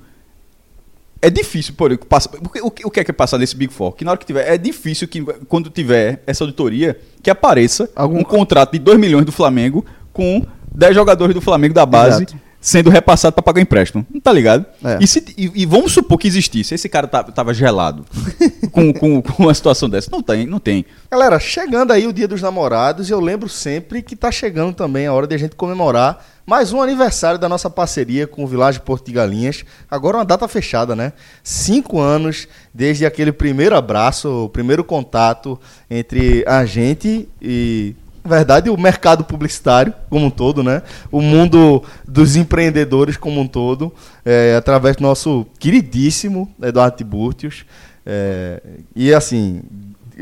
é 1.21 1.29
difícil, 1.29 1.75
por 1.75 1.97
passa, 1.99 2.31
o, 2.63 2.71
que- 2.71 2.87
o 2.87 2.91
que 2.91 3.01
é 3.01 3.05
que 3.05 3.11
é 3.11 3.15
passar 3.15 3.39
nesse 3.39 3.57
Big 3.57 3.73
Four? 3.73 3.93
Que 3.93 4.05
na 4.05 4.13
hora 4.13 4.19
que 4.19 4.25
tiver, 4.27 4.49
é 4.49 4.57
difícil 4.57 5.09
que 5.09 5.21
quando 5.49 5.69
tiver 5.69 6.23
essa 6.27 6.45
auditoria, 6.45 6.99
que 7.23 7.29
apareça 7.29 7.91
Algum- 7.95 8.21
um 8.21 8.25
contrato 8.25 8.73
de 8.73 8.79
2 8.79 8.99
milhões 8.99 9.25
do 9.27 9.33
Flamengo 9.33 9.85
com 10.13 10.47
10 10.75 10.95
jogadores 10.95 11.35
do 11.35 11.41
Flamengo 11.41 11.75
da 11.75 11.85
base 11.85 12.23
Exato. 12.25 12.41
Sendo 12.61 12.91
repassado 12.91 13.35
para 13.35 13.43
pagar 13.43 13.61
empréstimo. 13.61 14.05
Não 14.13 14.21
tá 14.21 14.33
ligado? 14.33 14.67
É. 14.85 14.99
E, 15.01 15.07
se- 15.07 15.25
e- 15.37 15.53
e 15.55 15.67
vamos 15.67 15.93
supor 15.93 16.19
que 16.19 16.27
existisse, 16.27 16.75
esse 16.75 16.89
cara 16.89 17.07
tá- 17.07 17.23
tava 17.23 17.55
gelado 17.55 18.05
com, 18.73 18.93
com, 18.93 19.23
com 19.23 19.43
uma 19.45 19.55
situação 19.55 19.89
dessa. 19.89 20.11
Não 20.11 20.23
tem, 20.23 20.47
não 20.47 20.59
tem. 20.59 20.85
Galera, 21.11 21.39
chegando 21.39 21.93
aí 21.93 22.07
o 22.07 22.13
Dia 22.13 22.27
dos 22.27 22.43
Namorados, 22.43 23.09
eu 23.11 23.21
lembro 23.21 23.49
sempre 23.49 24.03
que 24.03 24.17
tá 24.17 24.31
chegando 24.33 24.75
também 24.75 25.07
a 25.07 25.13
hora 25.13 25.27
de 25.27 25.35
a 25.35 25.39
gente 25.39 25.55
comemorar 25.55 26.25
mais 26.45 26.73
um 26.73 26.81
aniversário 26.83 27.39
da 27.39 27.49
nossa 27.49 27.69
parceria 27.69 28.27
com 28.27 28.43
o 28.43 28.47
Vilagem 28.47 28.81
Porto 28.81 29.07
de 29.07 29.13
Galinhas. 29.13 29.65
Agora 29.91 30.17
uma 30.17 30.25
data 30.25 30.49
fechada, 30.49 30.97
né? 30.97 31.13
Cinco 31.45 32.01
anos 32.01 32.49
desde 32.75 33.05
aquele 33.07 33.33
primeiro 33.33 33.77
abraço, 33.77 34.45
o 34.45 34.49
primeiro 34.49 34.83
contato 34.83 35.61
entre 35.91 36.43
a 36.47 36.65
gente 36.65 37.29
e 37.41 37.95
verdade, 38.25 38.71
o 38.71 38.77
mercado 38.77 39.25
publicitário 39.25 39.93
como 40.11 40.27
um 40.27 40.31
todo, 40.31 40.63
né? 40.63 40.83
O 41.11 41.21
mundo 41.21 41.83
dos 42.07 42.37
empreendedores 42.37 43.17
como 43.17 43.41
um 43.41 43.47
todo, 43.47 43.93
é, 44.25 44.55
através 44.57 44.97
do 44.97 45.03
nosso 45.03 45.47
queridíssimo 45.59 46.53
Eduardo 46.63 46.97
Tiburtius. 46.97 47.65
É, 48.05 48.61
e 48.97 49.13
assim, 49.13 49.63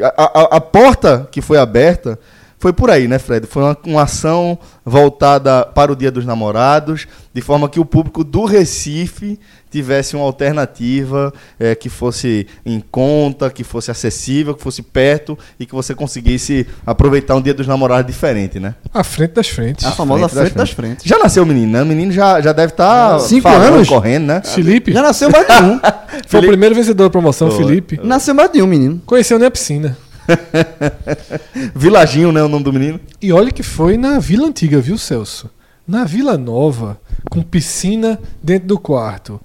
a, 0.00 0.22
a- 0.22 0.56
a 0.56 0.60
porta 0.60 1.28
que 1.30 1.40
foi 1.40 1.58
aberta 1.58 2.18
foi 2.58 2.72
por 2.72 2.90
aí, 2.90 3.06
né, 3.06 3.18
Fred? 3.18 3.46
Foi 3.46 3.62
uma, 3.62 3.76
uma, 3.84 4.02
ação 4.02 4.58
voltada 4.84 5.64
para 5.66 5.92
o 5.92 5.96
Dia 5.96 6.10
dos 6.10 6.24
Namorados, 6.24 7.06
de 7.32 7.40
forma 7.42 7.68
que 7.68 7.78
o 7.78 7.84
público 7.84 8.24
do 8.24 8.44
Recife 8.46 9.38
tivesse 9.70 10.16
uma 10.16 10.24
alternativa 10.24 11.34
é, 11.60 11.74
que 11.74 11.90
fosse 11.90 12.46
em 12.64 12.80
conta, 12.80 13.50
que 13.50 13.62
fosse 13.62 13.90
acessível, 13.90 14.54
que 14.54 14.62
fosse 14.62 14.82
perto 14.82 15.38
e 15.60 15.66
que 15.66 15.74
você 15.74 15.94
conseguisse 15.94 16.66
aproveitar 16.86 17.34
um 17.34 17.42
Dia 17.42 17.52
dos 17.52 17.66
Namorados 17.66 18.06
diferente, 18.06 18.58
né? 18.58 18.74
A 18.92 19.04
frente 19.04 19.32
das 19.32 19.48
frentes. 19.48 19.84
A 19.84 19.92
famosa 19.92 20.26
frente, 20.26 20.44
frente 20.44 20.56
das, 20.56 20.70
frentes. 20.70 21.04
Já 21.04 21.18
nasceu 21.18 21.42
o 21.42 21.46
menino, 21.46 21.72
né? 21.72 21.82
O 21.82 21.86
menino 21.86 22.10
já, 22.10 22.40
já 22.40 22.52
deve 22.52 22.72
estar 22.72 23.10
tá 23.12 23.18
Cinco 23.18 23.48
anos 23.48 23.86
correndo, 23.86 24.26
né? 24.26 24.42
Felipe? 24.42 24.92
Já 24.92 25.02
nasceu 25.02 25.28
mais 25.28 25.46
de 25.46 25.62
um. 25.62 25.78
Foi 26.26 26.40
o 26.40 26.46
primeiro 26.46 26.74
vencedor 26.74 27.04
da 27.04 27.10
promoção, 27.10 27.50
Foi. 27.50 27.64
Felipe. 27.64 28.00
Nasceu 28.02 28.34
mais 28.34 28.50
de 28.50 28.62
um, 28.62 28.66
menino. 28.66 29.02
Conheceu 29.04 29.38
nem 29.38 29.46
a 29.46 29.50
piscina. 29.50 29.96
Vilaginho, 31.74 32.32
né? 32.32 32.42
O 32.42 32.48
nome 32.48 32.64
do 32.64 32.72
menino. 32.72 33.00
E 33.20 33.32
olha 33.32 33.50
que 33.50 33.62
foi 33.62 33.96
na 33.96 34.18
Vila 34.18 34.48
Antiga, 34.48 34.80
viu, 34.80 34.98
Celso? 34.98 35.50
Na 35.86 36.04
Vila 36.04 36.36
Nova, 36.36 37.00
com 37.30 37.42
piscina 37.42 38.18
dentro 38.42 38.68
do 38.68 38.78
quarto, 38.78 39.40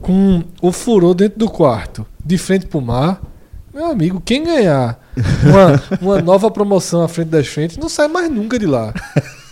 com 0.00 0.42
o 0.62 0.72
furor 0.72 1.14
dentro 1.14 1.38
do 1.38 1.50
quarto, 1.50 2.06
de 2.24 2.38
frente 2.38 2.66
pro 2.66 2.80
mar. 2.80 3.20
Meu 3.74 3.86
amigo, 3.86 4.22
quem 4.24 4.42
ganhar 4.42 4.98
uma, 5.44 5.98
uma 6.00 6.22
nova 6.22 6.50
promoção 6.50 7.02
à 7.02 7.08
frente 7.08 7.28
das 7.28 7.46
frentes 7.46 7.76
não 7.76 7.90
sai 7.90 8.08
mais 8.08 8.30
nunca 8.30 8.58
de 8.58 8.66
lá. 8.66 8.94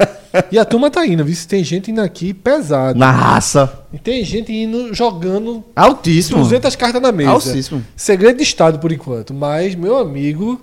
E 0.50 0.58
a 0.58 0.64
turma 0.64 0.90
tá 0.90 1.06
indo, 1.06 1.24
viu? 1.24 1.36
Tem 1.46 1.62
gente 1.62 1.90
indo 1.90 2.00
aqui 2.00 2.34
pesado. 2.34 2.98
Na 2.98 3.10
raça. 3.10 3.86
E 3.92 3.98
tem 3.98 4.24
gente 4.24 4.52
indo 4.52 4.92
jogando. 4.92 5.62
Altíssimo. 5.76 6.38
200 6.38 6.74
cartas 6.76 7.00
na 7.00 7.12
mesa. 7.12 7.30
Altíssimo. 7.30 7.84
Segredo 7.96 8.36
de 8.36 8.42
Estado 8.42 8.78
por 8.78 8.90
enquanto. 8.90 9.32
Mas, 9.32 9.74
meu 9.74 9.96
amigo. 9.96 10.60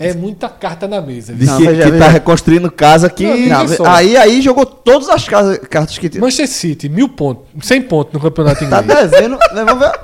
É 0.00 0.14
muita 0.14 0.48
carta 0.48 0.86
na 0.86 1.00
mesa. 1.00 1.32
Viu? 1.32 1.48
Não, 1.48 1.58
que, 1.58 1.66
veja, 1.66 1.82
que 1.82 1.90
veja. 1.90 2.04
tá 2.04 2.08
reconstruindo 2.08 2.70
casa 2.70 3.10
que. 3.10 3.26
Não, 3.26 3.66
aí, 3.84 4.16
aí 4.16 4.40
jogou 4.40 4.64
todas 4.64 5.08
as 5.08 5.28
casas, 5.28 5.58
cartas 5.68 5.98
que 5.98 6.08
tinha. 6.08 6.20
Manchester 6.20 6.48
City, 6.48 6.88
mil 6.88 7.08
pontos. 7.08 7.44
100 7.60 7.82
pontos 7.82 8.12
no 8.12 8.20
campeonato 8.20 8.60
tá 8.60 8.64
inglês. 8.64 8.86
Tá 8.86 9.06
devendo. 9.06 9.36
Né, 9.52 9.64
vamos 9.64 9.80
ver. 9.80 10.00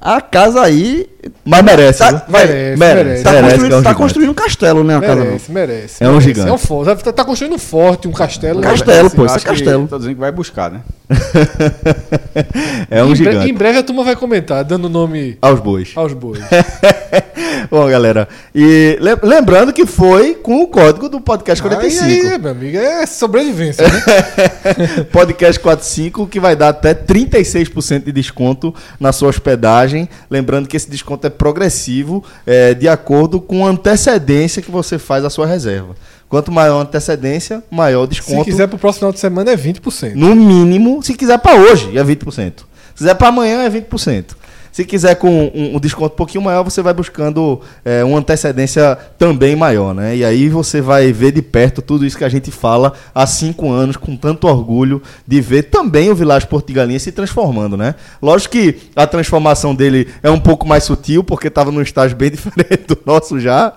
A 0.00 0.20
casa 0.20 0.62
aí. 0.62 1.10
Mas 1.44 1.62
merece. 1.62 1.98
Tá, 1.98 2.24
merece, 2.28 2.78
merece. 2.78 3.22
Tá, 3.22 3.32
merece, 3.32 3.50
construindo, 3.50 3.72
é 3.74 3.78
um 3.78 3.82
tá 3.82 3.94
construindo 3.94 4.30
um 4.30 4.34
castelo, 4.34 4.84
né? 4.84 4.94
A 4.94 5.00
merece, 5.00 5.30
casa 5.30 5.52
merece. 5.52 6.04
É 6.04 6.08
um 6.08 6.20
gigante. 6.20 6.48
É 6.48 6.52
um 6.52 6.58
forte. 6.58 7.04
Tá, 7.04 7.12
tá 7.12 7.24
construindo 7.24 7.54
um 7.54 7.58
forte, 7.58 8.08
um 8.08 8.12
castelo. 8.12 8.60
Castelo, 8.60 9.10
pô, 9.10 9.26
isso 9.26 9.38
é 9.38 9.40
castelo. 9.40 9.86
Tô 9.88 9.98
dizendo 9.98 10.14
que 10.14 10.20
vai 10.20 10.32
buscar, 10.32 10.70
né? 10.70 10.80
é 12.90 13.02
um 13.02 13.12
em 13.12 13.16
gigante. 13.16 13.48
em 13.48 13.54
breve 13.54 13.78
a 13.78 13.82
turma 13.82 14.02
vai 14.04 14.16
comentar, 14.16 14.64
dando 14.64 14.88
nome. 14.88 15.38
Aos 15.40 15.60
bois. 15.60 15.92
Aos 15.94 16.12
bois. 16.12 16.40
Bom, 17.70 17.88
galera. 17.88 18.28
E 18.54 18.98
lembrando 19.22 19.72
que 19.72 19.86
foi 19.86 20.34
com 20.34 20.62
o 20.62 20.66
código 20.66 21.08
do 21.08 21.20
podcast 21.20 21.62
45. 21.62 22.04
Aí, 22.04 22.32
aí 22.32 22.38
meu 22.38 22.50
amigo, 22.50 22.76
é 22.76 23.06
sobrevivência, 23.06 23.86
né? 23.86 25.04
podcast 25.12 25.60
45 25.60 26.26
que 26.26 26.40
vai 26.40 26.56
dar 26.56 26.68
até 26.70 26.94
36% 26.94 28.04
de 28.04 28.12
desconto 28.12 28.74
na 28.98 29.12
sua 29.12 29.28
hospedagem. 29.28 30.08
Lembrando 30.30 30.68
que 30.68 30.76
esse 30.76 30.90
desconto 30.90 31.13
é 31.22 31.30
progressivo, 31.30 32.24
é, 32.46 32.74
de 32.74 32.88
acordo 32.88 33.40
com 33.40 33.66
a 33.66 33.70
antecedência 33.70 34.60
que 34.60 34.70
você 34.70 34.98
faz 34.98 35.24
a 35.24 35.30
sua 35.30 35.46
reserva. 35.46 35.94
Quanto 36.28 36.50
maior 36.50 36.78
a 36.78 36.82
antecedência, 36.82 37.62
maior 37.70 38.02
o 38.02 38.06
desconto. 38.06 38.44
Se 38.44 38.50
quiser 38.50 38.66
para 38.66 38.76
o 38.76 38.78
próximo 38.78 39.00
final 39.00 39.12
de 39.12 39.20
semana 39.20 39.50
é 39.52 39.56
20%. 39.56 40.14
No 40.14 40.34
mínimo, 40.34 41.02
se 41.02 41.14
quiser 41.14 41.38
para 41.38 41.56
hoje, 41.56 41.96
é 41.96 42.02
20%. 42.02 42.32
Se 42.94 42.98
quiser 42.98 43.14
para 43.14 43.28
amanhã, 43.28 43.62
é 43.62 43.70
20%. 43.70 44.24
Se 44.74 44.84
quiser 44.84 45.14
com 45.14 45.30
um, 45.54 45.76
um 45.76 45.78
desconto 45.78 46.14
um 46.14 46.16
pouquinho 46.16 46.42
maior, 46.42 46.64
você 46.64 46.82
vai 46.82 46.92
buscando 46.92 47.60
é, 47.84 48.02
uma 48.02 48.18
antecedência 48.18 48.98
também 49.16 49.54
maior, 49.54 49.94
né? 49.94 50.16
E 50.16 50.24
aí 50.24 50.48
você 50.48 50.80
vai 50.80 51.12
ver 51.12 51.30
de 51.30 51.40
perto 51.40 51.80
tudo 51.80 52.04
isso 52.04 52.18
que 52.18 52.24
a 52.24 52.28
gente 52.28 52.50
fala 52.50 52.92
há 53.14 53.24
cinco 53.24 53.70
anos, 53.70 53.96
com 53.96 54.16
tanto 54.16 54.48
orgulho 54.48 55.00
de 55.24 55.40
ver 55.40 55.62
também 55.62 56.10
o 56.10 56.14
Village 56.16 56.48
Portigalinha 56.48 56.98
se 56.98 57.12
transformando, 57.12 57.76
né? 57.76 57.94
Lógico 58.20 58.50
que 58.50 58.78
a 58.96 59.06
transformação 59.06 59.76
dele 59.76 60.08
é 60.20 60.28
um 60.28 60.40
pouco 60.40 60.66
mais 60.66 60.82
sutil, 60.82 61.22
porque 61.22 61.46
estava 61.46 61.70
num 61.70 61.80
estágio 61.80 62.16
bem 62.16 62.32
diferente 62.34 62.82
do 62.88 62.98
nosso 63.06 63.38
já, 63.38 63.72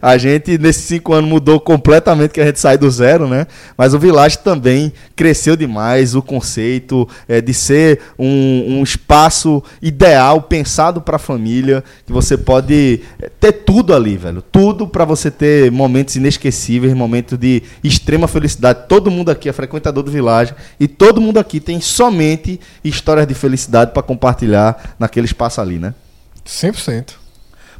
a 0.00 0.16
gente, 0.18 0.58
nesses 0.58 0.84
cinco 0.84 1.12
anos, 1.12 1.28
mudou 1.28 1.60
completamente 1.60 2.32
que 2.32 2.40
a 2.40 2.46
gente 2.46 2.60
sai 2.60 2.76
do 2.76 2.90
zero, 2.90 3.28
né? 3.28 3.46
Mas 3.76 3.94
o 3.94 3.98
Village 3.98 4.38
também 4.38 4.92
cresceu 5.14 5.56
demais. 5.56 6.14
O 6.14 6.22
conceito 6.22 7.08
é, 7.28 7.40
de 7.40 7.54
ser 7.54 8.00
um, 8.18 8.78
um 8.78 8.82
espaço 8.82 9.62
ideal, 9.80 10.42
pensado 10.42 11.00
para 11.00 11.16
a 11.16 11.18
família, 11.18 11.82
que 12.06 12.12
você 12.12 12.36
pode 12.36 13.00
é, 13.20 13.28
ter 13.28 13.52
tudo 13.52 13.94
ali, 13.94 14.16
velho. 14.16 14.42
Tudo 14.42 14.86
para 14.86 15.04
você 15.04 15.30
ter 15.30 15.70
momentos 15.70 16.16
inesquecíveis, 16.16 16.94
momentos 16.94 17.38
de 17.38 17.62
extrema 17.82 18.28
felicidade. 18.28 18.86
Todo 18.88 19.10
mundo 19.10 19.30
aqui 19.30 19.48
é 19.48 19.52
frequentador 19.52 20.02
do 20.02 20.10
Village 20.10 20.54
e 20.78 20.88
todo 20.88 21.20
mundo 21.20 21.38
aqui 21.38 21.60
tem 21.60 21.80
somente 21.80 22.60
histórias 22.84 23.26
de 23.26 23.34
felicidade 23.34 23.92
para 23.92 24.02
compartilhar 24.02 24.94
naquele 24.98 25.26
espaço 25.26 25.60
ali, 25.60 25.78
né? 25.78 25.94
100%. 26.46 27.21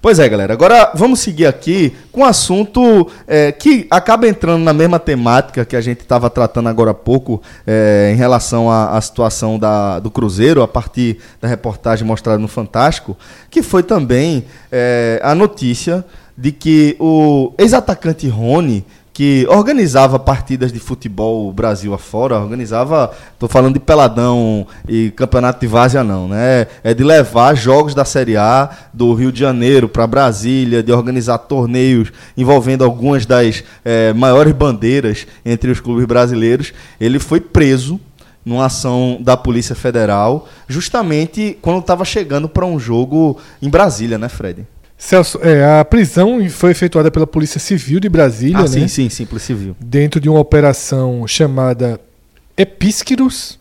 Pois 0.02 0.18
é, 0.18 0.28
galera. 0.28 0.52
Agora 0.52 0.90
vamos 0.96 1.20
seguir 1.20 1.46
aqui 1.46 1.94
com 2.10 2.22
um 2.22 2.24
assunto 2.24 3.08
é, 3.24 3.52
que 3.52 3.86
acaba 3.88 4.26
entrando 4.26 4.60
na 4.60 4.72
mesma 4.72 4.98
temática 4.98 5.64
que 5.64 5.76
a 5.76 5.80
gente 5.80 6.00
estava 6.00 6.28
tratando 6.28 6.68
agora 6.68 6.90
há 6.90 6.94
pouco 6.94 7.40
é, 7.64 8.10
em 8.12 8.16
relação 8.16 8.68
à, 8.68 8.96
à 8.96 9.00
situação 9.00 9.60
da, 9.60 10.00
do 10.00 10.10
Cruzeiro, 10.10 10.60
a 10.60 10.66
partir 10.66 11.18
da 11.40 11.46
reportagem 11.46 12.04
mostrada 12.04 12.40
no 12.40 12.48
Fantástico, 12.48 13.16
que 13.48 13.62
foi 13.62 13.84
também 13.84 14.44
é, 14.72 15.20
a 15.22 15.36
notícia 15.36 16.04
de 16.36 16.50
que 16.50 16.96
o 16.98 17.52
ex-atacante 17.56 18.26
Rony 18.26 18.84
que 19.12 19.46
organizava 19.50 20.18
partidas 20.18 20.72
de 20.72 20.80
futebol 20.80 21.52
Brasil 21.52 21.92
afora, 21.92 22.38
organizava, 22.38 23.12
estou 23.34 23.48
falando 23.48 23.74
de 23.74 23.80
peladão 23.80 24.66
e 24.88 25.10
campeonato 25.10 25.60
de 25.60 25.66
várzea 25.66 26.02
não, 26.02 26.28
né? 26.28 26.66
É 26.82 26.94
de 26.94 27.04
levar 27.04 27.54
jogos 27.54 27.94
da 27.94 28.04
Série 28.04 28.36
A 28.36 28.70
do 28.92 29.12
Rio 29.12 29.30
de 29.30 29.40
Janeiro 29.40 29.88
para 29.88 30.06
Brasília, 30.06 30.82
de 30.82 30.92
organizar 30.92 31.38
torneios 31.38 32.10
envolvendo 32.36 32.84
algumas 32.84 33.26
das 33.26 33.62
é, 33.84 34.12
maiores 34.14 34.54
bandeiras 34.54 35.26
entre 35.44 35.70
os 35.70 35.78
clubes 35.78 36.06
brasileiros. 36.06 36.72
Ele 36.98 37.18
foi 37.18 37.40
preso 37.40 38.00
numa 38.44 38.66
ação 38.66 39.18
da 39.20 39.36
Polícia 39.36 39.74
Federal, 39.74 40.48
justamente 40.66 41.56
quando 41.60 41.80
estava 41.80 42.04
chegando 42.04 42.48
para 42.48 42.66
um 42.66 42.78
jogo 42.78 43.38
em 43.60 43.68
Brasília, 43.68 44.18
né, 44.18 44.28
Fred? 44.28 44.66
Celso, 45.04 45.40
é, 45.42 45.80
a 45.80 45.84
prisão 45.84 46.48
foi 46.48 46.70
efetuada 46.70 47.10
pela 47.10 47.26
Polícia 47.26 47.58
Civil 47.58 47.98
de 47.98 48.08
Brasília, 48.08 48.58
ah, 48.58 48.62
né? 48.62 48.68
Sim, 48.68 48.86
sim, 48.86 49.08
sim, 49.08 49.26
Polícia 49.26 49.48
Civil. 49.48 49.74
Dentro 49.80 50.20
de 50.20 50.28
uma 50.28 50.38
operação 50.38 51.26
chamada 51.26 52.00
Epísquiros 52.56 53.58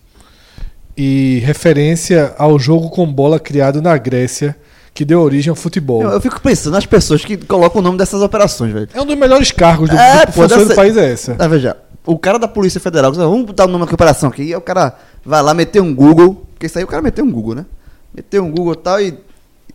e 0.95 1.41
referência 1.43 2.35
ao 2.37 2.59
jogo 2.59 2.91
com 2.91 3.11
bola 3.11 3.39
criado 3.39 3.81
na 3.81 3.97
Grécia 3.97 4.55
que 4.93 5.03
deu 5.03 5.19
origem 5.19 5.49
ao 5.49 5.55
futebol. 5.55 6.03
Eu, 6.03 6.11
eu, 6.11 6.21
fico 6.21 6.39
pensando 6.39 6.73
nas 6.73 6.85
pessoas 6.85 7.25
que 7.25 7.35
colocam 7.35 7.79
o 7.79 7.83
nome 7.83 7.97
dessas 7.97 8.21
operações, 8.21 8.71
velho. 8.71 8.89
É 8.93 9.01
um 9.01 9.05
dos 9.05 9.17
melhores 9.17 9.51
cargos 9.51 9.89
do, 9.89 9.97
é, 9.97 10.27
do, 10.27 10.33
pô, 10.33 10.45
dessa... 10.45 10.63
do 10.63 10.75
país 10.75 10.95
é 10.95 11.11
essa. 11.11 11.35
Ah, 11.39 11.47
veja, 11.47 11.75
o 12.05 12.19
cara 12.19 12.37
da 12.37 12.47
Polícia 12.47 12.79
Federal, 12.79 13.11
vamos 13.11 13.47
botar 13.47 13.65
o 13.65 13.67
nome 13.67 13.87
da 13.87 13.91
operação 13.91 14.29
aqui, 14.29 14.43
e 14.43 14.55
o 14.55 14.61
cara 14.61 14.95
vai 15.25 15.41
lá 15.41 15.55
meter 15.55 15.81
um 15.81 15.93
Google, 15.93 16.45
porque 16.53 16.67
isso 16.67 16.77
aí 16.77 16.83
o 16.83 16.87
cara 16.87 17.01
meteu 17.01 17.25
um 17.25 17.31
Google, 17.31 17.55
né? 17.55 17.65
Meteu 18.13 18.43
um 18.43 18.51
Google 18.51 18.73
e 18.73 18.77
tal 18.77 19.01
e, 19.01 19.17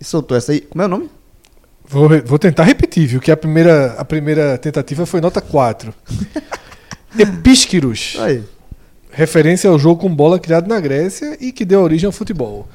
e 0.01 0.05
soltou 0.05 0.37
essa 0.37 0.53
aí. 0.53 0.61
Como 0.61 0.81
é 0.81 0.85
o 0.85 0.89
nome? 0.89 1.16
Vou, 1.89 2.09
vou 2.25 2.39
tentar 2.39 2.65
repetir, 2.65 3.07
viu? 3.07 3.21
Que 3.21 3.31
a 3.31 3.37
primeira, 3.37 3.93
a 3.93 4.05
primeira 4.05 4.59
tentativa 4.59 5.07
foi 5.07 5.21
nota 5.21 5.41
4. 5.41 5.95
Epísquiros. 7.19 8.17
Aí. 8.19 8.43
Referência 9.11 9.71
ao 9.71 9.79
jogo 9.79 10.03
com 10.03 10.15
bola 10.15 10.39
criado 10.39 10.69
na 10.69 10.79
Grécia 10.79 11.37
e 11.41 11.53
que 11.53 11.65
deu 11.65 11.81
origem 11.81 12.07
ao 12.07 12.13
futebol. 12.13 12.69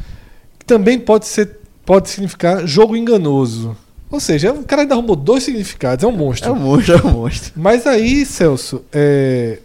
Também 0.66 0.98
pode, 1.00 1.28
ser, 1.28 1.60
pode 1.86 2.10
significar 2.10 2.66
jogo 2.66 2.96
enganoso. 2.96 3.78
Ou 4.10 4.20
seja, 4.20 4.52
o 4.52 4.64
cara 4.64 4.82
ainda 4.82 4.96
arrumou 4.96 5.16
dois 5.16 5.44
significados, 5.44 6.04
é 6.04 6.08
um 6.08 6.12
monstro. 6.12 6.50
É 6.50 6.52
um 6.52 6.60
monstro, 6.60 6.96
é 6.96 7.02
um 7.06 7.12
monstro. 7.12 7.54
Mas 7.56 7.86
aí, 7.86 8.26
Celso, 8.26 8.84
é, 8.92 9.60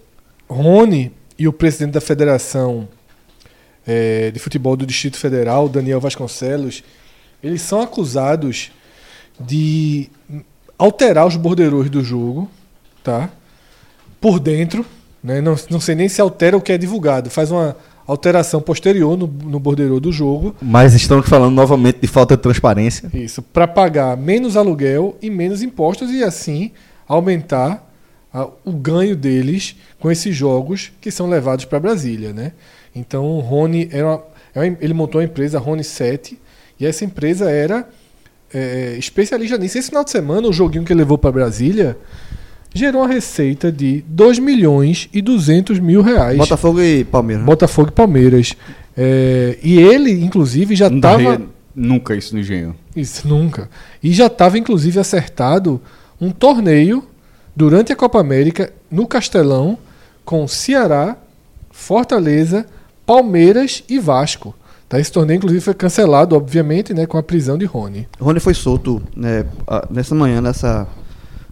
Rony 0.48 1.12
e 1.38 1.48
o 1.48 1.52
presidente 1.52 1.92
da 1.92 2.00
Federação 2.00 2.88
é, 3.86 4.30
de 4.30 4.38
Futebol 4.38 4.76
do 4.76 4.86
Distrito 4.86 5.16
Federal, 5.16 5.68
Daniel 5.68 6.00
Vasconcelos, 6.00 6.84
eles 7.42 7.62
são 7.62 7.80
acusados 7.80 8.70
de 9.38 10.08
alterar 10.78 11.26
os 11.26 11.36
borderôs 11.36 11.90
do 11.90 12.02
jogo, 12.02 12.48
tá? 13.02 13.30
Por 14.20 14.38
dentro, 14.38 14.84
né? 15.22 15.40
Não, 15.40 15.56
não 15.70 15.80
sei 15.80 15.94
nem 15.94 16.08
se 16.08 16.20
altera 16.20 16.56
o 16.56 16.60
que 16.60 16.72
é 16.72 16.78
divulgado, 16.78 17.30
faz 17.30 17.50
uma 17.50 17.76
alteração 18.06 18.60
posterior 18.60 19.16
no, 19.16 19.26
no 19.26 19.58
borderô 19.58 19.98
do 19.98 20.12
jogo. 20.12 20.54
Mas 20.62 20.94
estamos 20.94 21.28
falando 21.28 21.54
novamente 21.54 21.98
de 22.00 22.06
falta 22.06 22.36
de 22.36 22.42
transparência. 22.42 23.10
Isso, 23.12 23.42
para 23.42 23.66
pagar 23.66 24.16
menos 24.16 24.56
aluguel 24.56 25.16
e 25.20 25.28
menos 25.28 25.62
impostos 25.62 26.10
e 26.10 26.22
assim 26.22 26.70
aumentar 27.08 27.84
a, 28.32 28.46
o 28.64 28.72
ganho 28.72 29.16
deles 29.16 29.76
com 29.98 30.10
esses 30.10 30.34
jogos 30.34 30.92
que 31.00 31.10
são 31.10 31.28
levados 31.28 31.64
para 31.64 31.80
Brasília, 31.80 32.32
né? 32.32 32.52
Então, 32.94 33.26
o 33.26 33.40
Rony 33.40 33.88
era, 33.92 34.06
uma, 34.06 34.22
ele 34.80 34.94
montou 34.94 35.20
a 35.20 35.24
empresa 35.24 35.58
Rony 35.58 35.84
7 35.84 36.38
e 36.78 36.86
essa 36.86 37.04
empresa 37.04 37.50
era 37.50 37.88
é, 38.56 38.96
especialista 38.98 39.58
nisso. 39.58 39.76
Esse 39.78 39.88
final 39.88 40.02
de 40.04 40.10
semana, 40.10 40.48
o 40.48 40.52
joguinho 40.52 40.84
que 40.84 40.92
ele 40.92 41.00
levou 41.00 41.18
para 41.18 41.30
Brasília 41.30 41.96
gerou 42.74 43.02
uma 43.02 43.08
receita 43.08 43.70
de 43.70 44.04
2 44.08 44.38
milhões 44.38 45.08
e 45.12 45.20
200 45.20 45.78
mil 45.78 46.02
reais. 46.02 46.38
Botafogo 46.38 46.80
e 46.80 47.04
Palmeiras. 47.04 47.44
Botafogo 47.44 47.88
e 47.88 47.92
Palmeiras. 47.92 48.54
É, 48.96 49.58
e 49.62 49.78
ele, 49.78 50.12
inclusive, 50.12 50.74
já 50.74 50.88
Não 50.88 50.96
estava. 50.96 51.42
nunca 51.74 52.14
isso 52.14 52.34
no 52.34 52.40
engenho. 52.40 52.74
Isso, 52.94 53.28
nunca. 53.28 53.68
E 54.02 54.12
já 54.12 54.26
estava, 54.26 54.58
inclusive, 54.58 54.98
acertado 54.98 55.80
um 56.20 56.30
torneio 56.30 57.04
durante 57.54 57.92
a 57.92 57.96
Copa 57.96 58.18
América 58.20 58.72
no 58.90 59.06
Castelão 59.06 59.78
com 60.24 60.46
Ceará, 60.48 61.16
Fortaleza, 61.70 62.66
Palmeiras 63.04 63.84
e 63.88 63.98
Vasco. 63.98 64.54
Tá? 64.88 65.00
Esse 65.00 65.10
torneio, 65.10 65.38
inclusive, 65.38 65.60
foi 65.60 65.74
cancelado, 65.74 66.36
obviamente, 66.36 66.94
né, 66.94 67.06
com 67.06 67.18
a 67.18 67.22
prisão 67.22 67.58
de 67.58 67.64
Rony. 67.64 68.06
Rony 68.20 68.38
foi 68.40 68.54
solto 68.54 69.02
né, 69.16 69.44
nessa 69.90 70.14
manhã, 70.14 70.40
nessa 70.40 70.86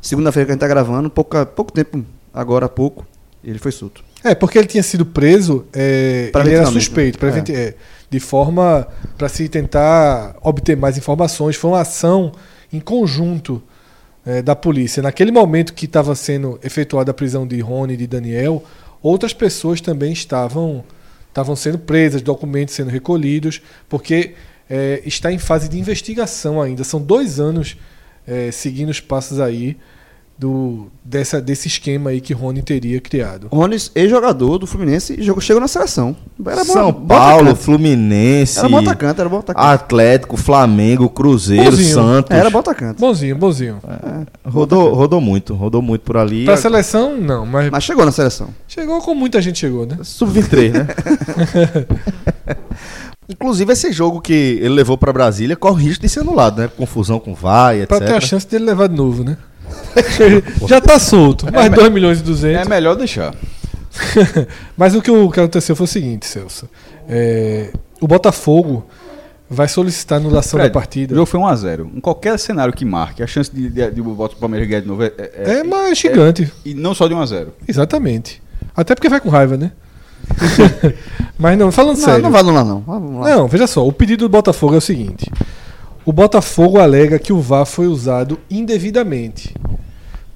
segunda-feira 0.01 0.47
que 0.47 0.53
a 0.53 0.55
gente 0.55 0.61
tá 0.61 0.68
gravando, 0.68 1.11
pouca, 1.11 1.45
pouco 1.45 1.72
tempo, 1.72 2.05
agora 2.32 2.66
há 2.66 2.68
pouco, 2.68 3.05
ele 3.43 3.59
foi 3.59 3.72
solto. 3.72 4.03
É, 4.22 4.35
porque 4.35 4.57
ele 4.59 4.66
tinha 4.66 4.82
sido 4.82 5.05
preso, 5.05 5.66
é, 5.72 5.80
ele 5.80 6.22
era 6.22 6.32
Preventivamente, 6.32 6.85
suspeito, 6.85 7.16
né? 7.16 7.20
preventi- 7.20 7.53
é, 7.55 7.74
de 8.09 8.20
forma 8.20 8.87
para 9.18 9.28
se 9.28 9.49
tentar 9.49 10.37
obter 10.41 10.76
mais 10.76 10.97
informações. 10.97 11.57
Foi 11.57 11.70
uma 11.72 11.80
ação 11.80 12.32
em 12.72 12.80
conjunto 12.80 13.62
é, 14.24 14.41
da 14.41 14.57
polícia. 14.57 15.03
Naquele 15.03 15.30
momento 15.30 15.74
que 15.74 15.85
estava 15.85 16.14
sendo 16.14 16.59
efetuada 16.62 17.11
a 17.11 17.14
prisão 17.14 17.47
de 17.47 17.61
Rony 17.61 17.95
e 17.95 17.97
de 17.99 18.07
Daniel, 18.07 18.62
outras 19.03 19.35
pessoas 19.35 19.80
também 19.82 20.12
estavam, 20.12 20.82
estavam 21.35 21.57
sendo 21.57 21.78
presas, 21.78 22.22
documentos 22.22 22.76
sendo 22.76 22.91
recolhidos, 22.91 23.61
porque 23.89 24.35
é, 24.70 25.03
está 25.05 25.32
em 25.32 25.39
fase 25.39 25.68
de 25.68 25.76
investigação 25.76 26.62
ainda. 26.62 26.85
São 26.85 27.03
dois 27.03 27.41
anos 27.41 27.76
é, 28.24 28.53
seguindo 28.53 28.91
os 28.91 29.01
passos 29.01 29.41
aí 29.41 29.76
do, 30.37 30.89
dessa, 31.05 31.41
desse 31.41 31.68
esquema 31.68 32.11
aí 32.11 32.20
que 32.20 32.32
Rony 32.32 32.61
teria 32.61 33.01
criado. 33.01 33.49
Rony, 33.53 33.76
ex-jogador 33.95 34.59
do 34.59 34.66
Fluminense, 34.66 35.22
jogou, 35.22 35.41
chegou 35.41 35.61
na 35.61 35.68
seleção. 35.68 36.16
Era 36.45 36.64
São 36.64 36.93
bom 36.93 37.07
Paulo. 37.07 37.55
Fluminense, 37.55 38.59
Era 38.59 38.68
bom 38.68 38.78
atacante, 38.78 39.20
era 39.20 39.28
bom 39.28 39.39
atacante. 39.39 39.66
Atlético, 39.66 40.37
Flamengo, 40.37 41.09
Cruzeiro, 41.09 41.70
Bonzinho. 41.70 41.95
Santos. 41.95 42.37
Era 42.37 42.51
bom 42.51 42.59
atacante. 42.59 43.01
Bonzinho, 43.01 43.37
bonzinho. 43.37 43.78
Rodou, 44.45 44.93
rodou 44.93 45.20
muito, 45.20 45.55
rodou 45.55 45.80
muito 45.80 46.03
por 46.03 46.16
ali. 46.16 46.45
Pra 46.45 46.57
seleção, 46.57 47.16
não, 47.16 47.47
mas 47.47 47.70
Mas 47.70 47.85
chegou 47.85 48.05
na 48.05 48.12
seleção. 48.12 48.49
chegou 48.66 49.01
como 49.01 49.20
muita 49.20 49.41
gente 49.41 49.59
chegou, 49.61 49.87
né? 49.87 49.99
Sub-23, 50.03 50.72
né? 50.72 50.87
Inclusive, 53.28 53.72
esse 53.72 53.91
jogo 53.91 54.20
que 54.20 54.32
ele 54.61 54.68
levou 54.74 54.99
pra 54.99 55.12
Brasília 55.12 55.57
corre 55.57 55.85
risco 55.85 56.03
de 56.03 56.09
ser 56.11 56.20
anulado, 56.20 56.61
né? 56.61 56.68
Confusão 56.76 57.18
com 57.18 57.35
vai, 57.35 57.76
etc. 57.76 57.89
Pra 57.89 58.01
ter 58.01 58.14
a 58.14 58.20
chance 58.20 58.47
dele 58.47 58.64
levar 58.64 58.87
de 58.89 58.95
novo, 58.95 59.24
né? 59.24 59.39
Já 60.66 60.80
tá 60.80 60.98
solto, 60.98 61.52
mais 61.52 61.70
2 61.72 61.92
milhões 61.92 62.20
e 62.20 62.22
200. 62.22 62.66
É 62.66 62.68
melhor 62.68 62.96
deixar. 62.96 63.34
Mas 64.76 64.94
o 64.94 65.02
que, 65.02 65.10
o 65.10 65.30
que 65.30 65.40
aconteceu 65.40 65.76
foi 65.76 65.84
o 65.84 65.88
seguinte, 65.88 66.26
Celso. 66.26 66.68
É, 67.08 67.70
o 68.00 68.06
Botafogo 68.08 68.84
vai 69.48 69.68
solicitar 69.68 70.18
anulação 70.18 70.58
Fred, 70.58 70.68
da 70.70 70.74
partida. 70.74 71.12
O 71.12 71.16
jogo 71.16 71.26
foi 71.26 71.38
1x0. 71.40 71.96
Em 71.96 72.00
qualquer 72.00 72.38
cenário 72.38 72.72
que 72.74 72.84
marque, 72.84 73.22
a 73.22 73.26
chance 73.26 73.54
de, 73.54 73.68
de, 73.68 73.90
de 73.90 74.00
o 74.00 74.04
Botafogo 74.04 74.40
Palmeiras 74.40 74.68
ganhar 74.68 74.80
de 74.80 74.88
novo 74.88 75.02
é, 75.04 75.12
é- 75.16 75.58
É, 75.58 75.62
mas 75.62 75.98
gigante. 75.98 76.50
E 76.64 76.74
não 76.74 76.94
só 76.94 77.06
de 77.06 77.14
1x0. 77.14 77.48
Exatamente. 77.68 78.42
Até 78.76 78.94
porque 78.94 79.08
vai 79.08 79.20
com 79.20 79.28
raiva, 79.28 79.56
né? 79.56 79.70
mas 81.38 81.58
não, 81.58 81.70
falando 81.70 81.98
Não, 81.98 82.04
sério. 82.04 82.22
não 82.22 82.30
vai 82.30 82.40
anular, 82.40 82.64
não. 82.64 82.82
Não, 82.86 83.46
veja 83.46 83.66
só, 83.66 83.86
o 83.86 83.92
pedido 83.92 84.20
do 84.26 84.28
Botafogo 84.30 84.74
é 84.74 84.78
o 84.78 84.80
seguinte: 84.80 85.30
o 86.05 86.12
Botafogo 86.12 86.78
alega 86.78 87.18
que 87.18 87.32
o 87.32 87.40
VAR 87.40 87.66
foi 87.66 87.86
usado 87.86 88.38
indevidamente. 88.50 89.55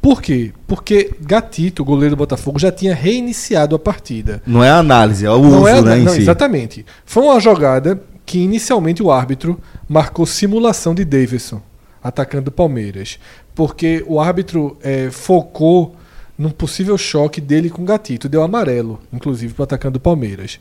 Por 0.01 0.23
quê? 0.23 0.53
Porque 0.67 1.11
Gatito, 1.21 1.83
o 1.83 1.85
goleiro 1.85 2.15
do 2.15 2.19
Botafogo, 2.19 2.59
já 2.59 2.71
tinha 2.71 2.95
reiniciado 2.95 3.75
a 3.75 3.79
partida. 3.79 4.43
Não 4.47 4.63
é 4.63 4.71
a 4.71 4.79
análise, 4.79 5.27
é 5.27 5.31
o 5.31 5.35
uso, 5.35 5.51
não 5.51 5.69
é, 5.69 5.83
né, 5.83 5.99
em 5.99 6.05
não, 6.05 6.13
si. 6.13 6.21
exatamente. 6.21 6.87
Foi 7.05 7.25
uma 7.25 7.41
jogada 7.41 8.01
que 8.25 8.39
inicialmente 8.39 9.03
o 9.03 9.11
árbitro 9.11 9.59
marcou 9.89 10.25
simulação 10.25 10.95
de 10.95 11.05
Davidson 11.05 11.61
atacando 12.03 12.49
o 12.49 12.53
Palmeiras, 12.53 13.19
porque 13.55 14.05
o 14.07 14.21
árbitro 14.21 14.79
eh, 14.83 15.09
focou 15.11 15.97
num 16.39 16.51
possível 16.51 16.97
choque 16.97 17.41
dele 17.41 17.69
com 17.69 17.83
o 17.83 17.85
Gatito, 17.85 18.29
deu 18.29 18.43
amarelo, 18.43 19.01
inclusive 19.13 19.53
para 19.53 19.65
atacando 19.65 19.99
o 19.99 20.01
Palmeiras. 20.01 20.61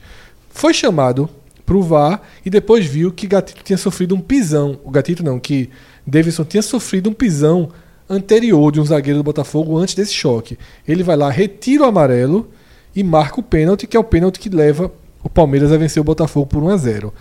Foi 0.49 0.73
chamado 0.73 1.29
pro 1.67 1.83
VAR 1.83 2.21
e 2.45 2.49
depois 2.49 2.85
viu 2.85 3.11
que 3.11 3.27
Gatito 3.27 3.61
tinha 3.61 3.77
sofrido 3.77 4.15
um 4.15 4.21
pisão. 4.21 4.79
O 4.85 4.89
Gatito 4.89 5.21
não, 5.21 5.37
que 5.37 5.69
Davidson 6.07 6.45
tinha 6.45 6.63
sofrido 6.63 7.09
um 7.09 7.13
pisão 7.13 7.69
anterior 8.09 8.71
de 8.71 8.79
um 8.79 8.85
zagueiro 8.85 9.19
do 9.19 9.23
Botafogo 9.23 9.77
antes 9.77 9.93
desse 9.93 10.13
choque. 10.13 10.57
Ele 10.87 11.03
vai 11.03 11.17
lá, 11.17 11.29
retira 11.29 11.83
o 11.83 11.87
amarelo 11.87 12.49
e 12.95 13.03
marca 13.03 13.41
o 13.41 13.43
pênalti, 13.43 13.85
que 13.85 13.97
é 13.97 13.99
o 13.99 14.03
pênalti 14.03 14.39
que 14.39 14.47
leva 14.47 14.89
o 15.21 15.29
Palmeiras 15.29 15.73
a 15.73 15.77
vencer 15.77 15.99
o 15.99 16.05
Botafogo 16.05 16.47
por 16.47 16.63
1 16.63 16.69
a 16.69 16.77
0. 16.77 17.13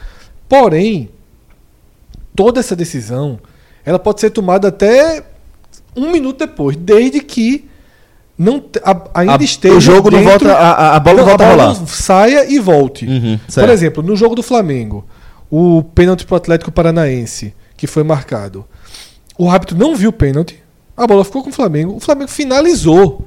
Porém, 0.48 1.10
toda 2.36 2.60
essa 2.60 2.76
decisão 2.76 3.40
ela 3.84 3.98
pode 3.98 4.20
ser 4.20 4.30
tomada 4.30 4.68
até 4.68 5.24
um 5.96 6.12
minuto 6.12 6.38
depois, 6.38 6.76
desde 6.76 7.20
que 7.20 7.68
não 8.38 8.62
a- 8.84 9.00
ainda 9.14 9.34
A- 9.40 9.44
esteja 9.44 9.76
o 9.76 9.80
jogo 9.80 10.10
não 10.10 10.18
dentro- 10.18 10.46
volta, 10.48 10.52
a, 10.52 10.70
a- 10.72 10.96
a 10.96 11.00
bola 11.00 11.18
não 11.18 11.24
volta 11.24 11.44
a 11.44 11.50
rolar. 11.50 11.66
não 11.78 11.86
saia 11.86 12.44
e 12.52 12.58
volte. 12.58 13.06
Uhum, 13.06 13.38
Por 13.54 13.68
exemplo, 13.68 14.02
no 14.02 14.14
jogo 14.16 14.34
do 14.34 14.42
Flamengo, 14.42 15.04
o 15.50 15.82
pênalti 15.94 16.26
pro 16.26 16.36
Atlético 16.36 16.70
Paranaense, 16.70 17.54
que 17.76 17.86
foi 17.86 18.02
marcado. 18.02 18.64
O 19.38 19.50
árbitro 19.50 19.76
não 19.76 19.94
viu 19.94 20.10
o 20.10 20.12
pênalti, 20.12 20.62
a 20.96 21.06
bola 21.06 21.24
ficou 21.24 21.42
com 21.42 21.50
o 21.50 21.52
Flamengo, 21.52 21.96
o 21.96 22.00
Flamengo 22.00 22.30
finalizou 22.30 23.26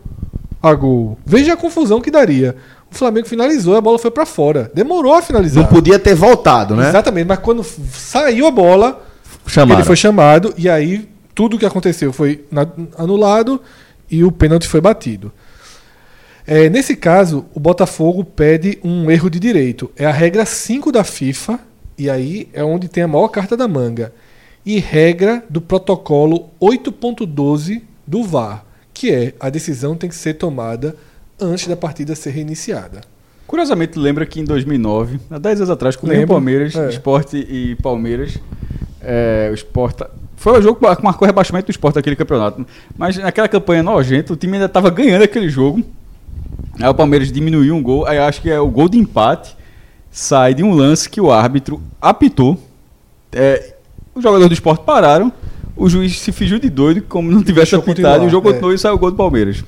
a 0.62 0.74
gol. 0.74 1.18
Veja 1.26 1.53
a 1.53 1.57
confusão 1.57 2.01
que 2.01 2.12
daria. 2.12 2.55
O 2.91 2.95
Flamengo 2.95 3.28
finalizou, 3.28 3.76
a 3.78 3.82
bola 3.82 3.99
foi 3.99 4.10
pra 4.12 4.26
fora. 4.26 4.72
Demorou 4.74 5.14
a 5.14 5.22
finalizar. 5.22 5.64
Não 5.64 5.70
podia 5.70 5.99
ter 5.99 6.16
voltado, 6.16 6.76
né? 6.76 6.89
Exatamente, 6.89 7.28
mas 7.28 7.38
quando 7.39 7.64
saiu 7.64 8.47
a 8.47 8.51
bola, 8.51 9.01
Chamaram. 9.45 9.80
ele 9.80 9.86
foi 9.88 9.95
chamado 9.95 10.53
e 10.57 10.68
aí 10.68 11.07
tudo 11.36 11.55
o 11.55 11.60
que 11.60 11.66
aconteceu 11.66 12.12
foi 12.12 12.43
anulado 12.97 13.62
e 14.10 14.24
o 14.24 14.32
pênalti 14.32 14.68
foi 14.68 14.82
batido. 14.82 15.32
É, 16.45 16.70
nesse 16.70 16.95
caso, 16.95 17.45
o 17.53 17.60
Botafogo 17.60 18.24
pede 18.24 18.80
um 18.84 19.12
erro 19.12 19.30
de 19.30 19.39
direito. 19.39 19.91
É 19.95 20.05
a 20.05 20.12
regra 20.12 20.45
5 20.45 20.91
da 20.91 21.03
FIFA, 21.03 21.60
e 21.97 22.10
aí 22.10 22.49
é 22.53 22.64
onde 22.64 22.88
tem 22.88 23.03
a 23.03 23.07
maior 23.07 23.28
carta 23.28 23.55
da 23.55 23.68
manga. 23.68 24.12
E 24.66 24.80
regra 24.80 25.43
do 25.49 25.62
protocolo 25.62 26.49
8.12 26.60 27.84
do 28.05 28.24
VAR, 28.24 28.66
que 28.93 29.12
é 29.12 29.34
a 29.39 29.49
decisão 29.49 29.95
tem 29.95 30.10
que 30.10 30.16
ser 30.16 30.34
tomada 30.34 30.95
antes 31.39 31.68
da 31.68 31.78
partida 31.78 32.16
ser 32.16 32.32
reiniciada. 32.32 33.01
Curiosamente, 33.45 33.97
lembra 33.97 34.26
que 34.26 34.39
em 34.39 34.43
2009, 34.43 35.20
há 35.30 35.39
10 35.39 35.62
anos 35.62 35.70
atrás, 35.70 35.95
com 35.95 36.07
o 36.07 36.28
Palmeiras, 36.28 36.76
é. 36.76 36.89
Esporte 36.89 37.38
e 37.38 37.76
Palmeiras, 37.76 38.38
é, 39.02 39.49
o 39.52 39.53
Sport 39.56 40.02
foi 40.40 40.57
o 40.57 40.61
jogo 40.61 40.80
que 40.80 41.03
marcou 41.03 41.26
o 41.26 41.28
rebaixamento 41.28 41.68
do 41.68 41.72
Sport 41.72 41.95
daquele 41.95 42.16
campeonato. 42.16 42.66
Mas 42.98 43.18
naquela 43.18 43.48
campanha 43.48 43.84
nojenta, 43.84 44.32
o 44.32 44.38
time 44.38 44.53
ainda 44.53 44.68
estava 44.68 44.90
ganhando 44.90 45.24
aquele 45.24 45.49
jogo. 45.49 45.84
Aí 46.80 46.88
o 46.88 46.94
Palmeiras 46.94 47.30
diminuiu 47.30 47.76
um 47.76 47.84
gol, 47.84 48.07
aí 48.07 48.18
acho 48.18 48.41
que 48.41 48.49
é 48.49 48.57
o 48.57 48.70
gol 48.70 48.88
de 48.88 48.98
empate 48.98 49.57
sai 50.10 50.53
de 50.53 50.64
um 50.64 50.74
lance 50.74 51.10
que 51.10 51.20
o 51.20 51.30
árbitro 51.30 51.82
apitou. 52.02 52.57
É, 53.34 53.76
os 54.16 54.24
jogadores 54.24 54.48
do 54.49 54.53
Sport 54.53 54.82
pararam, 54.82 55.32
o 55.76 55.90
juiz 55.90 56.18
se 56.18 56.32
fingiu 56.32 56.57
de 56.57 56.70
doido, 56.70 57.02
como 57.02 57.30
não 57.30 57.44
tivesse 57.44 57.76
apitado, 57.76 58.24
e 58.24 58.28
o 58.28 58.30
jogo 58.30 58.48
é. 58.48 58.53
continuou 58.53 58.74
e 58.74 58.78
saiu 58.78 58.95
o 58.95 58.98
gol 58.98 59.11
do 59.11 59.18
Palmeiras. 59.18 59.61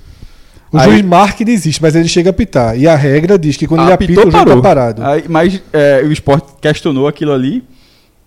O 0.71 0.77
Aí- 0.77 0.89
juiz 0.89 1.01
marca 1.01 1.43
e 1.43 1.45
desiste, 1.45 1.81
mas 1.81 1.95
ele 1.95 2.07
chega 2.07 2.29
a 2.29 2.31
apitar. 2.31 2.79
E 2.79 2.87
a 2.87 2.95
regra 2.95 3.37
diz 3.37 3.57
que 3.57 3.67
quando 3.67 3.83
ele 3.83 3.91
apita, 3.91 4.25
o 4.25 4.31
jogo 4.31 4.45
tá 4.45 4.61
parado. 4.61 5.03
Aí, 5.03 5.25
mas 5.27 5.61
é, 5.73 6.01
o 6.01 6.11
Sport 6.13 6.45
questionou 6.61 7.09
aquilo 7.09 7.33
ali 7.33 7.61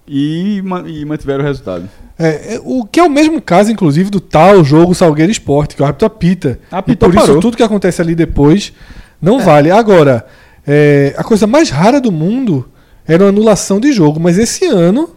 e, 0.06 0.62
e 0.86 1.05
mantiveram 1.05 1.43
o 1.43 1.47
resultado. 1.47 1.89
É, 2.18 2.55
é, 2.55 2.60
o 2.62 2.85
que 2.85 3.01
é 3.01 3.02
o 3.02 3.10
mesmo 3.10 3.40
caso, 3.40 3.70
inclusive, 3.72 4.09
do 4.10 4.20
tal 4.20 4.62
jogo 4.62 4.94
Salgueiro 4.94 5.32
Esporte, 5.32 5.74
que 5.74 5.82
o 5.82 5.85
árbitro 5.85 6.06
apita. 6.06 6.60
Apitou, 6.70 7.09
e 7.09 7.12
por 7.12 7.18
isso 7.18 7.26
parou. 7.26 7.40
tudo 7.40 7.56
que 7.56 7.62
acontece 7.62 8.01
ali 8.01 8.14
depois 8.14 8.72
não 9.20 9.40
vale. 9.40 9.70
Agora, 9.70 10.24
é, 10.66 11.14
a 11.16 11.24
coisa 11.24 11.47
mais 11.47 11.70
rara 11.70 12.01
do 12.01 12.12
mundo 12.12 12.68
era 13.06 13.24
a 13.24 13.28
anulação 13.28 13.81
de 13.81 13.93
jogo, 13.93 14.20
mas 14.20 14.39
esse 14.39 14.66
ano 14.66 15.10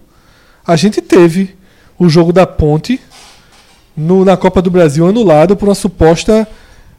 a 0.65 0.75
gente 0.75 1.01
teve 1.01 1.55
o 1.99 2.09
jogo 2.09 2.33
da 2.33 2.45
Ponte 2.47 2.99
no- 3.95 4.25
na 4.25 4.35
Copa 4.35 4.61
do 4.61 4.69
Brasil 4.71 5.07
anulado 5.07 5.55
por 5.55 5.67
uma 5.69 5.75
suposta 5.75 6.47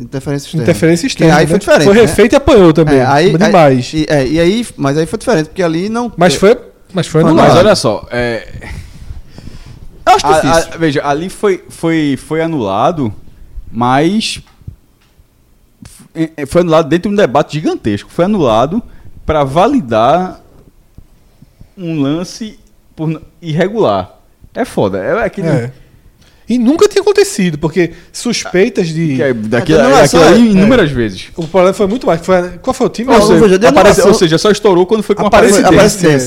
Interferência 0.00 0.46
externa. 0.46 0.62
interferência 0.64 1.06
externa. 1.08 1.36
aí 1.36 1.44
né? 1.44 1.50
foi 1.50 1.58
diferente. 1.58 1.84
Foi 1.84 1.94
né? 1.94 2.00
refeito 2.02 2.32
e 2.32 2.36
apanhou 2.36 2.72
também. 2.72 2.98
É, 2.98 3.04
aí, 3.04 3.36
demais. 3.36 3.90
Aí, 3.92 4.00
e, 4.00 4.06
é, 4.08 4.26
e 4.28 4.40
aí, 4.40 4.66
mas 4.76 4.96
aí 4.96 5.06
foi 5.06 5.18
diferente, 5.18 5.46
porque 5.46 5.62
ali 5.62 5.88
não. 5.88 6.12
mas, 6.16 6.36
foi, 6.36 6.56
mas 6.92 7.06
foi 7.06 7.22
anulado. 7.22 7.48
Mas 7.48 7.56
olha 7.56 7.74
só, 7.76 8.06
é, 8.10 8.68
Eu 10.06 10.14
acho 10.14 10.26
a- 10.26 10.40
difícil. 10.40 10.72
a- 10.74 10.76
veja, 10.76 11.06
ali 11.06 11.28
foi, 11.28 11.64
foi, 11.68 12.16
foi 12.16 12.40
anulado, 12.40 13.12
mas 13.70 14.40
foi 16.48 16.62
anulado 16.62 16.88
dentro 16.88 17.08
de 17.10 17.14
um 17.14 17.16
debate 17.16 17.52
gigantesco. 17.54 18.10
Foi 18.10 18.24
anulado 18.24 18.82
para 19.24 19.44
validar 19.44 20.40
um 21.76 22.00
lance 22.00 22.58
irregular. 23.40 24.16
É 24.54 24.64
foda. 24.64 24.98
É 24.98 25.24
aquele, 25.24 25.46
É. 25.48 25.72
E 26.48 26.58
nunca 26.58 26.88
tinha 26.88 27.02
acontecido, 27.02 27.58
porque 27.58 27.90
suspeitas 28.12 28.88
de. 28.88 29.20
É, 29.20 29.28
É, 29.28 29.30
anulação, 29.30 30.20
daquilo 30.20 30.24
ali, 30.24 30.48
é. 30.48 30.50
inúmeras 30.52 30.90
vezes. 30.90 31.26
O 31.36 31.46
problema 31.46 31.74
foi 31.74 31.86
muito 31.86 32.06
mais. 32.06 32.20
Foi, 32.24 32.36
qual 32.62 32.72
foi 32.72 32.86
o 32.86 32.90
time? 32.90 33.10
Não, 33.12 33.20
seja, 33.20 33.58
de 33.58 33.66
Aparece- 33.66 34.02
ou 34.02 34.14
seja, 34.14 34.38
só 34.38 34.50
estourou 34.50 34.86
quando 34.86 35.02
foi 35.02 35.14
com 35.14 35.24
a 35.24 35.26
Aparece-. 35.26 35.62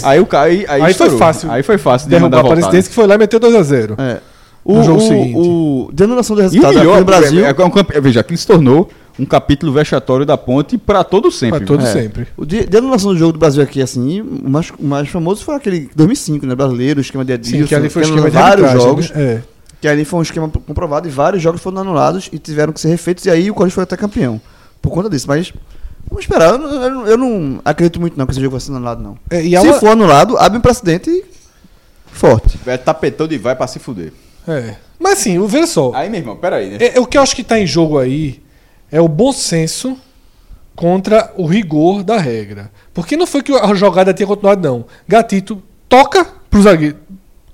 Aí 0.03 0.19
o 0.19 0.27
aí, 0.37 0.65
aí, 0.67 0.81
Aí 0.81 0.93
foi 0.93 1.09
fácil. 1.17 1.49
Aí 1.51 1.63
foi 1.63 1.77
fácil 1.77 2.05
de 2.07 2.11
derrubar 2.11 2.25
mandar 2.27 2.37
a 2.37 2.41
voltar. 2.41 2.53
Aparecidense 2.57 2.89
que 2.89 2.95
foi 2.95 3.07
lá 3.07 3.15
e 3.15 3.17
meteu 3.17 3.39
2x0. 3.39 3.95
É. 3.97 4.17
No 4.63 4.79
O, 4.79 4.83
jogo 4.83 4.97
o, 4.99 5.07
seguinte. 5.07 5.33
o, 5.35 5.89
anulação 6.03 6.35
de 6.35 6.41
E 6.41 6.45
resultado 6.45 6.77
aqui 6.77 6.87
no 6.99 7.03
Brasil. 7.05 7.45
é, 7.45 7.49
é, 7.49 8.01
veja, 8.01 8.19
aquilo 8.19 8.37
se 8.37 8.45
tornou 8.45 8.89
um 9.17 9.25
capítulo 9.25 9.73
vexatório 9.73 10.23
da 10.23 10.37
ponte 10.37 10.77
para 10.77 11.03
todo 11.03 11.31
sempre. 11.31 11.59
Pra 11.59 11.67
todo 11.67 11.83
É. 11.83 11.91
sempre. 11.91 12.27
O 12.37 12.45
de, 12.45 12.67
anulação 12.77 13.11
do 13.11 13.17
jogo 13.17 13.33
do 13.33 13.39
Brasil 13.39 13.63
aqui, 13.63 13.81
assim, 13.81 14.21
o 14.21 14.47
mais, 14.49 14.71
o 14.77 14.85
mais 14.85 15.09
famoso 15.09 15.43
foi 15.43 15.55
aquele 15.55 15.89
2005, 15.95 16.45
né? 16.45 16.53
Brasileiro, 16.53 17.01
esquema 17.01 17.25
de 17.25 17.33
Edilson. 17.33 17.57
Sim, 17.57 17.65
que 17.65 17.73
ali 17.73 17.89
foi 17.89 18.03
esquema 18.03 18.29
de 18.29 18.37
vários 18.37 18.71
jogos. 18.71 19.09
né? 19.09 19.23
É. 19.23 19.41
Que 19.81 19.87
ali 19.87 20.05
foi 20.05 20.19
um 20.19 20.21
esquema 20.21 20.47
comprovado 20.47 21.07
e 21.07 21.11
vários 21.11 21.41
jogos 21.41 21.59
foram 21.61 21.79
anulados 21.79 22.29
e 22.31 22.37
tiveram 22.37 22.71
que 22.71 22.79
ser 22.79 22.89
refeitos. 22.89 23.25
E 23.25 23.29
aí 23.31 23.49
o 23.49 23.53
Corinthians 23.53 23.73
foi 23.73 23.83
até 23.83 23.97
campeão. 23.97 24.39
Por 24.81 24.91
conta 24.91 25.09
disso. 25.09 25.25
Mas 25.27 25.51
vamos 26.07 26.23
esperar. 26.23 26.51
Eu, 26.51 26.57
não- 26.59 26.71
eu 26.83 27.07
eu 27.07 27.17
não 27.17 27.59
acredito 27.65 27.99
muito 27.99 28.17
não 28.17 28.25
que 28.27 28.31
esse 28.31 28.39
jogo 28.41 28.51
vai 28.51 28.61
ser 28.61 28.71
anulado, 28.71 29.01
não. 29.01 29.17
É, 29.29 29.41
e 29.41 29.49
Se 29.49 29.57
uma- 29.67 29.79
for 29.79 29.89
anulado, 29.89 30.37
abre 30.37 30.57
um 30.59 30.61
precedente 30.61 31.23
forte. 32.11 32.59
É 32.65 32.77
tapetão 32.77 33.27
de 33.27 33.37
vai 33.37 33.55
pra 33.55 33.65
se 33.67 33.79
fuder. 33.79 34.13
É. 34.47 34.75
Mas 34.99 35.19
assim, 35.19 35.39
o- 35.39 35.47
veja 35.47 35.65
só. 35.67 35.91
Aí, 35.95 36.09
meu 36.09 36.19
irmão, 36.19 36.35
peraí, 36.35 36.69
né? 36.71 36.77
É, 36.79 36.97
é 36.97 36.99
o 36.99 37.05
que 37.07 37.17
eu 37.17 37.21
acho 37.21 37.35
que 37.35 37.41
está 37.41 37.59
em 37.59 37.65
jogo 37.65 37.97
aí 37.97 38.41
é 38.91 39.01
o 39.01 39.07
bom 39.07 39.31
senso 39.33 39.97
contra 40.75 41.31
o 41.37 41.45
rigor 41.45 42.03
da 42.03 42.17
regra. 42.17 42.71
Porque 42.93 43.15
não 43.17 43.25
foi 43.27 43.41
que 43.41 43.51
a 43.51 43.73
jogada 43.73 44.13
tinha 44.13 44.27
continuado, 44.27 44.61
não. 44.67 44.85
Gatito 45.07 45.61
toca 45.89 46.25
pro 46.49 46.61
zagueiro, 46.61 46.97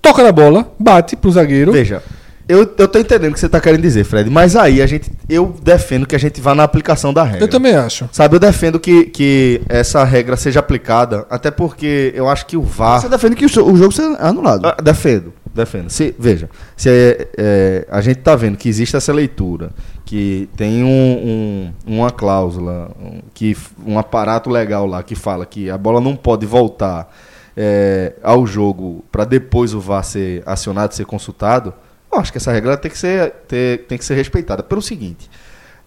toca 0.01 0.23
na 0.23 0.31
bola, 0.31 0.71
bate 0.79 1.15
pro 1.15 1.31
zagueiro. 1.31 1.71
Veja, 1.71 2.01
eu, 2.47 2.59
eu 2.77 2.87
tô 2.87 2.97
entendendo 2.99 3.31
o 3.31 3.33
que 3.33 3.39
você 3.39 3.49
tá 3.49 3.59
querendo 3.59 3.81
dizer, 3.81 4.03
Fred, 4.03 4.29
mas 4.29 4.55
aí 4.55 4.81
a 4.81 4.87
gente, 4.87 5.11
eu 5.27 5.55
defendo 5.61 6.05
que 6.05 6.15
a 6.15 6.19
gente 6.19 6.39
vá 6.39 6.55
na 6.55 6.63
aplicação 6.63 7.13
da 7.13 7.23
regra. 7.23 7.43
Eu 7.43 7.47
também 7.47 7.75
acho. 7.75 8.07
Sabe, 8.11 8.35
eu 8.35 8.39
defendo 8.39 8.79
que, 8.79 9.05
que 9.05 9.61
essa 9.67 10.03
regra 10.03 10.37
seja 10.37 10.59
aplicada, 10.59 11.25
até 11.29 11.51
porque 11.51 12.11
eu 12.15 12.27
acho 12.29 12.45
que 12.45 12.55
o 12.55 12.61
VAR... 12.61 13.01
Você 13.01 13.09
defende 13.09 13.35
que 13.35 13.45
o, 13.45 13.65
o 13.71 13.75
jogo 13.75 13.91
seja 13.91 14.15
anulado. 14.19 14.65
Ah, 14.65 14.77
defendo, 14.81 15.33
defendo. 15.53 15.89
Se, 15.89 16.15
veja, 16.17 16.49
se 16.75 16.89
é, 16.89 17.27
é, 17.37 17.87
a 17.89 17.99
gente 18.01 18.17
tá 18.17 18.35
vendo 18.35 18.57
que 18.57 18.69
existe 18.69 18.95
essa 18.95 19.11
leitura, 19.11 19.71
que 20.05 20.47
tem 20.55 20.83
um, 20.83 20.87
um- 20.87 21.73
uma 21.85 22.11
cláusula, 22.11 22.91
um, 23.01 23.19
que 23.33 23.57
um 23.85 23.99
aparato 23.99 24.49
legal 24.49 24.85
lá 24.85 25.03
que 25.03 25.15
fala 25.15 25.45
que 25.45 25.69
a 25.69 25.77
bola 25.77 25.99
não 25.99 26.15
pode 26.15 26.45
voltar 26.45 27.13
é, 27.57 28.13
ao 28.23 28.47
jogo 28.47 29.03
para 29.11 29.25
depois 29.25 29.73
o 29.73 29.79
VAR 29.81 30.03
ser 30.03 30.43
acionado, 30.45 30.93
ser 30.93 31.05
consultado, 31.05 31.73
eu 32.11 32.19
acho 32.19 32.31
que 32.31 32.37
essa 32.37 32.51
regra 32.51 32.77
tem 32.77 32.89
que 32.91 32.97
ser, 32.97 33.31
ter- 33.47 33.85
tem 33.87 33.97
que 33.97 34.05
ser 34.05 34.15
respeitada. 34.15 34.63
Pelo 34.63 34.81
seguinte, 34.81 35.29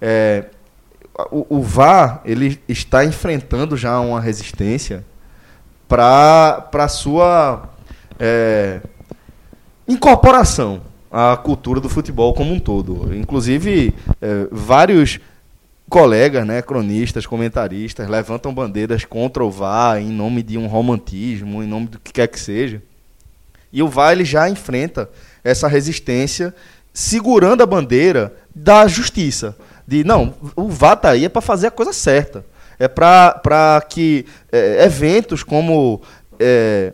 é, 0.00 0.46
o, 1.30 1.58
o 1.58 1.62
VAR 1.62 2.20
ele 2.24 2.60
está 2.68 3.04
enfrentando 3.04 3.76
já 3.76 3.98
uma 4.00 4.20
resistência 4.20 5.04
para 5.88 6.86
sua 6.88 7.68
é, 8.18 8.80
incorporação 9.88 10.82
à 11.10 11.36
cultura 11.36 11.80
do 11.80 11.88
futebol 11.88 12.32
como 12.34 12.52
um 12.52 12.60
todo. 12.60 13.14
Inclusive, 13.14 13.94
é, 14.20 14.46
vários 14.52 15.18
colegas, 15.88 16.46
né, 16.46 16.62
cronistas, 16.62 17.26
comentaristas, 17.26 18.08
levantam 18.08 18.54
bandeiras 18.54 19.04
contra 19.04 19.44
o 19.44 19.50
VAR 19.50 19.98
em 20.00 20.08
nome 20.08 20.42
de 20.42 20.56
um 20.56 20.68
romantismo, 20.68 21.62
em 21.62 21.66
nome 21.66 21.88
do 21.88 21.98
que 21.98 22.12
quer 22.12 22.28
que 22.28 22.38
seja. 22.38 22.80
E 23.72 23.82
o 23.82 23.88
VAR 23.88 24.12
ele 24.12 24.24
já 24.24 24.48
enfrenta 24.48 25.10
essa 25.44 25.68
resistência 25.68 26.54
segurando 26.92 27.62
a 27.62 27.66
bandeira 27.66 28.32
da 28.54 28.86
justiça. 28.86 29.56
De, 29.86 30.04
não, 30.04 30.34
o 30.56 30.68
VAR 30.68 30.96
tá 30.96 31.10
aí 31.10 31.24
é 31.24 31.28
para 31.28 31.40
fazer 31.40 31.68
a 31.68 31.70
coisa 31.70 31.92
certa. 31.92 32.44
É 32.78 32.88
para 32.88 33.82
que 33.88 34.24
é, 34.50 34.84
eventos 34.84 35.42
como... 35.42 36.00
é, 36.38 36.92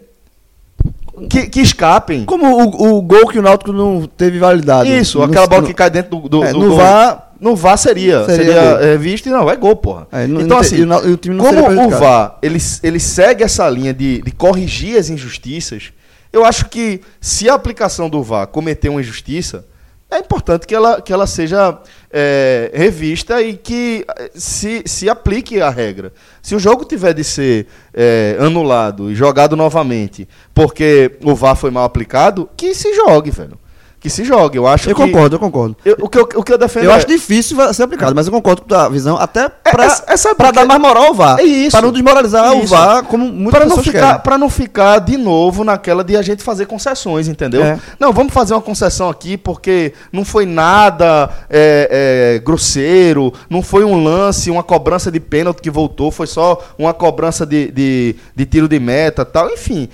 que, 1.31 1.47
que 1.49 1.61
escapem. 1.61 2.25
Como 2.25 2.47
o, 2.47 2.97
o 2.97 3.03
gol 3.03 3.29
que 3.29 3.39
o 3.39 3.43
Náutico 3.43 3.73
não 3.73 4.07
teve 4.07 4.39
validade. 4.39 4.91
Isso, 4.97 5.19
No- 5.19 5.25
aquela 5.25 5.47
bola 5.47 5.63
que 5.67 5.73
cai 5.75 5.89
dentro 5.91 6.19
do, 6.19 6.29
do, 6.29 6.45
É, 6.45 6.53
do 6.53 6.59
no 6.59 6.69
gol. 6.69 6.77
VAR 6.77 7.33
No 7.41 7.57
VAR 7.57 7.79
seria, 7.79 8.25
Seria 8.25 8.45
seria, 8.45 8.61
é, 8.61 8.97
visto 8.99 9.27
e 9.27 9.31
não, 9.31 9.49
é 9.51 9.57
gol, 9.57 9.77
porra. 9.77 10.07
É, 10.13 10.27
não- 10.27 10.41
então 10.41 10.59
assim, 10.59 10.83
o 10.85 11.15
o 11.15 11.19
como 11.39 11.87
o. 11.87 11.91
VAR, 11.91 12.39
ele, 12.43 12.59
ele 12.83 13.01
segue 13.01 13.45
essa 13.45 13.69
linha 13.71 13.95
de, 13.95 14.21
de 14.23 14.31
corrigir 14.31 14.99
as 14.99 15.09
injustiças, 15.09 15.93
eu 16.37 16.45
acho 16.45 16.69
que 16.69 17.01
se 17.19 17.49
a 17.49 17.55
aplicação 17.55 18.11
do 18.11 18.23
VAR 18.23 18.47
cometer 18.47 18.91
uma 18.91 19.01
injustiça, 19.01 19.67
é 20.11 20.19
importante 20.19 20.67
que 20.67 20.75
ela, 20.75 21.01
que 21.01 21.11
ela 21.11 21.27
seja 21.27 21.81
é, 22.13 22.71
revista 22.75 23.41
e 23.41 23.57
que 23.57 24.05
eh, 24.07 24.31
se, 24.35 24.83
se 24.85 25.09
aplique 25.09 25.63
a 25.63 25.71
regra. 25.71 26.13
Se 26.43 26.55
o 26.55 26.59
jogo 26.59 26.85
tiver 26.85 27.15
de 27.15 27.25
ser 27.25 27.67
é, 27.93 28.37
anulado 28.39 29.11
e 29.11 29.15
jogado 29.15 29.57
novamente 29.57 30.29
porque 30.55 31.17
o 31.25 31.35
VAR 31.35 31.57
foi 31.57 31.71
mal 31.71 31.85
aplicado, 31.85 32.49
que 32.55 32.75
se 32.75 32.95
jogue, 32.95 33.31
velho. 33.31 33.59
Que 34.07 34.11
se 34.11 34.23
jogue. 34.25 34.57
Eu 34.57 34.69
acho 34.69 34.89
Eu 34.89 34.95
que... 34.95 35.03
concordo, 35.03 35.35
eu 35.35 35.41
concordo. 35.41 35.77
eu- 35.85 35.97
o, 36.01 36.09
que 36.09 36.17
eu, 36.17 36.29
o 36.37 36.43
que 36.45 36.53
eu 36.53 36.57
defendo 36.59 36.85
Eu 36.85 36.93
é- 36.93 36.95
acho 36.95 37.09
difícil 37.09 37.57
ser 37.75 37.83
aplicado, 37.83 38.15
mas 38.15 38.27
eu 38.29 38.33
concordo 38.33 38.63
com 38.63 38.73
a 38.73 38.89
visão, 38.89 39.17
até 39.17 39.49
pra, 39.49 39.85
essa 39.85 40.33
pra 40.35 40.47
porque- 40.47 40.61
dar 40.61 40.65
mais 40.65 40.81
moral 40.81 41.07
ao 41.07 41.15
VAR. 41.15 41.41
É 41.41 41.43
isso. 41.43 41.73
Pra 41.73 41.83
não 41.83 41.91
desmoralizar 41.93 42.53
o. 42.53 42.65
VAR, 42.65 43.03
como 43.03 43.25
muitas 43.27 43.53
Para 43.59 43.67
não, 43.69 43.83
ficar, 43.83 44.19
pra 44.21 44.39
não 44.39 44.49
ficar 44.49 45.01
de 45.01 45.17
novo 45.17 45.65
naquela 45.65 46.05
de 46.05 46.17
a 46.17 46.23
gente 46.23 46.41
fazer 46.45 46.67
concessões, 46.67 47.27
entendeu? 47.27 47.65
É. 47.65 47.81
Não, 47.99 48.13
vamos 48.13 48.33
fazer 48.33 48.55
uma 48.55 48.61
concessão 48.63 49.09
aqui 49.09 49.37
porque 49.37 49.93
não 50.13 50.25
foi 50.25 50.47
nada 50.47 51.29
é, 51.51 52.37
é, 52.37 52.39
grosseiro, 52.39 53.33
não 53.51 53.61
foi 53.61 53.83
um 53.85 54.05
lance, 54.05 54.53
uma 54.53 54.63
cobrança 54.63 55.11
de 55.11 55.19
pênalti 55.19 55.61
que 55.61 55.71
voltou, 55.71 56.13
foi 56.13 56.29
só 56.29 56.63
uma 56.79 56.95
cobrança 56.95 57.45
de, 57.45 57.73
de, 57.73 58.15
de 58.37 58.47
tiro 58.47 58.69
de 58.69 58.79
meta 58.79 59.25
tal, 59.25 59.51
enfim. 59.51 59.89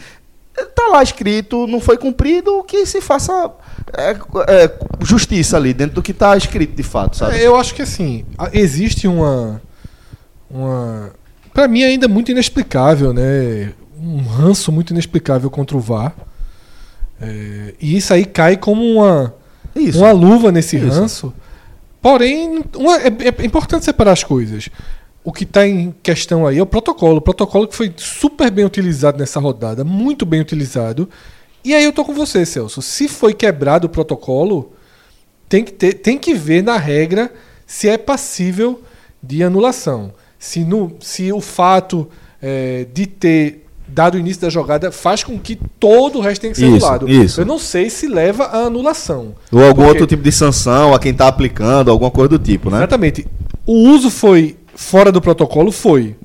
Tá 0.75 0.89
lá 0.89 1.03
escrito, 1.03 1.67
não 1.67 1.81
foi 1.81 1.97
cumprido, 1.97 2.63
que 2.65 2.85
se 2.87 3.01
faça 3.01 3.51
é, 3.97 4.11
é, 4.49 4.79
justiça 5.01 5.57
ali, 5.57 5.73
dentro 5.73 5.95
do 5.97 6.03
que 6.03 6.13
tá 6.13 6.37
escrito 6.37 6.75
de 6.77 6.83
fato, 6.83 7.17
sabe? 7.17 7.37
É, 7.39 7.47
Eu 7.47 7.57
acho 7.57 7.75
que 7.75 7.83
assim, 7.83 8.25
existe 8.53 9.09
uma. 9.09 9.61
uma 10.51 11.11
para 11.55 11.69
mim 11.69 11.83
ainda 11.83 12.09
muito 12.09 12.31
inexplicável, 12.31 13.13
né? 13.13 13.73
Um 13.99 14.19
ranço 14.23 14.71
muito 14.73 14.91
inexplicável 14.91 15.49
contra 15.51 15.77
o 15.77 15.81
VAR. 15.81 16.15
É, 17.21 17.75
e 17.81 17.97
isso 17.97 18.13
aí 18.13 18.25
cai 18.25 18.57
como 18.57 18.83
uma, 18.83 19.35
Isso. 19.77 19.99
uma 19.99 20.11
luva 20.13 20.51
nesse 20.51 20.77
Isso. 20.77 20.87
ranço. 20.89 21.33
Porém, 22.01 22.65
uma- 22.77 22.97
é, 23.01 23.09
é 23.39 23.45
importante 23.47 23.85
separar 23.85 24.13
as 24.13 24.25
coisas. 24.25 24.69
O 25.25 25.33
que 25.33 25.45
está 25.45 25.67
em 25.67 25.95
questão 26.03 26.47
aí 26.47 26.59
é 26.59 26.63
o 26.63 26.67
protocolo. 26.67 27.19
O 27.19 27.21
protocolo 27.21 27.69
que 27.69 27.77
foi 27.77 27.93
super 27.97 28.51
bem 28.51 28.65
utilizado 28.65 29.19
nessa 29.19 29.39
rodada, 29.39 29.85
muito 29.85 30.27
bem 30.27 30.41
utilizado. 30.41 31.09
E 31.65 31.73
aí 31.75 31.85
eu 31.85 31.93
tô 31.93 32.05
com 32.05 32.13
você, 32.13 32.45
Celso. 32.45 32.83
Se 32.83 33.07
foi 33.07 33.33
quebrado 33.33 33.87
o 33.87 33.91
protocolo, 33.91 34.73
tem 35.49 35.63
que, 35.63 35.73
ter, 35.73 35.95
tem 35.95 36.19
que 36.19 36.35
ver 36.35 36.63
na 36.65 36.77
regra 36.77 37.33
se 37.67 37.89
é 37.89 37.97
passível 37.97 38.83
de 39.23 39.45
anulação. 39.45 40.13
Se, 40.39 40.65
no, 40.65 40.97
se 40.99 41.33
o 41.33 41.41
fato 41.41 42.09
é, 42.43 42.85
de 42.93 43.07
ter 43.07 43.65
dado 43.87 44.17
o 44.17 44.19
início 44.19 44.43
da 44.43 44.51
jogada 44.51 44.91
faz 44.91 45.23
com 45.23 45.39
que 45.39 45.57
todo 45.79 46.19
o 46.19 46.21
resto 46.21 46.41
tenha 46.41 46.53
que 46.53 46.59
ser 46.59 46.67
Isso, 46.67 46.85
anulado. 46.87 47.09
isso. 47.09 47.41
Eu 47.43 47.47
não 47.47 47.59
sei 47.61 47.89
se 47.91 48.09
leva 48.09 48.45
à 48.47 48.65
anulação. 48.65 49.35
Ou 49.53 49.61
algum 49.63 49.75
Porque- 49.83 49.89
outro 49.91 50.07
tipo 50.09 50.23
de 50.25 50.33
sanção 50.33 50.93
a 50.93 50.99
quem 50.99 51.15
tá 51.15 51.29
aplicando, 51.29 51.93
alguma 51.93 52.11
coisa 52.11 52.31
do 52.31 52.39
tipo, 52.41 52.71
né? 52.71 52.79
Exatamente. 52.79 53.25
O 53.65 53.75
uso 53.91 54.11
foi 54.11 54.57
fora 54.75 55.11
do 55.13 55.21
protocolo? 55.21 55.71
Foi. 55.73 56.17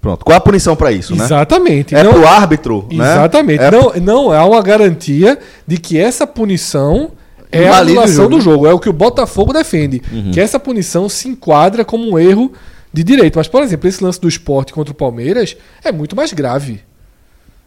Pronto. 0.00 0.24
Qual 0.24 0.34
é 0.34 0.36
a 0.38 0.40
punição 0.40 0.76
para 0.76 0.92
isso, 0.92 1.16
né? 1.16 1.24
Exatamente. 1.24 1.94
É 1.94 2.02
não, 2.02 2.12
pro 2.12 2.26
árbitro, 2.26 2.86
né? 2.90 3.12
Exatamente. 3.12 3.62
É 3.62 3.70
Não, 3.70 3.92
não 4.00 4.32
há 4.32 4.44
uma 4.44 4.62
garantia 4.62 5.38
de 5.66 5.76
que 5.76 5.98
essa 5.98 6.26
punição 6.26 7.10
é 7.50 7.66
a 7.66 7.72
o 7.72 7.74
anulação 7.74 8.28
do 8.28 8.40
jogo. 8.40 8.66
É 8.66 8.72
o 8.72 8.78
que 8.78 8.88
o 8.88 8.92
Botafogo 8.92 9.52
defende. 9.52 10.00
Uhum. 10.12 10.30
Que 10.30 10.40
essa 10.40 10.60
punição 10.60 11.08
se 11.08 11.28
enquadra 11.28 11.84
como 11.84 12.08
um 12.10 12.18
erro 12.18 12.52
de 12.92 13.02
direito. 13.02 13.36
Mas, 13.36 13.48
por 13.48 13.62
exemplo, 13.62 13.88
esse 13.88 14.02
lance 14.02 14.20
do 14.20 14.28
esporte 14.28 14.72
contra 14.72 14.92
o 14.92 14.94
Palmeiras 14.94 15.56
é 15.82 15.90
muito 15.90 16.14
mais 16.14 16.32
grave. 16.32 16.80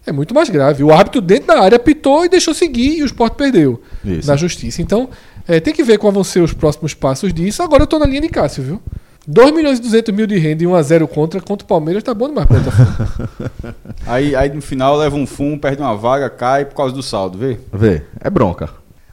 É 0.06 0.12
muito 0.12 0.34
mais 0.34 0.50
grave. 0.50 0.84
O 0.84 0.92
árbitro 0.92 1.22
dentro 1.22 1.48
da 1.48 1.60
área 1.62 1.76
apitou 1.76 2.26
e 2.26 2.30
deixou 2.30 2.54
seguir 2.54 2.98
e 2.98 3.04
o 3.04 3.06
esporte 3.06 3.36
perdeu 3.36 3.82
Isso. 4.04 4.28
na 4.28 4.36
justiça. 4.36 4.82
Então, 4.82 5.10
é, 5.48 5.60
tem 5.60 5.74
que 5.74 5.84
ver 5.84 5.98
quais 5.98 6.14
vão 6.14 6.24
ser 6.24 6.42
os 6.42 6.54
próximos 6.54 6.94
passos 6.94 7.34
disso. 7.34 7.62
Agora 7.62 7.84
eu 7.84 7.88
tô 7.88 8.00
na 8.00 8.06
linha 8.06 8.22
de 8.22 8.30
Cássio, 8.30 8.64
viu? 8.64 8.82
2 9.28 9.54
milhões 9.54 9.80
e 9.80 9.82
200 9.82 10.14
mil 10.14 10.26
de 10.26 10.38
renda 10.38 10.64
e 10.64 10.68
1 10.68 10.76
a 10.76 10.82
0 10.82 11.08
contra, 11.08 11.40
contra 11.42 11.64
o 11.64 11.68
Palmeiras 11.68 12.02
tá 12.04 12.14
bom 12.14 12.28
demais 12.28 12.48
pro 12.48 12.60
Botafogo. 12.60 13.76
Aí, 14.08 14.36
aí 14.36 14.50
no 14.54 14.62
final 14.62 14.98
leva 14.98 15.16
um 15.16 15.28
fumo, 15.28 15.60
perde 15.60 15.82
uma 15.82 15.96
vaga, 15.96 16.30
cai 16.30 16.66
por 16.66 16.76
causa 16.76 16.94
do 16.94 17.04
saldo, 17.04 17.38
vê? 17.38 17.60
Vê, 17.72 18.02
é 18.20 18.30
bronca. 18.30 18.70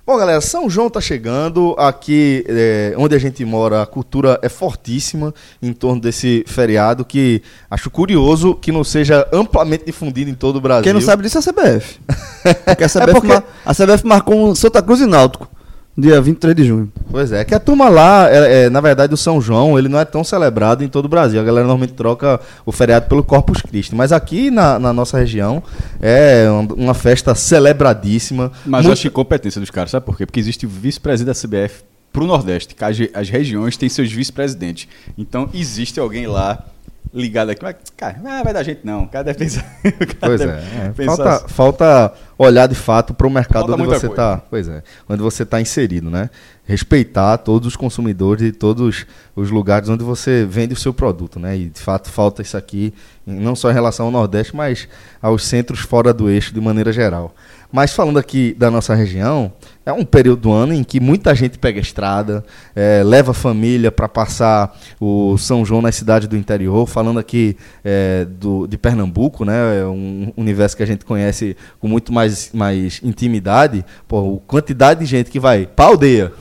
Bom, 0.06 0.16
galera, 0.16 0.40
São 0.40 0.70
João 0.70 0.88
tá 0.88 1.02
chegando. 1.02 1.74
Aqui, 1.78 2.42
é, 2.48 2.94
onde 2.96 3.14
a 3.14 3.18
gente 3.18 3.44
mora, 3.44 3.82
a 3.82 3.86
cultura 3.86 4.38
é 4.40 4.48
fortíssima 4.48 5.34
em 5.62 5.74
torno 5.74 6.00
desse 6.00 6.42
feriado 6.48 7.04
que 7.04 7.42
acho 7.70 7.90
curioso 7.90 8.54
que 8.54 8.72
não 8.72 8.82
seja 8.82 9.28
amplamente 9.30 9.84
difundido 9.84 10.30
em 10.30 10.34
todo 10.34 10.56
o 10.56 10.60
Brasil. 10.62 10.84
Quem 10.84 10.94
não 10.94 11.00
sabe 11.02 11.22
disso 11.22 11.36
é 11.36 11.40
a 11.40 11.44
CBF. 11.52 12.00
Porque 12.64 12.84
a 12.84 12.88
CBF, 12.88 13.10
É 13.10 13.12
porque- 13.12 13.26
mar- 13.28 13.44
a 13.66 13.74
CBF 13.74 14.06
marcou 14.06 14.48
um 14.48 14.54
Santa 14.54 14.80
Cruz 14.82 15.00
e 15.02 15.06
Náutico 15.06 15.46
dia 15.98 16.20
23 16.20 16.54
de 16.54 16.64
junho. 16.64 16.92
Pois 17.10 17.32
é, 17.32 17.44
que 17.44 17.52
a 17.52 17.58
turma 17.58 17.88
lá, 17.88 18.30
é, 18.30 18.64
é, 18.64 18.70
na 18.70 18.80
verdade, 18.80 19.12
o 19.12 19.16
São 19.16 19.40
João, 19.40 19.76
ele 19.76 19.88
não 19.88 19.98
é 19.98 20.04
tão 20.04 20.22
celebrado 20.22 20.84
em 20.84 20.88
todo 20.88 21.06
o 21.06 21.08
Brasil. 21.08 21.40
A 21.40 21.44
galera 21.44 21.66
normalmente 21.66 21.94
troca 21.94 22.40
o 22.64 22.70
feriado 22.70 23.08
pelo 23.08 23.24
Corpus 23.24 23.60
Christi. 23.60 23.96
Mas 23.96 24.12
aqui 24.12 24.48
na, 24.48 24.78
na 24.78 24.92
nossa 24.92 25.18
região 25.18 25.60
é 26.00 26.46
uma, 26.76 26.94
festa 26.94 27.34
celebradíssima. 27.34 28.52
Mas 28.64 28.84
Muito- 28.84 28.86
eu 28.86 28.92
acho 28.92 29.06
incompetência 29.08 29.60
dos 29.60 29.70
caras, 29.70 29.90
sabe 29.90 30.06
por 30.06 30.16
quê? 30.16 30.24
Porque 30.24 30.38
existe 30.38 30.66
o 30.66 30.68
vice-presidente 30.68 31.34
da 31.34 31.48
CBF 31.48 31.82
pro 32.12 32.26
Nordeste, 32.26 32.74
que 32.74 32.84
as, 32.84 32.96
as 33.12 33.28
regiões 33.28 33.76
têm 33.76 33.88
seus 33.88 34.10
vice-presidentes. 34.12 34.88
Então 35.16 35.48
existe 35.52 35.98
alguém 35.98 36.26
lá 36.26 36.64
ligado 37.12 37.50
aqui, 37.50 37.62
mas, 37.62 37.76
cara, 37.96 38.20
ah, 38.24 38.42
vai 38.42 38.52
dar 38.52 38.62
gente 38.62 38.80
não. 38.84 39.04
O 39.04 39.08
cara 39.08 39.24
deve 39.24 39.38
pensar. 39.38 39.62
cara 39.82 40.16
Pois 40.20 40.40
deve 40.40 40.52
é, 40.52 40.86
é. 40.86 40.90
pensar 40.90 41.16
Falta, 41.16 41.36
assim. 41.36 41.48
falta 41.48 42.12
olhar 42.38 42.66
de 42.66 42.74
fato 42.74 43.14
para 43.14 43.26
o 43.26 43.30
mercado 43.30 43.66
Falta 43.66 43.82
onde 43.82 43.86
você 43.86 44.06
está. 44.06 44.36
Pois 44.50 44.68
é, 44.68 44.82
onde 45.08 45.22
você 45.22 45.42
está 45.42 45.60
inserido, 45.60 46.10
né? 46.10 46.30
Respeitar 46.64 47.38
todos 47.38 47.66
os 47.66 47.76
consumidores 47.76 48.44
de 48.44 48.52
todos 48.52 49.06
os 49.34 49.50
lugares 49.50 49.88
onde 49.88 50.04
você 50.04 50.44
vende 50.44 50.74
o 50.74 50.76
seu 50.76 50.92
produto, 50.92 51.40
né? 51.40 51.56
E 51.56 51.68
de 51.70 51.80
fato 51.80 52.10
falta 52.10 52.42
isso 52.42 52.56
aqui, 52.56 52.92
não 53.26 53.56
só 53.56 53.70
em 53.70 53.74
relação 53.74 54.06
ao 54.06 54.12
Nordeste, 54.12 54.54
mas 54.54 54.86
aos 55.22 55.46
centros 55.46 55.80
fora 55.80 56.12
do 56.12 56.28
eixo 56.28 56.52
de 56.52 56.60
maneira 56.60 56.92
geral. 56.92 57.34
Mas 57.70 57.92
falando 57.92 58.18
aqui 58.18 58.54
da 58.58 58.70
nossa 58.70 58.94
região, 58.94 59.52
é 59.84 59.92
um 59.92 60.04
período 60.04 60.40
do 60.40 60.52
ano 60.52 60.72
em 60.72 60.82
que 60.82 60.98
muita 60.98 61.34
gente 61.34 61.58
pega 61.58 61.78
estrada, 61.78 62.42
eh, 62.74 63.02
leva 63.04 63.34
família 63.34 63.92
para 63.92 64.08
passar 64.08 64.74
o 64.98 65.36
São 65.36 65.64
João 65.66 65.82
nas 65.82 65.94
cidades 65.94 66.26
do 66.28 66.36
interior. 66.36 66.86
Falando 66.86 67.20
aqui 67.20 67.56
eh, 67.84 68.26
do, 68.28 68.66
de 68.66 68.78
Pernambuco, 68.78 69.44
né, 69.44 69.80
é 69.80 69.84
um 69.84 70.32
universo 70.34 70.76
que 70.76 70.82
a 70.82 70.86
gente 70.86 71.04
conhece 71.04 71.56
com 71.78 71.86
muito 71.88 72.10
mais, 72.10 72.50
mais 72.54 73.00
intimidade. 73.02 73.84
Pô, 74.06 74.36
a 74.36 74.48
quantidade 74.50 75.00
de 75.00 75.06
gente 75.06 75.30
que 75.30 75.38
vai 75.38 75.66
para 75.66 75.86
aldeia, 75.86 76.32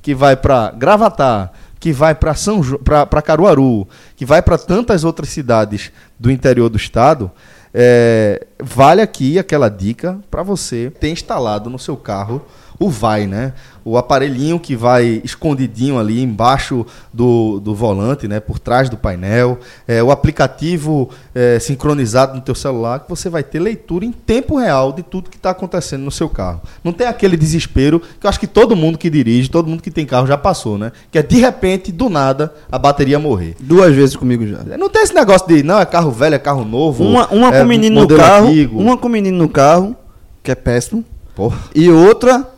que 0.00 0.16
vai 0.16 0.36
para 0.36 0.72
Gravatar, 0.72 1.52
que 1.78 1.92
vai 1.92 2.14
para 2.14 2.34
São 2.34 2.60
pra 2.84 3.22
Caruaru, 3.22 3.86
que 4.16 4.24
vai 4.24 4.42
para 4.42 4.58
tantas 4.58 5.04
outras 5.04 5.28
cidades 5.28 5.92
do 6.18 6.30
interior 6.30 6.68
do 6.68 6.76
estado, 6.76 7.30
é, 7.74 8.46
vale 8.60 9.00
aqui 9.00 9.38
aquela 9.38 9.68
dica 9.68 10.20
para 10.30 10.42
você 10.42 10.90
ter 11.00 11.10
instalado 11.10 11.70
no 11.70 11.78
seu 11.78 11.96
carro 11.96 12.42
o 12.84 12.90
vai, 12.90 13.26
né? 13.26 13.52
O 13.84 13.98
aparelhinho 13.98 14.60
que 14.60 14.76
vai 14.76 15.20
escondidinho 15.24 15.98
ali 15.98 16.22
embaixo 16.22 16.86
do, 17.12 17.58
do 17.58 17.74
volante, 17.74 18.28
né? 18.28 18.38
Por 18.38 18.58
trás 18.58 18.88
do 18.88 18.96
painel. 18.96 19.58
É, 19.88 20.02
o 20.02 20.10
aplicativo 20.10 21.10
é, 21.34 21.58
sincronizado 21.58 22.34
no 22.34 22.40
teu 22.40 22.54
celular 22.54 23.00
que 23.00 23.08
você 23.08 23.28
vai 23.28 23.42
ter 23.42 23.58
leitura 23.58 24.04
em 24.04 24.12
tempo 24.12 24.58
real 24.58 24.92
de 24.92 25.02
tudo 25.02 25.30
que 25.30 25.36
está 25.36 25.50
acontecendo 25.50 26.02
no 26.02 26.10
seu 26.10 26.28
carro. 26.28 26.60
Não 26.84 26.92
tem 26.92 27.06
aquele 27.06 27.36
desespero 27.36 28.00
que 28.00 28.26
eu 28.26 28.28
acho 28.28 28.38
que 28.38 28.46
todo 28.46 28.76
mundo 28.76 28.98
que 28.98 29.10
dirige, 29.10 29.50
todo 29.50 29.68
mundo 29.68 29.82
que 29.82 29.90
tem 29.90 30.06
carro 30.06 30.26
já 30.26 30.38
passou, 30.38 30.78
né? 30.78 30.92
Que 31.10 31.18
é 31.18 31.22
de 31.22 31.40
repente, 31.40 31.90
do 31.90 32.08
nada, 32.08 32.54
a 32.70 32.78
bateria 32.78 33.18
morrer. 33.18 33.56
Duas 33.58 33.94
vezes 33.94 34.14
comigo 34.14 34.46
já. 34.46 34.58
Não 34.76 34.88
tem 34.88 35.02
esse 35.02 35.14
negócio 35.14 35.46
de, 35.48 35.62
não, 35.62 35.78
é 35.78 35.84
carro 35.84 36.10
velho, 36.10 36.36
é 36.36 36.38
carro 36.38 36.64
novo. 36.64 37.04
Uma, 37.04 37.26
uma 37.28 37.48
é 37.48 37.58
com 37.58 37.64
o 37.64 37.68
menino 37.68 38.02
no 38.02 38.16
carro, 38.16 38.48
antigo. 38.48 38.78
uma 38.78 38.96
com 38.96 39.08
o 39.08 39.10
menino 39.10 39.38
no 39.38 39.48
carro, 39.48 39.96
que 40.42 40.50
é 40.50 40.54
péssimo, 40.54 41.04
Porra, 41.34 41.58
e 41.74 41.90
outra 41.90 42.51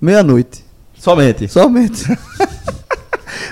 meia-noite. 0.00 0.64
somente. 0.98 1.48
Somente. 1.48 2.04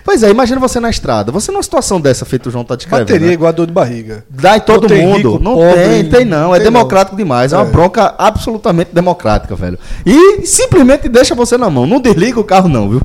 Pois 0.04 0.22
é, 0.22 0.30
imagina 0.30 0.60
você 0.60 0.78
na 0.80 0.90
estrada. 0.90 1.30
Você 1.32 1.50
numa 1.52 1.62
situação 1.62 2.00
dessa, 2.00 2.24
feito 2.24 2.48
o 2.48 2.50
João 2.52 2.64
tá 2.64 2.76
descrevendo. 2.76 3.06
Bateria 3.06 3.26
né? 3.28 3.32
igual 3.32 3.48
a 3.48 3.52
dor 3.52 3.66
de 3.66 3.72
barriga. 3.72 4.24
Dá 4.30 4.56
em 4.56 4.60
todo 4.60 4.82
Não 4.82 4.88
tem 4.88 5.06
mundo. 5.06 5.32
rico, 5.32 5.44
não 5.44 5.54
pobre, 5.56 5.74
tem, 5.84 6.04
tem 6.08 6.24
não. 6.24 6.54
É 6.54 6.58
tem 6.58 6.64
democrático 6.70 7.16
demais. 7.16 7.52
É 7.52 7.56
uma 7.56 7.66
É. 7.66 7.70
bronca 7.70 8.14
absolutamente 8.18 8.90
democrática, 8.94 9.54
velho. 9.56 9.78
E 10.06 10.46
simplesmente 10.46 11.08
deixa 11.08 11.34
você 11.34 11.56
na 11.56 11.68
mão. 11.70 11.86
Não 11.86 12.00
desliga 12.00 12.38
o 12.40 12.44
carro, 12.44 12.68
não, 12.68 12.88
viu? 12.88 13.02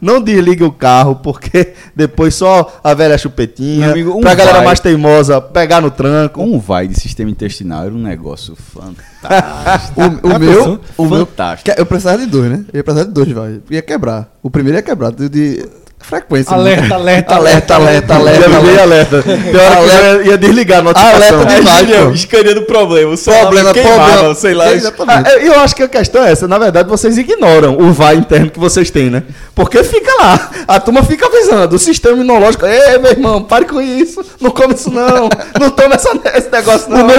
Não 0.00 0.20
desliga 0.22 0.64
o 0.64 0.72
carro, 0.72 1.16
porque 1.16 1.74
depois 1.94 2.34
só 2.34 2.80
a 2.82 2.94
velha 2.94 3.18
chupetinha. 3.18 3.80
Meu 3.86 3.90
amigo, 3.90 4.16
um 4.16 4.20
pra 4.20 4.34
galera 4.34 4.56
vai. 4.58 4.66
mais 4.66 4.80
teimosa 4.80 5.40
pegar 5.40 5.80
no 5.82 5.90
tranco. 5.90 6.42
Um 6.42 6.58
vai 6.58 6.88
de 6.88 6.98
sistema 6.98 7.30
intestinal 7.30 7.84
era 7.84 7.94
um 7.94 7.98
negócio 7.98 8.56
fantástico. 8.56 9.06
O, 9.96 10.28
o 10.28 10.30
Já 10.30 10.38
meu, 10.38 10.80
o 10.96 11.04
meu, 11.06 11.26
Fantástico. 11.26 11.74
que- 11.74 11.80
eu 11.80 11.84
precisava 11.86 12.18
de 12.18 12.26
dois, 12.26 12.48
né? 12.50 12.64
Eu 12.72 12.78
ia 12.78 12.84
precisar 12.84 13.04
de 13.06 13.12
dois, 13.12 13.30
vai. 13.32 13.60
Ia 13.70 13.82
quebrar. 13.82 14.28
O 14.42 14.48
primeiro 14.50 14.78
ia 14.78 14.82
quebrar, 14.82 15.10
de, 15.10 15.28
de 15.28 15.66
frequência. 16.06 16.54
Alerta, 16.54 16.94
alerta, 16.94 17.34
alerta, 17.34 17.74
alerta, 17.74 18.14
alerta, 18.14 18.48
veio 18.48 18.82
alerta. 18.82 19.16
alerta. 19.16 19.22
Tem 19.22 19.56
hora 19.56 19.76
que 19.76 19.96
eu 20.18 20.26
ia, 20.26 20.38
desligar 20.38 20.78
a 20.78 20.82
notificação. 20.82 21.40
Alerta 21.40 21.54
demais, 21.56 22.04
pô. 22.04 22.10
escaneando 22.12 22.60
o 22.60 22.64
problema. 22.66 23.12
O 23.14 23.16
Problema, 23.18 23.72
problema. 23.74 24.34
sei 24.34 24.54
lá. 24.54 24.72
Exatamente. 24.72 25.28
Ah, 25.28 25.32
eu- 25.32 25.52
eu 25.52 25.60
acho 25.60 25.74
que 25.74 25.82
a 25.82 25.88
questão 25.88 26.22
é 26.24 26.30
essa. 26.32 26.46
Na 26.46 26.58
verdade, 26.58 26.88
vocês 26.88 27.18
ignoram 27.18 27.76
o 27.78 27.92
vai 27.92 28.14
interno 28.16 28.50
que 28.50 28.58
vocês 28.58 28.90
têm, 28.90 29.10
né? 29.10 29.22
Porque 29.54 29.82
fica 29.82 30.12
lá. 30.22 30.50
A 30.68 30.78
turma 30.80 31.02
fica 31.02 31.26
avisando. 31.26 31.74
O 31.76 31.78
sistema 31.78 32.14
imunológico. 32.16 32.64
Ei, 32.66 32.98
meu 32.98 33.10
irmão, 33.10 33.42
pare 33.42 33.64
com 33.64 33.80
isso. 33.80 34.24
Não 34.40 34.50
come 34.50 34.74
isso, 34.74 34.90
não. 34.90 35.28
Não 35.60 35.70
toma 35.70 35.94
essa, 35.96 36.10
esse 36.34 36.50
negócio, 36.50 36.90
não. 36.90 37.02
O 37.02 37.06
meu 37.06 37.16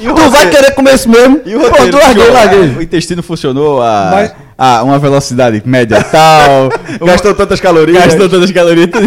E 0.00 0.08
o 0.08 0.14
tu 0.14 0.30
vai 0.30 0.48
querer 0.48 0.70
comer 0.74 0.94
isso 0.94 1.08
mesmo? 1.08 1.40
E 1.44 1.54
o 1.56 1.60
roteiro, 1.60 1.98
larguei, 1.98 2.24
show, 2.24 2.32
larguei. 2.32 2.60
O 2.78 2.82
intestino 2.82 3.22
funcionou 3.22 3.82
a, 3.82 4.10
Mas- 4.12 4.32
a 4.58 4.82
uma 4.82 4.98
velocidade 4.98 5.62
média 5.64 6.02
tal. 6.02 6.68
Gastou 7.06 7.32
tantas 7.32 7.60
calorias. 7.60 8.04
Gastou 8.04 8.28
todas 8.28 8.46
as 8.46 8.50
calorias. 8.50 8.90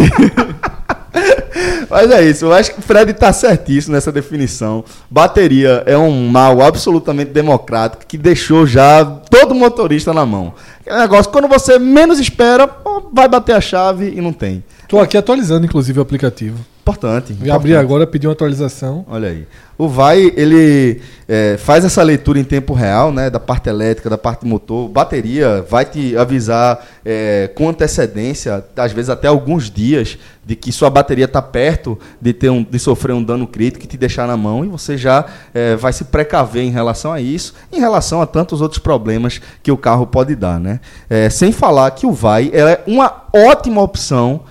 Mas 1.90 2.10
é 2.10 2.24
isso, 2.24 2.46
eu 2.46 2.52
acho 2.54 2.72
que 2.72 2.78
o 2.78 2.82
Fred 2.82 3.12
tá 3.12 3.30
certíssimo 3.34 3.94
nessa 3.94 4.10
definição. 4.10 4.82
Bateria 5.10 5.82
é 5.84 5.94
um 5.94 6.26
mal 6.26 6.62
absolutamente 6.62 7.32
democrático 7.32 8.06
que 8.08 8.16
deixou 8.16 8.66
já 8.66 9.04
todo 9.04 9.54
motorista 9.54 10.14
na 10.14 10.24
mão. 10.24 10.54
É 10.86 10.94
um 10.94 11.00
negócio, 11.00 11.30
quando 11.30 11.48
você 11.48 11.78
menos 11.78 12.18
espera, 12.18 12.66
pô, 12.66 13.10
vai 13.12 13.28
bater 13.28 13.54
a 13.54 13.60
chave 13.60 14.10
e 14.16 14.22
não 14.22 14.32
tem. 14.32 14.64
Tô 14.88 14.98
aqui 15.00 15.18
atualizando, 15.18 15.66
inclusive, 15.66 15.98
o 15.98 16.02
aplicativo. 16.02 16.58
Importante. 16.82 17.32
Vou 17.32 17.52
abrir 17.54 17.70
importante. 17.70 17.84
agora, 17.84 18.06
pedir 18.08 18.26
uma 18.26 18.32
atualização. 18.32 19.06
Olha 19.08 19.28
aí. 19.28 19.46
O 19.78 19.88
Vai, 19.88 20.32
ele 20.36 21.00
é, 21.28 21.56
faz 21.56 21.84
essa 21.84 22.02
leitura 22.02 22.40
em 22.40 22.44
tempo 22.44 22.74
real, 22.74 23.12
né? 23.12 23.30
Da 23.30 23.38
parte 23.38 23.68
elétrica, 23.68 24.10
da 24.10 24.18
parte 24.18 24.44
motor. 24.44 24.88
Bateria 24.88 25.64
vai 25.68 25.84
te 25.84 26.16
avisar 26.16 26.84
é, 27.04 27.48
com 27.54 27.68
antecedência, 27.68 28.64
às 28.76 28.90
vezes 28.90 29.10
até 29.10 29.28
alguns 29.28 29.70
dias, 29.70 30.18
de 30.44 30.56
que 30.56 30.72
sua 30.72 30.90
bateria 30.90 31.26
está 31.26 31.40
perto 31.40 31.96
de, 32.20 32.32
ter 32.32 32.50
um, 32.50 32.64
de 32.64 32.78
sofrer 32.80 33.12
um 33.12 33.22
dano 33.22 33.46
crítico 33.46 33.84
e 33.84 33.88
te 33.88 33.96
deixar 33.96 34.26
na 34.26 34.36
mão. 34.36 34.64
E 34.64 34.68
você 34.68 34.96
já 34.96 35.24
é, 35.54 35.76
vai 35.76 35.92
se 35.92 36.06
precaver 36.06 36.64
em 36.64 36.70
relação 36.70 37.12
a 37.12 37.20
isso, 37.20 37.54
em 37.72 37.78
relação 37.78 38.20
a 38.20 38.26
tantos 38.26 38.60
outros 38.60 38.80
problemas 38.80 39.40
que 39.62 39.70
o 39.70 39.76
carro 39.76 40.04
pode 40.04 40.34
dar, 40.34 40.58
né? 40.58 40.80
É, 41.08 41.30
sem 41.30 41.52
falar 41.52 41.92
que 41.92 42.06
o 42.06 42.12
Vai 42.12 42.50
é 42.52 42.82
uma 42.88 43.22
ótima 43.32 43.80
opção 43.80 44.42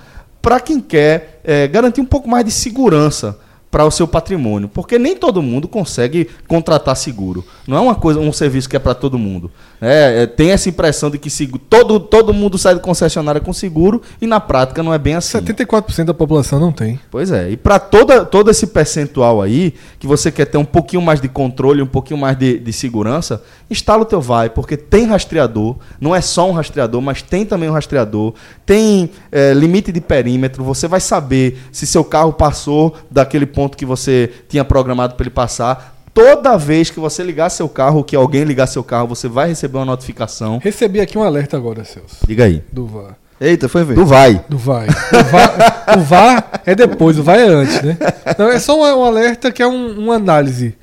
para 0.42 0.60
quem 0.60 0.80
quer 0.80 1.40
é, 1.44 1.68
garantir 1.68 2.00
um 2.00 2.06
pouco 2.06 2.28
mais 2.28 2.44
de 2.44 2.50
segurança 2.50 3.38
para 3.70 3.86
o 3.86 3.90
seu 3.90 4.06
patrimônio, 4.06 4.68
porque 4.68 4.98
nem 4.98 5.16
todo 5.16 5.40
mundo 5.40 5.66
consegue 5.66 6.28
contratar 6.46 6.94
seguro. 6.94 7.42
Não 7.66 7.78
é 7.78 7.80
uma 7.80 7.94
coisa, 7.94 8.20
um 8.20 8.32
serviço 8.32 8.68
que 8.68 8.76
é 8.76 8.78
para 8.78 8.94
todo 8.94 9.18
mundo. 9.18 9.50
É, 9.84 10.22
é, 10.22 10.26
tem 10.28 10.52
essa 10.52 10.68
impressão 10.68 11.10
de 11.10 11.18
que 11.18 11.28
todo, 11.68 11.98
todo 11.98 12.32
mundo 12.32 12.56
sai 12.56 12.72
do 12.72 12.80
concessionária 12.80 13.40
com 13.40 13.52
seguro 13.52 14.00
e 14.20 14.28
na 14.28 14.38
prática 14.38 14.80
não 14.80 14.94
é 14.94 14.98
bem 14.98 15.16
assim. 15.16 15.38
74% 15.38 16.04
da 16.04 16.14
população 16.14 16.60
não 16.60 16.70
tem. 16.70 17.00
Pois 17.10 17.32
é, 17.32 17.50
e 17.50 17.56
para 17.56 17.80
todo 17.80 18.48
esse 18.48 18.68
percentual 18.68 19.42
aí, 19.42 19.74
que 19.98 20.06
você 20.06 20.30
quer 20.30 20.44
ter 20.44 20.56
um 20.56 20.64
pouquinho 20.64 21.02
mais 21.02 21.20
de 21.20 21.28
controle, 21.28 21.82
um 21.82 21.86
pouquinho 21.86 22.20
mais 22.20 22.38
de, 22.38 22.60
de 22.60 22.72
segurança, 22.72 23.42
instala 23.68 24.02
o 24.02 24.04
teu 24.04 24.20
Vai, 24.20 24.48
porque 24.48 24.76
tem 24.76 25.04
rastreador, 25.06 25.74
não 26.00 26.14
é 26.14 26.20
só 26.20 26.48
um 26.48 26.52
rastreador, 26.52 27.00
mas 27.00 27.20
tem 27.20 27.44
também 27.44 27.68
um 27.68 27.72
rastreador, 27.72 28.34
tem 28.64 29.10
é, 29.32 29.52
limite 29.52 29.90
de 29.90 30.00
perímetro, 30.00 30.62
você 30.62 30.86
vai 30.86 31.00
saber 31.00 31.58
se 31.72 31.88
seu 31.88 32.04
carro 32.04 32.32
passou 32.32 32.94
daquele 33.10 33.46
ponto 33.46 33.76
que 33.76 33.84
você 33.84 34.30
tinha 34.48 34.64
programado 34.64 35.16
para 35.16 35.24
ele 35.24 35.30
passar. 35.30 35.92
Toda 36.14 36.56
vez 36.58 36.90
que 36.90 37.00
você 37.00 37.22
ligar 37.22 37.48
seu 37.48 37.68
carro, 37.68 37.98
ou 37.98 38.04
que 38.04 38.14
alguém 38.14 38.44
ligar 38.44 38.66
seu 38.66 38.84
carro, 38.84 39.08
você 39.08 39.28
vai 39.28 39.48
receber 39.48 39.78
uma 39.78 39.86
notificação. 39.86 40.60
Recebi 40.62 41.00
aqui 41.00 41.16
um 41.16 41.22
alerta 41.22 41.56
agora, 41.56 41.84
Celso. 41.84 42.16
Diga 42.26 42.44
aí. 42.44 42.62
Do 42.70 42.86
VAR. 42.86 43.16
Eita, 43.40 43.68
foi 43.68 43.82
ver. 43.82 43.94
Do 43.94 44.04
Vai. 44.06 44.44
Do 44.48 44.56
VAR. 44.58 44.86
O 44.86 45.24
VAR, 45.24 45.98
o 45.98 46.00
VAR 46.02 46.50
é 46.66 46.74
depois, 46.74 47.18
o 47.18 47.22
VAR 47.22 47.38
é 47.38 47.46
antes, 47.48 47.82
né? 47.82 47.96
Não, 48.38 48.48
é 48.48 48.58
só 48.60 48.78
um, 48.78 49.00
um 49.00 49.04
alerta 49.04 49.50
que 49.50 49.62
é 49.62 49.66
um- 49.66 49.98
uma 49.98 50.14
análise. 50.16 50.76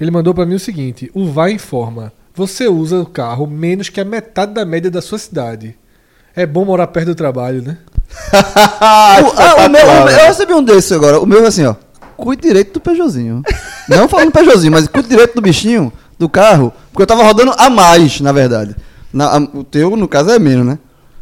Ele 0.00 0.10
mandou 0.10 0.32
pra 0.34 0.46
mim 0.46 0.54
o 0.54 0.58
seguinte: 0.58 1.10
o 1.14 1.30
VAR 1.30 1.50
informa. 1.50 2.12
Você 2.34 2.66
usa 2.66 2.98
o 3.00 3.06
carro 3.06 3.46
menos 3.46 3.90
que 3.90 4.00
a 4.00 4.04
metade 4.04 4.52
da 4.54 4.64
média 4.64 4.90
da 4.90 5.02
sua 5.02 5.18
cidade. 5.18 5.76
É 6.34 6.46
bom 6.46 6.64
morar 6.64 6.86
perto 6.86 7.08
do 7.08 7.14
trabalho, 7.14 7.60
né? 7.62 7.76
O- 8.32 9.32
ah, 9.36 9.66
o 9.66 9.68
meu, 9.68 9.86
o 9.86 10.08
eu 10.08 10.26
recebi 10.26 10.52
um 10.54 10.62
desses 10.64 10.90
agora. 10.92 11.20
O 11.20 11.26
meu 11.26 11.44
é 11.44 11.48
assim, 11.48 11.64
ó. 11.66 11.74
Cuide 12.20 12.42
direito 12.42 12.74
do 12.74 12.80
Peugeotzinho. 12.80 13.42
Não 13.88 14.08
falando 14.08 14.30
Peugeotzinho, 14.30 14.72
mas 14.72 14.86
cuide 14.88 15.08
direito 15.08 15.34
do 15.34 15.40
bichinho, 15.40 15.92
do 16.18 16.28
carro. 16.28 16.72
Porque 16.92 17.02
eu 17.02 17.06
tava 17.06 17.22
rodando 17.22 17.52
a 17.56 17.70
mais, 17.70 18.20
na 18.20 18.30
verdade. 18.32 18.76
Na- 19.12 19.36
a- 19.36 19.38
o 19.54 19.64
teu, 19.64 19.96
no 19.96 20.06
caso, 20.06 20.30
é 20.30 20.38
menos, 20.38 20.66
né? 20.66 20.78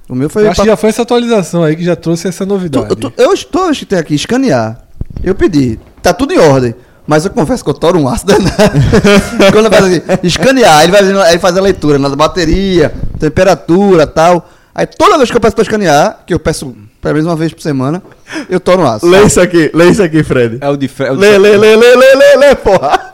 O 0.08 0.14
meu 0.14 0.28
foi. 0.28 0.42
Eu 0.44 0.48
acho 0.50 0.56
pra- 0.56 0.64
que 0.64 0.70
já 0.70 0.76
foi 0.76 0.88
essa 0.90 1.02
atualização 1.02 1.62
aí 1.62 1.76
que 1.76 1.84
já 1.84 1.94
trouxe 1.96 2.26
essa 2.28 2.44
novidade. 2.44 2.86
eu, 2.90 2.96
tu- 2.96 3.12
eu, 3.16 3.32
vez 3.32 3.80
que 3.80 3.86
tem 3.86 3.98
aqui, 3.98 4.14
escanear. 4.14 4.80
Eu 5.22 5.34
pedi. 5.34 5.78
Tá 6.02 6.12
tudo 6.12 6.32
em 6.32 6.38
ordem. 6.38 6.74
Mas 7.06 7.24
eu 7.24 7.30
confesso 7.30 7.64
que 7.64 7.70
eu 7.70 7.74
toro 7.74 7.98
um 7.98 8.06
aço 8.08 8.26
danado. 8.26 8.52
Quando 9.52 9.66
eu 9.66 9.72
faço 9.72 9.84
assim, 9.86 10.02
escanear, 10.22 10.82
ele, 10.82 10.92
vai, 10.92 11.02
aí 11.30 11.38
faz 11.38 11.56
a 11.56 11.60
leitura 11.60 11.98
na 11.98 12.08
bateria, 12.10 12.92
temperatura 13.18 14.06
tal. 14.06 14.48
Aí 14.74 14.86
toda 14.86 15.16
vez 15.16 15.30
que 15.30 15.36
eu 15.36 15.40
peço 15.40 15.54
pra 15.54 15.62
escanear, 15.62 16.20
que 16.26 16.34
eu 16.34 16.38
peço 16.38 16.74
pelo 17.00 17.14
menos 17.14 17.28
uma 17.28 17.36
vez 17.36 17.52
por 17.52 17.62
semana, 17.62 18.02
eu 18.48 18.58
tô 18.60 18.76
no 18.76 18.86
aço. 18.86 19.06
Lê 19.06 19.24
isso 19.24 19.40
aqui, 19.40 19.70
lê 19.72 19.90
isso 19.90 20.02
aqui, 20.02 20.22
Fred. 20.22 20.58
É 20.60 20.68
o 20.68 20.76
de. 20.76 20.90
É 20.98 21.12
o 21.12 21.14
de 21.14 21.20
Lê, 21.20 21.38
lê, 21.38 21.56
lê, 21.56 21.76
lê, 21.76 21.96
lê, 21.96 22.14
lê, 22.14 22.36
lê, 22.36 22.54
porra. 22.54 23.10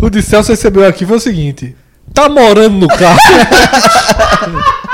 O 0.00 0.08
de 0.08 0.22
Celso 0.22 0.50
recebeu 0.50 0.86
aqui 0.86 1.04
foi 1.04 1.16
o 1.18 1.20
seguinte: 1.20 1.76
tá 2.14 2.28
morando 2.28 2.76
no 2.76 2.88
carro. 2.88 3.18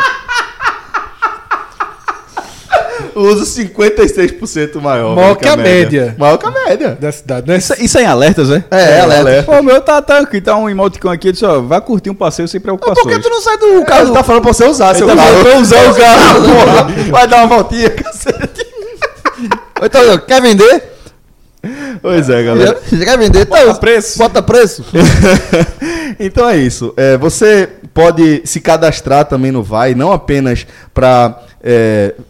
Uso 3.17 3.47
56% 3.47 4.79
maior. 4.79 5.17
Maior 5.17 5.37
que 5.37 5.49
a 5.49 5.57
média. 5.57 6.15
Maior 6.19 6.37
que 6.37 6.47
a 6.47 6.51
média. 6.51 6.99
da 7.01 7.11
cidade, 7.11 7.49
né? 7.49 7.57
Isso, 7.57 7.73
isso 7.79 7.97
é 7.97 8.03
em 8.03 8.07
alertas, 8.07 8.51
é? 8.51 8.63
É, 8.71 9.01
alerta. 9.01 9.43
Pô, 9.45 9.53
o 9.59 9.63
meu 9.63 9.81
tá, 9.81 10.03
tá 10.03 10.19
aqui, 10.19 10.39
tá 10.39 10.55
um 10.55 10.69
emoticon 10.69 11.09
aqui, 11.09 11.29
ele 11.29 11.33
disse, 11.33 11.47
ó, 11.47 11.63
vai 11.63 11.81
curtir 11.81 12.11
um 12.11 12.15
passeio 12.15 12.47
sem 12.47 12.61
preocupações. 12.61 13.03
Por 13.03 13.11
que 13.11 13.19
tu 13.19 13.31
não 13.31 13.41
sai 13.41 13.57
do 13.57 13.81
O 13.81 13.87
cara 13.87 14.03
carro? 14.03 14.13
tá 14.13 14.23
falando 14.23 14.43
pra 14.43 14.53
você 14.53 14.67
usar 14.67 14.95
seu 14.95 15.07
tá 15.07 15.17
carro. 15.17 15.49
eu 15.49 15.61
usar 15.61 15.91
o 15.91 15.95
carro. 15.95 16.43
porra. 16.43 17.11
Vai 17.11 17.27
dar 17.27 17.39
uma 17.39 17.47
voltinha, 17.47 17.89
cacete. 17.89 18.67
Então, 19.83 20.19
quer 20.19 20.43
vender? 20.43 20.83
Pois 22.03 22.29
é, 22.29 22.43
galera. 22.43 22.79
Já 22.93 23.05
quer 23.05 23.19
vender? 23.19 23.47
Bota 23.47 23.63
Então, 23.63 23.75
preço. 23.77 24.19
Bota 24.19 24.43
preço. 24.43 24.85
então 26.21 26.49
é 26.49 26.57
isso. 26.59 26.93
É, 26.97 27.17
você 27.17 27.69
pode 27.95 28.43
se 28.45 28.61
cadastrar 28.61 29.25
também 29.25 29.51
no 29.51 29.63
Vai, 29.63 29.95
não 29.95 30.13
apenas 30.13 30.67
para 30.93 31.41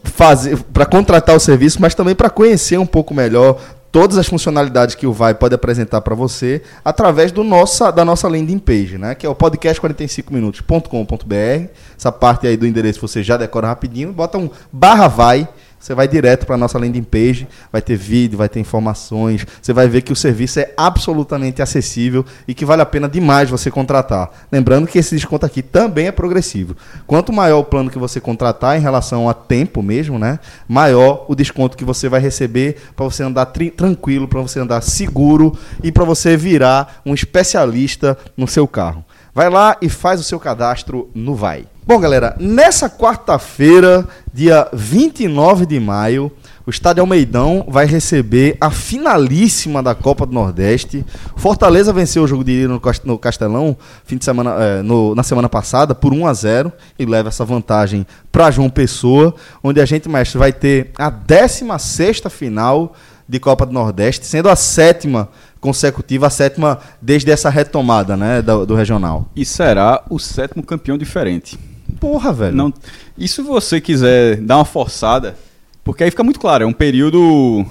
fazer, 0.04 0.56
para 0.72 0.86
contratar 0.86 1.36
o 1.36 1.40
serviço, 1.40 1.78
mas 1.80 1.94
também 1.94 2.14
para 2.14 2.30
conhecer 2.30 2.78
um 2.78 2.86
pouco 2.86 3.12
melhor 3.12 3.58
todas 3.92 4.18
as 4.18 4.26
funcionalidades 4.26 4.94
que 4.94 5.06
o 5.06 5.12
Vai 5.12 5.34
pode 5.34 5.54
apresentar 5.54 6.00
para 6.02 6.14
você 6.14 6.62
através 6.84 7.32
do 7.32 7.42
nossa, 7.42 7.90
da 7.90 8.04
nossa 8.04 8.28
landing 8.28 8.58
page, 8.58 8.98
né? 8.98 9.14
Que 9.14 9.24
é 9.24 9.28
o 9.28 9.34
podcast45minutos.com.br. 9.34 11.70
Essa 11.96 12.12
parte 12.12 12.46
aí 12.46 12.58
do 12.58 12.66
endereço 12.66 13.00
você 13.00 13.22
já 13.22 13.38
decora 13.38 13.68
rapidinho, 13.68 14.12
bota 14.12 14.36
um 14.36 14.50
barra 14.70 15.08
Vai. 15.08 15.48
Você 15.86 15.94
vai 15.94 16.08
direto 16.08 16.46
para 16.46 16.56
a 16.56 16.58
nossa 16.58 16.80
landing 16.80 17.04
page, 17.04 17.46
vai 17.70 17.80
ter 17.80 17.96
vídeo, 17.96 18.36
vai 18.36 18.48
ter 18.48 18.58
informações. 18.58 19.46
Você 19.62 19.72
vai 19.72 19.88
ver 19.88 20.02
que 20.02 20.12
o 20.12 20.16
serviço 20.16 20.58
é 20.58 20.74
absolutamente 20.76 21.62
acessível 21.62 22.26
e 22.48 22.54
que 22.54 22.64
vale 22.64 22.82
a 22.82 22.86
pena 22.86 23.08
demais 23.08 23.48
você 23.48 23.70
contratar. 23.70 24.32
Lembrando 24.50 24.88
que 24.88 24.98
esse 24.98 25.14
desconto 25.14 25.46
aqui 25.46 25.62
também 25.62 26.08
é 26.08 26.10
progressivo. 26.10 26.76
Quanto 27.06 27.32
maior 27.32 27.60
o 27.60 27.64
plano 27.64 27.88
que 27.88 28.00
você 28.00 28.20
contratar 28.20 28.76
em 28.76 28.80
relação 28.80 29.28
a 29.28 29.34
tempo 29.34 29.80
mesmo, 29.80 30.18
né? 30.18 30.40
Maior 30.66 31.24
o 31.28 31.36
desconto 31.36 31.76
que 31.76 31.84
você 31.84 32.08
vai 32.08 32.18
receber 32.18 32.78
para 32.96 33.04
você 33.04 33.22
andar 33.22 33.46
tranquilo, 33.46 34.26
para 34.26 34.42
você 34.42 34.58
andar 34.58 34.80
seguro 34.80 35.56
e 35.84 35.92
para 35.92 36.02
você 36.02 36.36
virar 36.36 37.00
um 37.06 37.14
especialista 37.14 38.18
no 38.36 38.48
seu 38.48 38.66
carro. 38.66 39.04
Vai 39.36 39.50
lá 39.50 39.76
e 39.82 39.90
faz 39.90 40.18
o 40.18 40.22
seu 40.22 40.40
cadastro 40.40 41.10
no 41.14 41.34
Vai. 41.34 41.66
Bom, 41.86 42.00
galera, 42.00 42.34
nessa 42.40 42.88
quarta-feira, 42.88 44.08
dia 44.32 44.66
29 44.72 45.66
de 45.66 45.78
maio, 45.78 46.32
o 46.66 46.70
Estádio 46.70 47.02
Almeidão 47.02 47.62
vai 47.68 47.84
receber 47.84 48.56
a 48.58 48.70
finalíssima 48.70 49.82
da 49.82 49.94
Copa 49.94 50.24
do 50.24 50.32
Nordeste. 50.32 51.04
Fortaleza 51.36 51.92
venceu 51.92 52.22
o 52.22 52.26
jogo 52.26 52.42
de 52.42 52.62
ida 52.62 52.68
no 52.72 52.80
Cas- 52.80 53.02
no 53.04 53.18
Castelão 53.18 53.76
fim 54.06 54.16
de 54.16 54.24
semana, 54.24 54.54
eh, 54.58 54.82
no- 54.82 55.14
na 55.14 55.22
semana 55.22 55.50
passada 55.50 55.94
por 55.94 56.14
1 56.14 56.26
a 56.26 56.32
0 56.32 56.72
e 56.98 57.04
leva 57.04 57.28
essa 57.28 57.44
vantagem 57.44 58.06
para 58.32 58.50
João 58.50 58.70
Pessoa, 58.70 59.34
onde 59.62 59.82
a 59.82 59.84
gente, 59.84 60.08
mestre, 60.08 60.38
vai 60.38 60.50
ter 60.50 60.92
a 60.98 61.10
16ª 61.10 62.30
final 62.30 62.94
de 63.28 63.38
Copa 63.38 63.66
do 63.66 63.72
Nordeste, 63.74 64.24
sendo 64.24 64.48
a 64.48 64.56
sétima 64.56 65.28
consecutiva, 65.66 66.28
a 66.28 66.30
sétima 66.30 66.78
desde 67.02 67.30
essa 67.30 67.50
retomada 67.50 68.16
né, 68.16 68.40
do, 68.40 68.64
do 68.64 68.74
regional. 68.76 69.28
E 69.34 69.44
será 69.44 70.04
o 70.08 70.18
sétimo 70.18 70.62
campeão 70.62 70.96
diferente. 70.96 71.58
Porra, 71.98 72.32
velho. 72.32 72.54
Não, 72.56 72.72
e 73.18 73.26
se 73.26 73.42
você 73.42 73.80
quiser 73.80 74.36
dar 74.36 74.58
uma 74.58 74.64
forçada, 74.64 75.34
porque 75.82 76.04
aí 76.04 76.10
fica 76.10 76.22
muito 76.22 76.38
claro, 76.38 76.62
é 76.64 76.66
um 76.66 76.72
período 76.72 77.66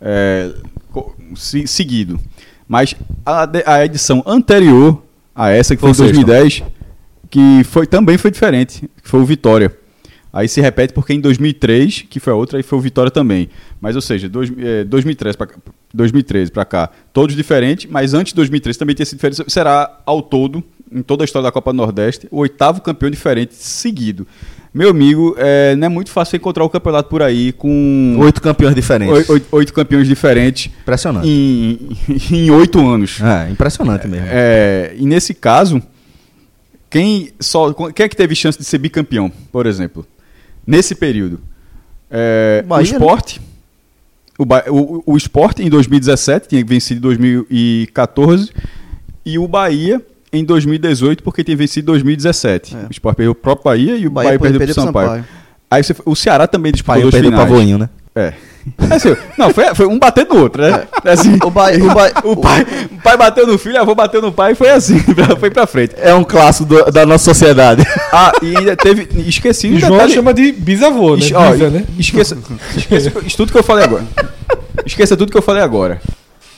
é, 0.00 0.52
se- 1.34 1.66
seguido. 1.66 2.20
Mas 2.68 2.94
a, 3.24 3.48
a 3.66 3.84
edição 3.84 4.22
anterior 4.26 5.02
a 5.34 5.50
essa, 5.50 5.74
que 5.74 5.80
foi 5.80 5.90
em 5.90 5.94
seja, 5.94 6.12
2010, 6.12 6.62
que 7.30 7.64
foi, 7.64 7.86
também 7.86 8.18
foi 8.18 8.30
diferente, 8.30 8.90
foi 9.02 9.20
o 9.20 9.24
Vitória. 9.24 9.74
Aí 10.32 10.48
se 10.48 10.60
repete 10.62 10.94
porque 10.94 11.12
em 11.12 11.20
2003, 11.20 12.06
que 12.08 12.18
foi 12.18 12.32
a 12.32 12.36
outra, 12.36 12.58
aí 12.58 12.62
foi 12.62 12.78
o 12.78 12.80
Vitória 12.82 13.10
também. 13.10 13.50
Mas, 13.80 13.96
ou 13.96 14.00
seja, 14.00 14.28
dois, 14.30 14.50
é, 14.58 14.82
2013 14.84 15.36
para 15.36 15.48
2013 15.94 16.50
para 16.50 16.64
cá, 16.64 16.90
todos 17.12 17.34
diferentes, 17.36 17.90
mas 17.90 18.14
antes 18.14 18.32
de 18.32 18.36
2013 18.36 18.78
também 18.78 18.94
tinha 18.94 19.06
sido 19.06 19.16
diferente. 19.18 19.44
Será, 19.52 19.98
ao 20.06 20.22
todo, 20.22 20.62
em 20.90 21.02
toda 21.02 21.22
a 21.22 21.26
história 21.26 21.44
da 21.44 21.52
Copa 21.52 21.72
do 21.72 21.76
Nordeste, 21.76 22.26
o 22.30 22.38
oitavo 22.38 22.80
campeão 22.80 23.10
diferente 23.10 23.54
seguido. 23.54 24.26
Meu 24.74 24.88
amigo, 24.88 25.34
é, 25.36 25.76
não 25.76 25.84
é 25.86 25.88
muito 25.90 26.10
fácil 26.10 26.36
encontrar 26.36 26.64
o 26.64 26.70
campeonato 26.70 27.10
por 27.10 27.22
aí 27.22 27.52
com 27.52 28.16
Oito 28.20 28.40
campeões 28.40 28.74
diferentes. 28.74 29.14
oi- 29.14 29.24
oito, 29.28 29.46
oito 29.52 29.72
campeões 29.74 30.08
diferentes 30.08 30.72
Impressionante. 30.80 31.28
em, 31.28 31.90
em 32.34 32.50
oito 32.50 32.78
anos. 32.88 33.20
É, 33.20 33.50
impressionante 33.50 34.08
mesmo. 34.08 34.26
É, 34.30 34.94
e 34.96 35.04
nesse 35.04 35.34
caso, 35.34 35.82
quem 36.88 37.32
só 37.38 37.72
quem 37.90 38.04
é 38.04 38.08
que 38.08 38.16
teve 38.16 38.34
chance 38.34 38.58
de 38.58 38.64
ser 38.64 38.78
bicampeão, 38.78 39.30
por 39.50 39.66
exemplo, 39.66 40.06
nesse 40.66 40.94
período? 40.94 41.40
É, 42.10 42.62
o 42.64 42.68
Bahia, 42.68 42.84
esporte. 42.92 43.40
O, 44.38 44.44
o, 44.44 45.02
o 45.06 45.16
esporte 45.16 45.62
em 45.62 45.68
2017 45.68 46.48
tinha 46.48 46.64
vencido 46.64 46.98
em 46.98 47.02
2014 47.02 48.50
e 49.24 49.38
o 49.38 49.46
Bahia 49.46 50.00
em 50.32 50.44
2018 50.44 51.22
porque 51.22 51.44
tinha 51.44 51.56
vencido 51.56 51.84
em 51.84 51.92
2017. 51.92 52.76
É. 52.76 52.78
O 52.88 52.90
esporte 52.90 53.16
perdeu 53.16 53.32
o 53.32 53.34
próprio 53.34 53.64
Bahia 53.64 53.96
e 53.96 54.06
o 54.06 54.10
Bahia 54.10 54.30
Bahia, 54.30 54.38
perdeu 54.38 54.38
para 54.38 54.56
o 54.56 54.58
perdeu 54.58 54.74
pro 54.74 54.84
Sampaio. 54.84 55.08
Sampaio. 55.08 55.24
Aí 55.70 55.82
você, 55.82 55.94
o 56.04 56.14
Ceará 56.14 56.46
também 56.46 56.72
disputou 56.72 56.96
eu 56.96 57.02
dois 57.02 57.14
perdi 57.14 57.28
o 57.28 57.30
finais. 57.30 57.48
pavoinho, 57.48 57.78
né? 57.78 57.88
É. 58.14 58.32
Assim, 58.90 59.16
não, 59.38 59.50
foi, 59.52 59.74
foi 59.74 59.86
um 59.86 59.98
bater 59.98 60.24
no 60.26 60.38
outro, 60.40 60.62
né? 60.62 60.86
Assim, 61.04 61.36
O 61.42 61.50
Bahia, 61.50 61.82
o 61.82 61.92
Bahia, 61.94 62.12
o 62.22 62.36
pai, 62.36 62.66
o 62.92 63.02
pai 63.02 63.16
bateu 63.16 63.46
no 63.46 63.58
filho, 63.58 63.76
a 63.78 63.80
avô 63.80 63.94
bateu 63.94 64.20
no 64.22 64.30
pai 64.30 64.52
e 64.52 64.54
foi 64.54 64.70
assim, 64.70 65.00
foi 65.40 65.50
pra 65.50 65.66
frente. 65.66 65.94
É 65.96 66.14
um 66.14 66.22
clássico 66.22 66.66
do- 66.68 66.84
da 66.92 67.04
nossa 67.06 67.24
sociedade. 67.24 67.82
Ah, 68.14 68.30
e 68.42 68.54
ainda 68.54 68.76
teve. 68.76 69.08
Esqueci 69.26 69.68
um 69.68 69.78
João 69.80 69.92
detalhe. 69.92 70.12
chama 70.12 70.34
de 70.34 70.52
bisavô, 70.52 71.16
né? 71.16 71.24
Es- 71.24 71.32
ó, 71.32 71.50
Bisa, 71.52 71.70
né? 71.70 71.84
Esqueça, 71.98 72.38
esqueça 72.76 73.12
isso 73.26 73.36
tudo 73.38 73.50
que 73.50 73.58
eu 73.58 73.62
falei 73.62 73.84
agora. 73.84 74.04
Esqueça 74.84 75.16
tudo 75.16 75.32
que 75.32 75.38
eu 75.38 75.42
falei 75.42 75.62
agora. 75.62 76.00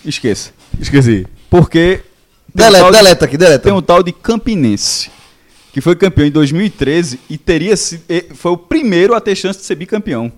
Esqueça. 0.05 0.51
Esqueci. 0.81 1.25
Porque. 1.49 2.01
tem 2.55 2.67
um 2.67 2.71
deleta, 2.71 2.85
de- 2.91 2.97
deleta 2.97 3.25
aqui, 3.25 3.37
deleta. 3.39 3.59
Tem 3.61 3.73
um 3.73 3.81
tal 3.81 4.03
de 4.03 4.11
Campinense. 4.13 5.11
Que 5.73 5.81
foi 5.81 5.95
campeão 5.95 6.27
em 6.27 6.31
2013 6.33 7.21
e 7.31 7.39
teria 7.39 7.77
sido. 7.77 8.03
e 8.09 8.25
Foi 8.35 8.51
o 8.53 8.57
primeiro 8.57 9.15
a 9.15 9.21
ter 9.21 9.37
chance 9.37 9.61
de 9.61 9.65
ser 9.65 9.77
bicampeão. 9.77 10.31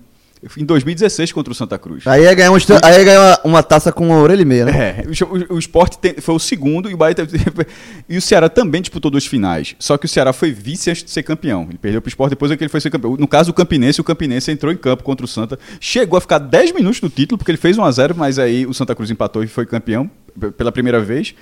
Em 0.55 0.63
2016 0.63 1.31
contra 1.31 1.51
o 1.51 1.55
Santa 1.55 1.77
Cruz. 1.79 2.05
Aí 2.05 2.23
ia 2.23 2.33
ganhar, 2.33 2.51
um, 2.51 2.55
aí 2.55 2.97
ia 2.97 3.03
ganhar 3.03 3.19
uma, 3.19 3.39
uma 3.43 3.63
taça 3.63 3.91
com 3.91 4.05
uma 4.05 4.19
orelha 4.19 4.41
e 4.43 4.45
meia, 4.45 4.65
né? 4.65 4.71
É, 4.99 5.03
o, 5.23 5.53
o, 5.53 5.55
o 5.55 5.59
esporte 5.59 5.97
tem- 5.97 6.13
foi 6.21 6.35
o 6.35 6.39
segundo 6.39 6.89
e 6.89 6.93
o 6.93 6.97
Bahia 6.97 7.15
teve, 7.15 7.39
e 8.07 8.17
o 8.17 8.21
Ceará 8.21 8.47
também 8.47 8.81
disputou 8.81 9.09
duas 9.09 9.25
finais. 9.25 9.75
Só 9.79 9.97
que 9.97 10.05
o 10.05 10.09
Ceará 10.09 10.31
foi 10.33 10.51
vice 10.51 10.91
antes 10.91 11.03
de 11.03 11.09
ser 11.09 11.23
campeão. 11.23 11.65
Ele 11.69 11.77
perdeu 11.79 12.01
para 12.01 12.07
o 12.07 12.09
esporte 12.09 12.29
depois 12.31 12.51
é 12.51 12.57
que 12.57 12.63
ele 12.63 12.69
foi 12.69 12.79
ser 12.79 12.91
campeão. 12.91 13.17
No 13.17 13.27
caso 13.27 13.51
do 13.51 13.53
Campinense, 13.53 13.99
o 13.99 14.03
Campinense 14.03 14.51
entrou 14.51 14.71
em 14.71 14.77
campo 14.77 15.03
contra 15.03 15.25
o 15.25 15.27
Santa. 15.27 15.57
Chegou 15.79 16.17
a 16.17 16.21
ficar 16.21 16.37
10 16.37 16.71
minutos 16.71 17.01
no 17.01 17.09
título, 17.09 17.37
porque 17.37 17.49
ele 17.51 17.57
fez 17.57 17.77
1 17.77 17.83
a 17.83 17.91
0 17.91 18.15
mas 18.15 18.37
aí 18.37 18.65
o 18.65 18.73
Santa 18.73 18.93
Cruz 18.93 19.09
empatou 19.09 19.43
e 19.43 19.47
foi 19.47 19.65
campeão 19.65 20.09
pela 20.55 20.71
primeira 20.71 21.01
vez. 21.01 21.33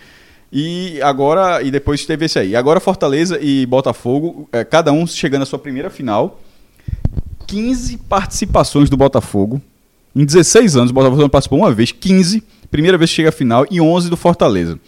E 0.53 1.01
agora, 1.01 1.61
e 1.61 1.69
depois 1.69 2.05
teve 2.05 2.25
esse 2.25 2.39
aí. 2.39 2.51
E 2.51 2.55
agora 2.55 2.79
Fortaleza 2.79 3.37
e 3.41 3.65
Botafogo, 3.65 4.47
é, 4.53 4.63
cada 4.63 4.91
um 4.93 5.05
chegando 5.05 5.41
à 5.41 5.45
sua 5.45 5.59
primeira 5.59 5.89
final. 5.89 6.39
15 7.47 7.97
participações 7.97 8.89
do 8.89 8.97
Botafogo. 8.97 9.61
Em 10.15 10.25
16 10.25 10.77
anos, 10.77 10.91
o 10.91 10.93
Botafogo 10.93 11.21
não 11.21 11.29
participou 11.29 11.59
uma 11.59 11.71
vez, 11.71 11.91
15. 11.91 12.43
Primeira 12.71 12.97
vez 12.97 13.09
que 13.09 13.15
chega 13.17 13.29
à 13.29 13.31
final 13.31 13.65
e 13.69 13.79
11 13.81 14.09
do 14.09 14.17
Fortaleza. 14.17 14.79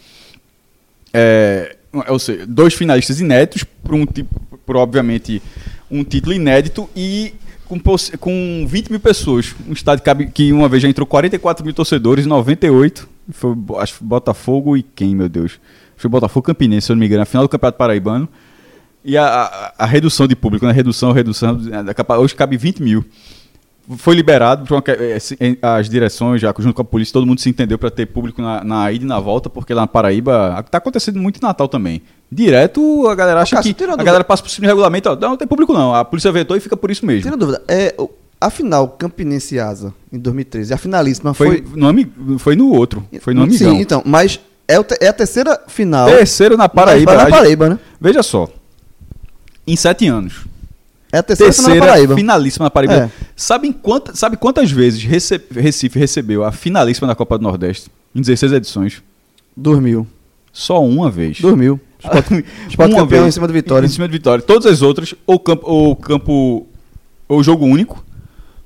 É, 1.12 1.76
ou 2.08 2.18
seja, 2.18 2.46
dois 2.46 2.74
finalistas 2.74 3.20
inéditos, 3.20 3.64
por, 3.64 3.94
um, 3.94 4.04
por 4.04 4.76
obviamente 4.76 5.42
um 5.90 6.04
título 6.04 6.34
inédito 6.34 6.88
e 6.94 7.34
com, 7.66 7.78
com 8.18 8.66
20 8.66 8.90
mil 8.90 9.00
pessoas. 9.00 9.54
Um 9.68 9.72
estádio 9.72 10.04
que, 10.32 10.52
uma 10.52 10.68
vez 10.68 10.82
já 10.82 10.88
entrou 10.88 11.06
44 11.06 11.64
mil 11.64 11.74
torcedores, 11.74 12.26
98. 12.26 13.08
Foi, 13.30 13.54
acho 13.78 13.98
que 13.98 14.04
Botafogo 14.04 14.76
e 14.76 14.82
quem, 14.82 15.14
meu 15.14 15.28
Deus? 15.28 15.60
Foi 15.96 16.08
Botafogo 16.08 16.46
Campinense, 16.46 16.86
se 16.86 16.92
eu 16.92 16.96
não 16.96 17.00
me 17.00 17.06
engano, 17.06 17.20
na 17.20 17.26
final 17.26 17.44
do 17.44 17.48
Campeonato 17.48 17.78
Paraibano. 17.78 18.28
E 19.08 19.16
a, 19.16 19.24
a- 19.26 19.72
a 19.78 19.86
redução 19.86 20.26
de 20.26 20.36
público, 20.36 20.66
né? 20.66 20.72
Redução, 20.72 21.12
redução, 21.12 21.58
hoje 22.18 22.34
cabe 22.34 22.58
20 22.58 22.82
mil. 22.82 23.02
Foi 23.96 24.14
liberado, 24.14 24.66
eh, 24.86 25.56
as 25.62 25.88
direções, 25.88 26.42
já 26.42 26.52
junto 26.58 26.74
com 26.74 26.82
a 26.82 26.84
polícia, 26.84 27.10
todo 27.14 27.24
mundo 27.26 27.40
se 27.40 27.48
entendeu 27.48 27.78
para 27.78 27.90
ter 27.90 28.04
público 28.04 28.42
na, 28.42 28.62
na 28.62 28.92
ida 28.92 29.02
e 29.06 29.08
na 29.08 29.18
volta, 29.18 29.48
porque 29.48 29.72
lá 29.72 29.80
na 29.80 29.86
Paraíba 29.86 30.62
está 30.62 30.76
acontecendo 30.76 31.18
muito 31.18 31.38
em 31.38 31.42
Natal 31.42 31.66
também. 31.68 32.02
Direto 32.30 33.08
a 33.08 33.14
galera 33.14 33.40
acha 33.40 33.56
Cássio, 33.56 33.74
que. 33.74 33.84
A 33.84 33.94
uma 33.94 34.04
galera 34.04 34.22
passa 34.24 34.42
por 34.42 34.50
cima 34.50 34.66
do 34.66 34.68
regulamento, 34.68 35.08
ó, 35.08 35.16
não, 35.16 35.30
não 35.30 35.36
tem 35.38 35.48
público 35.48 35.72
não. 35.72 35.94
A 35.94 36.04
polícia 36.04 36.30
vetou 36.30 36.54
e 36.54 36.60
fica 36.60 36.76
por 36.76 36.90
isso 36.90 37.06
mesmo. 37.06 37.22
Tira 37.22 37.36
dúvida. 37.38 37.62
É, 37.66 37.94
a 38.38 38.50
final 38.50 38.88
Campinense 38.88 39.58
Asa, 39.58 39.94
em 40.12 40.18
2013, 40.18 40.74
a 40.74 40.76
finalíssima 40.76 41.32
Foi, 41.32 41.62
foi... 41.62 41.64
no, 41.74 41.88
ami- 41.88 42.12
foi 42.38 42.54
no 42.56 42.68
outro, 42.70 43.02
foi 43.22 43.32
no 43.32 43.44
Amigão. 43.44 43.74
Sim, 43.74 43.80
então, 43.80 44.02
mas 44.04 44.38
é, 44.68 44.74
é 45.00 45.08
a 45.08 45.12
terceira 45.14 45.58
final 45.66 46.08
Terceiro 46.10 46.58
na 46.58 46.68
Paraíba. 46.68 47.14
na 47.14 47.22
a- 47.22 47.30
Paraíba, 47.30 47.70
né? 47.70 47.78
Veja 47.98 48.22
só. 48.22 48.50
Em 49.72 49.76
sete 49.76 50.06
anos. 50.06 50.46
É 51.10 51.18
a 51.18 51.22
terceira, 51.22 51.52
da 51.52 51.86
Paraíba. 51.86 52.14
finalíssima 52.16 52.64
na 52.66 52.70
Paraíba. 52.70 52.94
É. 52.94 53.10
Sabe, 53.34 53.72
quanta, 53.72 54.14
sabe 54.14 54.36
quantas 54.36 54.70
vezes 54.70 55.02
Rece- 55.02 55.40
Recife 55.54 55.98
recebeu 55.98 56.44
a 56.44 56.52
finalíssima 56.52 57.06
da 57.08 57.14
Copa 57.14 57.38
do 57.38 57.42
Nordeste? 57.44 57.88
Em 58.14 58.20
16 58.20 58.52
edições. 58.52 59.02
Dormiu. 59.56 60.06
Só 60.52 60.84
uma 60.84 61.10
vez. 61.10 61.40
Dormiu. 61.40 61.80
Sport, 61.98 62.26
Sport 62.68 62.90
Uma 62.92 63.00
campeão 63.00 63.22
vez. 63.22 63.26
em 63.26 63.30
cima 63.32 63.46
do 63.46 63.52
Vitória. 63.54 63.86
Em 63.86 63.88
cima 63.88 64.06
de 64.06 64.12
Vitória. 64.12 64.42
Todas 64.42 64.66
as 64.70 64.82
outras, 64.82 65.14
ou 65.26 65.38
campo, 65.40 65.66
ou 65.70 65.96
campo, 65.96 66.66
ou 67.26 67.42
jogo 67.42 67.64
único. 67.64 68.04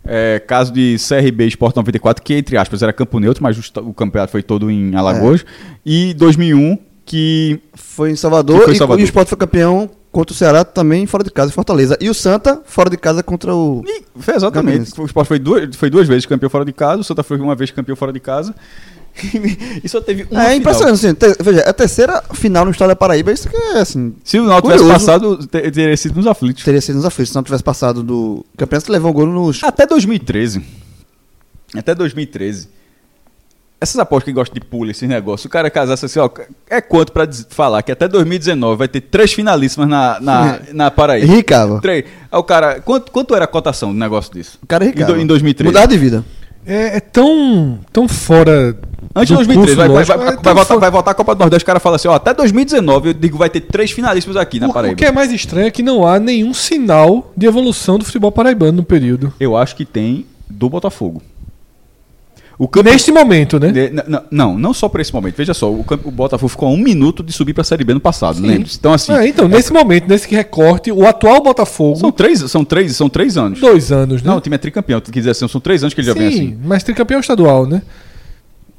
É, 0.05 0.41
caso 0.41 0.73
de 0.73 0.97
CRB 0.99 1.47
Sport 1.47 1.77
94, 1.77 2.25
que 2.25 2.35
entre 2.35 2.57
aspas 2.57 2.83
era 2.83 2.93
campo 2.93 3.21
neutro, 3.21 3.41
mas 3.41 3.57
o, 3.77 3.95
campeonato 3.95 4.33
foi 4.33 4.43
todo 4.43 4.69
em 4.69 4.97
Alagoas. 4.97 5.45
E 5.87 6.13
2001, 6.15 6.77
que 7.07 7.61
Foi 7.75 8.11
em 8.11 8.17
Salvador, 8.17 8.63
foi 8.63 8.73
em 8.73 8.75
e- 8.75 8.79
Salvador. 8.79 9.01
e 9.01 9.05
o 9.05 9.07
Sport 9.07 9.29
foi 9.29 9.39
campeão 9.39 9.89
contra 10.13 10.33
o 10.33 10.37
Ceará 10.37 10.65
também 10.65 11.07
fora 11.07 11.25
de 11.25 11.31
casa, 11.31 11.51
em 11.51 11.55
Fortaleza. 11.55 11.97
E 12.01 12.09
o 12.11 12.15
Santa 12.15 12.61
fora 12.67 12.91
de 12.91 12.97
casa 12.99 13.23
contra 13.23 13.55
o. 13.55 13.83
E 13.87 14.05
foi 14.21 14.37
exatamente. 14.37 14.93
O 15.01 15.07
Sport 15.07 15.27
foi 15.27 15.39
duas, 15.39 15.75
foi 15.75 15.89
duas 15.91 16.07
vezes 16.07 16.27
campeão 16.27 16.51
fora 16.51 16.65
de 16.65 16.73
casa, 16.73 17.01
o 17.01 17.05
Santa 17.05 17.23
foi 17.23 17.39
uma 17.39 17.57
vez 17.57 17.71
campeão 17.71 17.97
fora 17.97 18.13
de 18.13 18.21
casa. 18.21 18.55
e 19.85 19.87
só 19.89 20.01
teve 20.01 20.27
uma 20.31 20.51
é 20.51 20.55
impressionante, 20.55 20.95
assim, 20.95 21.15
te- 21.15 21.37
veja, 21.43 21.61
é 21.61 21.69
a 21.69 21.73
terceira 21.73 22.23
final 22.33 22.65
no 22.65 22.71
estado 22.71 22.89
da 22.89 22.97
Paraíba, 22.97 23.31
isso 23.31 23.47
que 23.49 23.57
é 23.57 23.79
assim. 23.81 24.15
Se 24.25 24.39
o 24.39 24.45
Náutico 24.45 24.73
tivesse 24.73 24.91
passado, 24.91 25.37
te- 25.47 25.71
teria 25.71 25.97
sido 25.97 26.17
nos 26.17 26.27
aflitos. 26.27 26.65
Teria 26.65 26.81
sido 26.81 26.97
nos 26.97 27.05
aflitos 27.05 27.31
se 27.31 27.35
não 27.35 27.43
tivesse 27.43 27.63
passado 27.63 28.03
do 28.03 28.45
campeonato 28.57 28.87
que 28.87 28.93
levou 28.93 29.11
um 29.11 29.15
gol 29.15 29.27
nos. 29.27 29.63
Até 29.65 29.87
2013. 29.87 30.63
Até 31.75 31.95
2013. 31.95 32.69
Essas 33.83 33.99
apostas 33.99 34.27
que 34.27 34.33
gostam 34.33 34.55
de 34.55 34.61
pula, 34.61 34.93
esses 34.93 35.09
negócios, 35.09 35.45
o 35.45 35.49
cara 35.49 35.69
casasse 35.69 36.05
assim, 36.07 36.21
ó, 36.21 36.31
é 36.71 36.81
quanto 36.81 37.11
pra 37.13 37.27
falar 37.51 37.83
que 37.83 37.91
até 37.91 38.07
2019 38.07 38.79
vai 38.79 38.87
ter 38.89 39.01
três 39.01 39.33
finalíssimas 39.33 39.89
na, 39.89 40.21
na, 40.21 40.61
na 40.73 40.91
Paraíba? 40.91 41.33
Ricava. 41.33 41.81
Três. 41.81 42.05
Aí 42.31 42.39
o 42.39 42.45
cara, 42.45 42.81
quanto, 42.81 43.11
quanto 43.11 43.35
era 43.35 43.45
a 43.45 43.49
cotação 43.49 43.93
do 43.93 43.99
negócio 43.99 44.33
disso? 44.33 44.59
O 44.63 44.67
cara 44.67 44.85
é 44.85 44.89
Em, 44.89 44.91
ricava. 44.91 45.21
em 45.21 45.27
2013. 45.27 45.75
Mudar 45.75 45.87
de 45.87 45.99
vida. 45.99 46.25
É, 46.65 46.99
é 46.99 47.01
tão, 47.01 47.81
tão 47.93 48.07
fora. 48.07 48.77
Antes 49.17 49.29
de 49.29 49.35
do 49.35 49.47
2013, 49.53 49.77
curso 49.77 49.77
vai, 49.77 49.89
vai, 49.89 50.05
vai, 50.05 50.29
é 50.53 50.55
vai 50.55 50.65
fora- 50.65 50.79
vai 50.81 50.91
voltar 50.93 51.11
a 51.11 51.15
Copa 51.15 51.35
do 51.35 51.41
Nordeste, 51.41 51.65
o 51.65 51.67
cara 51.67 51.81
fala 51.81 51.97
assim, 51.97 52.07
ó, 52.07 52.15
até 52.15 52.33
2019 52.33 53.09
eu 53.09 53.15
digo 53.15 53.37
vai 53.37 53.51
ter 53.51 53.63
três 53.63 53.91
finalíssimos 53.91 54.37
aqui 54.37 54.61
na 54.61 54.69
O, 54.69 54.71
o 54.71 54.73
Paraíba. 54.73 54.95
que 54.97 55.05
é 55.05 55.11
mais 55.11 55.33
estranho 55.33 55.67
é 55.67 55.71
que 55.73 55.83
não 55.83 56.07
há 56.07 56.21
nenhum 56.21 56.55
sinal 56.55 57.33
de 57.37 57.47
evolução 57.47 57.99
do 57.99 58.05
futebol 58.05 58.31
paraibano 58.31 58.73
no 58.79 58.85
período. 58.85 59.33
Eu 59.41 59.57
acho 59.57 59.75
que 59.75 59.85
tem 59.85 60.25
do 60.49 60.69
Botafogo. 60.71 61.21
O 62.63 62.69
campo... 62.69 62.89
Neste 62.89 63.11
momento, 63.11 63.59
né? 63.59 63.73
De- 63.73 63.89
n- 63.91 64.03
n- 64.07 64.21
não, 64.31 64.57
não 64.57 64.73
só 64.73 64.89
por 64.89 65.01
esse 65.01 65.13
momento. 65.13 65.35
Veja 65.37 65.53
só, 65.53 65.73
o, 65.73 65.83
campo- 65.83 66.09
o 66.09 66.13
Botafogo 66.13 66.49
ficou 66.49 66.69
a 66.69 66.71
um 66.71 66.77
minuto 66.77 67.21
de 67.21 67.33
subir 67.33 67.53
para 67.55 67.63
a 67.63 67.65
Série 67.65 67.83
B 67.83 67.93
no 67.95 67.99
passado, 68.01 68.41
lembre-se. 68.41 68.77
Então, 68.79 68.93
assim, 68.93 69.13
É, 69.13 69.27
então, 69.27 69.49
nesse 69.49 69.73
momento, 69.73 70.07
nesse 70.09 70.29
recorte, 70.33 70.93
o 70.93 71.05
atual 71.05 71.43
Botafogo, 71.43 71.97
são, 71.97 72.13
três, 72.13 72.39
são, 72.49 72.65
três, 72.65 72.95
são 72.95 73.09
três 73.09 73.37
anos. 73.37 73.59
dois 73.59 73.91
anos, 73.91 74.23
né? 74.23 74.31
Não, 74.31 74.37
o 74.37 74.41
time 74.41 74.55
é 74.55 74.59
tricampeão, 74.59 75.01
quer 75.01 75.11
dizer 75.11 75.31
assim, 75.31 75.49
são 75.49 75.61
três 75.61 75.83
anos 75.83 75.93
que 75.93 76.01
ele 76.03 76.07
já 76.07 76.13
Sim, 76.13 76.19
vem 76.21 76.29
assim. 76.29 76.59
mas 76.65 76.85
tricampeão 76.85 77.19
estadual, 77.19 77.67
né? 77.67 77.83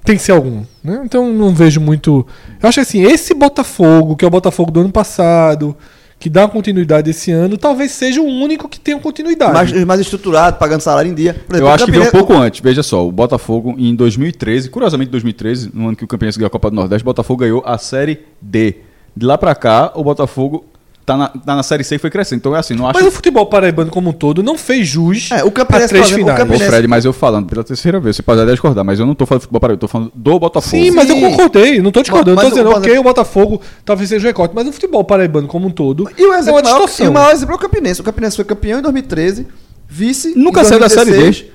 Tem 0.05 0.15
que 0.15 0.21
ser 0.23 0.31
algum, 0.31 0.63
né? 0.81 1.01
Então 1.03 1.33
não 1.33 1.53
vejo 1.53 1.81
muito. 1.81 2.25
Eu 2.61 2.69
acho 2.69 2.75
que 2.75 2.81
assim, 2.81 3.01
esse 3.03 3.33
Botafogo, 3.33 4.15
que 4.15 4.23
é 4.23 4.27
o 4.27 4.31
Botafogo 4.31 4.71
do 4.71 4.79
ano 4.79 4.91
passado, 4.93 5.75
que 6.23 6.29
dá 6.29 6.43
uma 6.43 6.49
continuidade 6.49 7.09
esse 7.09 7.31
ano, 7.31 7.57
talvez 7.57 7.91
seja 7.91 8.21
o 8.21 8.25
único 8.25 8.69
que 8.69 8.79
tenha 8.79 8.97
continuidade. 8.97 9.51
Mais, 9.51 9.83
mais 9.83 9.99
estruturado, 9.99 10.57
pagando 10.57 10.79
salário 10.79 11.11
em 11.11 11.13
dia. 11.13 11.33
Por 11.33 11.53
Eu 11.53 11.57
exemplo, 11.57 11.73
acho 11.73 11.85
que 11.85 11.91
veio 11.91 12.03
um 12.05 12.11
pouco 12.11 12.31
antes. 12.31 12.61
Veja 12.61 12.81
só, 12.81 13.05
o 13.05 13.11
Botafogo 13.11 13.75
em 13.77 13.93
2013, 13.93 14.69
curiosamente 14.69 15.09
em 15.09 15.11
2013, 15.11 15.71
no 15.73 15.89
ano 15.89 15.97
que 15.97 16.05
o 16.05 16.07
Campinense 16.07 16.37
ganhou 16.39 16.47
a 16.47 16.49
Copa 16.49 16.69
do 16.69 16.77
Nordeste, 16.77 17.03
o 17.03 17.05
Botafogo 17.05 17.41
ganhou 17.41 17.61
a 17.65 17.77
Série 17.77 18.21
D. 18.41 18.77
De 19.13 19.25
lá 19.25 19.37
pra 19.37 19.53
cá, 19.53 19.91
o 19.95 20.01
Botafogo 20.01 20.63
tá 21.05 21.17
na, 21.17 21.27
tá 21.27 21.55
na 21.55 21.63
Série 21.63 21.83
C 21.83 21.95
e 21.95 21.97
foi 21.97 22.09
crescendo. 22.09 22.39
Então 22.39 22.55
é 22.55 22.59
assim, 22.59 22.73
não 22.75 22.87
acho... 22.87 22.97
Mas 22.97 23.07
o 23.07 23.11
futebol 23.11 23.45
paraibano 23.45 23.91
como 23.91 24.09
um 24.09 24.13
todo 24.13 24.41
não 24.41 24.57
fez 24.57 24.87
jus 24.87 25.29
É, 25.31 25.43
o 25.43 25.47
a 25.47 25.51
Campinense, 25.51 25.87
três 25.89 26.05
exemplo, 26.11 26.23
o 26.31 26.35
finais. 26.35 26.61
Ô, 26.61 26.65
Fred, 26.65 26.87
mas 26.87 27.05
eu 27.05 27.13
falando 27.13 27.47
pela 27.47 27.63
terceira 27.63 27.99
vez, 27.99 28.15
você 28.15 28.21
pode 28.23 28.41
até 28.41 28.51
discordar, 28.51 28.83
mas 28.85 28.99
eu 28.99 29.05
não 29.05 29.13
tô 29.15 29.25
falando 29.25 29.41
de 29.41 29.43
futebol 29.45 29.59
para 29.59 29.73
eu 29.73 29.77
tô 29.77 29.87
falando 29.87 30.11
do 30.15 30.39
Botafogo. 30.39 30.69
Sim, 30.83 30.91
mas 30.91 31.09
eu 31.09 31.15
Sim. 31.15 31.21
concordei, 31.29 31.81
não 31.81 31.91
tô 31.91 32.01
discordando. 32.01 32.35
Mas 32.37 32.45
tô 32.45 32.49
dizendo, 32.51 32.69
o- 32.69 32.77
ok, 32.77 32.97
o 32.97 33.03
Botafogo 33.03 33.61
talvez 33.85 34.09
seja 34.09 34.25
o 34.25 34.27
recorte, 34.27 34.53
mas 34.55 34.67
o 34.67 34.71
futebol 34.71 35.03
paraibano 35.03 35.47
como 35.47 35.67
um 35.67 35.71
todo 35.71 36.09
E 36.17 36.23
o, 36.25 36.33
é 36.33 36.39
exemplo 36.39 36.59
uma 36.59 36.61
maior, 36.63 36.77
distorção. 36.79 37.05
e 37.05 37.09
o 37.09 37.11
maior 37.13 37.31
exemplo 37.33 37.53
é 37.53 37.57
o 37.57 37.59
Campinense. 37.59 38.01
O 38.01 38.03
Campinense 38.03 38.35
foi 38.35 38.45
campeão 38.45 38.79
em 38.79 38.81
2013, 38.81 39.47
vice. 39.87 40.33
Nunca 40.37 40.61
em 40.61 40.65
saiu 40.65 40.79
da 40.79 40.89
Série 40.89 41.11
2016, 41.11 41.51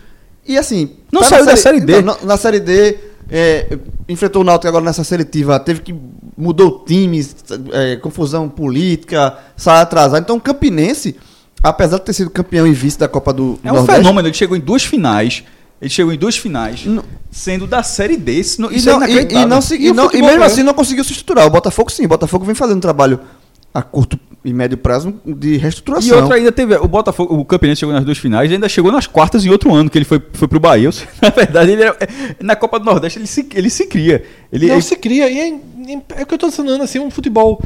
E 0.46 0.56
assim. 0.58 0.90
Não 1.12 1.22
tá 1.22 1.28
saiu 1.28 1.46
da 1.46 1.56
Série 1.56 1.80
D. 1.80 1.98
então, 2.00 2.16
na, 2.22 2.26
na 2.26 2.36
Série 2.36 2.60
D, 2.60 2.96
é, 3.30 3.78
enfrentou 4.08 4.42
o 4.42 4.44
Náutico 4.44 4.68
agora 4.68 4.84
nessa 4.84 5.04
seletiva, 5.04 5.58
teve 5.60 5.80
que. 5.80 5.94
mudou 6.36 6.84
times, 6.86 7.34
é, 7.72 7.96
confusão 7.96 8.48
política, 8.48 9.36
sai 9.56 9.80
atrasado. 9.82 10.22
Então 10.22 10.36
o 10.36 10.40
Campinense, 10.40 11.16
apesar 11.62 11.98
de 11.98 12.04
ter 12.04 12.12
sido 12.12 12.30
campeão 12.30 12.66
e 12.66 12.72
vice 12.72 12.98
da 12.98 13.08
Copa 13.08 13.32
do 13.32 13.58
É 13.64 13.70
um 13.70 13.74
Nordeste, 13.76 14.00
fenômeno, 14.02 14.28
ele 14.28 14.34
chegou 14.34 14.56
em 14.56 14.60
duas 14.60 14.82
finais. 14.84 15.42
Ele 15.80 15.90
chegou 15.90 16.12
em 16.12 16.18
duas 16.18 16.36
finais, 16.36 16.84
Não. 16.86 17.04
sendo 17.30 17.64
da 17.64 17.84
Série 17.84 18.16
D. 18.16 18.32
Isso, 18.32 18.60
não- 18.60 18.72
E, 18.72 18.78
é 18.78 18.80
não, 18.82 18.92
e, 18.94 18.96
inacreditável. 18.96 19.42
e 19.42 19.46
não, 19.46 19.58
E 19.58 19.86
e 19.88 19.92
não- 19.92 20.10
e 20.12 20.22
mesmo 20.22 20.40
né? 20.40 20.46
assim 20.46 20.62
não 20.64 20.74
conseguiu 20.74 21.04
se 21.04 21.12
estruturar. 21.12 21.46
O 21.46 21.50
Botafogo 21.50 21.88
sim, 21.92 22.04
o 22.04 22.08
Botafogo 22.08 22.44
vem 22.44 22.54
fazendo 22.54 22.78
um 22.78 22.80
trabalho 22.80 23.20
a 23.72 23.80
curto 23.80 24.18
e 24.48 24.52
médio 24.52 24.76
prazo 24.78 25.14
de 25.24 25.54
E 25.54 25.56
reestruturação. 25.58 26.18
outra 26.20 26.36
ainda 26.36 26.50
teve. 26.50 26.74
O 26.76 26.88
Botafogo, 26.88 27.34
o 27.38 27.44
Campinense 27.44 27.80
chegou 27.80 27.94
nas 27.94 28.04
duas 28.04 28.18
finais 28.18 28.50
e 28.50 28.54
ainda 28.54 28.68
chegou 28.68 28.90
nas 28.90 29.06
quartas 29.06 29.44
em 29.44 29.50
outro 29.50 29.74
ano, 29.74 29.88
que 29.90 29.98
ele 29.98 30.04
foi, 30.04 30.20
foi 30.32 30.48
pro 30.48 30.58
Bahia. 30.60 30.90
Na 31.22 31.30
verdade, 31.30 31.72
ele 31.72 31.82
era- 31.82 31.96
na 32.40 32.56
Copa 32.56 32.78
do 32.78 32.84
Nordeste 32.84 33.18
ele 33.18 33.26
se, 33.26 33.46
ele 33.54 33.70
se 33.70 33.86
cria. 33.86 34.24
Ele, 34.52 34.66
Não 34.66 34.74
ele- 34.74 34.82
se 34.82 34.96
cria. 34.96 35.28
E 35.30 35.38
é, 35.38 35.92
é 36.18 36.22
o 36.22 36.26
que 36.26 36.34
eu 36.34 36.38
tô 36.38 36.48
dizendo, 36.48 36.82
assim, 36.82 36.98
um 36.98 37.10
futebol 37.10 37.62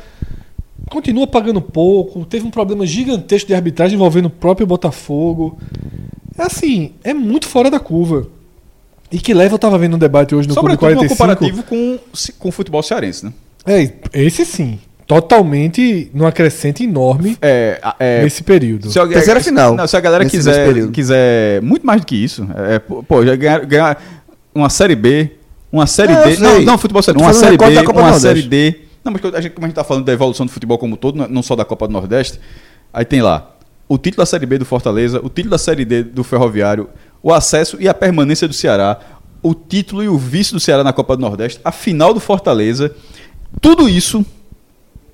continua 0.91 1.27
pagando 1.27 1.61
pouco, 1.61 2.25
teve 2.27 2.47
um 2.47 2.51
problema 2.51 2.85
gigantesco 2.87 3.49
de 3.49 3.55
arbitragem 3.55 3.95
envolvendo 3.95 4.27
o 4.27 4.31
próprio 4.31 4.67
Botafogo. 4.67 5.59
É 6.37 6.43
assim, 6.43 6.93
é 7.03 7.15
muito 7.15 7.49
fora 7.49 7.71
da 7.71 7.79
curva. 7.81 8.27
E 9.11 9.19
que 9.19 9.33
leva, 9.35 9.55
eu 9.55 9.59
tava 9.59 9.77
vendo 9.79 9.95
um 9.97 9.99
debate 9.99 10.35
hoje 10.35 10.49
no 10.49 10.55
Clube 10.55 10.73
sobretudo 10.73 11.03
no 11.03 11.17
45. 11.17 11.17
comparativo 11.17 11.63
com, 11.65 11.99
com 12.39 12.49
o 12.49 12.53
futebol 12.53 12.83
cearense, 12.83 13.27
né? 13.27 13.33
É, 13.67 13.93
esse 14.15 14.45
sim. 14.45 14.79
Totalmente 15.21 16.11
numa 16.15 16.33
crescente 16.33 16.85
enorme 16.85 17.37
É, 17.43 17.79
a- 17.83 17.95
é, 17.99 18.23
nesse 18.23 18.43
período. 18.43 18.91
Se 18.91 18.99
alguém- 18.99 19.17
Terceira 19.17 19.41
final. 19.41 19.75
Não, 19.75 19.87
se 19.87 19.97
a 19.97 20.01
galera 20.01 20.25
quiser, 20.25 20.67
período. 20.67 20.91
quiser 20.93 21.61
muito 21.63 21.85
mais 21.87 22.01
do 22.01 22.07
que 22.07 22.17
isso, 22.17 22.47
é, 22.55 22.79
pô, 22.79 23.03
pô, 23.03 23.25
já 23.25 23.37
ganhar, 23.37 23.65
ganhar 23.67 24.03
uma 24.55 24.71
Série 24.71 24.97
B, 24.97 25.31
uma 25.71 25.87
Série 25.87 26.13
É, 26.13 26.25
D. 26.31 26.37
Não, 26.39 26.63
não, 26.63 26.79
futebol 26.79 27.03
sério. 27.03 27.21
Uma 27.21 27.33
Série 27.33 27.57
B, 27.59 27.65
uma. 27.93 28.19
Série 28.19 28.43
D. 28.43 28.75
Não, 29.05 29.13
mas 29.13 29.35
a 29.35 29.41
gente, 29.41 29.53
como 29.53 29.67
a 29.67 29.69
gente 29.69 29.75
tá 29.77 29.85
falando 29.85 30.05
da 30.05 30.13
evolução 30.13 30.47
do 30.47 30.53
futebol 30.53 30.79
como 30.79 30.95
um 30.95 30.97
todo, 30.97 31.17
não- 31.19 31.29
não 31.29 31.43
só 31.43 31.55
da 31.57 31.65
Copa 31.65 31.87
do 31.87 31.93
Nordeste, 31.93 32.39
aí 32.93 33.05
tem 33.05 33.21
lá 33.21 33.55
o 33.89 33.99
título 33.99 34.23
da 34.23 34.27
Série 34.27 34.47
B 34.47 34.59
do 34.59 34.65
Fortaleza, 34.65 35.19
o 35.23 35.29
título 35.29 35.51
da 35.51 35.59
Série 35.59 35.85
D 35.85 36.03
do 36.05 36.25
Ferroviário, 36.25 36.89
o 37.23 37.33
acesso 37.35 37.77
e 37.81 37.89
a 37.89 37.93
permanência 37.95 38.49
do 38.49 38.55
Ceará, 38.55 38.99
o 39.43 39.55
título 39.55 40.03
e 40.03 40.09
o 40.09 40.17
vice 40.17 40.53
do 40.53 40.61
Ceará 40.61 40.83
na 40.85 40.93
Copa 40.93 41.17
do 41.17 41.21
Nordeste, 41.21 41.61
a 41.65 41.71
final 41.73 42.15
do 42.15 42.21
Fortaleza. 42.21 42.95
Tudo 43.61 43.89
isso, 43.89 44.25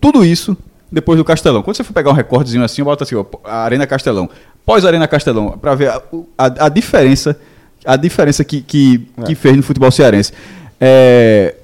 tudo 0.01 0.25
isso 0.25 0.57
depois 0.91 1.19
do 1.19 1.25
Castelão. 1.25 1.63
Quando 1.63 1.77
você 1.77 1.85
for 1.85 1.93
pegar 1.93 2.11
um 2.11 2.15
recordezinho 2.15 2.65
assim, 2.65 2.83
bota 2.83 3.05
assim, 3.05 3.15
ó, 3.15 3.25
Arena 3.45 3.87
Castelão. 3.87 4.29
Pós 4.65 4.85
Arena 4.85 5.09
Castelão, 5.09 5.57
para 5.59 5.75
ver 5.75 5.89
a, 5.91 6.03
a- 6.37 6.67
a 6.67 6.69
diferença, 6.69 7.39
a 7.85 7.97
diferença 7.97 8.45
que, 8.45 8.61
que, 8.61 9.09
que 9.27 9.35
fez 9.35 9.57
no 9.57 9.63
futebol 9.63 9.91
cearense. 9.91 10.33
É, 10.81 11.55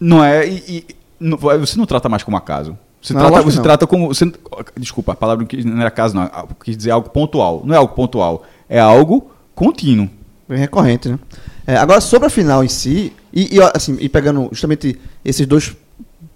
não 0.00 0.22
é. 0.22 0.46
E, 0.48 0.62
e- 0.68 0.86
não- 1.18 1.36
você 1.38 1.78
não 1.78 1.86
trata 1.86 2.08
mais 2.08 2.22
como 2.22 2.36
acaso. 2.36 2.76
Você 3.00 3.12
Não, 3.12 3.20
trata, 3.28 3.42
você 3.42 3.60
trata 3.62 3.86
como. 3.86 4.08
você- 4.08 4.32
desculpa, 4.78 5.12
a 5.12 5.14
palavra 5.16 5.44
que 5.44 5.62
não 5.64 5.80
era 5.80 5.90
caso, 5.90 6.14
não. 6.14 6.28
Quis 6.64 6.76
dizer 6.76 6.90
algo 6.90 7.10
pontual. 7.10 7.62
Não 7.64 7.74
é 7.74 7.78
algo 7.78 7.94
pontual. 7.94 8.44
É 8.68 8.80
algo 8.80 9.30
contínuo. 9.54 10.08
Bem 10.48 10.58
recorrente, 10.58 11.08
né? 11.08 11.18
É, 11.66 11.76
agora, 11.76 12.00
sobre 12.00 12.26
a 12.26 12.30
final 12.30 12.64
em 12.64 12.68
si, 12.68 13.12
e, 13.32 13.56
e, 13.56 13.60
assim, 13.74 13.96
e 14.00 14.08
pegando 14.08 14.48
justamente 14.52 14.98
esses 15.24 15.46
dois 15.46 15.74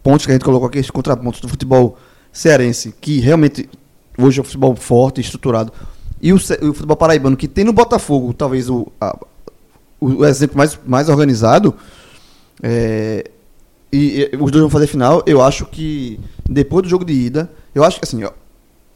pontos 0.03 0.25
que 0.27 0.33
a 0.33 0.35
gente 0.35 0.45
colocou 0.45 0.69
aqui, 0.69 0.79
esses 0.79 0.91
contrapontos 0.91 1.41
do 1.41 1.49
futebol 1.49 1.99
cearense, 2.33 2.95
que 3.01 3.19
realmente 3.20 3.69
hoje 4.16 4.39
é 4.39 4.43
um 4.43 4.45
futebol 4.45 4.75
forte, 4.77 5.20
estruturado, 5.20 5.73
e 6.20 6.33
o, 6.33 6.37
o 6.37 6.39
futebol 6.73 6.97
paraibano, 6.97 7.37
que 7.37 7.47
tem 7.49 7.65
no 7.65 7.73
Botafogo, 7.73 8.33
talvez 8.33 8.69
o, 8.69 8.87
a- 9.01 9.19
o, 10.01 10.25
exemplo 10.25 10.57
mais, 10.57 10.79
mais 10.87 11.09
organizado, 11.09 11.75
é, 12.62 13.31
e, 13.93 14.29
e 14.33 14.37
os 14.37 14.51
dois 14.51 14.62
vão 14.62 14.70
fazer 14.70 14.87
final, 14.87 15.23
eu 15.27 15.41
acho 15.43 15.65
que 15.66 16.19
depois 16.49 16.83
do 16.83 16.89
jogo 16.89 17.05
de 17.05 17.12
ida, 17.12 17.51
eu 17.75 17.85
acho 17.85 17.99
que 17.99 18.05
assim, 18.05 18.23
ó, 18.25 18.31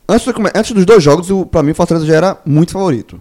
antes, 0.08 0.26
do 0.26 0.34
antes 0.54 0.72
dos 0.72 0.84
dois 0.84 1.02
jogos, 1.02 1.30
o, 1.30 1.46
pra 1.46 1.62
mim 1.62 1.70
o 1.70 1.74
Fortaleza 1.74 2.06
já 2.06 2.14
era 2.14 2.38
muito 2.44 2.72
favorito. 2.72 3.20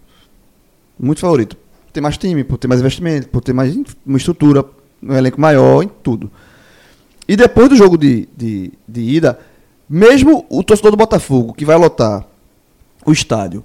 Muito 0.99 1.19
favorito. 1.19 1.55
Por 1.87 1.93
ter 1.93 2.01
mais 2.01 2.17
time, 2.17 2.43
por 2.43 2.57
ter 2.57 2.67
mais 2.67 2.79
investimento, 2.79 3.27
por 3.29 3.41
ter 3.41 3.53
mais 3.53 3.75
uma 4.05 4.17
estrutura, 4.17 4.63
um 5.01 5.13
elenco 5.13 5.39
maior, 5.41 5.83
em 5.83 5.89
tudo. 6.03 6.29
E 7.31 7.35
depois 7.37 7.69
do 7.69 7.77
jogo 7.77 7.97
de, 7.97 8.27
de, 8.35 8.73
de 8.85 8.99
ida, 8.99 9.39
mesmo 9.89 10.45
o 10.49 10.61
torcedor 10.61 10.91
do 10.91 10.97
Botafogo, 10.97 11.53
que 11.53 11.63
vai 11.63 11.77
lotar 11.77 12.25
o 13.05 13.11
estádio, 13.13 13.63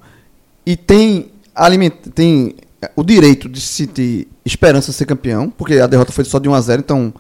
e 0.65 0.77
tem, 0.77 1.33
aliment, 1.53 1.91
tem 2.15 2.55
eh, 2.81 2.89
o 2.95 3.03
direito 3.03 3.49
de 3.49 3.61
se 3.61 3.67
sentir 3.87 4.29
esperança 4.45 4.93
de 4.93 4.97
ser 4.97 5.05
campeão, 5.05 5.51
porque 5.51 5.81
a 5.81 5.89
derrota 5.89 6.13
foi 6.13 6.25
só 6.25 6.39
de 6.39 6.49
1 6.49 6.55
a 6.55 6.61
0 6.61 6.81
então, 6.81 7.13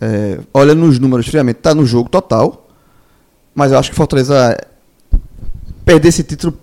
é, 0.00 0.38
olhando 0.54 0.86
nos 0.86 0.98
números 0.98 1.28
friamente, 1.28 1.58
está 1.58 1.74
no 1.74 1.84
jogo 1.84 2.08
total. 2.08 2.66
Mas 3.54 3.70
eu 3.70 3.78
acho 3.78 3.90
que 3.90 3.94
o 3.94 3.96
Fortaleza 3.98 4.56
perder 5.84 6.08
esse 6.08 6.22
título 6.22 6.58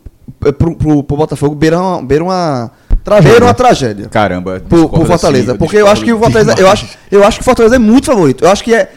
eh, 0.46 0.52
pro, 0.52 0.76
pro, 0.76 1.04
pro 1.04 1.16
Botafogo 1.16 1.54
beira 1.54 1.80
uma, 1.80 2.02
beira 2.02 2.24
uma 2.24 2.72
Tragédia. 3.04 3.32
beira 3.32 3.46
uma 3.46 3.54
tragédia. 3.54 4.10
Caramba. 4.10 4.60
Discordo 4.60 4.90
pro 4.90 5.06
Fortaleza. 5.06 5.52
assim, 5.52 5.60
porque 5.60 5.78
eu 5.78 5.88
acho 5.88 6.04
que 6.04 6.12
o 6.12 6.20
Fortaleza. 6.20 6.56
Eu 6.58 6.68
acho, 6.68 6.98
eu 7.12 7.24
acho 7.24 7.38
que 7.38 7.42
o 7.44 7.46
Fortaleza 7.46 7.76
é 7.76 7.80
muito 7.80 8.08
favorito. 8.08 8.44
Eu 8.44 8.50
acho 8.52 8.64
que 8.64 8.74
é 8.74 8.92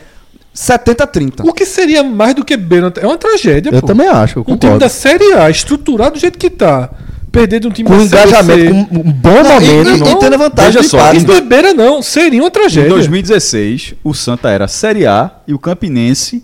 70-30. 0.55 1.44
O 1.47 1.52
que 1.52 1.64
seria 1.64 2.02
mais 2.02 2.35
do 2.35 2.44
que 2.44 2.56
beira? 2.56 2.93
É 3.01 3.06
uma 3.06 3.16
tragédia, 3.18 3.70
Eu 3.72 3.81
pô. 3.81 3.86
também 3.86 4.09
acho, 4.09 4.40
eu 4.40 4.44
Um 4.48 4.56
time 4.56 4.78
da 4.78 4.89
Série 4.89 5.32
A, 5.35 5.48
estruturado 5.48 6.14
do 6.14 6.18
jeito 6.20 6.39
que 6.39 6.51
tá, 6.51 6.90
perder 7.31 7.60
de 7.60 7.68
um 7.68 7.70
time 7.70 7.89
Com 7.89 7.97
da 7.97 8.02
engajamento, 8.05 8.60
C. 8.60 8.68
com 8.89 8.98
um 9.01 9.12
bom 9.12 9.43
Não, 9.43 9.55
momento. 9.55 9.89
e, 9.89 9.98
não- 9.98 10.12
e 10.12 10.18
tendo 10.18 10.35
a 10.35 10.39
vantagem 10.39 10.72
Veja 10.72 10.82
do 10.82 10.89
só, 10.90 10.98
empate. 10.98 11.16
Isso 11.18 11.27
não 11.28 11.35
é 11.36 11.40
beira, 11.40 11.72
não. 11.74 12.02
Seria 12.02 12.40
uma 12.43 12.48
Em 12.48 12.52
tragédia. 12.52 12.90
2016, 12.90 13.94
o 14.02 14.12
Santa 14.12 14.51
era 14.51 14.66
Série 14.66 15.06
A 15.06 15.31
e 15.47 15.55
o 15.55 15.59
Campinense 15.59 16.43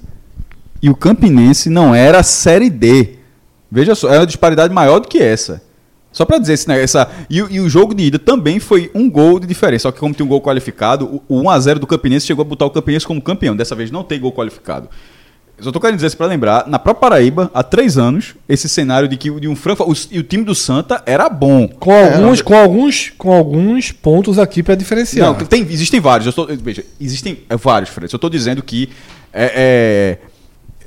e 0.81 0.89
o 0.89 0.95
Campinense 0.95 1.69
não 1.69 1.95
era 1.95 2.23
Série 2.23 2.71
D. 2.71 3.17
Veja 3.71 3.95
só, 3.97 4.09
é 4.15 4.19
uma 4.21 4.27
disparidade 4.27 4.73
maior 4.73 5.01
do 5.01 5.09
que 5.09 5.19
essa. 5.19 5.61
Só 6.17 6.25
pra 6.25 6.39
dizer 6.39 6.55
esse, 6.55 6.67
né, 6.67 6.83
essa 6.83 7.11
e, 7.29 7.43
o- 7.43 7.51
e 7.51 7.61
o 7.61 7.69
jogo 7.69 7.95
de 7.95 8.05
ida 8.05 8.19
também 8.19 8.59
foi 8.59 8.91
um 8.95 9.11
gol 9.11 9.39
de 9.39 9.47
diferença. 9.47 9.83
Só 9.83 9.93
que 9.93 10.01
como 10.01 10.15
tem 10.15 10.25
um 10.25 10.29
gol 10.29 10.41
qualificado, 10.41 11.21
o, 11.29 11.37
o 11.37 11.43
1 11.43 11.51
a 11.51 11.61
0 11.61 11.79
do 11.81 11.87
Campinense 11.87 12.27
chegou 12.27 12.41
a 12.41 12.45
botar 12.49 12.65
o 12.65 12.71
Campinense 12.71 13.07
como 13.07 13.21
campeão. 13.21 13.55
Dessa 13.55 13.75
vez 13.75 13.91
não 13.91 14.03
tem 14.03 14.19
gol 14.19 14.33
qualificado. 14.33 14.89
Só 15.61 15.71
tô 15.71 15.79
querendo 15.79 15.97
dizer 15.97 16.07
isso 16.07 16.17
pra 16.17 16.27
lembrar, 16.27 16.67
na 16.69 16.79
própria 16.79 17.11
Paraíba, 17.11 17.51
há 17.53 17.63
três 17.63 17.99
anos, 17.99 18.35
esse 18.49 18.67
cenário 18.67 19.07
de 19.09 19.19
que 19.19 19.31
o- 19.31 19.39
de 19.39 19.47
um 19.47 19.55
Franca, 19.55 19.85
o, 19.85 19.93
e 20.11 20.19
o 20.19 20.23
time 20.23 20.43
do 20.43 20.55
Santa 20.55 21.03
era 21.05 21.29
bom. 21.29 21.69
Com 21.69 21.93
alguns, 21.93 22.41
com 22.43 22.55
alguns, 22.57 23.13
com 23.19 23.33
alguns 23.33 23.93
pontos 23.93 24.39
aqui 24.39 24.63
pra 24.63 24.75
diferenciar. 24.75 25.27
Não, 25.29 25.35
tem, 25.47 25.63
existem 25.71 26.01
vários. 26.01 26.25
Eu 26.27 26.31
estou, 26.31 26.47
veja, 26.63 26.83
existem 26.99 27.41
é, 27.51 27.57
vários, 27.59 27.91
Fred. 27.91 28.11
Eu 28.11 28.17
estou 28.17 28.31
dizendo 28.31 28.63
que 28.63 28.89
é, 29.35 30.19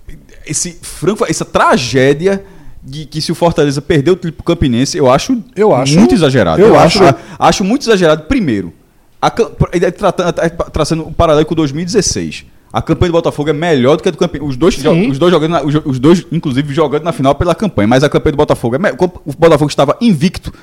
é, 0.07 0.15
esse 0.45 0.79
franco, 0.81 1.23
essa 1.29 1.45
tragédia 1.45 2.43
de 2.89 3.05
que 3.05 3.21
se 3.21 3.31
o 3.31 3.35
Fortaleza 3.35 3.81
perdeu 3.81 4.13
o 4.13 4.17
título 4.17 4.43
Campinense, 4.43 4.97
eu 4.97 5.09
acho, 5.11 5.37
Eu 5.55 5.73
acho- 5.75 5.97
muito 5.97 6.13
exagerado. 6.13 6.61
eu 6.61 6.77
acho, 6.77 7.03
acho- 7.03 7.15
acho 7.37 7.63
muito 7.63 7.83
exagerado. 7.83 8.23
Primeiro, 8.23 8.73
a, 9.21 9.29
tá 9.29 9.45
tratando- 9.91 10.33
tá 10.33 10.49
traçando 10.65 11.03
um 11.07 11.13
paralelo 11.13 11.45
com 11.45 11.55
2016. 11.55 12.45
A 12.71 12.81
campanha 12.81 13.11
do 13.11 13.13
Botafogo 13.13 13.49
é 13.49 13.53
melhor 13.53 13.97
do 13.97 14.03
que 14.03 14.09
a 14.09 14.11
do 14.11 14.17
Campinense. 14.17 14.47
Os 14.49 14.55
dois, 14.57 14.77
os 15.09 15.17
dois 15.17 15.31
jogando, 15.31 15.51
na- 15.51 15.63
os, 15.63 15.73
os 15.85 15.99
dois, 15.99 16.23
inclusive, 16.31 16.71
jogando 16.73 17.03
na 17.03 17.11
final 17.11 17.33
pela 17.33 17.55
campanha. 17.55 17.87
Mas 17.87 18.03
a 18.03 18.09
campanha 18.09 18.33
do 18.33 18.37
Botafogo 18.37 18.75
é 18.75 18.79
O 19.25 19.33
Botafogo 19.37 19.69
estava 19.69 19.97
invicto 19.99 20.53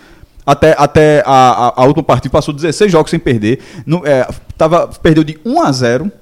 até, 0.44 0.74
até 0.78 1.23
a, 1.27 1.32
a, 1.69 1.82
a 1.82 1.85
última 1.85 2.05
partida, 2.05 2.31
passou 2.31 2.55
16 2.55 2.93
jogos 2.93 3.11
sem 3.11 3.19
perder. 3.19 3.59
Não, 3.85 4.03
é, 4.07 4.27
tava, 4.57 4.86
perdeu 5.03 5.24
de 5.24 5.36
1 5.44 5.61
a 5.61 5.73
0 5.73 6.12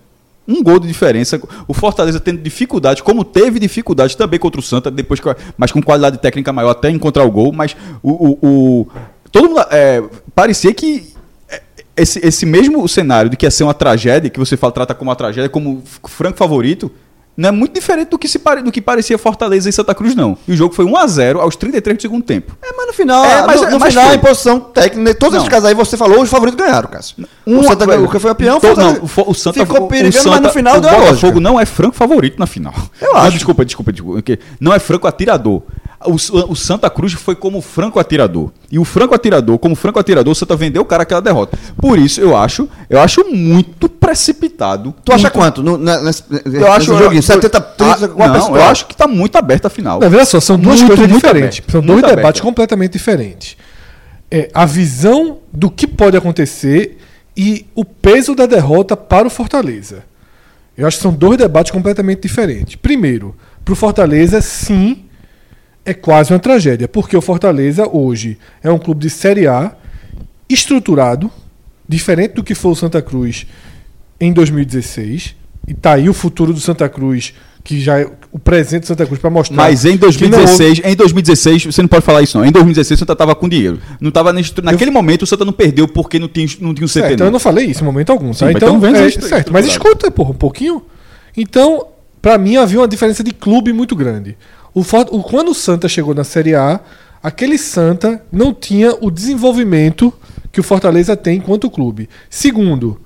um 0.46 0.62
gol 0.62 0.78
de 0.78 0.86
diferença. 0.86 1.40
O 1.66 1.74
Fortaleza 1.74 2.20
tendo 2.20 2.40
dificuldade, 2.42 3.02
como 3.02 3.24
teve 3.24 3.58
dificuldade 3.58 4.16
também 4.16 4.38
contra 4.38 4.60
o 4.60 4.62
Santa, 4.62 4.90
depois 4.90 5.20
mas 5.56 5.72
com 5.72 5.82
qualidade 5.82 6.18
técnica 6.18 6.52
maior 6.52 6.70
até 6.70 6.90
encontrar 6.90 7.24
o 7.24 7.30
gol. 7.30 7.52
Mas 7.52 7.76
o, 8.02 8.10
o- 8.10 8.38
o- 8.42 8.86
todo 9.32 9.48
mundo 9.48 9.60
é, 9.70 10.02
parecia 10.34 10.72
que 10.74 11.12
é, 11.48 11.62
esse, 11.96 12.24
esse 12.26 12.44
mesmo 12.46 12.86
cenário 12.88 13.30
de 13.30 13.36
que 13.36 13.46
ia 13.46 13.50
ser 13.50 13.64
uma 13.64 13.74
tragédia, 13.74 14.28
que 14.30 14.38
você 14.38 14.56
fala, 14.56 14.72
trata 14.72 14.94
como 14.94 15.10
uma 15.10 15.16
tragédia, 15.16 15.48
como 15.48 15.82
franco 16.08 16.36
favorito, 16.36 16.90
não 17.36 17.48
é 17.48 17.52
muito 17.52 17.72
diferente 17.74 18.08
do 18.10 18.18
que, 18.18 18.28
se 18.28 18.38
pare, 18.38 18.62
do 18.62 18.70
que 18.70 18.80
parecia 18.80 19.18
Fortaleza 19.18 19.68
e 19.68 19.72
Santa 19.72 19.94
Cruz, 19.94 20.14
não. 20.14 20.36
E 20.46 20.52
o 20.52 20.56
jogo 20.56 20.74
foi 20.74 20.84
1 20.84 20.96
a 20.96 21.06
0 21.06 21.40
aos 21.40 21.56
33 21.56 21.96
do 21.96 22.02
segundo 22.02 22.22
tempo. 22.22 22.56
É, 22.62 22.72
mas 22.76 22.86
no 22.86 22.92
final, 22.92 23.24
É, 23.24 23.46
mas- 23.46 23.60
no, 23.60 23.70
no 23.70 23.78
mas 23.80 23.88
final 23.92 24.06
foi. 24.08 24.16
em 24.16 24.18
posição 24.18 24.60
técnica, 24.60 25.14
todos 25.14 25.34
Não. 25.34 25.40
esses 25.40 25.48
casos 25.48 25.68
aí 25.68 25.74
você 25.74 25.96
falou, 25.96 26.22
os 26.22 26.30
favoritos 26.30 26.64
ganharam, 26.64 26.88
Cássio. 26.88 27.16
Um, 27.46 27.58
o 27.58 27.64
Santa 27.64 27.86
ganhou, 27.86 28.04
o 28.04 28.08
que 28.10 28.18
foi 28.18 28.30
campeão, 28.30 28.56
Então, 28.58 28.70
Fortaleza 28.74 29.00
não, 29.16 29.24
o, 29.26 29.34
Santa 29.34 29.66
ficou 29.66 29.88
perigando, 29.88 30.22
Santa, 30.22 30.30
mas 30.30 30.40
no 30.42 30.50
final 30.50 30.76
o 30.76 30.80
deu 30.80 30.90
a 30.90 30.92
Botafogo 30.92 31.16
lógica. 31.26 31.40
não 31.40 31.60
é 31.60 31.66
franco 31.66 31.96
favorito 31.96 32.38
na 32.38 32.46
final. 32.46 32.74
Eu 33.00 33.12
Não, 33.14 33.20
acho. 33.20 33.32
desculpa, 33.32 33.64
desculpa, 33.64 33.92
desculpa. 33.92 34.22
que 34.22 34.38
Não 34.60 34.72
é 34.72 34.78
franco 34.78 35.06
atirador. 35.06 35.62
O, 36.06 36.14
o 36.52 36.54
Santa 36.56 36.90
Cruz 36.90 37.12
foi 37.14 37.34
como 37.34 37.60
franco 37.60 37.98
atirador. 37.98 38.50
E 38.70 38.78
o 38.78 38.84
franco 38.84 39.14
atirador, 39.14 39.58
como 39.58 39.74
franco 39.74 39.98
atirador, 39.98 40.32
o 40.32 40.34
Santa 40.34 40.54
vendeu 40.56 40.82
o 40.82 40.84
cara 40.84 41.02
aquela 41.04 41.20
derrota. 41.22 41.58
Por 41.76 41.98
isso, 41.98 42.20
eu 42.20 42.36
acho, 42.36 42.68
eu 42.90 43.00
acho 43.00 43.24
muito 43.32 43.88
precipitado. 43.88 44.94
Tu 45.04 45.12
acha 45.12 45.22
muito- 45.22 45.32
quanto? 45.32 45.62
No, 45.62 45.78
na, 45.78 46.00
nesse, 46.02 46.22
Eu 46.44 46.72
acho 46.72 46.86
joguinho, 46.86 47.18
eu- 47.18 47.22
70, 47.22 47.60
30, 47.60 48.04
Ah, 48.04 48.08
com 48.08 48.14
uma 48.16 48.26
não, 48.28 48.34
pessoa. 48.34 48.58
eu 48.58 48.64
acho 48.64 48.86
que 48.86 48.96
tá 48.96 49.06
muito 49.06 49.36
aberta 49.36 49.68
a 49.68 49.70
final. 49.70 50.00
Não, 50.00 50.10
veja 50.10 50.24
só, 50.24 50.40
são 50.40 50.58
duas 50.58 50.80
Muito, 50.80 50.88
coisas 50.88 51.08
muito 51.10 51.22
diferentes. 51.22 51.58
aberto, 51.58 51.72
são 51.72 51.80
muito 51.80 51.90
dois 51.92 52.04
aberto. 52.04 52.16
debates 52.16 52.40
completamente 52.40 52.92
diferentes. 52.92 53.56
É, 54.30 54.50
a 54.52 54.64
visão 54.66 55.38
do 55.52 55.70
que 55.70 55.86
pode 55.86 56.16
acontecer 56.16 56.98
e 57.36 57.66
o 57.74 57.84
peso 57.84 58.34
da 58.34 58.46
derrota 58.46 58.96
para 58.96 59.26
o 59.26 59.30
Fortaleza. 59.30 60.04
Eu 60.76 60.86
acho 60.88 60.96
que 60.96 61.02
são 61.02 61.12
dois 61.12 61.38
debates 61.38 61.70
completamente 61.70 62.20
diferentes. 62.22 62.74
Primeiro, 62.74 63.34
para 63.64 63.72
o 63.72 63.76
Fortaleza, 63.76 64.40
sim, 64.40 65.03
é 65.84 65.92
quase 65.94 66.32
uma 66.32 66.38
tragédia, 66.38 66.88
porque 66.88 67.16
o 67.16 67.20
Fortaleza 67.20 67.86
hoje 67.88 68.38
é 68.62 68.70
um 68.70 68.78
clube 68.78 69.00
de 69.02 69.10
Série 69.10 69.46
A 69.46 69.72
estruturado, 70.48 71.30
diferente 71.88 72.32
do 72.34 72.42
que 72.44 72.54
foi 72.54 72.72
o 72.72 72.74
Santa 72.74 73.00
Cruz 73.02 73.46
em 74.20 74.32
2016. 74.32 75.34
E 75.66 75.72
tá 75.72 75.94
aí 75.94 76.08
o 76.10 76.14
futuro 76.14 76.52
do 76.52 76.60
Santa 76.60 76.86
Cruz, 76.90 77.32
que 77.62 77.80
já 77.80 77.98
é 77.98 78.06
o 78.30 78.38
presente 78.38 78.82
do 78.82 78.86
Santa 78.86 79.06
Cruz 79.06 79.18
para 79.18 79.30
mostrar. 79.30 79.56
Mas 79.56 79.86
em 79.86 79.96
que 79.96 80.02
não 80.04 80.08
houve- 80.08 80.18
2016, 80.18 80.80
em 80.84 80.94
2016, 80.94 81.64
você 81.66 81.80
não 81.80 81.88
pode 81.88 82.04
falar 82.04 82.20
isso 82.20 82.36
não. 82.38 82.44
Em 82.44 82.52
2016 82.52 82.98
o 82.98 83.00
Santa 83.00 83.16
tava 83.16 83.34
com 83.34 83.48
dinheiro. 83.48 83.78
Não 83.98 84.10
tava 84.10 84.38
estru- 84.38 84.62
naquele 84.62 84.90
momento 84.90 85.22
o 85.22 85.26
Santa 85.26 85.42
não 85.44 85.54
perdeu 85.54 85.88
porque 85.88 86.18
não 86.18 86.28
tinha 86.28 86.46
não 86.60 86.74
tinha 86.74 86.84
um 86.84 86.88
CT 86.88 87.00
Certo, 87.08 87.20
não. 87.20 87.26
eu 87.26 87.32
não 87.32 87.40
falei 87.40 87.64
isso 87.66 87.82
em 87.82 87.86
momento 87.86 88.10
algum, 88.10 88.28
tá? 88.28 88.34
Sim, 88.34 88.44
mas 88.46 88.56
então, 88.56 88.68
então 88.76 88.80
vendo 88.80 88.96
é, 88.98 89.06
isso 89.06 89.22
certo, 89.22 89.52
mas 89.52 89.64
escuta, 89.66 90.10
porra, 90.10 90.30
um 90.32 90.34
pouquinho. 90.34 90.82
Então, 91.34 91.86
pra 92.20 92.36
mim 92.36 92.56
havia 92.56 92.78
uma 92.80 92.88
diferença 92.88 93.24
de 93.24 93.32
clube 93.32 93.72
muito 93.72 93.96
grande. 93.96 94.36
O, 94.74 94.80
o- 94.80 95.22
quando 95.22 95.50
o 95.50 95.54
Santa 95.54 95.88
chegou 95.88 96.14
na 96.14 96.24
Série 96.24 96.54
A, 96.54 96.80
aquele 97.22 97.56
Santa 97.56 98.22
não 98.32 98.52
tinha 98.52 98.94
o 99.00 99.10
desenvolvimento 99.10 100.12
que 100.50 100.60
o 100.60 100.64
Fortaleza 100.64 101.16
tem 101.16 101.38
enquanto 101.38 101.70
clube. 101.70 102.08
Segundo, 102.28 103.00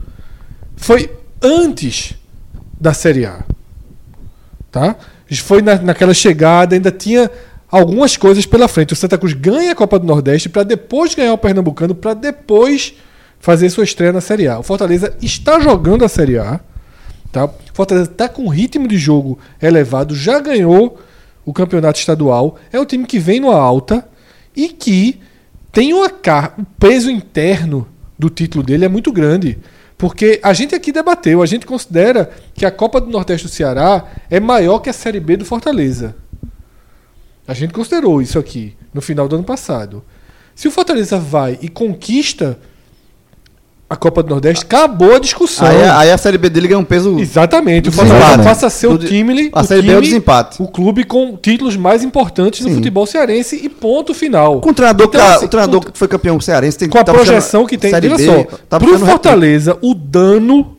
foi 0.76 1.10
antes 1.42 2.14
da 2.80 2.92
Série 2.92 3.26
A. 3.26 3.44
Tá? 4.70 4.96
Foi 5.42 5.62
na, 5.62 5.76
naquela 5.76 6.14
chegada, 6.14 6.74
ainda 6.74 6.90
tinha 6.90 7.30
algumas 7.70 8.16
coisas 8.16 8.46
pela 8.46 8.68
frente. 8.68 8.92
O 8.92 8.96
Santa 8.96 9.18
Cruz 9.18 9.32
ganha 9.34 9.72
a 9.72 9.74
Copa 9.74 9.98
do 9.98 10.06
Nordeste 10.06 10.48
para 10.48 10.62
depois 10.62 11.14
ganhar 11.14 11.32
o 11.32 11.38
Pernambucano, 11.38 11.94
para 11.94 12.14
depois 12.14 12.94
fazer 13.40 13.70
sua 13.70 13.84
estreia 13.84 14.12
na 14.12 14.20
Série 14.20 14.48
A. 14.48 14.58
O 14.58 14.62
Fortaleza 14.62 15.14
está 15.22 15.60
jogando 15.60 16.04
a 16.04 16.08
Série 16.08 16.38
A. 16.38 16.60
Tá? 17.30 17.44
O 17.44 17.52
Fortaleza 17.74 18.10
está 18.10 18.28
com 18.28 18.48
ritmo 18.48 18.88
de 18.88 18.96
jogo 18.96 19.38
elevado, 19.60 20.14
já 20.14 20.38
ganhou 20.40 20.98
o 21.48 21.52
campeonato 21.54 21.98
estadual. 21.98 22.58
É 22.70 22.78
um 22.78 22.84
time 22.84 23.06
que 23.06 23.18
vem 23.18 23.40
numa 23.40 23.56
alta 23.56 24.06
e 24.54 24.68
que 24.68 25.18
tem 25.72 25.94
uma 25.94 26.10
car 26.10 26.54
o 26.58 26.64
peso 26.78 27.10
interno 27.10 27.88
do 28.18 28.28
título 28.28 28.62
dele 28.62 28.84
é 28.84 28.88
muito 28.88 29.10
grande. 29.10 29.58
Porque 29.96 30.38
a 30.42 30.52
gente 30.52 30.74
aqui 30.74 30.92
debateu, 30.92 31.40
a 31.40 31.46
gente 31.46 31.64
considera 31.64 32.30
que 32.52 32.66
a 32.66 32.70
Copa 32.70 33.00
do 33.00 33.08
Nordeste 33.10 33.46
do 33.46 33.50
Ceará 33.50 34.06
é 34.28 34.38
maior 34.38 34.80
que 34.80 34.90
a 34.90 34.92
Série 34.92 35.20
B 35.20 35.38
do 35.38 35.44
Fortaleza. 35.46 36.14
A 37.46 37.54
gente 37.54 37.72
considerou 37.72 38.20
isso 38.20 38.38
aqui 38.38 38.76
no 38.92 39.00
final 39.00 39.26
do 39.26 39.36
ano 39.36 39.44
passado. 39.44 40.04
Se 40.54 40.68
o 40.68 40.70
Fortaleza 40.70 41.18
vai 41.18 41.58
e 41.62 41.68
conquista 41.70 42.58
a 43.90 43.96
Copa 43.96 44.22
do 44.22 44.28
Nordeste, 44.28 44.64
acabou 44.64 45.14
a 45.14 45.18
discussão. 45.18 45.66
Aí, 45.66 45.82
aí 45.82 46.10
a 46.10 46.18
Série 46.18 46.36
B 46.36 46.50
dele 46.50 46.68
ganha 46.68 46.78
um 46.78 46.84
peso. 46.84 47.18
Exatamente. 47.18 47.88
O. 47.88 47.92
Fortaleza 47.92 48.42
passa 48.42 48.66
a 48.66 48.70
ser 48.70 48.86
o 48.86 48.98
time, 48.98 49.48
a 49.52 49.62
o, 49.62 49.64
Série 49.64 49.80
B 49.82 49.92
é 49.92 49.96
o 49.96 50.00
desempate. 50.02 50.62
o 50.62 50.68
clube 50.68 51.04
com 51.04 51.36
títulos 51.36 51.74
mais 51.76 52.04
importantes 52.04 52.64
Sim. 52.64 52.74
futebol 52.74 53.06
cearense 53.06 53.56
e 53.62 53.68
ponto 53.68 54.12
final. 54.12 54.60
Com 54.60 54.70
o 54.70 54.74
treinador, 54.74 55.06
Então, 55.08 55.20
que, 55.20 55.26
assim, 55.26 55.46
o 55.46 55.48
treinador 55.48 55.84
com- 55.84 55.90
que 55.92 55.98
foi 55.98 56.06
campeão 56.08 56.38
cearense 56.38 56.76
tem 56.76 56.88
com 56.88 56.98
a 56.98 57.04
tá 57.04 57.12
buscando 57.12 57.26
projeção 57.26 57.64
que 57.66 57.78
tem. 57.78 57.90
Série 57.90 58.08
Veja 58.10 58.32
B, 58.32 58.46
só, 58.50 58.58
tá 58.68 58.78
pro 58.78 58.98
Fortaleza, 58.98 59.78
o 59.80 59.94
dano 59.94 60.76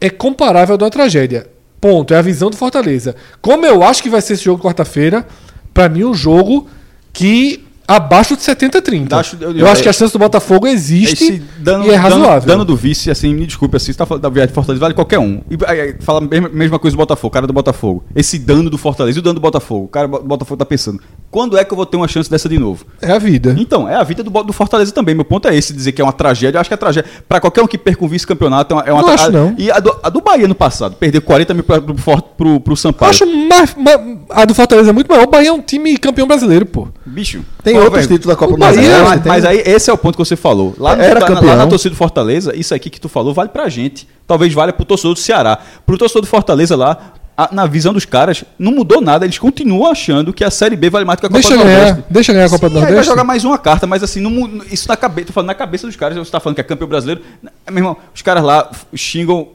é 0.00 0.10
comparável 0.10 0.72
ao 0.74 0.78
da 0.78 0.90
tragédia. 0.90 1.46
Ponto. 1.80 2.12
É 2.12 2.18
a 2.18 2.22
visão 2.22 2.50
do 2.50 2.56
Fortaleza. 2.56 3.14
Como 3.40 3.64
eu 3.66 3.84
acho 3.84 4.02
que 4.02 4.08
vai 4.10 4.20
ser 4.20 4.32
esse 4.32 4.42
jogo 4.44 4.62
quarta-feira, 4.62 5.24
pra 5.72 5.88
mim 5.88 6.02
um 6.04 6.14
jogo 6.14 6.66
que 7.12 7.64
abaixo 7.86 8.36
de 8.36 8.42
70-30. 8.42 9.12
Acho- 9.18 9.36
eu, 9.40 9.56
eu- 9.56 9.66
acho 9.66 9.82
que 9.82 9.88
a 9.88 9.92
chance 9.92 10.12
do 10.12 10.18
Botafogo 10.18 10.66
existe 10.66 11.42
dano, 11.58 11.86
e 11.86 11.90
é 11.90 11.94
razoável. 11.96 12.46
Dano, 12.46 12.64
do 12.64 12.76
vice, 12.76 13.10
assim, 13.10 13.34
me 13.34 13.46
desculpe, 13.46 13.76
assim, 13.76 13.92
você 13.92 13.98
tá 13.98 14.06
falando 14.06 14.22
da 14.22 14.28
viagem 14.28 14.48
de 14.48 14.54
Fortaleza, 14.54 14.80
vale 14.80 14.94
qualquer 14.94 15.18
um. 15.18 15.40
E 15.50 15.56
aí, 15.66 15.80
aí, 15.80 15.96
fala 16.00 16.18
a 16.18 16.22
mesma, 16.22 16.48
mesma 16.48 16.78
coisa 16.78 16.96
do 16.96 16.98
Botafogo, 16.98 17.32
cara 17.32 17.46
do 17.46 17.52
Botafogo. 17.52 18.04
Esse 18.14 18.38
dano 18.38 18.68
do 18.70 18.78
Fortaleza 18.78 19.18
e 19.18 19.20
o 19.20 19.22
dano 19.22 19.34
do 19.34 19.40
Botafogo. 19.40 19.84
O 19.84 19.88
cara 19.88 20.08
do 20.08 20.18
Botafogo 20.20 20.58
tá 20.58 20.64
pensando, 20.64 21.00
quando 21.30 21.56
é 21.58 21.64
que 21.64 21.72
eu 21.72 21.76
vou 21.76 21.86
ter 21.86 21.96
uma 21.96 22.08
chance 22.08 22.30
dessa 22.30 22.48
de 22.48 22.58
novo? 22.58 22.84
É 23.00 23.12
a 23.12 23.18
vida. 23.18 23.54
Então, 23.58 23.88
é 23.88 23.94
a 23.94 24.02
vida 24.02 24.22
do, 24.22 24.30
do 24.42 24.52
Fortaleza 24.52 24.92
também. 24.92 25.14
Meu 25.14 25.24
ponto 25.24 25.46
é 25.48 25.54
esse, 25.56 25.72
dizer 25.72 25.92
que 25.92 26.00
é 26.00 26.04
uma 26.04 26.12
tragédia. 26.12 26.56
Eu 26.56 26.60
acho 26.60 26.70
que 26.70 26.74
é 26.74 26.76
tragédia. 26.76 27.10
Pra 27.28 27.40
qualquer 27.40 27.62
um 27.62 27.66
que 27.66 27.78
perca 27.78 28.04
um 28.04 28.08
vice-campeonato, 28.08 28.74
é 28.74 28.76
uma, 28.76 28.82
é 28.84 28.92
uma 28.92 29.02
Não 29.02 29.08
tra- 29.14 29.14
acho, 29.14 29.32
não. 29.32 29.54
E 29.58 29.70
a 29.70 29.78
do, 29.78 29.96
a 30.02 30.08
do 30.10 30.20
Bahia 30.20 30.48
no 30.48 30.54
passado, 30.54 30.96
perder 30.96 31.20
40 31.20 31.54
mil 31.54 31.62
pra, 31.64 31.80
pro, 31.80 31.94
pro, 31.94 32.60
pro 32.60 32.72
Eu 32.72 32.76
Sampaio. 32.76 33.10
acho 33.10 33.26
mais, 33.26 33.74
mais- 33.74 34.00
a 34.30 34.44
do 34.44 34.54
Fortaleza 34.54 34.90
é 34.90 34.92
muito 34.92 35.08
maior. 35.08 35.24
O 35.24 35.30
Bahia 35.30 35.48
é 35.48 35.52
um 35.52 35.60
time 35.62 35.96
campeão 35.98 36.26
brasileiro, 36.26 36.66
pô. 36.66 36.88
Bicho. 37.04 37.42
Tem 37.66 37.74
Pô, 37.74 37.82
outros 37.82 38.02
títulos 38.06 38.26
da 38.26 38.36
Copa 38.36 38.52
do 38.52 38.58
Nordeste. 38.60 38.88
É, 38.88 39.02
mas, 39.02 39.24
mas 39.24 39.44
aí 39.44 39.60
esse 39.66 39.90
é 39.90 39.92
o 39.92 39.98
ponto 39.98 40.12
que 40.16 40.24
você 40.24 40.36
falou. 40.36 40.72
Lá, 40.78 40.92
Era 40.92 41.18
lá- 41.18 41.28
lá 41.28 41.34
campeão. 41.34 41.56
na 41.56 41.66
torcida 41.66 41.90
do 41.90 41.96
Fortaleza, 41.96 42.54
isso 42.54 42.72
aqui 42.72 42.88
que 42.88 43.00
tu 43.00 43.08
falou 43.08 43.34
vale 43.34 43.48
pra 43.48 43.68
gente. 43.68 44.06
Talvez 44.24 44.54
valha 44.54 44.72
pro 44.72 44.84
torcedor 44.84 45.14
do 45.14 45.18
Ceará. 45.18 45.58
Pro 45.84 45.98
torcedor 45.98 46.22
do 46.22 46.28
Fortaleza 46.28 46.76
lá, 46.76 47.14
a- 47.36 47.48
na 47.50 47.66
visão 47.66 47.92
dos 47.92 48.04
caras, 48.04 48.44
não 48.56 48.70
mudou 48.70 49.00
nada. 49.00 49.26
Eles 49.26 49.36
continuam 49.36 49.90
achando 49.90 50.32
que 50.32 50.44
a 50.44 50.50
Série 50.50 50.76
B 50.76 50.88
vale 50.88 51.04
mais 51.04 51.16
do 51.16 51.20
que 51.22 51.26
a 51.26 51.28
Copa 51.28 51.40
Deixa 51.40 51.56
do 51.56 51.64
ganhar, 51.64 51.78
Nordeste. 51.86 52.04
deixa 52.08 52.32
ganhar 52.32 52.46
a 52.46 52.50
Copa 52.50 52.68
do 52.68 52.72
Sim, 52.74 52.76
aí 52.78 52.82
vai 52.84 52.90
Nordeste. 52.92 53.10
jogar 53.10 53.24
mais 53.24 53.44
uma 53.44 53.58
carta, 53.58 53.84
mas 53.84 54.02
assim, 54.04 54.20
não 54.20 54.62
isso 54.70 54.86
na 54.88 54.96
cabeça, 54.96 55.26
tô 55.26 55.32
falando 55.32 55.48
na 55.48 55.54
cabeça 55.54 55.88
dos 55.88 55.96
caras, 55.96 56.16
você 56.16 56.30
tá 56.30 56.38
falando 56.38 56.54
que 56.54 56.60
é 56.60 56.64
campeão 56.64 56.88
brasileiro. 56.88 57.20
Meu 57.68 57.78
irmão, 57.78 57.96
os 58.14 58.22
caras 58.22 58.44
lá 58.44 58.70
xingam 58.94 59.48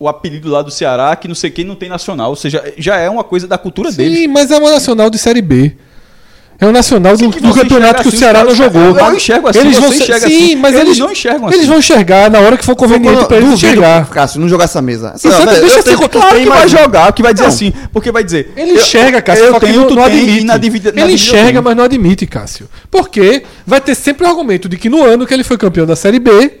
o 0.00 0.08
apelido 0.08 0.48
lá 0.48 0.62
do 0.62 0.70
Ceará, 0.70 1.14
que 1.16 1.28
não 1.28 1.34
sei 1.34 1.50
quem 1.50 1.66
não 1.66 1.74
tem 1.74 1.90
nacional. 1.90 2.30
Ou 2.30 2.36
seja, 2.36 2.72
já 2.78 2.96
é 2.96 3.10
uma 3.10 3.24
coisa 3.24 3.46
da 3.46 3.58
cultura 3.58 3.92
deles. 3.92 4.16
Sim, 4.20 4.28
mas 4.28 4.50
é 4.50 4.56
uma 4.56 4.70
nacional 4.70 5.10
de 5.10 5.18
Série 5.18 5.42
B. 5.42 5.76
É 6.60 6.66
um 6.66 6.72
nacional 6.72 7.16
do, 7.16 7.30
que 7.30 7.38
do 7.40 7.52
você 7.52 7.60
campeonato 7.60 8.02
que 8.02 8.06
o 8.06 8.08
assim, 8.08 8.18
Ceará 8.18 8.42
não 8.42 8.50
os 8.50 8.58
caras- 8.58 8.72
jogou. 8.74 8.98
eu 8.98 9.14
enxergo 9.14 9.46
assim, 9.46 9.58
eles 9.60 9.74
você 9.76 9.80
vão 9.80 9.92
ser- 9.92 10.02
enxerga 10.02 10.26
Sim, 10.28 10.34
assim. 10.44 10.56
mas 10.56 10.74
Eles 10.74 10.84
eles, 10.86 10.98
não 10.98 11.12
enxergam 11.12 11.48
Eles 11.48 11.58
assim. 11.60 11.68
vão 11.68 11.78
enxergar 11.78 12.30
na 12.32 12.40
hora 12.40 12.56
que 12.56 12.64
for 12.64 12.74
conveniente 12.74 13.24
pra 13.26 13.36
eles 13.36 13.50
enxergar. 13.52 14.08
Cássio, 14.10 14.40
não 14.40 14.48
jogar 14.48 14.64
essa 14.64 14.82
mesa. 14.82 15.14
Velho, 15.22 15.60
deixa 15.60 15.78
eu 15.78 15.82
tenho- 15.84 16.08
Claro 16.08 16.36
que 16.40 16.46
vai 16.48 16.68
jogar, 16.68 17.12
que 17.12 17.22
vai 17.22 17.32
dizer 17.32 17.44
Não. 17.44 17.52
assim, 17.52 17.72
porque 17.92 18.10
vai 18.10 18.24
dizer. 18.24 18.52
Ele 18.56 18.72
eu- 18.72 18.76
enxerga, 18.76 19.22
Cássio, 19.22 19.44
eu 19.44 19.52
só 19.52 19.60
que 19.60 19.66
tenho, 19.66 19.82
não, 19.82 19.90
não 19.90 20.02
admite. 20.04 20.44
na 20.44 20.56
divida- 20.56 20.90
na 20.90 21.02
ele 21.02 21.12
enxerga, 21.12 21.48
tenho. 21.52 21.62
mas 21.62 21.76
não 21.76 21.84
admite, 21.84 22.26
Cássio. 22.26 22.68
Porque 22.90 23.44
vai 23.64 23.80
ter 23.80 23.94
sempre 23.94 24.26
o 24.26 24.28
argumento 24.28 24.68
de 24.68 24.76
que 24.76 24.88
no 24.88 25.04
ano 25.04 25.28
que 25.28 25.32
ele 25.34 25.44
foi 25.44 25.56
campeão 25.56 25.86
da 25.86 25.94
Série 25.94 26.18
B, 26.18 26.54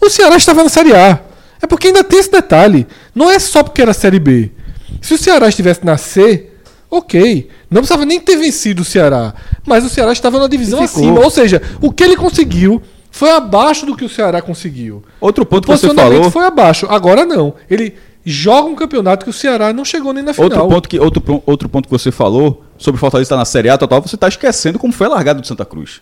o 0.00 0.08
Ceará 0.08 0.36
estava 0.36 0.62
na 0.62 0.68
Série 0.68 0.94
A. 0.94 1.18
É 1.60 1.66
porque 1.66 1.88
ainda 1.88 2.04
tem 2.04 2.20
esse 2.20 2.30
detalhe. 2.30 2.86
Não 3.12 3.28
é 3.28 3.40
só 3.40 3.64
porque 3.64 3.82
era 3.82 3.92
Série 3.92 4.20
B. 4.20 4.52
Se 5.00 5.14
o 5.14 5.18
Ceará 5.18 5.48
estivesse 5.48 5.80
na 5.84 5.96
C, 5.96 6.46
ok. 6.92 7.48
Não 7.70 7.80
precisava 7.80 8.04
nem 8.04 8.20
ter 8.20 8.36
vencido 8.36 8.82
o 8.82 8.84
Ceará. 8.84 9.34
Mas 9.66 9.84
o 9.84 9.88
Ceará 9.88 10.12
estava 10.12 10.38
na 10.38 10.46
divisão 10.46 10.82
acima. 10.82 11.20
Ou 11.20 11.30
seja, 11.30 11.62
o 11.80 11.90
que 11.90 12.04
ele 12.04 12.16
conseguiu 12.16 12.82
foi 13.10 13.30
abaixo 13.30 13.86
do 13.86 13.96
que 13.96 14.04
o 14.04 14.08
Ceará 14.08 14.42
conseguiu. 14.42 15.02
Outro 15.20 15.46
ponto 15.46 15.64
O 15.64 15.72
que 15.74 15.78
você 15.78 15.92
falou. 15.94 16.30
foi 16.30 16.44
abaixo. 16.44 16.86
Agora 16.88 17.24
não. 17.24 17.54
Ele 17.70 17.94
joga 18.24 18.68
um 18.68 18.74
campeonato 18.74 19.24
que 19.24 19.30
o 19.30 19.32
Ceará 19.32 19.72
não 19.72 19.84
chegou 19.84 20.12
nem 20.12 20.22
na 20.22 20.34
final. 20.34 20.50
Outro 20.50 20.68
ponto, 20.68 20.88
que, 20.88 20.98
outro, 21.00 21.42
outro 21.46 21.68
ponto 21.68 21.86
que 21.86 21.90
você 21.90 22.12
falou 22.12 22.62
sobre 22.76 22.98
o 22.98 23.00
Fortaleza 23.00 23.26
estar 23.26 23.36
na 23.36 23.44
Série 23.44 23.70
A 23.70 23.78
total, 23.78 24.02
você 24.02 24.14
está 24.14 24.28
esquecendo 24.28 24.78
como 24.78 24.92
foi 24.92 25.06
a 25.06 25.10
largada 25.10 25.40
do 25.40 25.46
Santa 25.46 25.64
Cruz. 25.64 26.00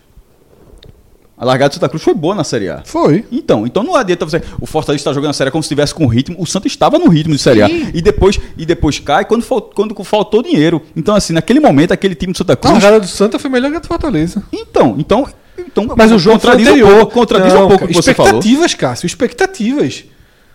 A 1.41 1.45
largada 1.45 1.69
do 1.69 1.73
Santa 1.73 1.89
Cruz 1.89 2.03
foi 2.03 2.13
boa 2.13 2.35
na 2.35 2.43
Série 2.43 2.69
A. 2.69 2.83
Foi. 2.85 3.25
Então, 3.31 3.65
então 3.65 3.81
não 3.81 3.95
adianta 3.95 4.23
você. 4.25 4.43
O 4.59 4.67
Fortaleza 4.67 5.01
está 5.01 5.11
jogando 5.11 5.31
a 5.31 5.33
Série 5.33 5.47
A 5.47 5.51
como 5.51 5.63
se 5.63 5.65
estivesse 5.65 5.91
com 5.91 6.05
ritmo. 6.05 6.35
O 6.37 6.45
Santa 6.45 6.67
estava 6.67 6.99
no 6.99 7.09
ritmo 7.09 7.33
de 7.33 7.41
Série 7.41 7.63
A. 7.63 7.67
E 7.67 7.99
depois, 7.99 8.39
e 8.55 8.63
depois 8.63 8.99
cai 8.99 9.25
quando, 9.25 9.43
quando 9.73 10.03
faltou 10.03 10.43
dinheiro. 10.43 10.83
Então, 10.95 11.15
assim, 11.15 11.33
naquele 11.33 11.59
momento, 11.59 11.93
aquele 11.93 12.13
time 12.13 12.31
do 12.31 12.37
Santa 12.37 12.53
A 12.53 12.55
Cruz. 12.55 12.73
largada 12.73 12.99
do 12.99 13.07
Santa 13.07 13.39
foi 13.39 13.49
melhor 13.49 13.71
que 13.71 13.77
a 13.77 13.79
do 13.79 13.87
Fortaleza. 13.87 14.43
Então, 14.53 14.95
então. 14.99 15.27
então 15.57 15.87
Mas 15.97 16.11
o 16.11 16.19
jogo 16.19 16.35
contradiz 16.35 16.67
um 16.67 16.79
pouco, 16.79 17.11
contradiz 17.11 17.53
Não, 17.55 17.65
um 17.65 17.69
pouco 17.69 17.85
o 17.85 17.87
que 17.87 17.93
você 17.95 18.13
falou. 18.13 18.33
expectativas, 18.33 18.75
Cássio, 18.75 19.07
expectativas. 19.07 20.03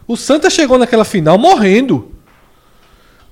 O 0.07 0.17
Santa 0.17 0.49
chegou 0.49 0.79
naquela 0.79 1.05
final 1.05 1.37
morrendo. 1.37 2.13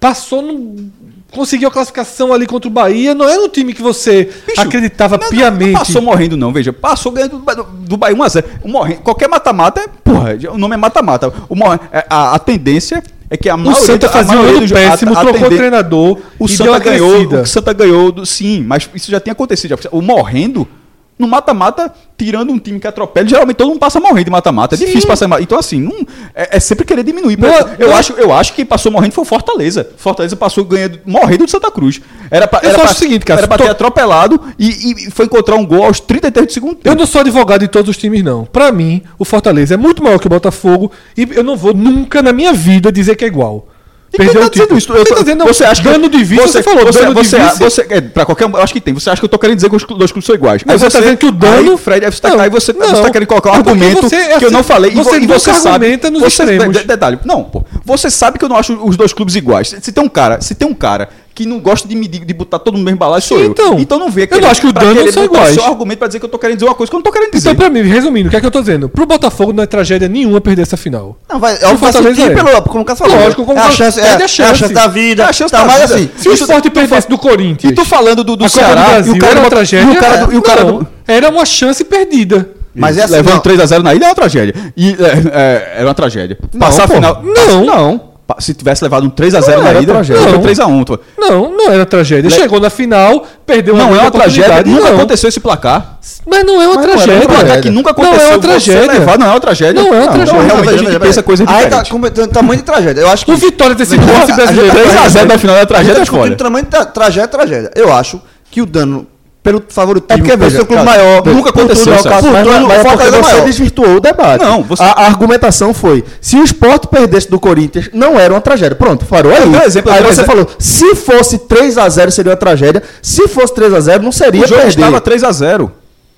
Passou 0.05 0.43
no... 0.43 0.91
Conseguiu 1.33 1.67
a 1.69 1.71
classificação 1.71 2.31
ali 2.31 2.47
contra 2.47 2.69
o 2.69 2.71
Bahia. 2.71 3.15
Não 3.15 3.27
era 3.27 3.41
um 3.41 3.49
time 3.49 3.73
que 3.73 3.81
você 3.81 4.29
Bicho, 4.47 4.61
acreditava 4.61 5.17
não, 5.17 5.31
piamente. 5.31 5.73
Não 5.73 5.79
passou 5.79 6.03
morrendo, 6.03 6.37
não, 6.37 6.53
veja. 6.53 6.75
Passou 6.75 7.11
ganhando 7.11 7.39
do, 7.39 7.63
do, 7.65 7.97
Bahia 7.97 8.15
1x0. 8.15 8.45
O 8.63 8.69
morrendo- 8.69 9.01
Qualquer 9.01 9.31
mata-mata 9.31 9.81
é. 9.81 9.89
Porra, 10.05 10.37
o 10.53 10.59
nome 10.59 10.75
é 10.75 10.77
mata-mata. 10.77 11.33
O 11.49 11.57
é, 11.91 12.05
a, 12.11 12.35
a 12.35 12.39
tendência 12.39 13.03
é 13.31 13.37
que 13.39 13.49
a 13.49 13.55
O 13.55 13.59
maioria. 13.59 13.81
Santa 13.81 14.07
a 14.07 14.11
fazia 14.11 14.37
um 14.39 14.43
ano 14.43 14.61
dos- 14.61 14.73
a- 14.73 14.75
péssimo, 14.75 15.17
a 15.17 15.21
trocou 15.23 15.49
o 15.49 15.57
treinador 15.57 16.19
O 16.39 16.47
Santa 16.47 16.79
ganhou. 16.81 17.41
O 17.41 17.47
Santa 17.47 17.73
ganhou. 17.73 18.27
Sim, 18.27 18.63
mas 18.63 18.89
isso 18.95 19.11
já 19.11 19.19
tinha 19.19 19.33
acontecido. 19.33 19.71
já. 19.71 19.89
O 19.91 20.03
morrendo. 20.03 20.69
No 21.17 21.29
mata-mata, 21.29 21.95
tirando 22.19 22.51
um 22.53 22.59
time 22.59 22.81
que 22.81 22.89
atropela, 22.89 23.27
geralmente 23.29 23.57
todo 23.57 23.69
mundo 23.69 23.79
passa 23.79 24.01
morrendo 24.01 24.25
de 24.25 24.31
mata-mata. 24.33 24.75
É 24.75 24.79
Sim. 24.79 24.87
difícil 24.87 25.07
passar. 25.09 25.29
Então, 25.41 25.57
assim, 25.57 25.81
não, 25.81 26.05
é, 26.35 26.57
é 26.57 26.61
sempre 26.61 26.85
querer 26.85 27.05
diminuir. 27.05 27.39
Não 27.39 27.49
eu, 27.79 27.89
não 27.89 27.97
acho, 27.97 28.13
eu 28.15 28.33
acho 28.33 28.51
que 28.51 28.57
quem 28.57 28.67
passou 28.67 28.91
morrendo 28.91 29.13
foi 29.13 29.23
o 29.23 29.25
Fortaleza. 29.25 29.89
Fortaleza 29.97 30.35
passou 30.35 30.65
ganhando, 30.65 30.99
morrendo 31.07 31.45
de 31.45 31.51
Santa 31.53 31.71
Cruz. 31.71 32.01
Era 32.31 32.49
pra, 32.49 32.61
Eu 32.65 32.71
era 32.71 32.79
pra, 32.81 32.91
o 32.91 32.95
seguinte, 32.95 33.25
cara, 33.25 33.41
Era 33.41 33.47
pra 33.49 33.59
tô- 33.59 33.65
ter 33.65 33.71
atropelado 33.71 34.41
e, 34.59 35.07
e 35.07 35.11
foi 35.13 35.27
encontrar 35.27 35.55
um 35.55 35.65
gol 35.65 35.85
aos 35.85 36.01
33 36.01 36.47
do 36.49 36.53
segundo 36.53 36.75
tempo. 36.75 36.89
Eu 36.89 36.97
não 36.97 37.07
sou 37.07 37.21
advogado 37.21 37.61
de 37.61 37.69
todos 37.69 37.91
os 37.91 37.97
times, 37.97 38.25
não. 38.25 38.45
Pra 38.45 38.73
mim, 38.73 39.01
o 39.17 39.25
Fortaleza 39.25 39.75
é 39.75 39.77
muito 39.77 40.03
maior 40.03 40.19
que 40.19 40.27
o 40.27 40.31
Botafogo 40.31 40.91
e 41.17 41.29
eu 41.33 41.45
não 41.45 41.57
vou 41.57 41.73
nunca 41.73 42.23
na 42.23 42.33
minha 42.33 42.53
vida 42.53 42.91
dizer 42.91 43.15
que 43.15 43.25
é 43.25 43.29
igual. 43.29 43.69
Quem 44.15 44.27
Perdeu 44.27 44.43
tá 44.43 44.47
o 44.47 44.51
título. 44.51 44.79
isso? 44.79 44.93
Eu 44.93 44.97
Quem 44.97 45.05
tô- 45.07 45.15
tá 45.17 45.21
dizendo, 45.23 45.39
não, 45.41 45.47
você 45.47 45.65
acha 45.65 45.83
que 45.83 45.89
dano 45.89 46.09
de 46.09 46.23
vice, 46.23 46.43
você, 46.43 46.63
falou, 46.63 46.85
você, 46.87 47.01
dano 47.01 47.15
você, 47.15 47.37
de 47.39 47.45
vice. 47.45 47.59
você, 47.59 47.87
é, 47.91 48.01
pra 48.01 48.25
qualquer, 48.25 48.45
eu 48.49 48.57
acho 48.63 48.73
que 48.73 48.81
tem. 48.81 48.95
Você 48.95 49.11
acha 49.11 49.21
que 49.21 49.25
eu 49.25 49.29
tô 49.29 49.39
querendo 49.39 49.57
dizer 49.57 49.69
que 49.69 49.77
os 49.77 49.83
dois 49.85 50.13
clubes 50.13 50.25
são 50.25 50.35
iguais? 50.35 50.63
Mas 50.65 50.81
você 50.81 50.91
tá 50.91 51.01
dizendo 51.01 51.17
que 51.17 51.27
o 51.27 51.33
dano- 51.33 51.73
Aí, 51.73 51.79
Fred, 51.79 52.07
você 52.07 52.21
tá, 52.21 52.29
Não, 52.31 52.41
aí 52.41 52.49
você, 52.51 52.73
não. 52.73 52.87
você 52.89 53.03
tá 53.03 53.11
querendo 53.11 53.29
colocar 53.29 53.51
um 53.51 53.55
É 53.55 53.57
argumento 53.57 54.03
você- 54.03 54.17
é 54.17 54.39
que 54.39 54.45
eu 54.45 54.51
não 54.51 54.61
assim, 54.61 54.69
falei. 54.69 54.91
e 54.93 54.95
você 54.95 55.11
vo- 55.11 55.17
e 55.17 55.21
nunca 55.21 55.39
você 55.39 55.53
sabe. 55.55 55.69
argumenta 55.87 56.11
nos 56.11 56.21
você, 56.23 56.43
extremos. 56.45 56.77
de- 56.79 56.85
detalhe. 56.85 57.19
Não, 57.25 57.43
pô. 57.45 57.65
Você 57.85 58.09
sabe 58.11 58.39
que 58.39 58.45
eu 58.45 58.49
não 58.49 58.57
acho 58.57 58.73
os 58.85 58.97
dois 58.97 59.13
clubes 59.13 59.35
iguais. 59.35 59.69
Se, 59.69 59.81
se 59.81 59.93
tem 59.93 60.03
um 60.05 60.09
cara, 60.09 60.41
se 60.41 60.55
tem 60.55 60.67
um 60.69 60.75
cara 60.75 61.09
que 61.35 61.45
não 61.47 61.59
gosta 61.59 61.89
de 61.89 61.97
medir, 61.97 62.25
de 62.25 62.33
botar 62.33 62.59
todo 62.61 62.75
mundo 62.75 62.81
no 62.83 62.85
mesmo 62.87 62.99
balaço, 62.99 63.29
sou 63.29 63.39
Sim, 63.39 63.45
eu. 63.45 63.51
então. 63.51 63.79
Então 63.79 63.99
não 63.99 64.09
vê 64.09 64.29
Eu 64.31 64.41
não 64.41 64.49
acho 64.49 64.61
que 64.61 64.67
o 64.69 64.73
dano 64.73 64.95
são 65.13 65.23
botar 65.27 65.39
iguais. 65.41 65.55
seu 65.55 65.65
argumento 65.65 65.99
pra 65.99 66.07
dizer 66.07 66.21
que 66.21 66.25
eu 66.25 66.29
tô 66.29 66.39
querendo 66.39 66.57
dizer 66.59 66.67
uma 66.69 66.75
coisa 66.75 66.91
que 66.91 66.95
eu 66.95 66.99
não 66.99 67.03
tô 67.03 67.11
querendo 67.11 67.33
dizer. 67.33 67.51
Então, 67.51 67.57
pra 67.57 67.69
mim, 67.71 67.83
resumindo, 67.89 68.29
o 68.29 68.31
que 68.31 68.37
é 68.37 68.41
que 68.41 68.47
eu 68.47 68.51
tô 68.51 68.61
dizendo? 68.61 68.89
Pro 68.89 69.05
Botafogo 69.05 69.53
não 69.53 69.63
é 69.63 69.67
tragédia 69.67 70.09
nenhuma 70.09 70.41
perder 70.41 70.63
essa 70.63 70.77
final. 70.77 71.17
Não, 71.29 71.41
vai, 71.41 71.59
é 71.61 71.69
o 71.69 71.77
Fortaleza 71.77 72.23
é. 72.23 72.31
pelo, 72.35 72.63
como 72.63 72.85
o 72.89 72.97
falou. 72.97 73.17
Lógico, 73.19 73.45
como 73.45 73.59
é 73.59 73.63
a 73.63 73.71
chance, 73.71 73.99
é, 73.99 74.03
perde 74.03 74.23
a 74.23 74.23
é 74.23 74.25
a 74.25 74.29
chance. 74.29 74.59
chance 74.61 74.73
da 74.75 74.87
vida. 74.87 75.23
É 75.25 75.27
a 75.27 75.33
chance 75.33 75.51
tá, 75.51 75.61
da 75.61 75.65
mas 75.67 75.81
vida. 75.83 75.95
assim, 75.95 76.11
Se 76.17 76.29
o 76.29 76.33
Sport 76.35 76.71
perdesse 76.71 77.09
do 77.09 77.19
Corinthians, 77.19 77.73
E 77.73 77.75
tu 77.75 77.85
falando 77.85 78.23
do, 78.23 78.37
do 78.37 78.45
a 78.45 78.49
Ceará, 78.49 78.83
do 78.85 78.91
Brasil 78.91 79.15
e 79.15 79.17
o 79.17 79.21
cara 79.21 79.33
era 79.33 79.41
uma 79.41 79.51
tragédia, 79.51 79.93
e 79.93 79.97
o 79.97 80.01
cara, 80.01 80.27
do- 80.27 80.33
e 80.33 80.37
o 80.37 80.43
cara 80.43 80.65
não, 80.65 80.79
do- 80.79 80.87
era 81.07 81.29
uma 81.31 81.45
chance 81.45 81.83
perdida. 81.85 82.49
mas 82.75 82.97
é 82.97 83.03
assim, 83.05 83.13
levando 83.15 83.35
não. 83.35 83.41
3x0 83.41 83.83
na 83.83 83.95
ilha 83.95 84.05
é 84.05 84.09
uma 84.09 84.15
tragédia. 84.15 84.55
E 84.77 84.91
é, 84.91 84.95
é, 85.33 85.73
era 85.79 85.87
uma 85.89 85.95
tragédia. 85.95 86.39
Passar 86.59 86.85
a 86.85 86.89
final. 86.89 87.23
Não. 87.25 87.65
Não. 87.65 88.14
Se 88.39 88.55
tivesse 88.55 88.83
levado 88.83 89.05
um 89.07 89.11
3x0 89.11 89.57
Não 89.57 89.63
na 89.63 89.69
era 89.69 89.79
ilha, 89.81 89.87
tragédia. 89.87 90.23
foi 90.23 90.33
Não. 90.33 90.41
3x1. 90.41 90.85
tu- 90.85 91.01
Não, 91.19 91.53
não 91.55 91.71
era 91.71 91.85
tragédia. 91.85 92.31
Le- 92.31 92.35
Chegou 92.35 92.59
na 92.59 92.71
final, 92.71 93.27
perdeu 93.45 93.75
uma 93.75 93.85
Não 93.85 93.95
é 93.97 94.01
uma 94.01 94.11
tragédia. 94.11 94.63
Nunca 94.65 94.89
não. 94.89 94.97
aconteceu 94.97 95.29
esse 95.29 95.41
placar. 95.41 95.99
Mas 96.27 96.43
não 96.45 96.61
é 96.63 96.67
uma 96.67 96.75
Mas 96.77 96.85
não 96.87 96.93
era 96.93 96.93
tragédia. 97.05 97.29
uma 97.29 97.39
Placar 97.39 97.61
que 97.61 97.71
nunca 97.71 97.91
aconteceu. 97.91 98.17
Não 98.19 98.25
é 98.25 98.29
uma 98.31 98.39
tragédia. 98.39 98.93
levar 98.93 99.19
não 99.19 99.27
é 99.27 99.31
uma 99.31 99.41
tragédia. 99.41 99.83
Não 99.83 99.95
é 99.95 99.99
uma 100.01 100.09
tragédia. 100.13 100.43
realmente 100.43 100.71
veja, 100.71 100.89
a 100.89 100.91
gente 100.93 101.01
pensa 101.01 101.23
coisa 101.23 101.43
Aí 101.43 101.49
diferente. 101.49 101.71
tá 101.71 101.91
com 101.91 102.01
tem 102.01 102.29
tamanho 102.29 102.57
de 102.61 102.65
tragédia. 102.65 103.01
Eu 103.03 103.09
acho 103.11 103.25
que 103.27 103.33
O 103.33 103.37
Vitória 103.37 103.77
ter 103.77 103.85
sido 103.85 104.03
a 104.03 104.07
brasileiro. 104.07 104.75
gente- 104.75 104.89
3x0 104.89 105.27
na 105.27 105.39
final 105.39 105.57
da 105.57 105.67
tragédia 105.67 106.03
é 106.03 106.07
foda. 106.07 106.37
tamanho 106.37 106.65
de 106.65 106.71
tra- 106.71 106.85
tragédia 106.87 107.25
é 107.25 107.27
tragédia. 107.27 107.71
Eu 107.77 107.93
acho 107.93 108.23
que 108.51 108.63
o 108.63 108.67
dano 108.67 109.07
pelo 109.45 109.63
favoritismo, 109.69 110.13
É 110.15 110.17
porque, 110.17 110.37
veja, 110.37 110.57
seu 110.57 110.67
clube 110.67 110.83
cara, 110.85 110.99
maior, 110.99 111.17
nunca 111.27 111.53
por 111.53 111.61
tudo 111.61 111.73
aconteceu, 111.73 111.93
é 111.93 111.97
o 111.97 112.03
Celso. 112.03 112.09
caso, 112.09 112.33
Mas, 112.33 112.47
mas 112.47 112.79
é 112.79 112.89
é 112.89 113.11
você 113.11 113.21
maior. 113.33 113.45
desvirtuou 113.45 113.97
o 113.97 114.01
debate. 114.01 114.43
Não, 114.43 114.63
você- 114.63 114.83
a, 114.83 114.87
a 114.87 115.07
argumentação 115.07 115.75
foi: 115.75 116.03
se 116.21 116.37
o 116.37 116.43
esporte 116.43 116.89
perdesse 116.89 117.31
do 117.31 117.39
Corinthians, 117.39 117.91
não 117.93 118.19
era 118.19 118.33
uma 118.33 118.41
tragédia. 118.41 118.75
Pronto, 118.75 119.05
parou 119.05 119.31
aí. 119.31 119.47
Um 119.47 119.61
exemplo, 119.63 119.93
aí 119.93 119.99
você 120.03 120.23
exemplo. 120.23 120.27
falou: 120.33 120.49
se 120.59 120.95
fosse 120.97 121.39
3x0 121.39 122.11
seria 122.11 122.31
uma 122.33 122.37
tragédia. 122.39 122.83
Se 123.03 123.29
fosse 123.29 123.53
3x0, 123.55 124.01
não 124.01 124.11
seria 124.11 124.43
O 124.43 124.47
jogo 124.49 124.63
perder. 124.63 124.81
estava 124.81 125.01
3x0. 125.01 125.71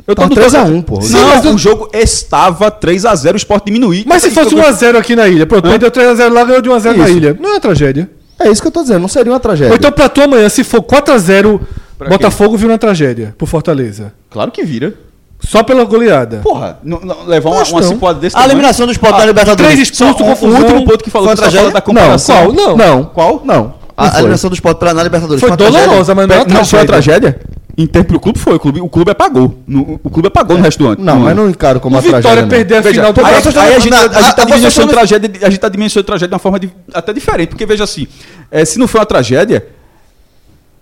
Eu 0.06 0.14
Tava 0.14 0.28
no 0.28 0.36
3x1, 0.36 0.82
pô. 0.84 1.00
Não, 1.02 1.26
mas 1.28 1.44
o 1.44 1.48
eu- 1.48 1.58
jogo 1.58 1.88
estava 1.92 2.70
3x0, 2.70 3.34
o 3.34 3.36
Sport 3.38 3.64
diminuiu. 3.66 4.04
Mas 4.06 4.22
se 4.22 4.30
fosse 4.30 4.54
1x0 4.54 4.96
aqui 4.96 5.16
na 5.16 5.26
ilha, 5.26 5.44
pronto, 5.46 5.68
perdeu 5.68 5.90
3x0 5.90 6.32
lá, 6.32 6.44
ganhou 6.44 6.62
de 6.62 6.68
1x0 6.70 6.96
na 6.96 7.08
Isso. 7.08 7.16
ilha. 7.16 7.36
Não 7.40 7.56
é 7.56 7.58
tragédia. 7.58 8.08
É 8.38 8.48
isso 8.48 8.62
que 8.62 8.68
eu 8.68 8.72
tô 8.72 8.82
dizendo, 8.82 9.00
não 9.00 9.08
seria 9.08 9.32
uma 9.32 9.40
tragédia. 9.40 9.72
Ou 9.72 9.76
então 9.76 9.90
pra 9.90 10.08
tu 10.08 10.20
amanhã, 10.22 10.48
se 10.48 10.62
for 10.62 10.80
4x0, 10.80 11.58
Pra 11.98 12.08
Botafogo 12.08 12.56
vira 12.56 12.72
uma 12.72 12.78
tragédia 12.78 13.34
pro 13.38 13.46
Fortaleza. 13.46 14.12
Claro 14.30 14.50
que 14.50 14.62
vira. 14.64 14.94
Só 15.40 15.62
pela 15.62 15.84
goleada. 15.84 16.38
Porra, 16.42 16.78
não- 16.82 17.00
não- 17.00 17.24
levar 17.26 17.50
uma, 17.50 17.62
uma 17.62 17.80
não. 17.80 18.14
desse 18.14 18.36
A 18.36 18.44
eliminação 18.46 18.86
do 18.86 18.92
Sport 18.92 19.14
Ah, 19.14 19.18
na 19.18 19.26
Libertadores. 19.26 19.72
três 19.74 19.88
expulsos, 19.90 20.20
um- 20.20 20.24
confusão. 20.24 20.58
O 20.60 20.62
último 20.62 20.84
ponto 20.84 21.04
que 21.04 21.10
falou 21.10 21.28
Foi 21.28 21.36
tragédia? 21.36 21.70
da 21.70 21.80
comparação. 21.80 22.36
Qual? 22.36 22.52
Não. 22.52 22.76
Não. 22.76 23.04
Qual? 23.04 23.42
Não. 23.44 23.74
A, 23.96 24.02
Não 24.02 24.08
a 24.08 24.10
foi. 24.12 24.20
eliminação 24.20 24.50
do 24.50 24.54
Sport 24.54 24.82
na 24.82 25.02
Libertadores. 25.02 25.40
Foi 25.40 25.50
uma 25.50 25.56
tragédia? 25.56 25.86
dolorosa, 25.86 26.14
mas 26.14 26.26
não 26.28 26.34
é 26.34 26.38
uma 26.38 26.44
Não 26.54 26.64
foi 26.64 26.78
uma 26.80 26.86
tragédia. 26.86 27.40
Em 27.78 27.86
tempo 27.86 28.08
pro 28.08 28.18
clube 28.20 28.38
foi. 28.38 28.54
O 28.54 28.58
clube, 28.58 28.80
o 28.80 28.88
clube 28.88 29.10
apagou. 29.10 29.58
No- 29.66 30.00
o 30.02 30.08
clube 30.10 30.28
apagou 30.28 30.56
no 30.56 30.64
resto 30.64 30.78
do 30.78 30.88
ano. 30.88 30.96
Não, 31.04 31.20
mas 31.20 31.36
não 31.36 31.50
encaro 31.50 31.78
como 31.80 31.94
uma 31.96 32.00
tragédia. 32.02 32.20
Vitória 32.22 32.42
não. 32.42 32.48
perder 32.48 32.76
a 32.76 32.80
Veja, 32.80 32.94
final 32.94 33.12
do 33.12 33.20
aí, 33.26 33.42
tô 33.42 33.60
aí 33.60 33.74
a 33.74 33.78
gente, 33.78 33.94
falando- 33.94 34.06
a 34.16 34.32
tá 34.32 34.42
a- 34.42 34.42
a- 34.42 34.56
dimensionando 34.56 34.92
tragédia, 34.94 35.30
a 35.42 35.50
gente 35.50 35.60
tá 35.60 35.68
dimensionando 35.68 36.06
tragédia 36.06 36.28
de 36.28 36.34
uma 36.34 36.38
forma 36.40 36.58
de- 36.58 36.70
até 36.94 37.12
diferente, 37.12 37.50
porque 37.50 37.66
veja 37.66 37.84
assim, 37.84 38.06
é, 38.50 38.64
se 38.64 38.78
não 38.78 38.88
foi 38.88 39.00
uma 39.00 39.06
tragédia, 39.06 39.66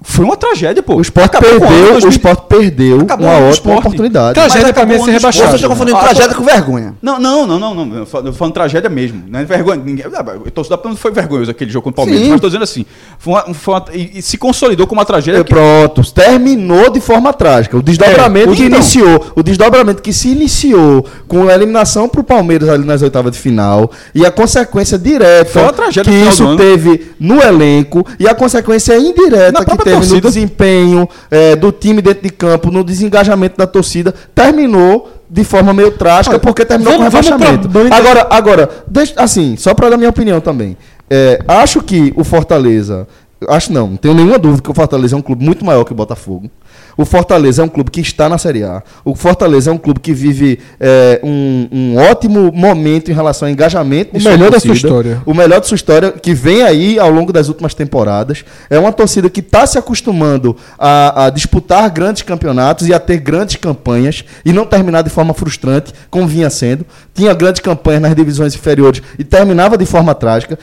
foi 0.06 0.24
uma 0.24 0.36
tragédia, 0.36 0.82
pô. 0.82 0.96
O 0.96 1.00
Sport 1.00 1.26
Acabou 1.26 1.50
o 1.50 1.54
ano 1.54 1.60
perdeu, 1.66 1.84
o 1.96 2.00
2000. 2.00 2.08
Sport 2.10 2.40
perdeu 2.46 3.00
Acabou 3.00 3.26
uma 3.26 3.38
o 3.38 3.48
ótima 3.48 3.74
oportunidade. 3.78 4.34
Tragédia 4.34 4.70
é 4.70 4.74
ser 4.74 4.86
no 4.98 5.04
rebaixado. 5.04 5.32
Vocês 5.48 5.54
estão 5.54 5.70
confundindo 5.70 5.96
Ah, 5.98 6.00
tragédia 6.02 6.34
com 6.36 6.44
vergonha. 6.44 6.94
Não, 7.02 7.18
não, 7.18 7.46
não, 7.46 7.58
não, 7.58 7.74
não. 7.74 7.96
Eu 7.96 8.06
falo, 8.06 8.28
eu 8.28 8.32
falo 8.32 8.50
tragédia 8.52 8.88
mesmo. 8.90 9.24
Não 9.26 9.40
é 9.40 9.44
vergonha. 9.44 9.82
Ninguém, 9.84 10.04
o 10.06 10.50
torcedor 10.50 10.78
não 10.84 10.94
foi 10.94 11.10
vergonhoso 11.10 11.50
aquele 11.50 11.70
jogo 11.70 11.84
contra 11.84 12.02
o 12.02 12.04
Palmeiras. 12.04 12.24
Sim. 12.26 12.30
Mas 12.32 12.40
tô 12.40 12.46
dizendo 12.48 12.62
assim, 12.64 12.86
foi 13.18 13.32
uma, 13.32 13.54
foi 13.54 13.74
uma- 13.74 13.84
e, 13.92 14.18
e 14.18 14.22
se 14.22 14.36
consolidou 14.36 14.86
como 14.86 15.00
uma 15.00 15.06
tragédia. 15.06 15.40
É, 15.40 15.44
que- 15.44 15.50
pronto, 15.50 16.02
terminou 16.12 16.90
de 16.90 17.00
forma 17.00 17.32
trágica. 17.32 17.76
O 17.76 17.82
desdobramento 17.82 18.50
É, 18.50 18.52
o- 18.52 18.54
que 18.56 18.64
então. 18.64 18.78
iniciou, 18.78 19.32
o 19.34 19.42
desdobramento 19.42 20.02
que 20.02 20.12
se 20.12 20.28
iniciou 20.28 21.04
com 21.26 21.48
a 21.48 21.54
eliminação 21.54 22.08
pro 22.08 22.22
Palmeiras 22.22 22.68
ali 22.68 22.84
nas 22.84 23.00
oitavas 23.02 23.32
de 23.32 23.38
final 23.38 23.90
e 24.14 24.24
a 24.26 24.30
consequência 24.30 24.98
direta 24.98 25.46
Foi 25.50 25.62
uma 25.62 25.72
tragédia 25.72 26.12
que 26.12 26.18
isso 26.28 26.56
teve 26.56 27.12
no 27.18 27.40
elenco 27.42 28.06
e 28.18 28.28
a 28.28 28.34
consequência 28.34 28.96
indireta 28.98 29.52
Na 29.52 29.60
que 29.60 29.64
própria 29.66 29.93
no 30.00 30.20
desempenho 30.20 31.08
é, 31.30 31.56
do 31.56 31.70
time 31.72 32.00
dentro 32.02 32.22
de 32.22 32.30
campo, 32.30 32.70
no 32.70 32.82
desengajamento 32.84 33.56
da 33.56 33.66
torcida, 33.66 34.14
terminou 34.34 35.10
de 35.28 35.42
forma 35.44 35.72
meio 35.72 35.90
trágica 35.92 36.36
Olha, 36.36 36.40
porque 36.40 36.64
terminou 36.64 36.92
vamos- 36.92 37.06
com 37.06 37.10
pra 37.10 37.20
rebaixamento. 37.20 37.68
Agora, 37.94 38.26
agora, 38.30 38.70
deixa, 38.86 39.14
assim, 39.16 39.56
só 39.56 39.74
para 39.74 39.90
dar 39.90 39.96
minha 39.96 40.10
opinião 40.10 40.40
também. 40.40 40.76
É, 41.10 41.38
acho 41.48 41.82
que 41.82 42.12
o 42.16 42.24
Fortaleza 42.24 43.06
Acho 43.48 43.72
não, 43.72 43.88
não 43.88 43.96
tenho 43.96 44.14
nenhuma 44.14 44.38
dúvida 44.38 44.62
que 44.62 44.70
o 44.70 44.74
Fortaleza 44.74 45.14
é 45.14 45.18
um 45.18 45.22
clube 45.22 45.44
muito 45.44 45.64
maior 45.66 45.84
que 45.84 45.92
o 45.92 45.94
Botafogo. 45.94 46.50
O 46.96 47.04
Fortaleza 47.04 47.62
é 47.62 47.64
um 47.64 47.68
clube 47.68 47.90
que 47.90 48.00
está 48.00 48.28
na 48.28 48.38
Série 48.38 48.62
A. 48.62 48.82
O 49.04 49.14
Fortaleza 49.14 49.70
é 49.70 49.72
um 49.72 49.78
clube 49.78 50.00
que 50.00 50.12
vive 50.12 50.58
é, 50.78 51.20
um, 51.22 51.68
um, 51.72 51.96
ótimo 51.96 52.52
momento 52.52 53.10
em 53.10 53.14
relação 53.14 53.48
ao 53.48 53.52
engajamento. 53.52 54.16
O 54.16 54.22
melhor 54.22 54.50
da 54.50 54.60
sua 54.60 54.74
história. 54.74 55.22
O 55.26 55.34
melhor 55.34 55.60
da 55.60 55.66
sua 55.66 55.74
história, 55.74 56.12
que 56.12 56.34
vem 56.34 56.62
aí 56.62 56.98
ao 56.98 57.10
longo 57.10 57.32
das 57.32 57.48
últimas 57.48 57.74
temporadas. 57.74 58.44
É 58.70 58.78
uma 58.78 58.92
torcida 58.92 59.28
que 59.28 59.40
está 59.40 59.66
se 59.66 59.78
acostumando 59.78 60.56
a, 60.78 61.26
a, 61.26 61.30
disputar 61.30 61.90
grandes 61.90 62.22
campeonatos 62.22 62.88
e 62.88 62.94
a 62.94 63.00
ter 63.00 63.18
grandes 63.18 63.56
campanhas 63.56 64.24
e 64.44 64.52
não 64.52 64.64
terminar 64.64 65.02
de 65.02 65.10
forma 65.10 65.34
frustrante, 65.34 65.92
como 66.10 66.26
vinha 66.26 66.50
sendo. 66.50 66.86
Tinha 67.12 67.34
grandes 67.34 67.60
campanhas 67.60 68.02
nas 68.02 68.14
divisões 68.14 68.54
inferiores 68.54 69.02
e 69.18 69.24
terminava 69.24 69.76
de 69.76 69.86
forma 69.86 70.14
trágica 70.14 70.58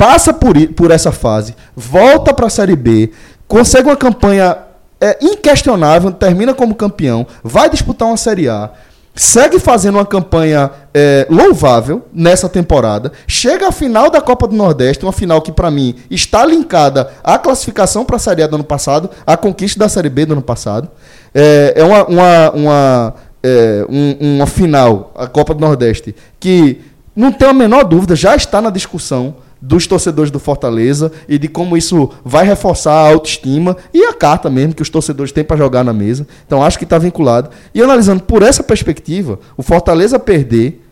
passa 0.00 0.32
por, 0.32 0.56
por 0.68 0.90
essa 0.90 1.12
fase, 1.12 1.54
volta 1.76 2.32
para 2.32 2.46
a 2.46 2.50
Série 2.50 2.74
B, 2.74 3.10
consegue 3.46 3.86
uma 3.86 3.96
campanha 3.96 4.56
é, 5.00 5.18
inquestionável, 5.22 6.12
termina 6.12 6.52
como 6.52 6.74
campeão, 6.74 7.26
vai 7.42 7.70
disputar 7.70 8.08
uma 8.08 8.16
Série 8.16 8.48
A, 8.48 8.70
segue 9.14 9.58
fazendo 9.58 9.96
uma 9.96 10.06
campanha 10.06 10.70
é, 10.94 11.26
louvável 11.30 12.02
nessa 12.12 12.48
temporada, 12.48 13.12
chega 13.26 13.68
à 13.68 13.72
final 13.72 14.10
da 14.10 14.20
Copa 14.20 14.46
do 14.46 14.54
Nordeste, 14.54 15.04
uma 15.04 15.12
final 15.12 15.42
que 15.42 15.52
para 15.52 15.70
mim 15.70 15.94
está 16.10 16.44
linkada 16.44 17.10
à 17.24 17.38
classificação 17.38 18.04
para 18.04 18.16
a 18.16 18.18
Série 18.18 18.42
A 18.42 18.46
do 18.46 18.56
ano 18.56 18.64
passado, 18.64 19.10
à 19.26 19.36
conquista 19.36 19.78
da 19.78 19.88
Série 19.88 20.08
B 20.08 20.26
do 20.26 20.32
ano 20.32 20.42
passado. 20.42 20.88
É, 21.34 21.74
é 21.76 21.84
uma, 21.84 22.04
uma, 22.06 22.50
uma, 22.50 23.14
é, 23.42 23.86
um, 23.88 24.36
uma 24.36 24.46
final, 24.46 25.12
a 25.14 25.26
Copa 25.26 25.54
do 25.54 25.60
Nordeste, 25.60 26.14
que 26.38 26.80
não 27.14 27.32
tenho 27.32 27.50
a 27.50 27.54
menor 27.54 27.84
dúvida, 27.84 28.14
já 28.14 28.36
está 28.36 28.60
na 28.60 28.70
discussão 28.70 29.34
dos 29.60 29.86
torcedores 29.86 30.30
do 30.30 30.38
Fortaleza 30.38 31.12
e 31.28 31.38
de 31.38 31.48
como 31.48 31.76
isso 31.76 32.10
vai 32.24 32.44
reforçar 32.44 32.92
a 32.92 33.10
autoestima 33.10 33.76
e 33.92 34.04
a 34.04 34.12
carta 34.12 34.48
mesmo 34.48 34.74
que 34.74 34.82
os 34.82 34.88
torcedores 34.88 35.32
têm 35.32 35.44
para 35.44 35.56
jogar 35.56 35.84
na 35.84 35.92
mesa. 35.92 36.26
Então 36.46 36.62
acho 36.62 36.78
que 36.78 36.84
está 36.84 36.98
vinculado. 36.98 37.50
E 37.74 37.82
analisando 37.82 38.22
por 38.22 38.42
essa 38.42 38.62
perspectiva, 38.62 39.38
o 39.56 39.62
Fortaleza 39.62 40.18
perder, 40.18 40.82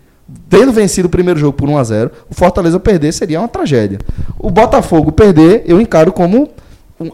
tendo 0.48 0.72
vencido 0.72 1.06
o 1.06 1.10
primeiro 1.10 1.40
jogo 1.40 1.54
por 1.54 1.68
1 1.68 1.78
a 1.78 1.84
0 1.84 2.10
o 2.30 2.34
Fortaleza 2.34 2.78
perder 2.78 3.12
seria 3.12 3.40
uma 3.40 3.48
tragédia. 3.48 3.98
O 4.38 4.50
Botafogo 4.50 5.12
perder, 5.12 5.62
eu 5.66 5.80
encaro 5.80 6.12
como 6.12 6.50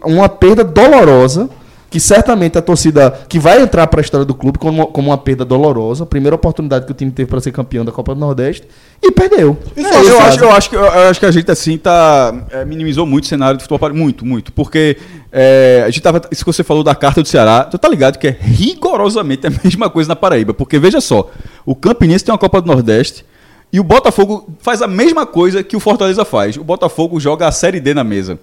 uma 0.03 0.27
perda 0.27 0.63
dolorosa 0.63 1.49
que 1.95 1.99
certamente 2.01 2.57
a 2.57 2.61
torcida 2.61 3.09
que 3.29 3.39
vai 3.39 3.61
entrar 3.61 3.87
para 3.87 4.01
a 4.01 4.03
história 4.03 4.25
do 4.25 4.35
clube 4.35 4.59
como, 4.59 4.85
como 4.87 5.11
uma 5.11 5.17
perda 5.17 5.45
dolorosa, 5.45 6.03
a 6.03 6.05
primeira 6.05 6.35
oportunidade 6.35 6.85
que 6.85 6.91
o 6.91 6.93
time 6.93 7.09
teve 7.09 7.29
para 7.29 7.39
ser 7.39 7.53
campeão 7.53 7.85
da 7.85 7.91
Copa 7.93 8.13
do 8.13 8.19
Nordeste 8.19 8.67
e 9.01 9.09
perdeu. 9.13 9.57
É, 9.77 9.81
eu, 9.81 10.19
acho, 10.19 10.43
eu, 10.43 10.51
acho 10.51 10.69
que, 10.69 10.75
eu 10.75 10.83
acho 11.09 11.19
que 11.21 11.25
a 11.25 11.31
gente 11.31 11.49
assim 11.49 11.77
tá 11.77 12.35
é, 12.51 12.65
minimizou 12.65 13.05
muito 13.05 13.23
o 13.23 13.27
cenário 13.27 13.57
do 13.57 13.63
futebol 13.63 13.93
muito, 13.93 14.25
muito, 14.25 14.51
porque 14.51 14.97
é, 15.31 15.83
a 15.85 15.89
gente 15.89 16.01
tava, 16.01 16.21
isso 16.29 16.43
que 16.43 16.51
você 16.51 16.65
falou 16.65 16.83
da 16.83 16.93
carta 16.93 17.21
do 17.21 17.29
Ceará, 17.29 17.63
tu 17.63 17.77
tá 17.77 17.87
ligado 17.87 18.19
que 18.19 18.27
é 18.27 18.37
rigorosamente 18.41 19.47
a 19.47 19.49
mesma 19.63 19.89
coisa 19.89 20.09
na 20.09 20.17
Paraíba, 20.17 20.53
porque 20.53 20.77
veja 20.77 20.99
só, 20.99 21.31
o 21.65 21.73
Campinense 21.73 22.25
tem 22.25 22.33
uma 22.33 22.37
Copa 22.37 22.59
do 22.59 22.67
Nordeste 22.67 23.23
e 23.71 23.79
o 23.79 23.85
Botafogo 23.85 24.49
faz 24.59 24.81
a 24.81 24.87
mesma 24.87 25.25
coisa 25.25 25.63
que 25.63 25.77
o 25.77 25.79
Fortaleza 25.79 26.25
faz. 26.25 26.57
O 26.57 26.63
Botafogo 26.65 27.21
joga 27.21 27.47
a 27.47 27.53
Série 27.53 27.79
D 27.79 27.93
na 27.93 28.03
mesa. 28.03 28.37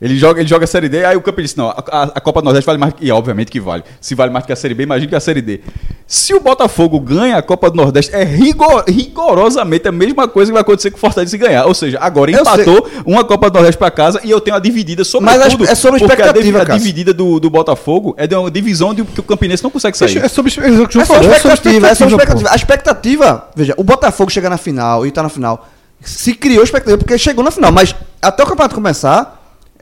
Ele 0.00 0.16
joga, 0.16 0.40
ele 0.40 0.48
joga 0.48 0.64
a 0.64 0.66
Série 0.66 0.88
D, 0.88 1.04
aí 1.04 1.14
o 1.14 1.20
campo 1.20 1.42
disse, 1.42 1.58
não, 1.58 1.68
a, 1.68 1.74
a, 2.14 2.20
Copa 2.22 2.40
do 2.40 2.46
Nordeste 2.46 2.64
vale 2.64 2.78
mais, 2.78 2.94
e 2.98 3.12
obviamente 3.12 3.50
que 3.50 3.60
vale. 3.60 3.84
Se 4.00 4.14
vale 4.14 4.32
mais 4.32 4.46
que 4.46 4.52
a 4.52 4.56
Série 4.56 4.72
B, 4.72 4.84
imagina 4.84 5.10
que 5.10 5.14
a 5.14 5.20
Série 5.20 5.42
D. 5.42 5.60
Se 6.06 6.32
o 6.32 6.40
Botafogo 6.40 6.98
ganha 6.98 7.36
a 7.36 7.42
Copa 7.42 7.70
do 7.70 7.76
Nordeste, 7.76 8.14
é 8.14 8.24
rigor, 8.24 8.84
rigorosamente 8.88 9.86
a 9.86 9.92
mesma 9.92 10.26
coisa 10.26 10.50
que 10.50 10.54
vai 10.54 10.62
acontecer 10.62 10.90
com 10.90 10.96
o 10.96 11.00
Fortaleza 11.00 11.30
se 11.30 11.36
ganhar. 11.36 11.66
Ou 11.66 11.74
seja, 11.74 11.98
agora 12.00 12.30
empatou 12.30 12.88
uma 13.04 13.24
Copa 13.24 13.50
do 13.50 13.54
Nordeste 13.54 13.78
para 13.78 13.90
casa 13.90 14.20
e 14.24 14.30
eu 14.30 14.40
tenho 14.40 14.56
a 14.56 14.58
dividida 14.58 15.04
sobre 15.04 15.26
Mas 15.26 15.52
tudo. 15.52 15.64
é 15.64 15.74
sobre 15.74 16.00
expectativa, 16.00 16.60
a, 16.60 16.62
a 16.62 16.78
dividida 16.78 17.12
do, 17.12 17.38
do, 17.38 17.50
Botafogo 17.50 18.14
é 18.16 18.26
de 18.26 18.34
uma 18.34 18.50
divisão 18.50 18.94
de, 18.94 19.04
que 19.04 19.20
o 19.20 19.22
Campinense 19.22 19.62
não 19.62 19.70
consegue 19.70 19.98
sair. 19.98 20.16
É 20.16 20.28
sobre, 20.28 20.50
é 20.50 20.54
sobre, 20.54 20.62
é 20.62 21.04
sobre 21.04 21.34
expectativa. 21.36 21.88
É 21.88 21.94
sobre 21.94 22.14
expectativa. 22.14 22.50
A 22.50 22.56
expectativa, 22.56 23.48
veja, 23.54 23.74
o 23.76 23.84
Botafogo 23.84 24.30
chega 24.30 24.48
na 24.48 24.56
final 24.56 25.06
e 25.06 25.10
tá 25.10 25.22
na 25.22 25.28
final. 25.28 25.68
Se 26.00 26.32
criou 26.32 26.64
expectativa 26.64 26.96
porque 26.96 27.18
chegou 27.18 27.44
na 27.44 27.50
final, 27.50 27.70
mas 27.70 27.94
até 28.22 28.42
o 28.42 28.46
campeonato 28.46 28.74
começar, 28.74 29.39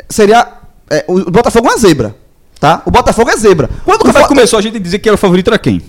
seria 0.08 0.46
é, 0.90 1.04
o 1.06 1.30
Botafogo 1.30 1.68
é 1.68 1.70
uma 1.70 1.78
zebra. 1.78 2.14
Tá? 2.58 2.82
O 2.84 2.90
Botafogo 2.90 3.30
é 3.30 3.36
zebra. 3.36 3.70
Quando 3.84 4.02
o 4.02 4.28
começou, 4.28 4.58
a 4.58 4.62
gente 4.62 4.78
dizia 4.78 4.98
que 4.98 5.08
era 5.08 5.14
o 5.14 5.18
favorito 5.18 5.48
era 5.48 5.58
quem? 5.58 5.80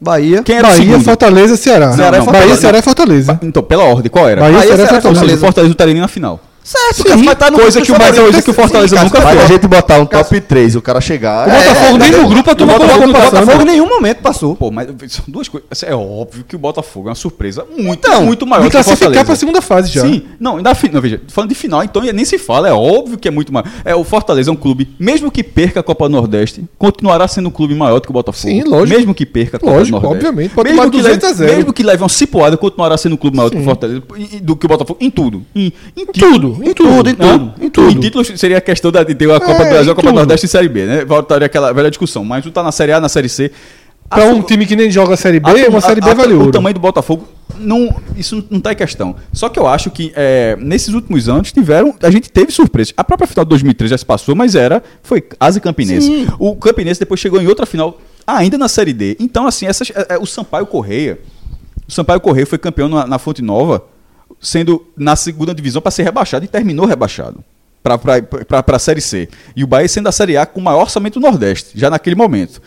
Bahia. 0.00 0.42
Quem 0.42 0.56
era 0.56 0.68
Bahia, 0.68 1.00
Fortaleza, 1.00 1.56
Ceará. 1.56 1.92
Ceará, 1.92 2.18
não, 2.18 2.26
não, 2.26 2.32
Bahia, 2.32 2.56
Ceará 2.56 2.78
e 2.78 2.82
Fortaleza. 2.82 3.38
Então, 3.42 3.62
pela 3.62 3.84
ordem, 3.84 4.10
qual 4.10 4.28
era? 4.28 4.40
Bahia, 4.40 4.58
Bahia 4.58 4.76
Ceará 4.76 4.82
e 4.82 4.86
Fortaleza. 4.86 5.20
Fortaleza. 5.20 5.40
Fortaleza 5.40 5.72
estaria 5.72 6.00
na 6.00 6.08
final. 6.08 6.40
Certo, 6.66 7.16
Sim, 7.16 7.24
mas 7.24 7.38
tá 7.38 7.48
no 7.48 7.60
coisa 7.60 7.80
que 7.80 7.92
o 7.92 7.96
Bahia 7.96 8.42
que 8.42 8.50
o 8.50 8.52
Fortaleza 8.52 9.00
nunca 9.00 9.22
fez. 9.22 9.40
a 9.40 9.46
gente 9.46 9.68
botar 9.68 10.00
um 10.00 10.04
top 10.04 10.40
3 10.40 10.74
e 10.74 10.78
o 10.78 10.82
cara 10.82 11.00
chegar. 11.00 11.46
O 11.46 11.50
Botafogo 11.52 11.94
é, 11.94 11.98
nem 11.98 12.10
no 12.10 12.28
grupo 12.28 12.50
a 12.50 12.54
turma 12.56 12.74
colocou 12.74 13.08
O 13.08 13.12
Botafogo 13.12 13.62
em 13.62 13.64
nenhum 13.66 13.88
momento 13.88 14.16
passou. 14.18 14.56
Pô, 14.56 14.72
mas 14.72 14.88
são 15.12 15.24
duas 15.28 15.48
coisas. 15.48 15.68
É 15.84 15.94
óbvio 15.94 16.42
que 16.42 16.56
o 16.56 16.58
Botafogo 16.58 17.06
é 17.06 17.10
uma 17.10 17.14
surpresa 17.14 17.64
muito, 17.70 18.08
então, 18.08 18.24
muito 18.24 18.44
maior 18.44 18.68
que 18.68 18.76
o 18.76 18.82
Fortaleza. 18.82 19.24
pra 19.24 19.36
segunda 19.36 19.62
fase 19.62 19.92
já. 19.92 20.00
Sim, 20.00 20.24
não, 20.40 20.56
ainda 20.56 20.76
não, 20.92 21.00
veja, 21.00 21.20
falando 21.28 21.50
de 21.50 21.54
final, 21.54 21.84
então 21.84 22.02
nem 22.02 22.24
se 22.24 22.36
fala, 22.36 22.68
é 22.68 22.72
óbvio 22.72 23.16
que 23.16 23.28
é 23.28 23.30
muito 23.30 23.52
maior. 23.52 23.68
É, 23.84 23.94
o 23.94 24.02
Fortaleza 24.02 24.50
é 24.50 24.52
um 24.52 24.56
clube, 24.56 24.88
mesmo 24.98 25.30
que 25.30 25.44
perca 25.44 25.78
a 25.78 25.82
Copa 25.84 26.08
do 26.08 26.12
Nordeste, 26.16 26.64
continuará 26.76 27.28
sendo 27.28 27.48
um 27.48 27.52
clube 27.52 27.76
maior 27.76 28.00
do 28.00 28.06
que 28.06 28.10
o 28.10 28.12
Botafogo. 28.12 28.48
Sim, 28.48 28.64
lógico. 28.64 28.98
Mesmo 28.98 29.14
que 29.14 29.24
perca 29.24 29.56
a 29.56 29.60
Copa 29.60 29.72
lógico, 29.72 30.00
do 30.00 30.02
Nordeste. 30.02 30.26
obviamente, 30.26 30.52
pode 30.52 30.70
mesmo 30.70 30.90
que, 30.90 31.00
leve, 31.00 31.44
mesmo 31.44 31.72
que 31.72 31.82
leve 31.84 32.02
uma 32.02 32.08
cipoada, 32.08 32.56
continuará 32.56 32.96
sendo 32.96 33.12
um 33.12 33.16
clube 33.16 33.36
maior 33.36 33.50
do 33.50 33.56
que 33.56 33.62
o 33.62 33.64
Fortaleza, 33.64 34.02
do 34.42 34.56
que 34.56 34.66
o 34.66 34.68
Botafogo, 34.68 34.98
em 35.00 35.10
tudo. 35.10 35.44
Em, 35.54 35.72
em 35.96 36.06
tudo, 36.06 36.55
em 36.62 36.74
tudo, 36.74 37.10
em 37.10 37.14
tudo. 37.14 37.54
Em 37.60 37.70
tudo. 37.70 37.90
Em 37.90 38.00
títulos 38.00 38.32
seria 38.36 38.58
a 38.58 38.60
questão 38.60 38.90
de 38.90 39.14
ter 39.14 39.30
a 39.30 39.40
Copa 39.40 39.62
é, 39.62 39.64
do 39.64 39.70
Brasil, 39.70 39.92
a 39.92 39.94
Copa 39.94 40.08
do 40.08 40.14
Nordeste 40.14 40.46
e 40.46 40.48
Série 40.48 40.68
B, 40.68 40.86
né? 40.86 41.04
Voltaria 41.04 41.46
aquela 41.46 41.72
velha 41.72 41.90
discussão. 41.90 42.24
Mas 42.24 42.44
tu 42.44 42.50
tá 42.50 42.62
na 42.62 42.72
Série 42.72 42.92
A, 42.92 43.00
na 43.00 43.08
Série 43.08 43.28
C. 43.28 43.50
Para 44.08 44.26
um 44.26 44.42
time 44.42 44.66
que 44.66 44.76
nem 44.76 44.90
joga 44.90 45.14
a 45.14 45.16
Série 45.16 45.40
B, 45.40 45.66
a, 45.66 45.68
uma 45.68 45.80
Série 45.80 46.00
B 46.00 46.10
a, 46.10 46.14
vale 46.14 46.34
O 46.34 46.50
tamanho 46.50 46.74
do 46.74 46.80
Botafogo, 46.80 47.26
não, 47.58 47.94
isso 48.16 48.44
não 48.50 48.58
está 48.58 48.72
em 48.72 48.76
questão. 48.76 49.16
Só 49.32 49.48
que 49.48 49.58
eu 49.58 49.66
acho 49.66 49.90
que 49.90 50.12
é, 50.14 50.56
nesses 50.60 50.94
últimos 50.94 51.28
anos 51.28 51.52
tiveram, 51.52 51.94
a 52.02 52.10
gente 52.10 52.30
teve 52.30 52.52
surpresas. 52.52 52.94
A 52.96 53.02
própria 53.02 53.26
final 53.26 53.44
de 53.44 53.48
2003 53.50 53.90
já 53.90 53.98
se 53.98 54.06
passou, 54.06 54.34
mas 54.34 54.54
era, 54.54 54.82
foi 55.02 55.24
Asa 55.40 55.58
e 55.58 55.60
Campinense. 55.60 56.06
Sim. 56.06 56.26
O 56.38 56.54
Campinense 56.56 57.00
depois 57.00 57.18
chegou 57.18 57.40
em 57.40 57.46
outra 57.46 57.66
final, 57.66 58.00
ainda 58.26 58.56
na 58.56 58.68
Série 58.68 58.92
D. 58.92 59.16
Então, 59.18 59.46
assim, 59.46 59.66
essas, 59.66 59.90
é, 59.90 60.14
é, 60.14 60.18
o 60.18 60.26
Sampaio 60.26 60.66
Correia, 60.66 61.18
o 61.88 61.92
Sampaio 61.92 62.20
Correia 62.20 62.46
foi 62.46 62.58
campeão 62.58 62.88
na, 62.88 63.06
na 63.06 63.18
Fonte 63.18 63.42
Nova, 63.42 63.84
sendo 64.40 64.86
na 64.96 65.16
segunda 65.16 65.54
divisão 65.54 65.82
para 65.82 65.90
ser 65.90 66.02
rebaixado 66.02 66.44
e 66.44 66.48
terminou 66.48 66.86
rebaixado 66.86 67.44
para 67.82 68.76
a 68.76 68.78
Série 68.78 69.00
C. 69.00 69.28
E 69.54 69.62
o 69.62 69.66
Bahia 69.66 69.88
sendo 69.88 70.08
a 70.08 70.12
Série 70.12 70.36
A 70.36 70.44
com 70.44 70.60
o 70.60 70.62
maior 70.62 70.82
orçamento 70.82 71.20
do 71.20 71.26
Nordeste, 71.26 71.70
já 71.74 71.88
naquele 71.88 72.16
momento. 72.16 72.60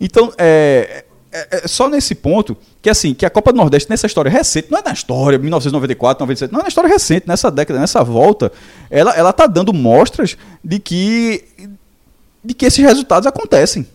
Então, 0.00 0.32
é, 0.38 1.04
é, 1.32 1.48
é, 1.50 1.68
só 1.68 1.88
nesse 1.88 2.14
ponto 2.14 2.56
que 2.80 2.90
assim 2.90 3.14
que 3.14 3.24
a 3.24 3.30
Copa 3.30 3.52
do 3.52 3.56
Nordeste 3.56 3.88
nessa 3.88 4.06
história 4.06 4.30
recente 4.30 4.70
não 4.70 4.78
é 4.78 4.82
na 4.84 4.92
história 4.92 5.38
1994 5.38 6.22
97 6.22 6.52
não 6.52 6.60
é 6.60 6.62
na 6.64 6.68
história 6.68 6.90
recente 6.90 7.26
nessa 7.26 7.50
década 7.50 7.80
nessa 7.80 8.04
volta 8.04 8.52
ela 8.90 9.12
ela 9.12 9.32
tá 9.32 9.46
dando 9.46 9.72
mostras 9.72 10.36
de 10.62 10.78
que 10.78 11.44
de 12.44 12.52
que 12.52 12.66
esses 12.66 12.84
resultados 12.84 13.26
acontecem 13.26 13.86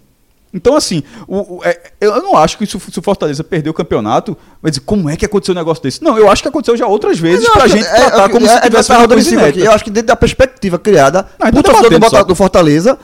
então, 0.53 0.76
assim, 0.76 1.03
o, 1.28 1.57
o, 1.57 1.64
é, 1.64 1.78
eu 1.99 2.22
não 2.22 2.36
acho 2.36 2.57
que 2.57 2.65
se, 2.65 2.80
se 2.80 2.99
o 2.99 3.02
Fortaleza 3.02 3.44
perder 3.44 3.69
o 3.69 3.74
campeonato, 3.74 4.38
vai 4.61 4.72
dizer 4.72 4.82
como 4.86 5.10
é 5.10 5.15
que 5.15 5.26
aconteceu 5.26 5.53
um 5.53 5.57
negócio 5.57 5.84
desse. 5.84 6.02
Não, 6.02 6.18
eu 6.18 6.30
acho 6.32 6.41
que 6.41 6.48
aconteceu 6.48 6.78
já 6.78 6.88
outras 6.88 7.19
vezes 7.19 7.48
pra 7.49 7.68
gente 7.68 7.86
é, 7.86 7.95
tratar 7.95 8.26
é, 8.26 8.30
como 8.30 8.45
é, 8.45 8.49
se 8.49 8.61
tivesse 8.61 8.91
uma 8.91 9.07
coisa. 9.07 9.60
Eu 9.60 9.72
acho 9.72 9.84
que 9.84 9.91
dentro 9.91 10.07
da 10.07 10.15
perspectiva 10.15 10.80
criada, 10.80 11.28
não, 11.38 11.48
o 11.49 11.64
torcedor 11.64 11.99
do, 11.99 12.24
do, 12.26 12.36
Fortaleza, 12.36 12.98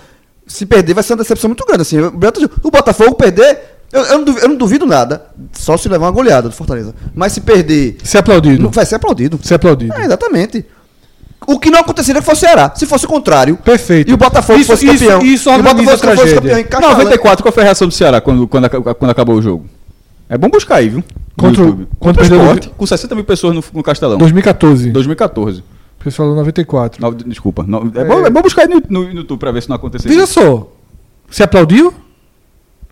se 0.48 0.66
perder, 0.66 0.94
vai 0.94 1.04
ser 1.04 1.14
uma 1.14 1.18
decepção 1.18 1.50
muito 1.50 1.66
grande. 1.66 1.82
Assim, 1.82 2.00
o 2.00 2.72
Botafogo 2.72 3.16
perder, 3.16 3.60
eu, 3.92 4.02
eu, 4.04 4.18
não 4.18 4.24
duvido, 4.24 4.46
eu, 4.46 4.50
não 4.50 4.56
duvido, 4.56 4.86
nada, 4.86 5.26
só 5.52 5.76
se 5.76 5.90
levar 5.90 6.06
uma 6.06 6.12
goleada 6.12 6.48
do 6.48 6.56
Fortaleza. 6.56 6.96
Mas 7.14 7.34
se 7.34 7.42
perder. 7.42 7.98
Ser 8.04 8.20
aplaudido. 8.20 8.70
vai 8.70 8.86
ser 8.86 8.96
aplaudido. 8.96 9.38
Ser 9.44 9.56
aplaudido. 9.56 9.94
É, 9.94 10.06
exatamente. 10.06 10.66
O 11.48 11.60
que 11.60 11.70
não 11.70 11.80
aconteceria 11.80 12.22
que 12.22 12.26
fosse 12.26 12.46
o 12.46 12.48
Ceará. 12.48 12.72
Se 12.76 12.86
fosse 12.86 13.06
o 13.06 13.08
contrário. 13.08 13.58
Perfeito. 13.58 14.10
E 14.10 14.14
o 14.14 14.18
Botafogo 14.18 14.60
isso, 14.60 14.72
fosse 14.72 14.86
campeão. 14.86 15.22
Isso, 15.22 15.34
isso 15.34 15.50
e 15.50 15.54
o 15.54 15.64
Botafogo 15.64 15.84
fosse 15.84 16.36
campeão 16.36 16.60
em 16.60 16.66
94, 16.70 17.44
qual 17.44 17.52
foi 17.52 17.64
a 17.64 17.66
reação 17.66 17.88
do 17.88 17.94
Ceará 17.94 18.22
quando, 18.22 18.48
quando, 18.48 18.70
quando 18.70 19.10
acabou 19.10 19.36
o 19.36 19.42
jogo? 19.42 19.66
É 20.30 20.38
bom 20.38 20.50
buscar 20.50 20.78
aí, 20.78 20.90
viu? 20.90 21.04
Contra, 21.38 21.64
contra 22.00 22.22
o 22.22 22.26
Sport, 22.26 22.68
com 22.78 22.86
60 22.86 23.16
mil 23.16 23.24
pessoas 23.24 23.56
no, 23.56 23.64
no 23.74 23.84
Castelão. 23.84 24.18
2014. 24.18 24.92
2014. 24.92 25.64
Pessoal, 26.04 26.36
94. 26.36 27.02
No, 27.02 27.16
desculpa. 27.16 27.64
No, 27.64 27.92
é, 27.96 28.02
é. 28.02 28.06
Bom, 28.06 28.26
é, 28.26 28.30
bom, 28.30 28.42
buscar 28.42 28.64
aí 28.64 28.68
no, 28.68 28.82
no, 28.90 29.04
no 29.06 29.20
YouTube 29.20 29.40
pra 29.40 29.52
ver 29.52 29.64
se 29.64 29.70
não 29.70 29.76
aconteceu. 29.76 30.10
Veja 30.12 30.26
só. 30.26 30.72
Se 31.30 31.42
aplaudiu? 31.42 31.94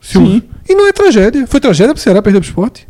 Se 0.02 0.14
Sim. 0.14 0.38
O... 0.38 0.72
E 0.72 0.76
não 0.76 0.88
é 0.88 0.94
tragédia. 0.94 1.46
Foi 1.46 1.60
tragédia 1.60 1.94
pro 1.94 2.02
Ceará 2.02 2.22
perder 2.22 2.40
pro 2.40 2.48
esporte? 2.48 2.88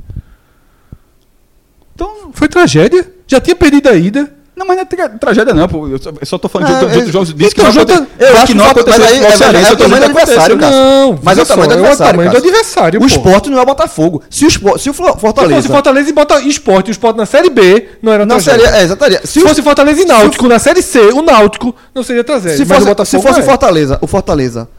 Então. 1.96 2.32
Foi 2.34 2.48
tragédia. 2.48 3.12
Já 3.28 3.42
tinha 3.42 3.56
perdido 3.56 3.90
a 3.90 3.96
ida 3.96 4.32
Não, 4.62 4.68
mas 4.68 4.78
não 4.78 4.84
é 4.84 4.86
tra- 4.86 5.10
tragédia 5.10 5.54
não, 5.56 5.68
pô. 5.68 5.88
Eu 5.88 6.00
só, 6.00 6.12
eu 6.12 6.26
só 6.28 6.38
tô 6.38 6.48
falando 6.48 6.70
É, 6.72 6.78
de 6.78 6.86
outros 6.86 7.08
é- 7.10 7.12
jogos. 7.12 7.34
Disse 7.34 7.56
que 7.56 7.62
não 7.62 7.72
eu 7.72 8.38
acho 8.38 8.46
que 8.46 8.54
não 8.54 8.66
aconteceu 8.66 9.00
mas 9.00 9.12
aí- 9.12 9.20
o 9.20 9.26
é 9.26 9.32
Cearense, 9.38 9.70
é 9.70 9.74
o 9.74 9.78
tamanho 9.78 10.02
do 10.02 10.06
adversário, 10.20 10.58
cara. 10.60 10.76
Não, 10.76 11.20
Mas 11.24 11.38
é 11.38 11.42
o 11.42 11.46
tamanho 11.48 11.68
do 11.70 11.74
é 11.74 11.78
o 11.78 11.80
adversário, 11.80 12.12
tamanho 12.14 12.30
do 12.30 12.34
Cássio. 12.36 12.50
adversário. 12.50 13.02
O 13.02 13.06
esporte 13.08 13.50
não 13.50 13.58
é 13.58 13.62
o 13.62 13.66
Botafogo. 13.66 14.22
Se 14.30 14.46
o 14.46 14.52
se 14.52 14.58
o 14.58 14.62
Flo- 14.62 14.78
Se 14.78 14.94
fosse 14.94 15.20
Fortaleza. 15.20 15.68
Fortaleza 15.68 16.10
e 16.10 16.14
bota 16.14 16.40
esporte 16.42 16.88
e 16.88 16.92
o 16.92 16.94
esporte 16.94 17.18
na 17.18 17.26
Série 17.26 17.50
B, 17.50 17.88
não 18.04 18.12
era 18.14 18.28
tragédia. 18.28 18.66
seria. 18.66 18.78
É, 18.80 18.84
exatamente. 18.84 19.28
Se 19.28 19.40
fosse 19.42 19.62
Fortaleza 19.64 20.02
e 20.02 20.06
Náutico 20.06 20.48
na 20.48 20.60
Série 20.60 20.84
C, 20.84 21.00
o 21.12 21.24
Náutico 21.24 21.76
não 21.96 22.04
seria 22.04 22.24
tragédia. 22.24 22.58
Se 22.58 22.66
fosse, 22.66 22.82
o 22.84 22.86
Botafogo 22.86 23.22
se 23.24 23.28
fosse 23.28 23.40
é. 23.40 23.44
Fortaleza, 23.44 23.98
o 24.00 24.06
Fortaleza 24.08 24.70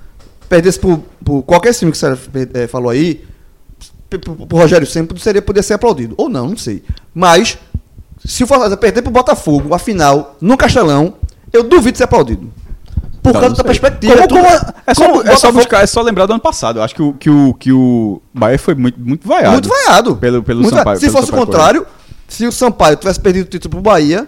perdesse 0.48 0.78
por, 0.78 1.00
por 1.24 1.42
qualquer 1.42 1.74
time 1.74 1.90
que 1.90 1.98
você 1.98 2.16
eh, 2.54 2.66
falou 2.68 2.90
aí, 2.90 3.24
pro 4.48 4.58
Rogério 4.58 4.86
sempre 4.86 5.18
seria 5.20 5.42
poder 5.42 5.62
ser 5.62 5.74
aplaudido. 5.74 6.14
Ou 6.18 6.28
não, 6.28 6.48
não 6.50 6.56
sei. 6.56 6.82
Mas, 7.14 7.58
se 8.24 8.44
o 8.44 8.46
Fortaleza 8.46 8.76
perder 8.76 9.02
pro 9.02 9.10
Botafogo, 9.10 9.74
a 9.74 9.78
final, 9.78 10.36
no 10.40 10.56
Castelão, 10.56 11.14
eu 11.52 11.62
duvido 11.62 11.96
ser 11.98 12.04
aplaudido. 12.04 12.50
Por 13.22 13.32
Não, 13.32 13.40
causa 13.40 13.48
não 13.50 13.56
da 13.56 13.64
perspectiva. 13.64 14.16
Como- 14.28 14.28
como- 14.42 14.46
é, 14.86 14.94
só, 14.94 15.04
como 15.06 15.18
o 15.18 15.20
é 15.22 15.24
só 15.26 15.30
Botafogo- 15.32 15.52
buscar, 15.58 15.82
é 15.82 15.86
só 15.86 16.02
lembrar 16.02 16.26
do 16.26 16.32
ano 16.32 16.42
passado. 16.42 16.78
Eu 16.80 16.82
acho 16.82 16.94
que 16.94 17.02
o, 17.02 17.12
que 17.12 17.30
o, 17.30 17.54
que 17.54 17.72
o 17.72 18.20
Bahia 18.34 18.58
foi 18.58 18.74
muito, 18.74 18.98
muito 19.00 19.28
vaiado. 19.28 19.52
Muito 19.52 19.68
vaiado. 19.68 20.16
Pelo, 20.16 20.42
pelo 20.42 20.62
Muito 20.62 20.74
Sampaio. 20.74 20.96
Se 20.98 21.02
pelo 21.06 21.12
fosse 21.12 21.26
Sampaio 21.26 21.42
o 21.42 21.46
contrário, 21.46 21.86
se 22.26 22.46
o 22.46 22.50
Sampaio 22.52 22.96
tivesse 22.96 23.20
perdido 23.20 23.46
o 23.46 23.48
título 23.48 23.70
pro 23.70 23.80
Bahia, 23.92 24.26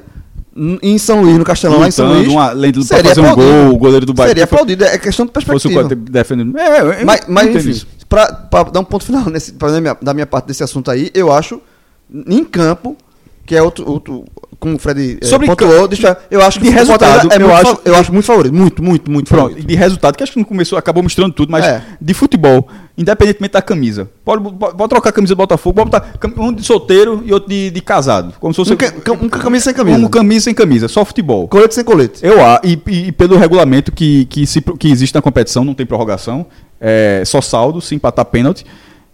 n- 0.57 0.79
em 0.81 0.97
São 0.97 1.23
Luís, 1.23 1.37
no 1.37 1.45
Castelão, 1.45 1.81
lá 1.81 1.89
em 1.89 1.91
São 1.91 2.07
Luís, 2.07 2.29
uma- 2.29 2.51
além 2.51 2.73
seria 2.85 3.05
fazer 3.09 3.21
um 3.21 3.31
aplaudido. 3.31 3.62
gol, 3.65 3.75
o 3.75 3.79
goleiro 3.79 4.07
do 4.07 4.15
Bahia. 4.15 4.29
Seria 4.29 4.47
foi- 4.47 4.59
aplaudido. 4.59 4.85
É 4.85 4.97
questão 4.97 5.27
de 5.27 5.33
Fosse 5.33 5.66
o 5.66 5.71
perspectiva. 5.71 5.95
defendendo. 5.97 6.57
É, 6.57 6.81
eu- 7.01 7.05
Mas, 7.07 7.23
mas 7.27 7.49
enfim, 7.57 7.85
pra 8.09 8.27
dar 8.73 8.79
um 8.79 8.85
ponto 8.85 9.05
final 9.05 9.25
nesse, 9.31 9.51
da, 9.53 9.81
minha, 9.81 9.97
da 10.01 10.15
minha 10.15 10.27
parte 10.27 10.47
desse 10.47 10.62
assunto 10.62 10.89
aí, 10.93 11.11
eu 11.15 11.33
acho, 11.33 11.61
em 12.29 12.45
campo, 12.45 12.97
que 13.47 13.55
é 13.55 13.62
outro, 13.62 13.89
outro 13.91 14.25
como 14.59 14.77
o 14.77 14.79
Fred 14.79 15.19
eh, 15.21 15.27
Sobre 15.27 15.47
pontuou, 15.47 15.87
deixa, 15.87 16.16
eu 16.31 16.41
acho 16.41 16.59
que 16.59 16.65
de 16.65 16.71
o 16.71 16.73
resultado, 16.73 17.31
é 17.31 17.37
eu 17.37 17.41
muito 17.49 17.53
acho- 17.69 17.81
eu 17.85 17.95
acho 17.97 18.12
muito 18.12 18.25
favorito, 18.25 18.55
muito, 18.55 18.83
muito, 18.83 19.11
muito 19.11 19.29
Pronto, 19.29 19.49
favorito. 19.49 19.66
de 19.66 19.75
resultado, 19.75 20.16
que 20.16 20.23
acho 20.23 20.33
que 20.33 20.39
não 20.39 20.45
começou, 20.45 20.79
acabou 20.79 21.03
misturando 21.03 21.35
tudo, 21.35 21.53
mas 21.53 21.66
É. 21.66 21.83
de 22.01 22.15
futebol, 22.15 22.66
independentemente 22.97 23.53
da 23.53 23.61
camisa. 23.61 24.09
Pode, 24.25 24.43
pode, 24.43 24.75
pode 24.77 24.89
trocar 24.89 25.11
a 25.11 25.12
camisa 25.12 25.35
do 25.35 25.37
Botafogo, 25.37 25.75
pode 25.85 25.91
botar 25.91 26.41
um 26.43 26.51
de 26.53 26.62
solteiro 26.62 27.23
e 27.27 27.33
outro 27.35 27.49
de, 27.51 27.71
de 27.71 27.81
casado. 27.83 28.33
Como 28.41 28.55
se 28.55 28.57
fosse 28.57 28.73
Um, 28.73 28.77
ca- 28.77 29.12
um 29.12 29.29
camisa 29.29 29.65
sem 29.65 29.75
camisa. 29.75 29.99
um 29.99 30.09
camisa 30.09 30.45
sem 30.45 30.55
camisa, 30.55 30.89
só 30.89 31.05
futebol. 31.05 31.47
Colete 31.47 31.75
sem 31.75 31.85
colete. 31.85 32.25
Eu 32.25 32.43
a 32.43 32.61
e, 32.65 32.79
e- 32.87 33.07
e 33.09 33.12
pelo 33.12 33.37
regulamento 33.37 33.93
que, 33.93 34.25
que, 34.27 34.47
se, 34.47 34.62
que 34.62 34.89
existe 34.89 35.15
na 35.15 35.21
competição, 35.21 35.62
não 35.62 35.75
tem 35.75 35.85
prorrogação, 35.85 36.47
é 36.81 37.23
só 37.27 37.43
saldo, 37.43 37.83
se 37.83 37.95
empatar 37.95 38.25
pênalti. 38.25 38.65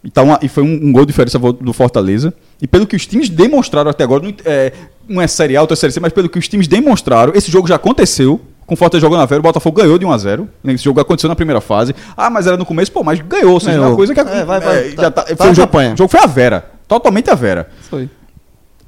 Então, 0.03 0.39
e 0.41 0.49
foi 0.49 0.63
um, 0.63 0.89
um 0.89 0.93
gol 0.93 1.03
de 1.05 1.09
diferença 1.13 1.39
do 1.39 1.73
Fortaleza. 1.73 2.33
E 2.61 2.67
pelo 2.67 2.87
que 2.87 2.97
os 2.97 3.07
times 3.07 3.29
demonstraram 3.29 3.91
até 3.91 4.03
agora, 4.05 4.23
não, 4.23 4.33
é, 4.45 4.73
não 5.09 5.21
é 5.21 5.27
Série 5.27 5.57
A, 5.57 5.61
outra 5.61 5.77
Série 5.77 5.93
C, 5.93 6.01
mas 6.01 6.13
pelo 6.13 6.29
que 6.29 6.39
os 6.39 6.49
times 6.49 6.67
demonstraram, 6.67 7.33
esse 7.35 7.51
jogo 7.51 7.69
já 7.69 7.75
aconteceu. 7.77 8.41
Com 8.67 8.75
o 8.75 8.77
Fortaleza 8.77 9.05
jogando 9.05 9.19
na 9.19 9.27
Vera, 9.27 9.41
o 9.41 9.43
Botafogo 9.43 9.81
ganhou 9.83 9.99
de 9.99 10.07
1 10.07 10.13
a 10.13 10.17
0 10.19 10.49
Esse 10.65 10.85
jogo 10.85 11.01
aconteceu 11.01 11.27
na 11.29 11.35
primeira 11.35 11.61
fase. 11.61 11.93
Ah, 12.17 12.31
mas 12.31 12.47
era 12.47 12.57
no 12.57 12.65
começo, 12.65 12.93
pô, 12.93 13.03
mas 13.03 13.21
ganhou. 13.21 13.55
Ou 13.55 13.59
seja, 13.61 13.73
Ganhou. 13.73 13.89
uma 13.91 13.97
coisa 13.97 14.15
que 14.15 14.21
É, 14.21 14.45
vai, 14.45 14.61
vai, 14.61 14.91
já 14.91 15.11
tá- 15.11 15.11
tá, 15.11 15.23
tá 15.25 15.37
foi 15.37 15.47
um 15.47 15.49
na 15.49 15.55
jogo, 15.55 15.77
o 15.79 15.97
jogo 15.97 16.09
foi 16.09 16.21
a 16.21 16.27
Vera. 16.27 16.71
Totalmente 16.87 17.29
a 17.31 17.35
Vera 17.35 17.69
Foi. 17.91 18.09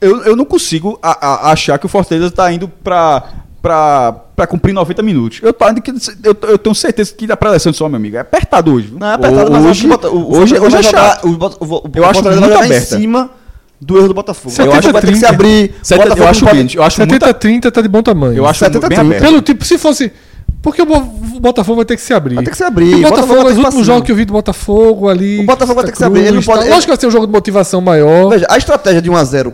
eu, 0.00 0.22
eu 0.24 0.36
não 0.36 0.44
consigo 0.44 0.98
a- 1.02 1.26
a- 1.48 1.52
achar 1.52 1.78
que 1.78 1.86
o 1.86 1.88
Fortaleza 1.88 2.28
está 2.28 2.52
indo 2.52 2.68
para 2.68 3.24
para 3.62 4.46
cumprir 4.48 4.72
90 4.72 5.02
minutos. 5.02 5.40
Eu, 5.42 5.52
tô, 5.52 5.64
que- 5.80 5.92
eu, 6.24 6.36
eu 6.50 6.58
tenho 6.58 6.74
certeza 6.74 7.14
que 7.16 7.30
a 7.30 7.36
preleção 7.36 7.72
só, 7.72 7.88
meu 7.88 7.96
amigo, 7.96 8.16
é 8.16 8.20
apertado 8.20 8.74
hoje. 8.74 8.88
viu? 8.88 8.98
Não, 8.98 9.06
é 9.06 9.14
apertado, 9.14 9.52
mas 9.52 9.64
eu 9.64 9.70
acho 9.70 9.70
hoje, 9.70 9.80
que 9.80 9.86
o 9.86 9.90
Bota- 9.90 10.10
o- 10.10 10.16
o 10.18 10.36
hoje, 10.36 10.54
hoje 10.58 10.66
é 10.66 10.68
vai 10.70 10.82
jogar- 10.82 11.10
chato. 11.10 11.24
O, 11.26 11.28
o, 11.30 11.32
o, 11.34 11.90
Eu 11.94 12.02
o 12.02 12.06
acho 12.06 12.14
Fortaleza 12.14 12.40
vai 12.40 12.40
muito 12.40 12.42
jogar 12.52 12.62
em 12.64 12.66
aberta. 12.66 12.96
cima 12.98 13.30
do 13.80 13.98
erro 13.98 14.08
do 14.08 14.14
Botafogo. 14.14 14.50
70, 14.50 14.68
eu 14.68 14.72
acho 14.78 14.86
que 14.88 14.92
vai 14.92 15.02
ter 15.02 15.08
que 15.08 15.14
se 15.14 15.20
30. 15.20 15.34
abrir. 15.34 15.74
o 15.80 15.84
70, 15.86 15.94
eu 15.94 15.98
Botafogo 16.08 16.28
acho 16.28 16.40
não 16.40 16.46
pode- 16.48 16.58
menos. 16.58 16.74
Eu 16.74 16.82
acho 16.82 17.00
muito, 17.00 17.12
70-30 17.12 17.70
tá 17.70 17.80
de 17.80 17.88
bom 17.88 18.02
tamanho. 18.02 18.34
eu 18.36 18.46
acho 18.46 18.58
70, 18.58 18.88
bem 18.88 18.98
30. 18.98 19.00
aberto. 19.16 19.22
Pelo 19.22 19.42
tipo, 19.42 19.64
se 19.64 19.78
fosse. 19.78 20.12
Porque 20.60 20.80
o 20.82 20.86
Bo- 20.86 20.96
o 21.36 21.40
Botafogo 21.40 21.76
vai 21.76 21.84
ter 21.84 21.96
que 21.96 22.02
se 22.02 22.12
abrir. 22.14 22.34
Vai 22.36 22.44
ter 22.44 22.50
que 22.50 22.56
se 22.56 22.62
abrir. 22.64 22.86
E 22.90 22.94
o 22.94 22.98
O 22.98 23.00
Botafogo 23.02 23.26
Botafogo, 23.26 23.34
vai 23.34 23.44
ter 23.44 23.50
os 23.50 23.54
que 23.56 23.60
pra 23.60 23.68
últimos 23.68 23.86
jogos 23.86 24.02
que 24.06 24.12
eu 24.12 24.16
vi 24.16 24.24
do 24.24 24.32
Botafogo 24.32 25.08
ali. 25.08 25.40
O 25.40 25.46
Botafogo 25.46 25.74
vai 25.76 25.84
ter 25.86 25.92
que 25.92 25.98
se 25.98 26.04
abrir, 26.04 26.20
ele 26.20 26.26
não 26.32 26.42
Cruz, 26.42 26.46
pode- 26.46 26.68
Lógico 26.68 26.82
que 26.82 26.88
vai 26.88 26.96
ser 27.00 27.06
um 27.06 27.10
jogo 27.10 27.26
de 27.26 27.32
motivação 27.32 27.80
maior. 27.80 28.28
Veja, 28.30 28.46
a 28.48 28.56
estratégia 28.58 29.02
de 29.02 29.10
1x0 29.10 29.52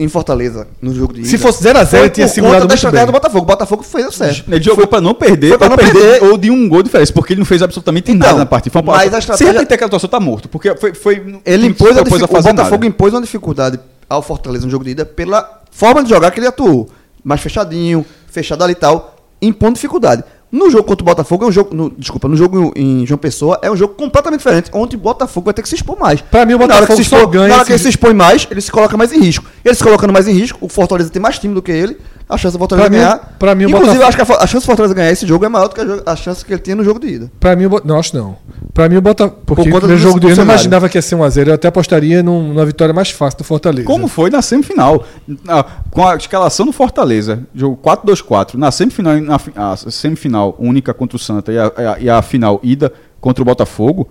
em 0.00 0.06
Fortaleza, 0.06 0.68
no 0.80 0.94
jogo 0.94 1.12
de 1.12 1.24
Se 1.26 1.34
ida, 1.34 1.42
fosse 1.42 1.62
0 1.62 1.78
a 1.78 1.82
0 1.84 1.90
foi 1.90 2.00
ele 2.00 2.10
tinha 2.10 2.28
segurado 2.28 2.60
muito 2.60 2.74
estratégia 2.74 3.04
bem. 3.06 3.12
do 3.12 3.16
Botafogo. 3.16 3.42
O 3.42 3.46
Botafogo 3.46 3.82
fez 3.82 4.06
o 4.06 4.12
certo. 4.12 4.44
Ele 4.52 4.62
jogou 4.62 4.86
para 4.86 5.00
não 5.00 5.12
perder, 5.12 5.48
Foi 5.48 5.58
pra 5.58 5.66
ou 5.66 5.70
não 5.70 5.76
perder, 5.76 5.92
perder. 6.20 6.24
ou 6.30 6.38
de 6.38 6.50
um 6.50 6.68
gol 6.68 6.78
de 6.78 6.84
diferença, 6.84 7.12
porque 7.12 7.32
ele 7.32 7.40
não 7.40 7.46
fez 7.46 7.62
absolutamente 7.62 8.12
Então, 8.12 8.26
nada 8.28 8.38
na 8.38 8.46
partida. 8.46 8.72
Foi 8.72 8.80
uma 8.82 8.92
mas 8.92 9.08
a 9.08 9.10
Se 9.12 9.18
estratégia- 9.18 9.52
repetir 9.54 9.74
aquela 9.74 9.88
atuação, 9.88 10.08
tá 10.08 10.20
morto, 10.20 10.48
porque 10.48 10.74
foi, 10.76 10.94
foi 10.94 11.40
Ele 11.44 11.66
impôs 11.66 11.98
a, 11.98 12.02
dific- 12.02 12.22
o 12.22 12.42
Botafogo 12.42 12.84
impôs 12.84 13.12
uma 13.12 13.20
dificuldade 13.22 13.80
ao 14.08 14.22
Fortaleza 14.22 14.64
no 14.64 14.70
jogo 14.70 14.84
de 14.84 14.90
ida 14.92 15.04
pela 15.04 15.62
forma 15.72 16.02
de 16.04 16.10
jogar 16.10 16.30
que 16.30 16.38
ele 16.38 16.46
atuou. 16.46 16.88
Mais 17.24 17.40
fechadinho, 17.40 18.06
fechado 18.30 18.62
ali 18.62 18.72
e 18.74 18.76
tal, 18.76 19.16
impondo 19.42 19.74
dificuldade. 19.74 20.22
No 20.50 20.70
jogo 20.70 20.84
contra 20.84 21.02
o 21.02 21.04
Botafogo, 21.04 21.44
é 21.44 21.48
um 21.48 21.52
jogo. 21.52 21.74
no- 21.76 21.90
desculpa, 21.90 22.26
no 22.26 22.34
jogo 22.36 22.72
em 22.74 23.04
João 23.06 23.18
Pessoa, 23.18 23.58
é 23.62 23.70
um 23.70 23.76
jogo 23.76 23.94
completamente 23.94 24.38
diferente, 24.40 24.70
onde 24.72 24.96
o 24.96 24.98
Botafogo 24.98 25.44
vai 25.44 25.52
ter 25.54 25.60
que 25.62 25.68
se 25.68 25.74
expor 25.74 25.98
mais. 25.98 26.22
Pra 26.22 26.46
mim, 26.46 26.54
o 26.54 26.58
Na 26.58 26.64
hora 26.64 26.72
que 26.74 26.80
Botafogo 26.80 26.96
se 26.96 27.02
expor- 27.02 27.26
ganha 27.28 27.48
Na 27.48 27.54
hora 27.56 27.64
que 27.66 27.72
ele 27.72 27.78
se 27.78 27.88
expõe 27.90 28.14
mais, 28.14 28.46
ele 28.50 28.60
se 28.62 28.72
coloca 28.72 28.96
mais 28.96 29.12
em 29.12 29.20
risco. 29.20 29.44
Ele 29.62 29.74
se 29.74 29.84
colocando 29.84 30.12
mais 30.12 30.26
em 30.26 30.32
risco, 30.32 30.58
o 30.62 30.68
Fortaleza 30.68 31.10
tem 31.10 31.20
mais 31.20 31.38
time 31.38 31.52
do 31.54 31.60
que 31.60 31.70
ele, 31.70 31.98
a 32.28 32.36
chance 32.36 32.52
do 32.54 32.58
Fortaleza 32.58 32.88
Pra 32.88 32.96
mim- 32.98 33.02
ganhar. 33.02 33.36
pra 33.38 33.54
mim, 33.54 33.64
Inclusive, 33.64 33.86
Botafogo- 33.98 34.02
eu 34.02 34.06
acho 34.08 34.16
que 34.16 34.32
a, 34.32 34.44
a 34.44 34.46
chance 34.46 34.64
do 34.64 34.66
Fortaleza 34.66 34.94
ganhar 34.94 35.10
esse 35.10 35.26
jogo 35.26 35.44
é 35.44 35.48
maior 35.48 35.68
do 35.68 35.74
que 35.74 35.80
a, 35.80 36.12
a 36.12 36.16
chance 36.16 36.44
que 36.44 36.52
ele 36.52 36.60
tinha 36.60 36.76
no 36.76 36.84
jogo 36.84 37.00
de 37.00 37.06
ida. 37.08 37.32
Pra 37.40 37.56
mim, 37.56 37.64
o 37.66 37.70
Bo- 37.70 37.82
não, 37.84 37.98
acho 37.98 38.14
não. 38.16 38.36
Pra 38.74 38.88
mim, 38.88 38.96
o 38.96 39.00
Botafogo. 39.00 39.40
Porque 39.46 39.70
conta 39.70 39.86
no 39.86 39.96
jogo 39.96 40.14
do 40.20 40.20
dele 40.20 40.32
eu 40.32 40.36
não 40.36 40.42
cenário. 40.44 40.52
imaginava 40.60 40.88
que 40.88 40.98
ia 40.98 41.02
ser 41.02 41.16
1x0. 41.16 41.48
Eu 41.48 41.54
até 41.54 41.68
apostaria 41.68 42.22
num- 42.22 42.48
numa 42.48 42.66
vitória 42.66 42.92
mais 42.94 43.10
fácil 43.10 43.38
do 43.38 43.44
Fortaleza. 43.44 43.86
Como 43.86 44.06
foi 44.08 44.30
na 44.30 44.42
semifinal. 44.42 45.04
Na- 45.44 45.64
com 45.90 46.06
a 46.06 46.16
escalação 46.16 46.66
do 46.66 46.72
Fortaleza, 46.72 47.40
jogo 47.54 47.76
4-2-4, 47.82 48.54
na 48.58 48.70
semifinal, 48.70 49.14
na 49.54 49.76
semifinal 49.76 50.54
única 50.58 50.92
contra 50.94 51.16
o 51.16 51.18
Santa 51.18 51.52
e 51.52 51.58
a, 51.58 51.72
e 51.78 51.82
a- 51.84 51.96
e 52.00 52.10
a 52.10 52.22
final 52.22 52.60
ida 52.62 52.92
contra 53.20 53.42
o 53.42 53.44
Botafogo, 53.44 54.08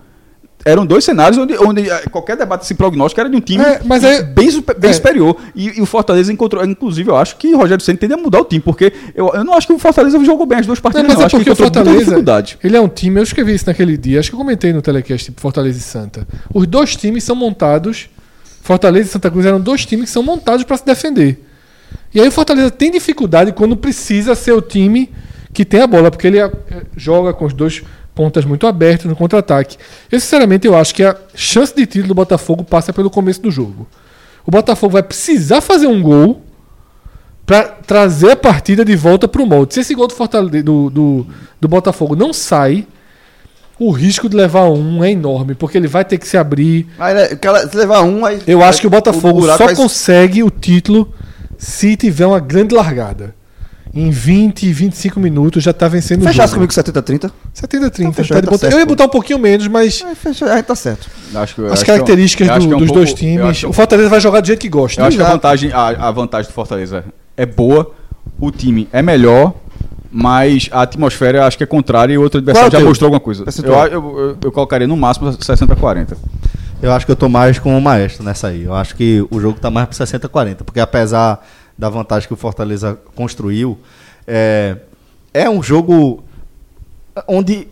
eram 0.70 0.86
dois 0.86 1.04
cenários 1.04 1.38
onde, 1.38 1.58
onde 1.58 1.90
eh, 1.90 2.04
qualquer 2.12 2.36
debate 2.38 2.62
assim, 2.62 2.76
prognóstico 2.76 3.20
era 3.22 3.30
de 3.30 3.36
um 3.36 3.40
time 3.42 3.64
É, 3.64 3.82
mas 3.86 4.04
aí- 4.04 4.22
bem, 4.24 4.50
bem 4.78 4.90
é. 4.90 4.94
superior. 4.94 5.38
E, 5.56 5.78
e 5.78 5.82
o 5.82 5.86
Fortaleza 5.86 6.32
encontrou, 6.32 6.64
inclusive, 6.66 7.10
eu 7.10 7.16
acho 7.16 7.38
que 7.38 7.54
o 7.54 7.58
Rogério 7.58 7.84
Senna 7.84 7.98
tende 7.98 8.14
a 8.14 8.18
mudar 8.18 8.42
o 8.42 8.46
time, 8.46 8.62
porque 8.62 8.92
eu, 9.16 9.32
eu 9.34 9.44
não 9.44 9.54
acho 9.54 9.68
que 9.68 9.74
o 9.74 9.80
Fortaleza 9.80 10.24
jogou 10.24 10.46
bem 10.46 10.60
as 10.60 10.66
duas 10.66 10.78
Não, 10.80 10.84
partidas, 10.84 11.08
mas 11.08 11.16
não. 11.16 11.24
é 11.24 11.26
acho 11.26 11.40
que 11.40 11.50
o 11.50 11.56
Fortaleza. 11.56 11.98
dificuldade. 12.00 12.58
Ele 12.64 12.76
é 12.78 12.82
um 12.82 12.88
time, 12.90 13.20
eu 13.20 13.24
escrevi 13.24 13.54
isso 13.54 13.66
naquele 13.68 13.98
dia, 13.98 14.20
acho 14.20 14.30
que 14.30 14.36
eu 14.36 14.40
comentei 14.40 14.74
no 14.74 14.82
telecast 14.82 15.26
tipo, 15.26 15.40
Fortaleza 15.42 15.78
e 15.78 15.82
Santa. 15.82 16.28
Os 16.54 16.68
dois 16.68 16.96
times 16.96 17.24
são 17.24 17.36
montados. 17.36 18.10
Fortaleza 18.62 19.08
e 19.08 19.12
Santa 19.12 19.32
Cruz 19.32 19.46
eram 19.46 19.62
dois 19.62 19.86
times 19.86 20.06
que 20.06 20.12
são 20.12 20.22
montados 20.22 20.64
para 20.66 20.76
se 20.76 20.86
defender. 20.86 21.44
E 22.14 22.20
aí 22.20 22.28
o 22.28 22.32
Fortaleza 22.32 22.70
tem 22.70 22.92
dificuldade 22.92 23.54
quando 23.54 23.78
precisa 23.78 24.36
ser 24.36 24.52
o 24.52 24.62
time 24.62 25.10
que 25.54 25.64
tem 25.64 25.80
a 25.82 25.88
bola, 25.88 26.12
porque 26.12 26.28
ele 26.28 26.38
é, 26.40 26.52
joga 26.96 27.34
com 27.34 27.46
os 27.46 27.54
dois 27.54 27.82
pontas 28.18 28.44
muito 28.44 28.66
abertos 28.66 29.06
no 29.06 29.16
contra-ataque. 29.16 29.78
Eu, 30.12 30.20
sinceramente, 30.20 30.66
eu 30.66 30.76
acho 30.76 30.96
que 30.96 31.04
a 31.04 31.16
chance 31.36 31.74
de 31.76 31.86
título 31.86 32.08
do 32.08 32.16
Botafogo 32.16 32.64
passa 32.64 32.92
pelo 32.92 33.12
começo 33.12 33.40
do 33.40 33.52
jogo. 33.52 33.88
O 34.44 34.50
Botafogo 34.50 34.94
vai 34.94 35.04
precisar 35.04 35.62
fazer 35.62 35.86
um 35.86 36.02
gol 36.02 36.42
para 37.46 37.64
trazer 37.64 38.32
a 38.32 38.36
partida 38.36 38.84
de 38.84 38.96
volta 38.96 39.28
para 39.28 39.42
o 39.42 39.46
molde. 39.46 39.76
Se 39.76 39.82
esse 39.82 39.94
gol 39.94 40.08
do, 40.08 40.16
Fortaleza, 40.16 40.64
do, 40.64 40.90
do, 40.90 41.28
do 41.62 41.68
Botafogo 41.68 42.16
não 42.16 42.34
sai, 42.34 42.88
o 43.80 43.92
risco 43.92 44.28
de 44.28 44.36
levar 44.36 44.68
um 44.68 45.04
é 45.04 45.12
enorme, 45.12 45.54
porque 45.54 45.78
ele 45.78 45.88
vai 45.88 46.04
ter 46.04 46.18
que 46.18 46.28
se 46.28 46.38
abrir. 46.38 46.88
Né, 46.98 47.28
se 47.70 47.78
levar 47.78 48.02
um, 48.02 48.26
aí. 48.26 48.42
Eu 48.48 48.64
acho 48.64 48.82
que 48.82 48.88
o 48.88 48.90
Botafogo 48.90 49.42
buraco 49.42 49.60
só 49.60 49.66
vai- 49.66 49.76
consegue 49.76 50.42
o 50.42 50.50
título 50.50 51.14
se 51.56 51.96
tiver 51.96 52.26
uma 52.26 52.40
grande 52.40 52.74
largada. 52.74 53.36
Em 53.94 54.10
20, 54.12 54.72
25 54.72 55.20
minutos 55.20 55.64
já 55.64 55.74
tá 55.74 55.88
vencendo 55.88 56.22
o 56.22 56.24
Fechasse 56.26 56.54
jogo. 56.54 56.68
comigo 56.68 56.74
70-30. 56.74 57.32
70, 57.54 57.90
30. 57.90 58.12
fechou, 58.14 58.36
tá 58.36 58.42
de 58.42 58.46
tá 58.46 58.52
botar- 58.52 58.58
certo, 58.62 58.74
eu 58.74 58.80
ia 58.80 58.86
pô. 58.86 58.90
botar 58.92 59.06
um 59.06 59.10
pouquinho 59.10 59.40
menos, 59.40 59.68
mas 59.68 60.04
Aí, 60.06 60.14
fecha, 60.16 60.46
aí 60.54 60.62
tá 60.62 60.76
certo. 60.76 61.10
Acho 61.34 61.56
que- 61.56 61.62
as 61.66 61.72
acho 61.72 61.86
que 61.86 61.92
é 61.92 61.94
um- 61.94 61.98
características 61.98 62.48
eu 62.48 62.54
acho 62.54 62.62
do- 62.62 62.68
que 62.68 62.74
é 62.74 62.78
um 62.78 62.80
dos 62.80 62.92
dois 62.92 63.10
pouco- 63.10 63.24
eu 63.26 63.30
times. 63.30 63.46
acho 63.46 63.66
é 63.66 63.70
O 63.70 63.74
Fortaleza 63.74 64.10
vai 64.10 64.20
jogar 64.20 64.42
do 64.42 64.48
jeito 64.48 64.60
que 64.60 64.70
gosta. 64.70 65.02
Eu 65.02 65.06
acho 65.06 65.18
que 65.18 65.24
a 65.24 65.30
vantagem, 65.30 65.72
a, 65.72 65.88
a 65.88 66.12
vantagem 66.12 66.52
do 66.52 66.54
Fortaleza 66.54 67.06
é 67.36 67.46
boa, 67.46 67.92
o 68.40 68.52
time 68.52 68.88
é 68.92 69.02
melhor, 69.02 69.54
mas 70.12 70.70
a 70.72 70.82
atmosfera 70.84 71.40
eu 71.40 71.44
acho 71.44 71.58
que 71.58 71.64
é 71.64 71.68
contrária 71.68 72.14
e 72.14 72.18
o 72.18 72.22
outro 72.22 72.38
adversário 72.38 72.68
é 72.68 72.70
o 72.70 72.72
já 72.72 72.78
teu 72.80 72.88
mostrou 72.88 73.08
alguma 73.08 73.20
coisa. 73.20 73.42
Eu, 73.42 73.46
percentual? 73.46 73.88
eu, 73.88 74.20
eu, 74.20 74.38
eu 74.44 74.52
colocaria 74.52 74.88
no 74.88 74.96
máximo 74.98 75.32
60-40. 75.32 76.16
Eu 76.82 76.92
acho 76.92 77.06
que 77.08 77.12
eu 77.12 77.16
tô 77.16 77.28
mais 77.28 77.58
com 77.58 77.76
o 77.76 77.82
Maestro 77.82 78.24
nessa 78.24 78.50
aí. 78.50 78.64
Eu 78.66 78.76
acho 78.76 78.96
que 78.96 79.26
o 79.32 79.40
jogo 79.40 79.60
tá 79.60 79.72
mais 79.72 79.88
pro 79.88 79.98
60-40. 79.98 80.64
Porque 80.64 80.80
apesar 80.80 81.44
da 81.78 81.90
vantagem 81.90 82.28
que 82.28 82.34
o 82.34 82.38
Fortaleza 82.38 82.98
construiu, 83.16 83.78
é, 84.26 84.78
é 85.34 85.50
um 85.50 85.62
jogo 85.62 86.24
onde 87.28 87.68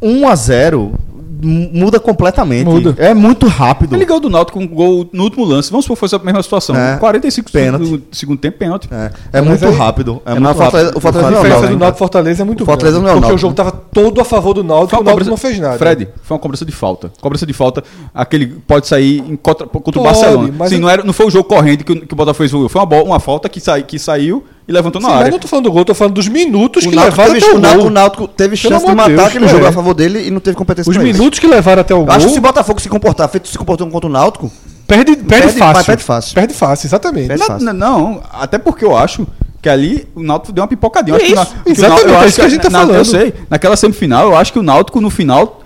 1 0.00 0.28
a 0.28 0.34
0 0.34 0.94
mu- 1.14 1.15
muda 1.42 1.98
completamente. 2.00 2.64
Muda. 2.66 2.94
É 2.98 3.12
muito 3.12 3.46
rápido. 3.46 3.94
Ele 3.94 4.04
ganhou 4.04 4.20
do 4.20 4.30
Náutico 4.30 4.58
com 4.58 4.64
um 4.64 4.68
gol 4.68 5.08
no 5.12 5.24
último 5.24 5.44
lance. 5.44 5.70
Vamos 5.70 5.84
supor 5.84 5.96
que 5.96 6.00
fosse 6.00 6.14
a 6.14 6.18
mesma 6.18 6.42
situação. 6.42 6.76
É. 6.76 6.96
45 6.96 7.50
Pênalti. 7.52 7.84
do 7.88 8.02
segundo 8.16 8.38
tempo, 8.38 8.58
pênalti. 8.58 8.88
É, 8.90 9.10
é 9.34 9.40
muito 9.40 9.64
aí- 9.66 9.74
rápido. 9.74 10.22
É, 10.24 10.32
É, 10.32 10.34
muito 10.34 10.50
o 10.50 10.54
Fortaleza- 10.54 10.84
rápido. 10.86 10.96
o 10.96 11.00
Fortaleza 11.00 11.28
é 11.28 11.30
o 11.30 11.36
diferença 11.36 11.60
Náutico, 11.60 11.76
do 11.76 11.80
Náutico 11.80 11.98
Fortaleza 11.98 12.42
é 12.42 12.44
muito 12.46 12.62
O 12.62 12.66
Fortaleza 12.66 12.96
grande. 13.00 13.06
não 13.06 13.12
é 13.14 13.18
o 13.18 13.20
porque 13.20 13.34
o 13.34 13.38
jogo 13.38 13.54
tava 13.54 13.70
todo 13.72 14.20
a 14.20 14.24
favor 14.24 14.54
do 14.54 14.64
Náutico 14.64 14.96
e 14.96 15.00
o 15.00 15.04
Náutico 15.04 15.30
não 15.30 15.36
fez 15.36 15.58
nada. 15.58 15.78
Fred, 15.78 16.08
foi 16.22 16.34
uma 16.36 16.40
cobrança 16.40 16.64
de 16.64 16.72
falta. 16.72 17.12
Cobrança 17.20 17.46
de 17.46 17.52
falta, 17.52 17.84
aquele 18.14 18.46
pode 18.46 18.86
sair 18.86 19.18
em 19.20 19.36
contra, 19.36 19.66
contra 19.66 19.90
o 20.00 20.02
Pode, 20.02 20.04
Barcelona. 20.18 20.54
mas 20.56 20.68
Sim, 20.70 20.76
eu- 20.76 20.80
não, 20.80 20.88
era, 20.90 21.02
não 21.02 21.12
foi 21.12 21.26
o 21.26 21.30
jogo 21.30 21.44
correndo 21.48 21.84
que, 21.84 21.92
o- 21.92 22.06
que 22.06 22.12
o 22.12 22.16
Botafogo 22.16 22.38
fez 22.38 22.54
o. 22.54 22.68
Foi 22.68 22.80
uma, 22.80 22.86
bola, 22.86 23.04
uma 23.04 23.20
falta 23.20 23.48
que, 23.48 23.60
sai, 23.60 23.82
que 23.82 23.98
saiu 23.98 24.44
e 24.68 24.72
levantou 24.72 25.00
na 25.00 25.08
Sim, 25.08 25.12
mas 25.14 25.20
área. 25.22 25.30
não 25.32 25.38
tô 25.38 25.46
falando 25.48 25.64
do 25.66 25.72
gol, 25.72 25.84
tô 25.84 25.94
falando 25.94 26.14
dos 26.14 26.26
minutos 26.28 26.84
O 26.84 26.90
que 26.90 26.96
Náutico 26.96 27.16
levaram 27.20 27.34
teve, 27.34 27.46
até 27.46 27.54
o 27.54 27.56
o 27.56 27.60
Náutico, 27.60 27.80
gol. 27.82 27.90
o 27.90 27.94
Náutico 27.94 28.28
teve 28.28 28.56
Pelo 28.56 28.72
chance 28.74 28.86
de 28.86 28.94
matar 28.94 29.08
Deus, 29.10 29.22
aquele 29.28 29.44
é. 29.44 29.48
jogo 29.48 29.66
a 29.66 29.72
favor 29.72 29.94
dele 29.94 30.26
e 30.26 30.30
não 30.30 30.40
teve 30.40 30.56
competência 30.56 30.90
Os 30.90 30.96
minutos 30.96 31.38
que 31.38 31.46
levaram 31.46 31.80
até 31.82 31.94
o 31.94 31.98
Eu 31.98 32.10
acho 32.10 32.18
que 32.18 32.24
gol, 32.24 32.32
se 32.32 32.38
o 32.38 32.42
Botafogo 32.42 32.80
se 32.80 32.88
comportar, 32.88 33.28
feito 33.28 33.48
se 33.48 33.56
comportou 33.56 33.86
contra 33.88 34.08
o 34.08 34.12
Náutico, 34.12 34.50
perde, 34.86 35.16
perde, 35.16 35.24
Perde- 35.24 35.58
fácil. 35.58 35.84
perde 35.84 36.02
fácil. 36.04 36.34
Perde 36.34 36.54
fácil, 36.54 36.86
exatamente. 36.88 37.28
Perde 37.28 37.40
Não, 37.40 37.46
fácil. 37.46 37.66
não, 37.66 37.72
não, 37.74 38.22
até 38.32 38.58
porque 38.58 38.84
eu 38.84 38.96
acho 38.96 39.26
que 39.62 39.68
ali 39.68 40.06
o 40.16 40.22
Náutico 40.22 40.52
deu 40.52 40.62
uma 40.62 40.68
pipocadinha. 40.68 41.16
Eu 41.16 41.16
acho 41.16 41.24
que 41.24 41.32
o 41.32 41.42
isso, 41.72 41.80
Na- 41.82 41.88
exatamente, 41.88 41.88
Náutico- 41.88 42.08
eu 42.10 42.14
é 42.14 42.24
acho 42.26 42.34
que 42.34 42.40
a 42.42 42.48
gente 42.48 42.62
tá 42.62 42.70
na- 42.70 42.80
Eu 42.82 42.86
falando. 42.88 43.04
sei, 43.04 43.34
naquela 43.48 43.76
semifinal, 43.76 44.26
eu 44.28 44.36
acho 44.36 44.52
que 44.52 44.58
o 44.58 44.62
Náutico 44.62 45.00
no 45.00 45.10
final 45.10 45.60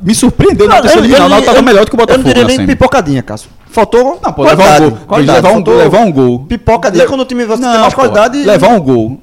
me 0.00 0.14
surpreendeu 0.14 0.66
na 0.68 0.76
Não, 0.76 0.82
terceira 0.82 1.06
eu- 1.06 1.10
final. 1.12 1.20
eu- 1.22 1.26
O 1.26 1.30
Náutico 1.30 1.50
eu- 1.50 1.54
tava 1.54 1.66
melhor 1.66 1.84
do 1.84 1.90
que 1.90 1.94
o 1.96 1.96
Eu 1.96 2.00
Botafogo 2.00 2.22
não 2.24 2.28
diria 2.28 2.42
na 2.44 2.48
nem 2.48 2.56
semi. 2.56 2.68
pipocadinha, 2.68 3.22
Cássio. 3.22 3.50
Faltou 3.70 4.18
Não, 4.22 4.32
pô, 4.32 4.44
levar 4.44 4.80
um 4.80 4.90
gol. 4.90 4.98
qualidade, 5.06 5.36
levar, 5.38 5.48
um, 5.50 5.52
faltou 5.54 5.76
levar 5.76 5.98
um 6.00 6.12
gol. 6.12 6.38
Pipocadinha 6.46 7.04
Le- 7.04 7.08
quando 7.08 7.20
o 7.20 7.24
time 7.24 7.44
você 7.44 7.62
Não, 7.62 7.70
tem 7.72 7.80
mais 7.80 7.94
pô, 7.94 8.00
qualidade. 8.00 8.38
Levar 8.44 8.68
um 8.68 8.80
gol 8.80 9.22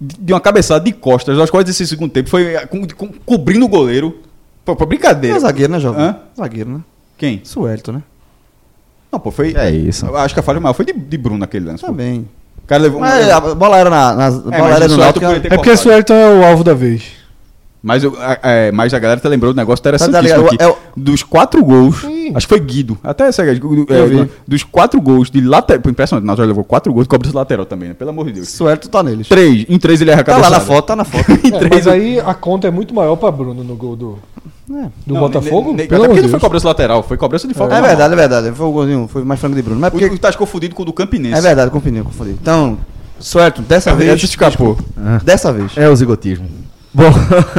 de 0.00 0.32
uma 0.32 0.40
cabeçada 0.40 0.84
de 0.84 0.92
costas 0.92 1.38
aos 1.38 1.50
45 1.50 1.88
segundo 1.88 2.10
tempo 2.10 2.28
foi 2.28 2.54
eh, 2.54 2.66
com- 2.66 2.86
com- 2.88 3.10
cobrindo 3.24 3.64
o 3.64 3.68
goleiro. 3.68 4.18
Pô, 4.64 4.74
pô, 4.74 4.84
É 4.84 4.86
brincadeira. 4.86 5.38
zagueiro, 5.38 5.72
né, 5.72 5.78
jovem? 5.80 6.02
Hã? 6.04 6.16
Zagueiro, 6.36 6.70
né? 6.70 6.80
Quem? 7.18 7.40
Suelto, 7.44 7.92
né? 7.92 8.02
Não, 9.12 9.20
pô, 9.20 9.30
foi. 9.30 9.54
É 9.56 9.70
isso. 9.70 10.06
Eu 10.06 10.16
acho 10.16 10.32
que 10.34 10.40
a 10.40 10.42
falha 10.42 10.58
maior 10.58 10.72
foi 10.72 10.84
de, 10.86 10.92
de 10.92 11.18
Bruno 11.18 11.38
naquele 11.38 11.66
lance. 11.66 11.80
pô. 11.82 11.86
Também. 11.88 12.28
O 12.64 12.66
cara 12.66 12.82
levou 12.82 12.98
um. 12.98 13.02
Mas 13.02 13.28
a 13.28 13.40
bola 13.40 13.76
era 13.76 13.90
na. 13.90 14.14
na 14.14 14.26
É, 14.26 14.30
bola 14.58 14.74
era 14.74 14.88
no 14.88 14.94
Suelto 14.94 15.20
Náutico. 15.20 15.46
É 15.52 15.56
porque. 15.56 15.76
Suelton 15.76 16.14
é 16.14 16.28
o 16.30 16.44
alvo 16.44 16.64
da 16.64 16.72
vez. 16.74 17.02
Mas, 17.82 18.04
eu, 18.04 18.16
a- 18.20 18.38
é, 18.44 18.70
mas 18.70 18.94
a 18.94 18.98
galera 19.00 19.18
tá 19.20 19.28
lembrou 19.28 19.52
do 19.52 19.56
negócio 19.56 19.80
interessantíssimo 19.82 20.22
ligado? 20.22 20.46
aqui. 20.46 20.56
É 20.62 20.68
o- 20.68 20.76
Dos 20.96 21.22
quatro 21.24 21.64
gols, 21.64 22.00
Sim. 22.02 22.30
acho 22.34 22.46
que 22.46 22.54
foi 22.56 22.60
Guido, 22.64 22.96
até 23.02 23.24
essa, 23.26 23.42
é, 23.42 23.50
Eu 23.50 24.28
dos 24.46 24.62
quatro 24.62 25.00
gols 25.00 25.30
de 25.30 25.40
lateral, 25.40 25.82
impressionante, 25.90 26.36
já 26.36 26.44
levou 26.44 26.62
quatro 26.62 26.92
gols 26.92 27.06
de 27.06 27.08
cobrança 27.08 27.36
lateral 27.36 27.66
também, 27.66 27.88
né? 27.88 27.94
pelo 27.94 28.10
amor 28.10 28.26
de 28.26 28.32
Deus. 28.34 28.50
Suelto 28.50 28.88
tá 28.88 29.02
neles. 29.02 29.26
Três, 29.26 29.66
em 29.68 29.78
três 29.78 30.00
ele 30.00 30.10
erra 30.12 30.20
a 30.20 30.24
Tá 30.24 30.32
lá 30.36 30.42
cabeçada. 30.42 30.60
na 30.60 30.66
foto, 30.66 30.86
tá 30.86 30.96
na 30.96 31.04
foto. 31.04 31.24
É, 31.64 31.68
mas 31.74 31.86
aí 31.88 32.20
a 32.20 32.34
conta 32.34 32.68
é 32.68 32.70
muito 32.70 32.94
maior 32.94 33.16
pra 33.16 33.30
Bruno 33.32 33.64
no 33.64 33.74
gol 33.74 33.96
do, 33.96 34.18
É. 34.70 34.84
do 35.06 35.14
Não, 35.14 35.20
Botafogo. 35.20 35.70
ne- 35.70 35.82
ne- 35.82 35.88
Pelo 35.88 36.02
até 36.04 36.08
porque 36.08 36.22
não 36.22 36.28
foi 36.28 36.38
cobrança 36.40 36.68
lateral, 36.68 37.02
foi 37.02 37.16
cobrança 37.16 37.48
de 37.48 37.54
falta. 37.54 37.74
É 37.74 37.76
normal. 37.80 37.88
verdade, 37.96 38.12
é 38.12 38.16
verdade. 38.16 38.52
Foi 38.56 38.66
o 38.66 38.72
golzinho, 38.72 39.08
foi 39.08 39.24
mais 39.24 39.40
frango 39.40 39.56
de 39.56 39.62
Bruno. 39.62 39.80
Mas 39.80 39.90
porque. 39.90 40.06
o 40.06 40.18
tá 40.18 40.32
confundido 40.34 40.74
com 40.74 40.82
o 40.82 40.84
do 40.86 40.92
Campinense. 40.92 41.36
É 41.36 41.40
verdade, 41.40 41.70
confundi, 41.70 42.00
confundi. 42.02 42.30
Então, 42.40 42.78
Suelto, 43.18 43.62
dessa 43.62 43.90
É, 43.90 43.94
vez. 43.94 44.22
escapou. 44.22 44.78
Dessa 45.24 45.52
vez. 45.52 45.72
É 45.76 45.88
o 45.88 45.96
zigotismo. 45.96 46.46
Bom, 46.94 47.10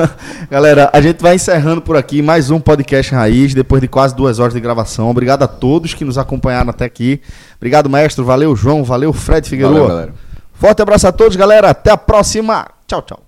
galera, 0.50 0.92
a 0.94 1.02
gente 1.02 1.20
vai 1.20 1.34
encerrando 1.36 1.82
por 1.82 1.98
aqui 1.98 2.22
mais 2.22 2.52
um 2.52 2.60
podcast 2.60 3.12
Raiz, 3.16 3.56
depois 3.56 3.82
de 3.82 3.88
quase 3.88 4.16
duas 4.16 4.38
horas 4.38 4.54
de 4.54 4.60
gravação. 4.60 5.10
Obrigado 5.10 5.42
a 5.42 5.48
todos 5.48 5.96
que 5.96 6.06
nos 6.06 6.20
acompanharam 6.20 6.70
até 6.70 6.86
aqui. 6.86 7.20
Obrigado, 7.58 7.90
maestro. 7.90 8.24
Valeu, 8.24 8.56
João. 8.56 8.84
Valeu, 8.84 9.12
Fred 9.12 9.50
Figueiredo. 9.50 10.14
Forte 10.54 10.84
abraço 10.84 11.08
a 11.08 11.12
todos, 11.12 11.36
galera. 11.36 11.72
Até 11.72 11.90
a 11.90 11.98
próxima. 11.98 12.68
Tchau, 12.86 13.02
tchau. 13.02 13.23